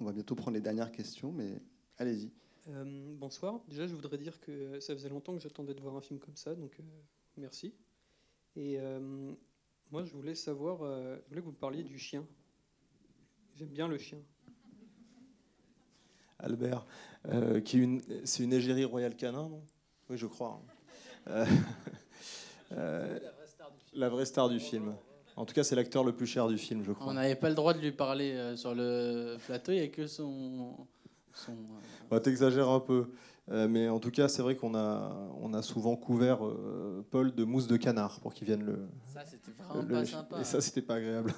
On 0.00 0.04
va 0.04 0.12
bientôt 0.12 0.34
prendre 0.34 0.54
les 0.54 0.60
dernières 0.60 0.92
questions, 0.92 1.32
mais 1.32 1.62
allez-y. 1.96 2.30
Euh, 2.68 3.14
bonsoir. 3.16 3.62
Déjà, 3.68 3.86
je 3.86 3.94
voudrais 3.94 4.18
dire 4.18 4.38
que 4.40 4.78
ça 4.80 4.94
faisait 4.94 5.08
longtemps 5.08 5.34
que 5.34 5.40
j'attendais 5.40 5.74
de 5.74 5.80
voir 5.80 5.96
un 5.96 6.02
film 6.02 6.18
comme 6.18 6.36
ça, 6.36 6.54
donc 6.54 6.78
euh, 6.78 6.82
merci. 7.38 7.74
Et 8.56 8.78
euh, 8.78 9.34
moi, 9.90 10.04
je 10.04 10.12
voulais 10.12 10.34
savoir, 10.34 10.82
euh, 10.82 11.16
je 11.22 11.28
voulais 11.28 11.40
que 11.40 11.46
vous 11.46 11.52
parliez 11.52 11.82
du 11.82 11.98
chien. 11.98 12.26
J'aime 13.54 13.68
bien 13.68 13.88
le 13.88 13.98
chien. 13.98 14.18
Albert, 16.38 16.84
euh, 17.28 17.60
qui 17.60 17.78
une, 17.78 18.00
c'est 18.24 18.42
une 18.42 18.52
égérie 18.52 18.84
royale 18.84 19.14
canin, 19.16 19.48
non? 19.48 19.62
Oui, 20.10 20.16
je 20.18 20.26
crois. 20.26 20.60
hein. 20.60 21.30
Euh, 21.30 21.46
euh, 22.72 23.18
la 23.94 24.08
vraie 24.08 24.26
star 24.26 24.48
du 24.48 24.60
film. 24.60 24.94
En 25.36 25.44
tout 25.44 25.54
cas, 25.54 25.64
c'est 25.64 25.74
l'acteur 25.74 26.04
le 26.04 26.12
plus 26.12 26.26
cher 26.26 26.46
du 26.48 26.58
film, 26.58 26.82
je 26.84 26.92
crois. 26.92 27.10
On 27.10 27.14
n'avait 27.14 27.34
pas 27.34 27.48
le 27.48 27.54
droit 27.54 27.74
de 27.74 27.80
lui 27.80 27.92
parler 27.92 28.54
sur 28.56 28.74
le 28.74 29.36
plateau, 29.46 29.72
il 29.72 29.78
n'y 29.80 29.84
a 29.84 29.88
que 29.88 30.06
son. 30.06 30.76
son 31.32 31.52
Bah, 32.10 32.20
T'exagères 32.20 32.68
un 32.68 32.80
peu. 32.80 33.10
Euh, 33.50 33.68
mais 33.68 33.88
en 33.90 33.98
tout 34.00 34.10
cas, 34.10 34.28
c'est 34.28 34.40
vrai 34.42 34.56
qu'on 34.56 34.74
a, 34.74 35.12
on 35.40 35.52
a 35.52 35.60
souvent 35.60 35.96
couvert 35.96 36.46
euh, 36.46 37.04
Paul 37.10 37.34
de 37.34 37.44
mousse 37.44 37.66
de 37.66 37.76
canard 37.76 38.20
pour 38.20 38.32
qu'il 38.32 38.46
vienne 38.46 38.64
le. 38.64 38.86
Ça, 39.12 39.22
c'était 39.24 39.50
vraiment 39.50 39.82
le- 39.82 39.94
pas 39.94 40.04
sympa. 40.06 40.40
Et 40.40 40.44
ça, 40.44 40.60
c'était 40.62 40.80
pas 40.82 40.94
agréable. 40.94 41.34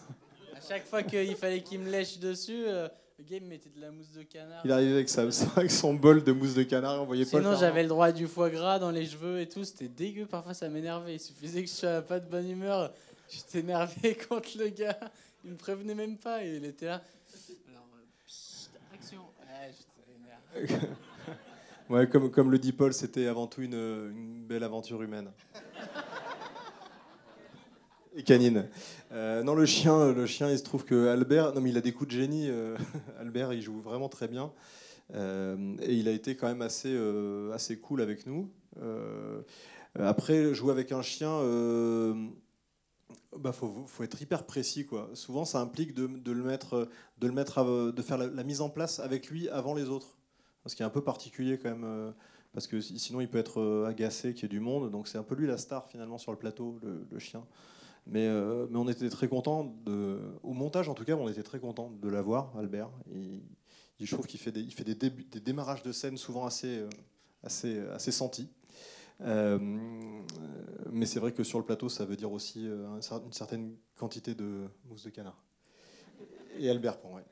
À 0.55 0.61
chaque 0.61 0.87
fois 0.87 1.03
qu'il 1.03 1.35
fallait 1.35 1.63
qu'il 1.63 1.81
me 1.81 1.91
lèche 1.91 2.19
dessus, 2.21 2.65
euh, 2.67 2.89
le 3.19 3.25
gars 3.25 3.37
il 3.37 3.43
me 3.45 3.49
mettait 3.49 3.71
de 3.75 3.81
la 3.81 3.91
mousse 3.91 4.13
de 4.13 4.23
canard. 4.23 4.61
Il 4.65 4.71
arrivait 4.73 4.93
avec, 4.95 5.09
sa, 5.09 5.23
avec 5.57 5.71
son 5.71 5.95
bol 5.95 6.23
de 6.23 6.33
mousse 6.33 6.55
de 6.55 6.63
canard 6.63 6.97
et 6.97 6.99
on 6.99 7.07
voyait. 7.07 7.25
Sinon, 7.25 7.43
faire- 7.51 7.59
j'avais 7.59 7.83
le 7.83 7.89
droit 7.89 8.07
à 8.07 8.13
du 8.13 8.27
foie 8.27 8.51
gras 8.51 8.79
dans 8.79 8.91
les 8.91 9.07
cheveux 9.07 9.41
et 9.41 9.49
tout. 9.49 9.65
C'était 9.65 9.89
dégueu. 9.89 10.27
Parfois, 10.27 10.55
ça 10.55 10.69
m'énervait. 10.69 11.15
Il 11.15 11.21
suffisait 11.21 11.63
que 11.63 11.69
je 11.69 11.75
sois 11.75 12.03
pas 12.03 12.21
de 12.21 12.29
bonne 12.29 12.49
humeur. 12.51 12.93
J'étais 13.31 13.61
énervé 13.61 14.15
contre 14.29 14.51
le 14.59 14.69
gars. 14.69 14.99
Il 15.45 15.53
me 15.53 15.57
prévenait 15.57 15.95
même 15.95 16.17
pas. 16.19 16.45
Et 16.45 16.57
il 16.57 16.65
était 16.65 16.87
là. 16.87 17.03
Alors, 17.69 17.87
euh, 17.95 18.03
pssst, 18.27 18.71
action. 18.93 19.23
Ouais, 19.41 19.73
j'étais 19.73 20.69
énervé. 20.75 20.89
Ouais, 21.89 22.09
comme, 22.09 22.31
comme 22.31 22.51
le 22.51 22.59
dit 22.59 22.73
Paul, 22.73 22.93
c'était 22.93 23.29
avant 23.29 23.47
tout 23.47 23.63
une, 23.63 23.75
une 23.75 24.45
belle 24.45 24.65
aventure 24.65 25.01
humaine. 25.03 25.31
Et 28.17 28.23
canine. 28.23 28.67
Euh, 29.13 29.43
non, 29.43 29.55
le 29.55 29.67
chien, 29.67 30.11
le 30.15 30.25
chien, 30.25 30.51
il 30.51 30.57
se 30.59 30.63
trouve 30.65 30.87
que 30.87 31.09
Albert, 31.09 31.53
non 31.55 31.61
mais 31.61 31.69
il 31.69 31.77
a 31.77 31.83
des 31.83 31.93
coups 31.93 32.09
de 32.09 32.17
génie. 32.19 32.49
euh, 32.49 32.75
Albert, 33.21 33.53
il 33.53 33.61
joue 33.61 33.79
vraiment 33.81 34.09
très 34.09 34.27
bien. 34.27 34.53
Euh, 35.15 35.77
et 35.83 35.93
il 35.93 36.09
a 36.09 36.13
été 36.13 36.35
quand 36.35 36.47
même 36.49 36.63
assez, 36.63 36.97
assez 37.53 37.79
cool 37.79 38.01
avec 38.01 38.27
nous. 38.27 38.51
Après, 39.99 40.55
jouer 40.55 40.73
avec 40.73 40.93
un 40.93 41.03
chien, 41.03 41.29
bah 43.39 43.53
faut, 43.53 43.85
faut 43.87 44.03
être 44.03 44.21
hyper 44.23 44.45
précis 44.47 44.87
quoi. 44.87 45.11
Souvent, 45.13 45.45
ça 45.45 45.61
implique 45.61 45.93
de, 45.93 46.33
le 46.33 46.43
mettre, 46.43 46.89
de 47.19 47.27
le 47.27 47.33
mettre, 47.35 47.59
à- 47.59 47.93
de 47.93 48.03
faire 48.03 48.17
la, 48.17 48.45
mise 48.45 48.63
en 48.63 48.71
place 48.71 48.99
avec 48.99 49.29
lui 49.29 49.49
avant 49.51 49.75
les 49.75 49.91
autres. 49.91 50.17
Ce 50.65 50.75
qui 50.75 50.83
est 50.83 50.87
un 50.87 50.91
peu 50.91 51.03
particulier 51.05 51.59
quand 51.59 51.69
même, 51.69 52.15
parce 52.55 52.67
que 52.67 52.81
si- 52.81 52.99
sinon 52.99 53.21
il 53.21 53.29
peut 53.29 53.39
être 53.39 53.85
agacé 53.87 54.33
qu'il 54.33 54.45
y 54.45 54.47
ait 54.47 54.49
du 54.49 54.61
monde. 54.61 54.91
Donc 54.91 55.07
c'est 55.07 55.19
un 55.19 55.23
peu 55.23 55.35
lui 55.35 55.47
la 55.47 55.59
star 55.59 55.87
finalement 55.87 56.17
sur 56.19 56.33
le 56.33 56.39
plateau, 56.39 56.81
le 57.11 57.19
chien. 57.19 57.45
Mais, 58.07 58.27
euh, 58.27 58.67
mais 58.71 58.79
on 58.79 58.89
était 58.89 59.09
très 59.11 59.29
content 59.29 59.75
de, 59.85 60.21
au 60.43 60.53
montage 60.53 60.89
en 60.89 60.95
tout 60.95 61.05
cas, 61.05 61.15
on 61.15 61.29
était 61.29 61.43
très 61.43 61.59
content 61.59 61.91
de 61.91 62.09
l'avoir, 62.09 62.57
Albert. 62.57 62.91
Il- 63.13 63.43
je 63.99 64.15
trouve 64.15 64.27
qu'il 64.27 64.39
fait 64.39 64.53
des, 64.53 64.61
il 64.61 64.85
des, 64.85 65.41
démarrages 65.41 65.83
de 65.83 65.91
scène 65.91 66.19
souvent 66.19 66.45
assez, 66.45 66.85
euh, 67.65 67.99
sentis. 67.99 68.49
Euh, 69.23 69.59
mais 70.93 71.07
c'est 71.07 71.19
vrai 71.19 71.33
que 71.33 71.43
sur 71.43 71.59
le 71.59 71.65
plateau, 71.65 71.89
ça 71.89 72.05
veut 72.05 72.17
dire 72.17 72.31
aussi 72.31 72.67
une 72.67 73.33
certaine 73.33 73.75
quantité 73.97 74.35
de 74.35 74.69
mousse 74.85 75.05
de 75.05 75.11
canard. 75.11 75.43
Et 76.59 76.69
Albert 76.69 76.99
Pont, 77.01 77.15
ouais. 77.15 77.25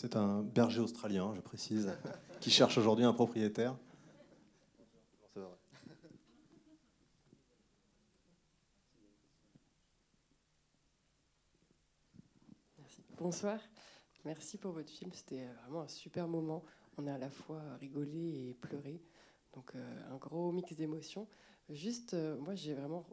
C'est 0.00 0.16
un 0.16 0.40
berger 0.40 0.80
australien, 0.80 1.34
je 1.34 1.42
précise, 1.42 1.94
qui 2.40 2.50
cherche 2.50 2.78
aujourd'hui 2.78 3.04
un 3.04 3.12
propriétaire. 3.12 3.76
Bonsoir. 13.18 13.60
Merci 14.24 14.56
pour 14.56 14.72
votre 14.72 14.90
film. 14.90 15.10
C'était 15.12 15.42
euh, 15.42 15.52
vraiment 15.60 15.82
un 15.82 15.88
super 15.88 16.26
moment. 16.26 16.64
On 16.96 17.06
a 17.06 17.12
à 17.12 17.18
la 17.18 17.28
fois 17.28 17.60
rigolé 17.78 18.48
et 18.48 18.54
pleuré. 18.54 19.02
Donc 19.52 19.72
euh, 19.74 20.10
un 20.10 20.16
gros 20.16 20.50
mix 20.50 20.74
d'émotions. 20.74 21.28
Juste, 21.68 22.14
euh, 22.14 22.38
moi 22.38 22.54
j'ai 22.54 22.72
vraiment 22.72 23.04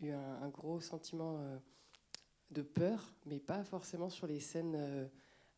eu 0.00 0.10
un, 0.10 0.48
gros 0.48 0.80
sentiment 0.80 1.38
de 2.50 2.62
peur, 2.62 3.14
mais 3.24 3.38
pas 3.38 3.62
forcément 3.62 4.10
sur 4.10 4.26
les 4.26 4.40
scènes 4.40 5.08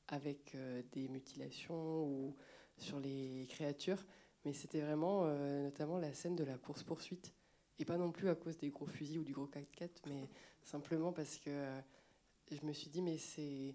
avec 0.08 0.54
euh, 0.54 0.82
des 0.92 1.08
mutilations 1.08 2.04
ou 2.04 2.36
sur 2.78 3.00
les 3.00 3.46
créatures, 3.48 4.04
mais 4.44 4.52
c'était 4.52 4.80
vraiment 4.80 5.22
euh, 5.24 5.64
notamment 5.64 5.98
la 5.98 6.12
scène 6.12 6.36
de 6.36 6.44
la 6.44 6.58
course-poursuite. 6.58 7.32
Et 7.78 7.84
pas 7.84 7.98
non 7.98 8.10
plus 8.10 8.28
à 8.28 8.34
cause 8.34 8.56
des 8.56 8.70
gros 8.70 8.86
fusils 8.86 9.18
ou 9.18 9.24
du 9.24 9.32
gros 9.32 9.46
4x4, 9.48 9.90
mais 10.06 10.30
simplement 10.62 11.12
parce 11.12 11.38
que 11.38 11.50
euh, 11.50 11.80
je 12.50 12.64
me 12.64 12.72
suis 12.72 12.88
dit, 12.88 13.02
mais 13.02 13.18
c'est 13.18 13.74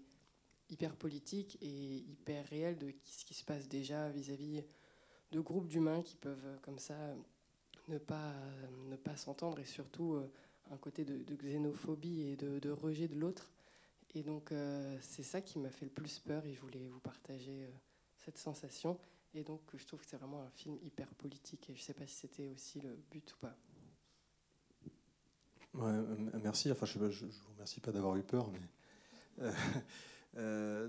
hyper 0.70 0.96
politique 0.96 1.58
et 1.60 1.96
hyper 1.98 2.46
réel 2.46 2.78
de 2.78 2.92
ce 3.04 3.24
qui 3.24 3.34
se 3.34 3.44
passe 3.44 3.68
déjà 3.68 4.08
vis-à-vis 4.08 4.64
de 5.30 5.40
groupes 5.40 5.68
d'humains 5.68 6.02
qui 6.02 6.16
peuvent 6.16 6.58
comme 6.62 6.78
ça 6.78 6.96
ne 7.88 7.98
pas, 7.98 8.34
ne 8.88 8.96
pas 8.96 9.16
s'entendre 9.16 9.58
et 9.58 9.66
surtout 9.66 10.18
un 10.70 10.76
côté 10.78 11.04
de, 11.04 11.34
xénophobie 11.34 12.22
et 12.22 12.36
de 12.36 12.70
rejet 12.70 13.08
de 13.08 13.16
l'autre. 13.16 13.52
Et 14.14 14.22
donc 14.22 14.52
euh, 14.52 14.96
c'est 15.00 15.22
ça 15.22 15.40
qui 15.40 15.58
m'a 15.58 15.70
fait 15.70 15.86
le 15.86 15.90
plus 15.90 16.18
peur 16.18 16.44
et 16.44 16.54
je 16.54 16.60
voulais 16.60 16.86
vous 16.88 17.00
partager 17.00 17.64
euh, 17.64 17.70
cette 18.18 18.38
sensation. 18.38 18.98
Et 19.34 19.42
donc 19.42 19.60
je 19.74 19.84
trouve 19.86 20.00
que 20.00 20.06
c'est 20.06 20.18
vraiment 20.18 20.42
un 20.42 20.50
film 20.50 20.76
hyper 20.82 21.08
politique 21.14 21.70
et 21.70 21.74
je 21.74 21.80
ne 21.80 21.84
sais 21.84 21.94
pas 21.94 22.06
si 22.06 22.16
c'était 22.16 22.48
aussi 22.48 22.80
le 22.80 22.98
but 23.10 23.32
ou 23.32 23.36
pas. 23.38 23.56
Merci. 26.42 26.70
Enfin, 26.70 26.84
je 26.84 26.98
ne 26.98 27.08
vous 27.08 27.52
remercie 27.54 27.80
pas 27.80 27.92
d'avoir 27.92 28.16
eu 28.16 28.22
peur, 28.22 28.50
mais. 28.50 29.46
euh, 30.36 30.88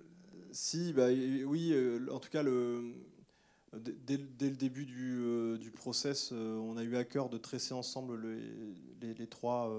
si, 0.50 0.94
bah, 0.94 1.08
oui, 1.08 1.74
en 2.10 2.18
tout 2.18 2.30
cas, 2.30 2.42
dès, 2.42 4.16
le- 4.16 4.56
début 4.56 4.86
du, 4.86 5.70
process, 5.72 6.32
on 6.32 6.78
a 6.78 6.82
eu 6.82 6.96
à 6.96 7.04
cœur 7.04 7.28
de 7.28 7.36
tresser 7.36 7.74
ensemble 7.74 8.18
les, 9.02 9.26
trois, 9.26 9.70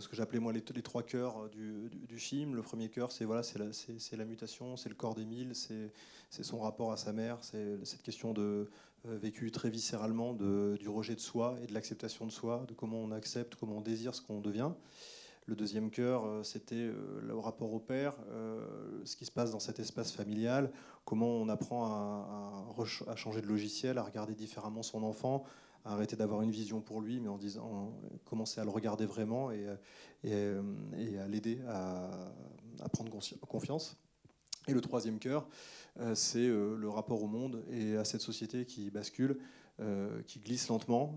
ce 0.00 0.08
que 0.08 0.16
j'appelais 0.16 0.40
moi 0.40 0.52
les, 0.52 0.62
trois 0.62 1.02
cœurs 1.02 1.48
du, 1.50 1.90
du- 1.90 2.18
film. 2.18 2.54
Le 2.54 2.62
premier 2.62 2.88
cœur, 2.88 3.12
c'est 3.12 3.24
voilà, 3.24 3.42
c'est 3.42 3.58
la, 4.16 4.24
mutation, 4.24 4.76
c'est 4.76 4.88
le 4.88 4.94
corps 4.94 5.14
d'Émile, 5.14 5.52
c'est 5.54 6.42
son 6.42 6.60
rapport 6.60 6.92
à 6.92 6.96
sa 6.96 7.12
mère, 7.12 7.38
c'est 7.42 7.84
cette 7.84 8.02
question 8.02 8.32
de 8.32 8.68
euh, 9.06 9.50
très 9.52 9.70
viscéralement 9.70 10.32
du 10.32 10.88
rejet 10.88 11.14
de 11.14 11.20
soi 11.20 11.56
et 11.62 11.66
de 11.66 11.74
l'acceptation 11.74 12.26
de 12.26 12.32
soi, 12.32 12.64
de 12.68 12.74
comment 12.74 12.98
on 12.98 13.10
accepte, 13.10 13.54
comment 13.56 13.78
on 13.78 13.80
désire 13.82 14.14
ce 14.14 14.22
qu'on 14.22 14.40
devient. 14.40 14.70
Le 15.46 15.54
deuxième 15.54 15.90
cœur, 15.90 16.24
euh, 16.24 16.42
c'était 16.42 16.74
euh, 16.74 17.20
le 17.22 17.36
rapport 17.36 17.72
au 17.74 17.78
père, 17.78 18.14
euh, 18.30 18.66
ce 19.04 19.14
qui 19.14 19.26
se 19.26 19.30
passe 19.30 19.50
dans 19.50 19.60
cet 19.60 19.78
espace 19.78 20.10
familial, 20.10 20.72
comment 21.04 21.28
on 21.28 21.50
apprend 21.50 21.84
à 23.06 23.16
changer 23.16 23.42
de 23.42 23.46
logiciel, 23.46 23.98
à 23.98 24.02
regarder 24.02 24.34
différemment 24.34 24.82
son 24.82 25.02
enfant, 25.02 25.44
arrêter 25.84 26.16
d'avoir 26.16 26.42
une 26.42 26.50
vision 26.50 26.80
pour 26.80 27.00
lui, 27.00 27.20
mais 27.20 27.28
en 27.28 27.38
disant, 27.38 27.64
en- 27.64 28.18
commencer 28.24 28.60
à 28.60 28.64
le 28.64 28.70
regarder 28.70 29.06
vraiment 29.06 29.50
et, 29.50 29.66
euh, 29.66 29.76
euh, 30.24 30.62
et 30.96 31.18
à 31.18 31.28
l'aider 31.28 31.60
à, 31.68 32.32
prendre 32.92 33.10
confiance. 33.46 33.96
Et 34.66 34.72
le 34.72 34.80
troisième 34.80 35.18
cœur, 35.18 35.46
euh, 36.00 36.14
c'est 36.14 36.46
le 36.46 36.88
rapport 36.88 37.22
au 37.22 37.26
monde 37.26 37.62
et 37.70 37.96
à 37.96 38.04
cette 38.04 38.20
société 38.20 38.64
qui 38.64 38.90
bascule, 38.90 39.38
qui 40.26 40.38
glisse 40.38 40.68
lentement, 40.68 41.16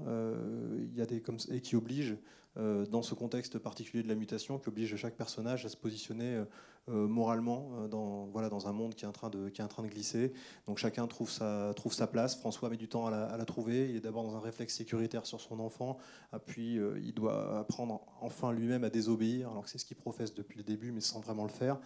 et 1.52 1.62
qui 1.62 1.76
oblige, 1.76 2.18
dans 2.56 3.04
ce 3.04 3.14
contexte 3.14 3.60
particulier 3.60 4.02
de 4.02 4.08
la 4.08 4.16
mutation, 4.16 4.58
qui 4.58 4.70
oblige 4.70 4.96
chaque 4.96 5.16
personnage 5.16 5.66
à 5.66 5.70
se 5.70 5.78
positionner 5.78 6.44
moralement 6.88 7.70
euh, 7.80 7.88
dans, 7.88 8.26
voilà, 8.28 8.50
dans 8.50 8.68
un 8.68 8.72
monde 8.72 8.96
qui 8.96 9.06
est, 9.06 9.08
en 9.08 9.12
train 9.12 9.30
de, 9.30 9.50
qui 9.50 9.62
est 9.62 9.64
en 9.64 9.68
train 9.68 9.84
de 9.84 9.88
glisser. 9.88 10.34
Donc 10.66 10.78
chacun 10.78 11.06
trouve 11.08 11.30
sa, 11.30 11.74
trouve 11.76 11.94
sa 11.94 12.08
place. 12.08 12.36
François 12.36 12.70
met 12.70 12.78
du 12.78 12.88
temps 12.88 13.08
à 13.08 13.38
la, 13.38 13.46
trouver. 13.46 13.90
Il 13.90 13.96
est 13.98 14.02
d'abord 14.02 14.24
dans 14.24 14.36
un 14.36 14.40
réflexe 14.40 14.76
sécuritaire 14.76 15.26
sur 15.26 15.42
son 15.42 15.60
enfant, 15.60 15.98
ah, 16.32 16.40
puis 16.40 16.78
euh, 16.78 17.00
il 17.04 17.14
doit 17.14 17.60
apprendre 17.60 18.02
enfin 18.22 18.52
lui-même 18.52 18.84
à 18.84 18.90
désobéir, 18.90 19.50
alors 19.52 19.64
que 19.64 19.70
c'est 19.70 19.78
ce 19.78 19.86
qu'il 19.86 19.98
professe 19.98 20.34
depuis 20.34 20.58
le 20.58 20.64
début, 20.64 20.92
mais 20.92 21.02
sans 21.02 21.20
vraiment 21.20 21.44
le 21.44 21.50
faire. 21.50 21.78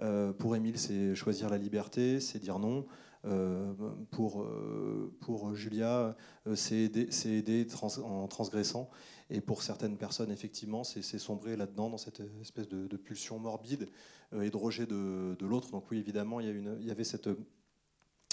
Euh, 0.00 0.32
pour 0.32 0.54
Émile, 0.54 0.78
c'est 0.78 1.14
choisir 1.14 1.48
la 1.50 1.58
liberté, 1.58 2.20
c'est 2.20 2.38
dire 2.38 2.58
non. 2.58 2.86
Euh, 3.24 3.72
pour, 4.10 4.42
euh, 4.42 5.12
pour 5.20 5.54
Julia, 5.54 6.16
euh, 6.46 6.54
c'est 6.54 6.76
aider, 6.76 7.08
aider 7.26 7.66
trans- 7.66 7.98
en 8.04 8.28
transgressant. 8.28 8.90
Et 9.30 9.40
pour 9.40 9.62
certaines 9.62 9.96
personnes, 9.96 10.30
effectivement, 10.30 10.84
c'est 10.84 11.02
sombrer 11.02 11.56
là-dedans, 11.56 11.90
dans 11.90 11.98
cette 11.98 12.22
espèce 12.40 12.68
de, 12.68 12.96
pulsion 12.96 13.38
morbide 13.38 13.88
et 14.32 14.50
de 14.50 14.56
rejet 14.56 14.86
de, 14.86 15.36
de 15.38 15.46
l'autre. 15.46 15.70
Donc 15.70 15.90
oui, 15.90 15.98
évidemment, 15.98 16.40
il 16.40 16.46
y, 16.46 16.48
a 16.48 16.52
une, 16.52 16.76
il 16.80 16.86
y 16.86 16.90
avait 16.90 17.04
cette... 17.04 17.28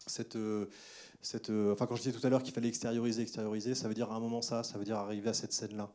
cette 0.08 0.38
cette, 1.26 1.50
euh, 1.50 1.74
enfin, 1.74 1.88
quand 1.88 1.96
je 1.96 2.04
disais 2.04 2.18
tout 2.18 2.26
à 2.26 2.30
l'heure 2.30 2.44
qu'il 2.44 2.54
fallait 2.54 2.68
extérioriser, 2.68 3.24
extérioriser, 3.24 3.76
ça 3.76 3.88
veut 3.88 3.94
dire 3.94 4.12
à 4.12 4.16
un 4.16 4.20
moment 4.20 4.42
ça, 4.42 4.64
ça 4.64 4.78
veut 4.78 4.86
dire 4.86 4.98
arriver 4.98 5.30
à 5.30 5.34
cette 5.34 5.52
scène-là. 5.52 5.92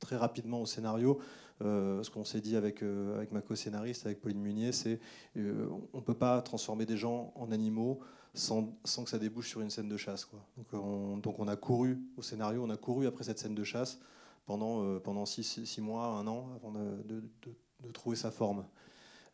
Très 0.00 0.16
rapidement 0.16 0.62
au 0.62 0.66
scénario, 0.66 1.20
euh, 1.62 2.02
ce 2.02 2.10
qu'on 2.10 2.24
s'est 2.24 2.40
dit 2.40 2.56
avec, 2.56 2.82
euh, 2.82 3.14
avec 3.16 3.30
ma 3.30 3.42
co-scénariste, 3.42 4.06
avec 4.06 4.20
Pauline 4.20 4.40
Munier, 4.40 4.72
c'est 4.72 5.00
euh, 5.36 5.68
on 5.92 5.98
ne 5.98 6.02
peut 6.02 6.14
pas 6.14 6.40
transformer 6.42 6.86
des 6.86 6.96
gens 6.96 7.32
en 7.36 7.52
animaux 7.52 8.00
sans, 8.32 8.76
sans 8.84 9.04
que 9.04 9.10
ça 9.10 9.18
débouche 9.18 9.50
sur 9.50 9.60
une 9.60 9.70
scène 9.70 9.88
de 9.88 9.96
chasse. 9.96 10.28
Donc, 10.56 11.38
on, 11.38 11.48
a 11.48 11.56
couru 11.56 12.00
au 12.16 12.22
scénario, 12.22 12.64
on 12.64 12.70
a 12.70 12.76
couru 12.76 13.06
après 13.06 13.24
cette 13.24 13.38
scène 13.38 13.54
de 13.54 13.64
chasse 13.64 14.00
pendant, 14.46 14.98
pendant 15.00 15.24
six, 15.26 15.44
six, 15.64 15.80
mois, 15.80 16.06
un 16.06 16.26
an, 16.26 16.48
avant 16.56 16.72
de, 16.72 17.22
de, 17.42 17.90
trouver 17.92 18.16
sa 18.16 18.32
forme. 18.32 18.66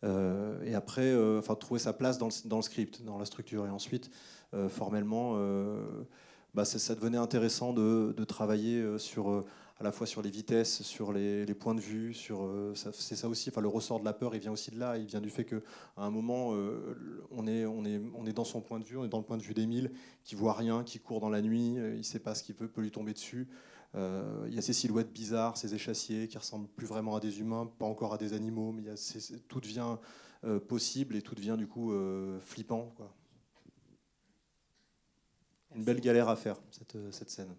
Et 0.02 0.74
après, 0.74 1.14
enfin, 1.38 1.54
trouver 1.54 1.80
sa 1.80 1.92
place 1.92 2.18
dans 2.18 2.28
le, 2.28 2.48
dans 2.48 2.56
le, 2.56 2.62
script, 2.62 3.02
dans 3.02 3.18
la 3.18 3.24
structure. 3.24 3.66
Et 3.66 3.70
ensuite, 3.70 4.10
formellement, 4.68 5.38
bah, 6.54 6.64
ça, 6.64 6.94
devenait 6.94 7.18
intéressant 7.18 7.72
de, 7.72 8.24
travailler 8.24 8.98
sur 8.98 9.44
à 9.80 9.82
la 9.82 9.92
fois 9.92 10.06
sur 10.06 10.20
les 10.20 10.30
vitesses, 10.30 10.82
sur 10.82 11.10
les, 11.10 11.46
points 11.54 11.74
de 11.74 11.80
vue, 11.80 12.14
euh, 12.30 12.74
c'est 12.74 13.16
ça 13.16 13.28
aussi. 13.28 13.48
Enfin, 13.48 13.62
le 13.62 13.68
ressort 13.68 13.98
de 13.98 14.04
la 14.04 14.12
peur, 14.12 14.34
il 14.34 14.40
vient 14.40 14.52
aussi 14.52 14.70
de 14.70 14.78
là. 14.78 14.98
Il 14.98 15.06
vient 15.06 15.22
du 15.22 15.30
fait 15.30 15.44
qu'à 15.44 15.56
un 15.96 16.10
moment, 16.10 16.50
euh, 16.52 17.24
on, 17.30 17.46
est, 17.46 17.64
on, 17.64 17.86
est, 17.86 17.98
on 18.14 18.26
est 18.26 18.34
dans 18.34 18.44
son 18.44 18.60
point 18.60 18.78
de 18.78 18.84
vue, 18.84 18.98
on 18.98 19.06
est 19.06 19.08
dans 19.08 19.18
le 19.18 19.24
point 19.24 19.38
de 19.38 19.42
vue 19.42 19.54
d'Émile, 19.54 19.90
qui 20.22 20.34
voit 20.34 20.52
rien, 20.52 20.84
qui 20.84 20.98
court 20.98 21.20
dans 21.20 21.30
la 21.30 21.40
nuit, 21.40 21.78
euh, 21.78 21.94
il 21.94 21.98
ne 21.98 22.02
sait 22.02 22.18
pas 22.18 22.34
ce 22.34 22.42
qui 22.42 22.52
peut, 22.52 22.68
peut 22.68 22.82
lui 22.82 22.90
tomber 22.90 23.14
dessus. 23.14 23.48
Il 23.94 24.54
y 24.54 24.58
a 24.58 24.62
ces 24.62 24.72
silhouettes 24.72 25.12
bizarres, 25.12 25.56
ces 25.56 25.74
échassiers 25.74 26.28
qui 26.28 26.38
ressemblent 26.38 26.68
plus 26.68 26.86
vraiment 26.86 27.16
à 27.16 27.20
des 27.20 27.40
humains, 27.40 27.70
pas 27.78 27.86
encore 27.86 28.14
à 28.14 28.18
des 28.18 28.32
animaux, 28.32 28.72
mais 28.72 28.84
tout 29.48 29.60
devient 29.60 29.96
possible 30.68 31.16
et 31.16 31.22
tout 31.22 31.34
devient 31.34 31.56
du 31.58 31.66
coup 31.66 31.92
flippant. 32.40 32.92
Quoi. 32.96 33.12
Une 35.74 35.84
belle 35.84 36.00
galère 36.00 36.28
à 36.28 36.36
faire, 36.36 36.60
cette, 37.10 37.30
scène 37.30 37.54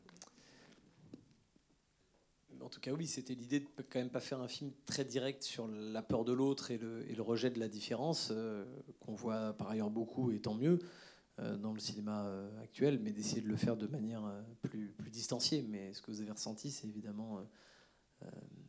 en 2.61 2.69
tout 2.69 2.79
cas, 2.79 2.91
oui, 2.91 3.07
c'était 3.07 3.33
l'idée 3.33 3.61
de 3.61 3.67
quand 3.89 3.99
même 3.99 4.09
pas 4.09 4.19
faire 4.19 4.39
un 4.39 4.47
film 4.47 4.71
très 4.85 5.03
direct 5.03 5.43
sur 5.43 5.67
la 5.67 6.01
peur 6.01 6.23
de 6.23 6.31
l'autre 6.31 6.71
et 6.71 6.77
le, 6.77 7.21
rejet 7.21 7.49
de 7.49 7.59
la 7.59 7.67
différence, 7.67 8.29
euh, 8.31 8.63
qu'on 8.99 9.13
voit 9.13 9.53
par 9.53 9.71
ailleurs 9.71 9.89
beaucoup, 9.89 10.31
et 10.31 10.39
tant 10.39 10.53
mieux, 10.53 10.77
euh, 10.77 10.77
dans 11.37 11.73
le 11.73 11.79
cinéma 11.79 12.25
euh, 12.25 12.61
actuel, 12.61 12.99
mais 12.99 13.11
d'essayer 13.11 13.41
de 13.41 13.47
le 13.47 13.55
faire 13.55 13.75
de 13.77 13.87
manière 13.87 14.23
plus, 14.61 14.89
plus 14.89 15.09
distanciée. 15.09 15.63
Mais 15.63 15.93
ce 15.93 16.01
que 16.01 16.11
vous 16.11 16.21
avez 16.21 16.31
ressenti, 16.31 16.71
c'est 16.71 16.87
évidemment, 16.87 17.39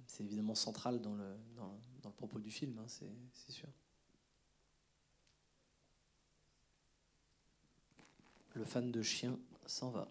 c'est 0.07 0.25
évidemment 0.25 0.55
central 0.55 1.01
dans 1.01 1.15
le, 1.15 1.37
dans, 1.57 1.79
le 2.05 2.15
propos 2.15 2.39
du 2.39 2.51
film, 2.51 2.79
hein, 2.79 2.87
c'est 2.89 3.53
sûr. 3.53 3.69
Le 8.55 8.65
fan 8.65 8.91
de 8.91 9.03
chien 9.03 9.39
s'en 9.67 9.91
va. 9.91 10.09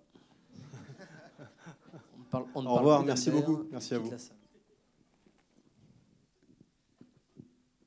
Au 2.33 2.75
revoir, 2.75 3.03
merci 3.03 3.29
beaucoup. 3.29 3.65
Merci 3.71 3.93
à 3.93 3.99
vous. 3.99 4.11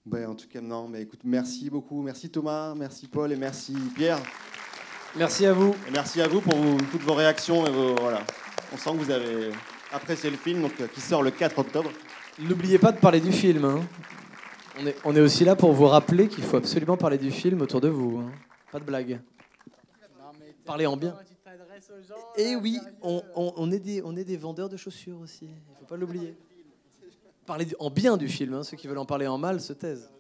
Ben, 0.07 0.29
en 0.29 0.35
tout 0.35 0.47
cas, 0.49 0.61
non, 0.61 0.87
mais 0.87 1.03
écoute, 1.03 1.21
merci 1.25 1.71
beaucoup. 1.71 2.03
Merci 2.03 2.29
Thomas, 2.29 2.75
merci 2.75 3.09
Paul 3.09 3.33
et 3.33 3.37
merci 3.37 3.75
Pierre. 3.95 4.19
Merci 5.17 5.47
à 5.47 5.55
vous. 5.55 5.75
Et 5.89 5.91
merci 5.91 6.21
à 6.21 6.29
vous 6.29 6.43
pour 6.43 6.55
toutes 6.91 7.03
vos 7.03 7.15
réactions. 7.15 7.67
Et 7.67 7.71
voilà. 7.71 8.21
On 8.73 8.77
sent 8.77 8.91
que 8.91 8.97
vous 8.97 9.11
avez 9.11 9.51
apprécié 9.93 10.29
le 10.29 10.37
film 10.37 10.63
donc, 10.63 10.73
qui 10.93 11.01
sort 11.01 11.23
le 11.23 11.31
4 11.31 11.59
octobre. 11.59 11.91
N'oubliez 12.39 12.79
pas 12.79 12.93
de 12.93 12.99
parler 12.99 13.21
du 13.21 13.33
film. 13.33 13.65
Hein. 13.65 13.81
On, 14.79 14.87
est, 14.87 14.97
on 15.05 15.17
est 15.17 15.21
aussi 15.21 15.45
là 15.45 15.57
pour 15.57 15.73
vous 15.73 15.87
rappeler 15.87 16.29
qu'il 16.29 16.45
faut 16.45 16.57
absolument 16.57 16.97
parler 16.97 17.17
du 17.17 17.31
film 17.31 17.63
autour 17.63 17.81
de 17.81 17.89
vous. 17.89 18.19
Hein. 18.19 18.33
Pas 18.73 18.81
de 18.81 18.85
blague. 18.85 19.21
Parlez 20.67 20.87
en 20.87 20.97
bien. 20.97 21.17
Et 22.37 22.51
eh 22.51 22.57
oui, 22.57 22.79
on, 23.03 23.71
est 23.71 23.79
des, 23.79 24.03
on 24.03 24.17
est 24.17 24.25
des 24.25 24.37
vendeurs 24.37 24.69
de 24.69 24.77
chaussures 24.77 25.21
aussi, 25.21 25.45
il 25.45 25.73
ne 25.73 25.77
faut 25.79 25.85
pas 25.85 25.97
l'oublier. 25.97 26.35
Parler 27.47 27.67
en 27.79 27.91
bien 27.91 28.17
du 28.17 28.29
film, 28.29 28.55
hein, 28.55 28.63
ceux 28.63 28.77
qui 28.77 28.87
veulent 28.87 28.99
en 28.99 29.05
parler 29.05 29.27
en 29.27 29.39
mal 29.39 29.61
se 29.61 29.73
taisent. 29.73 30.14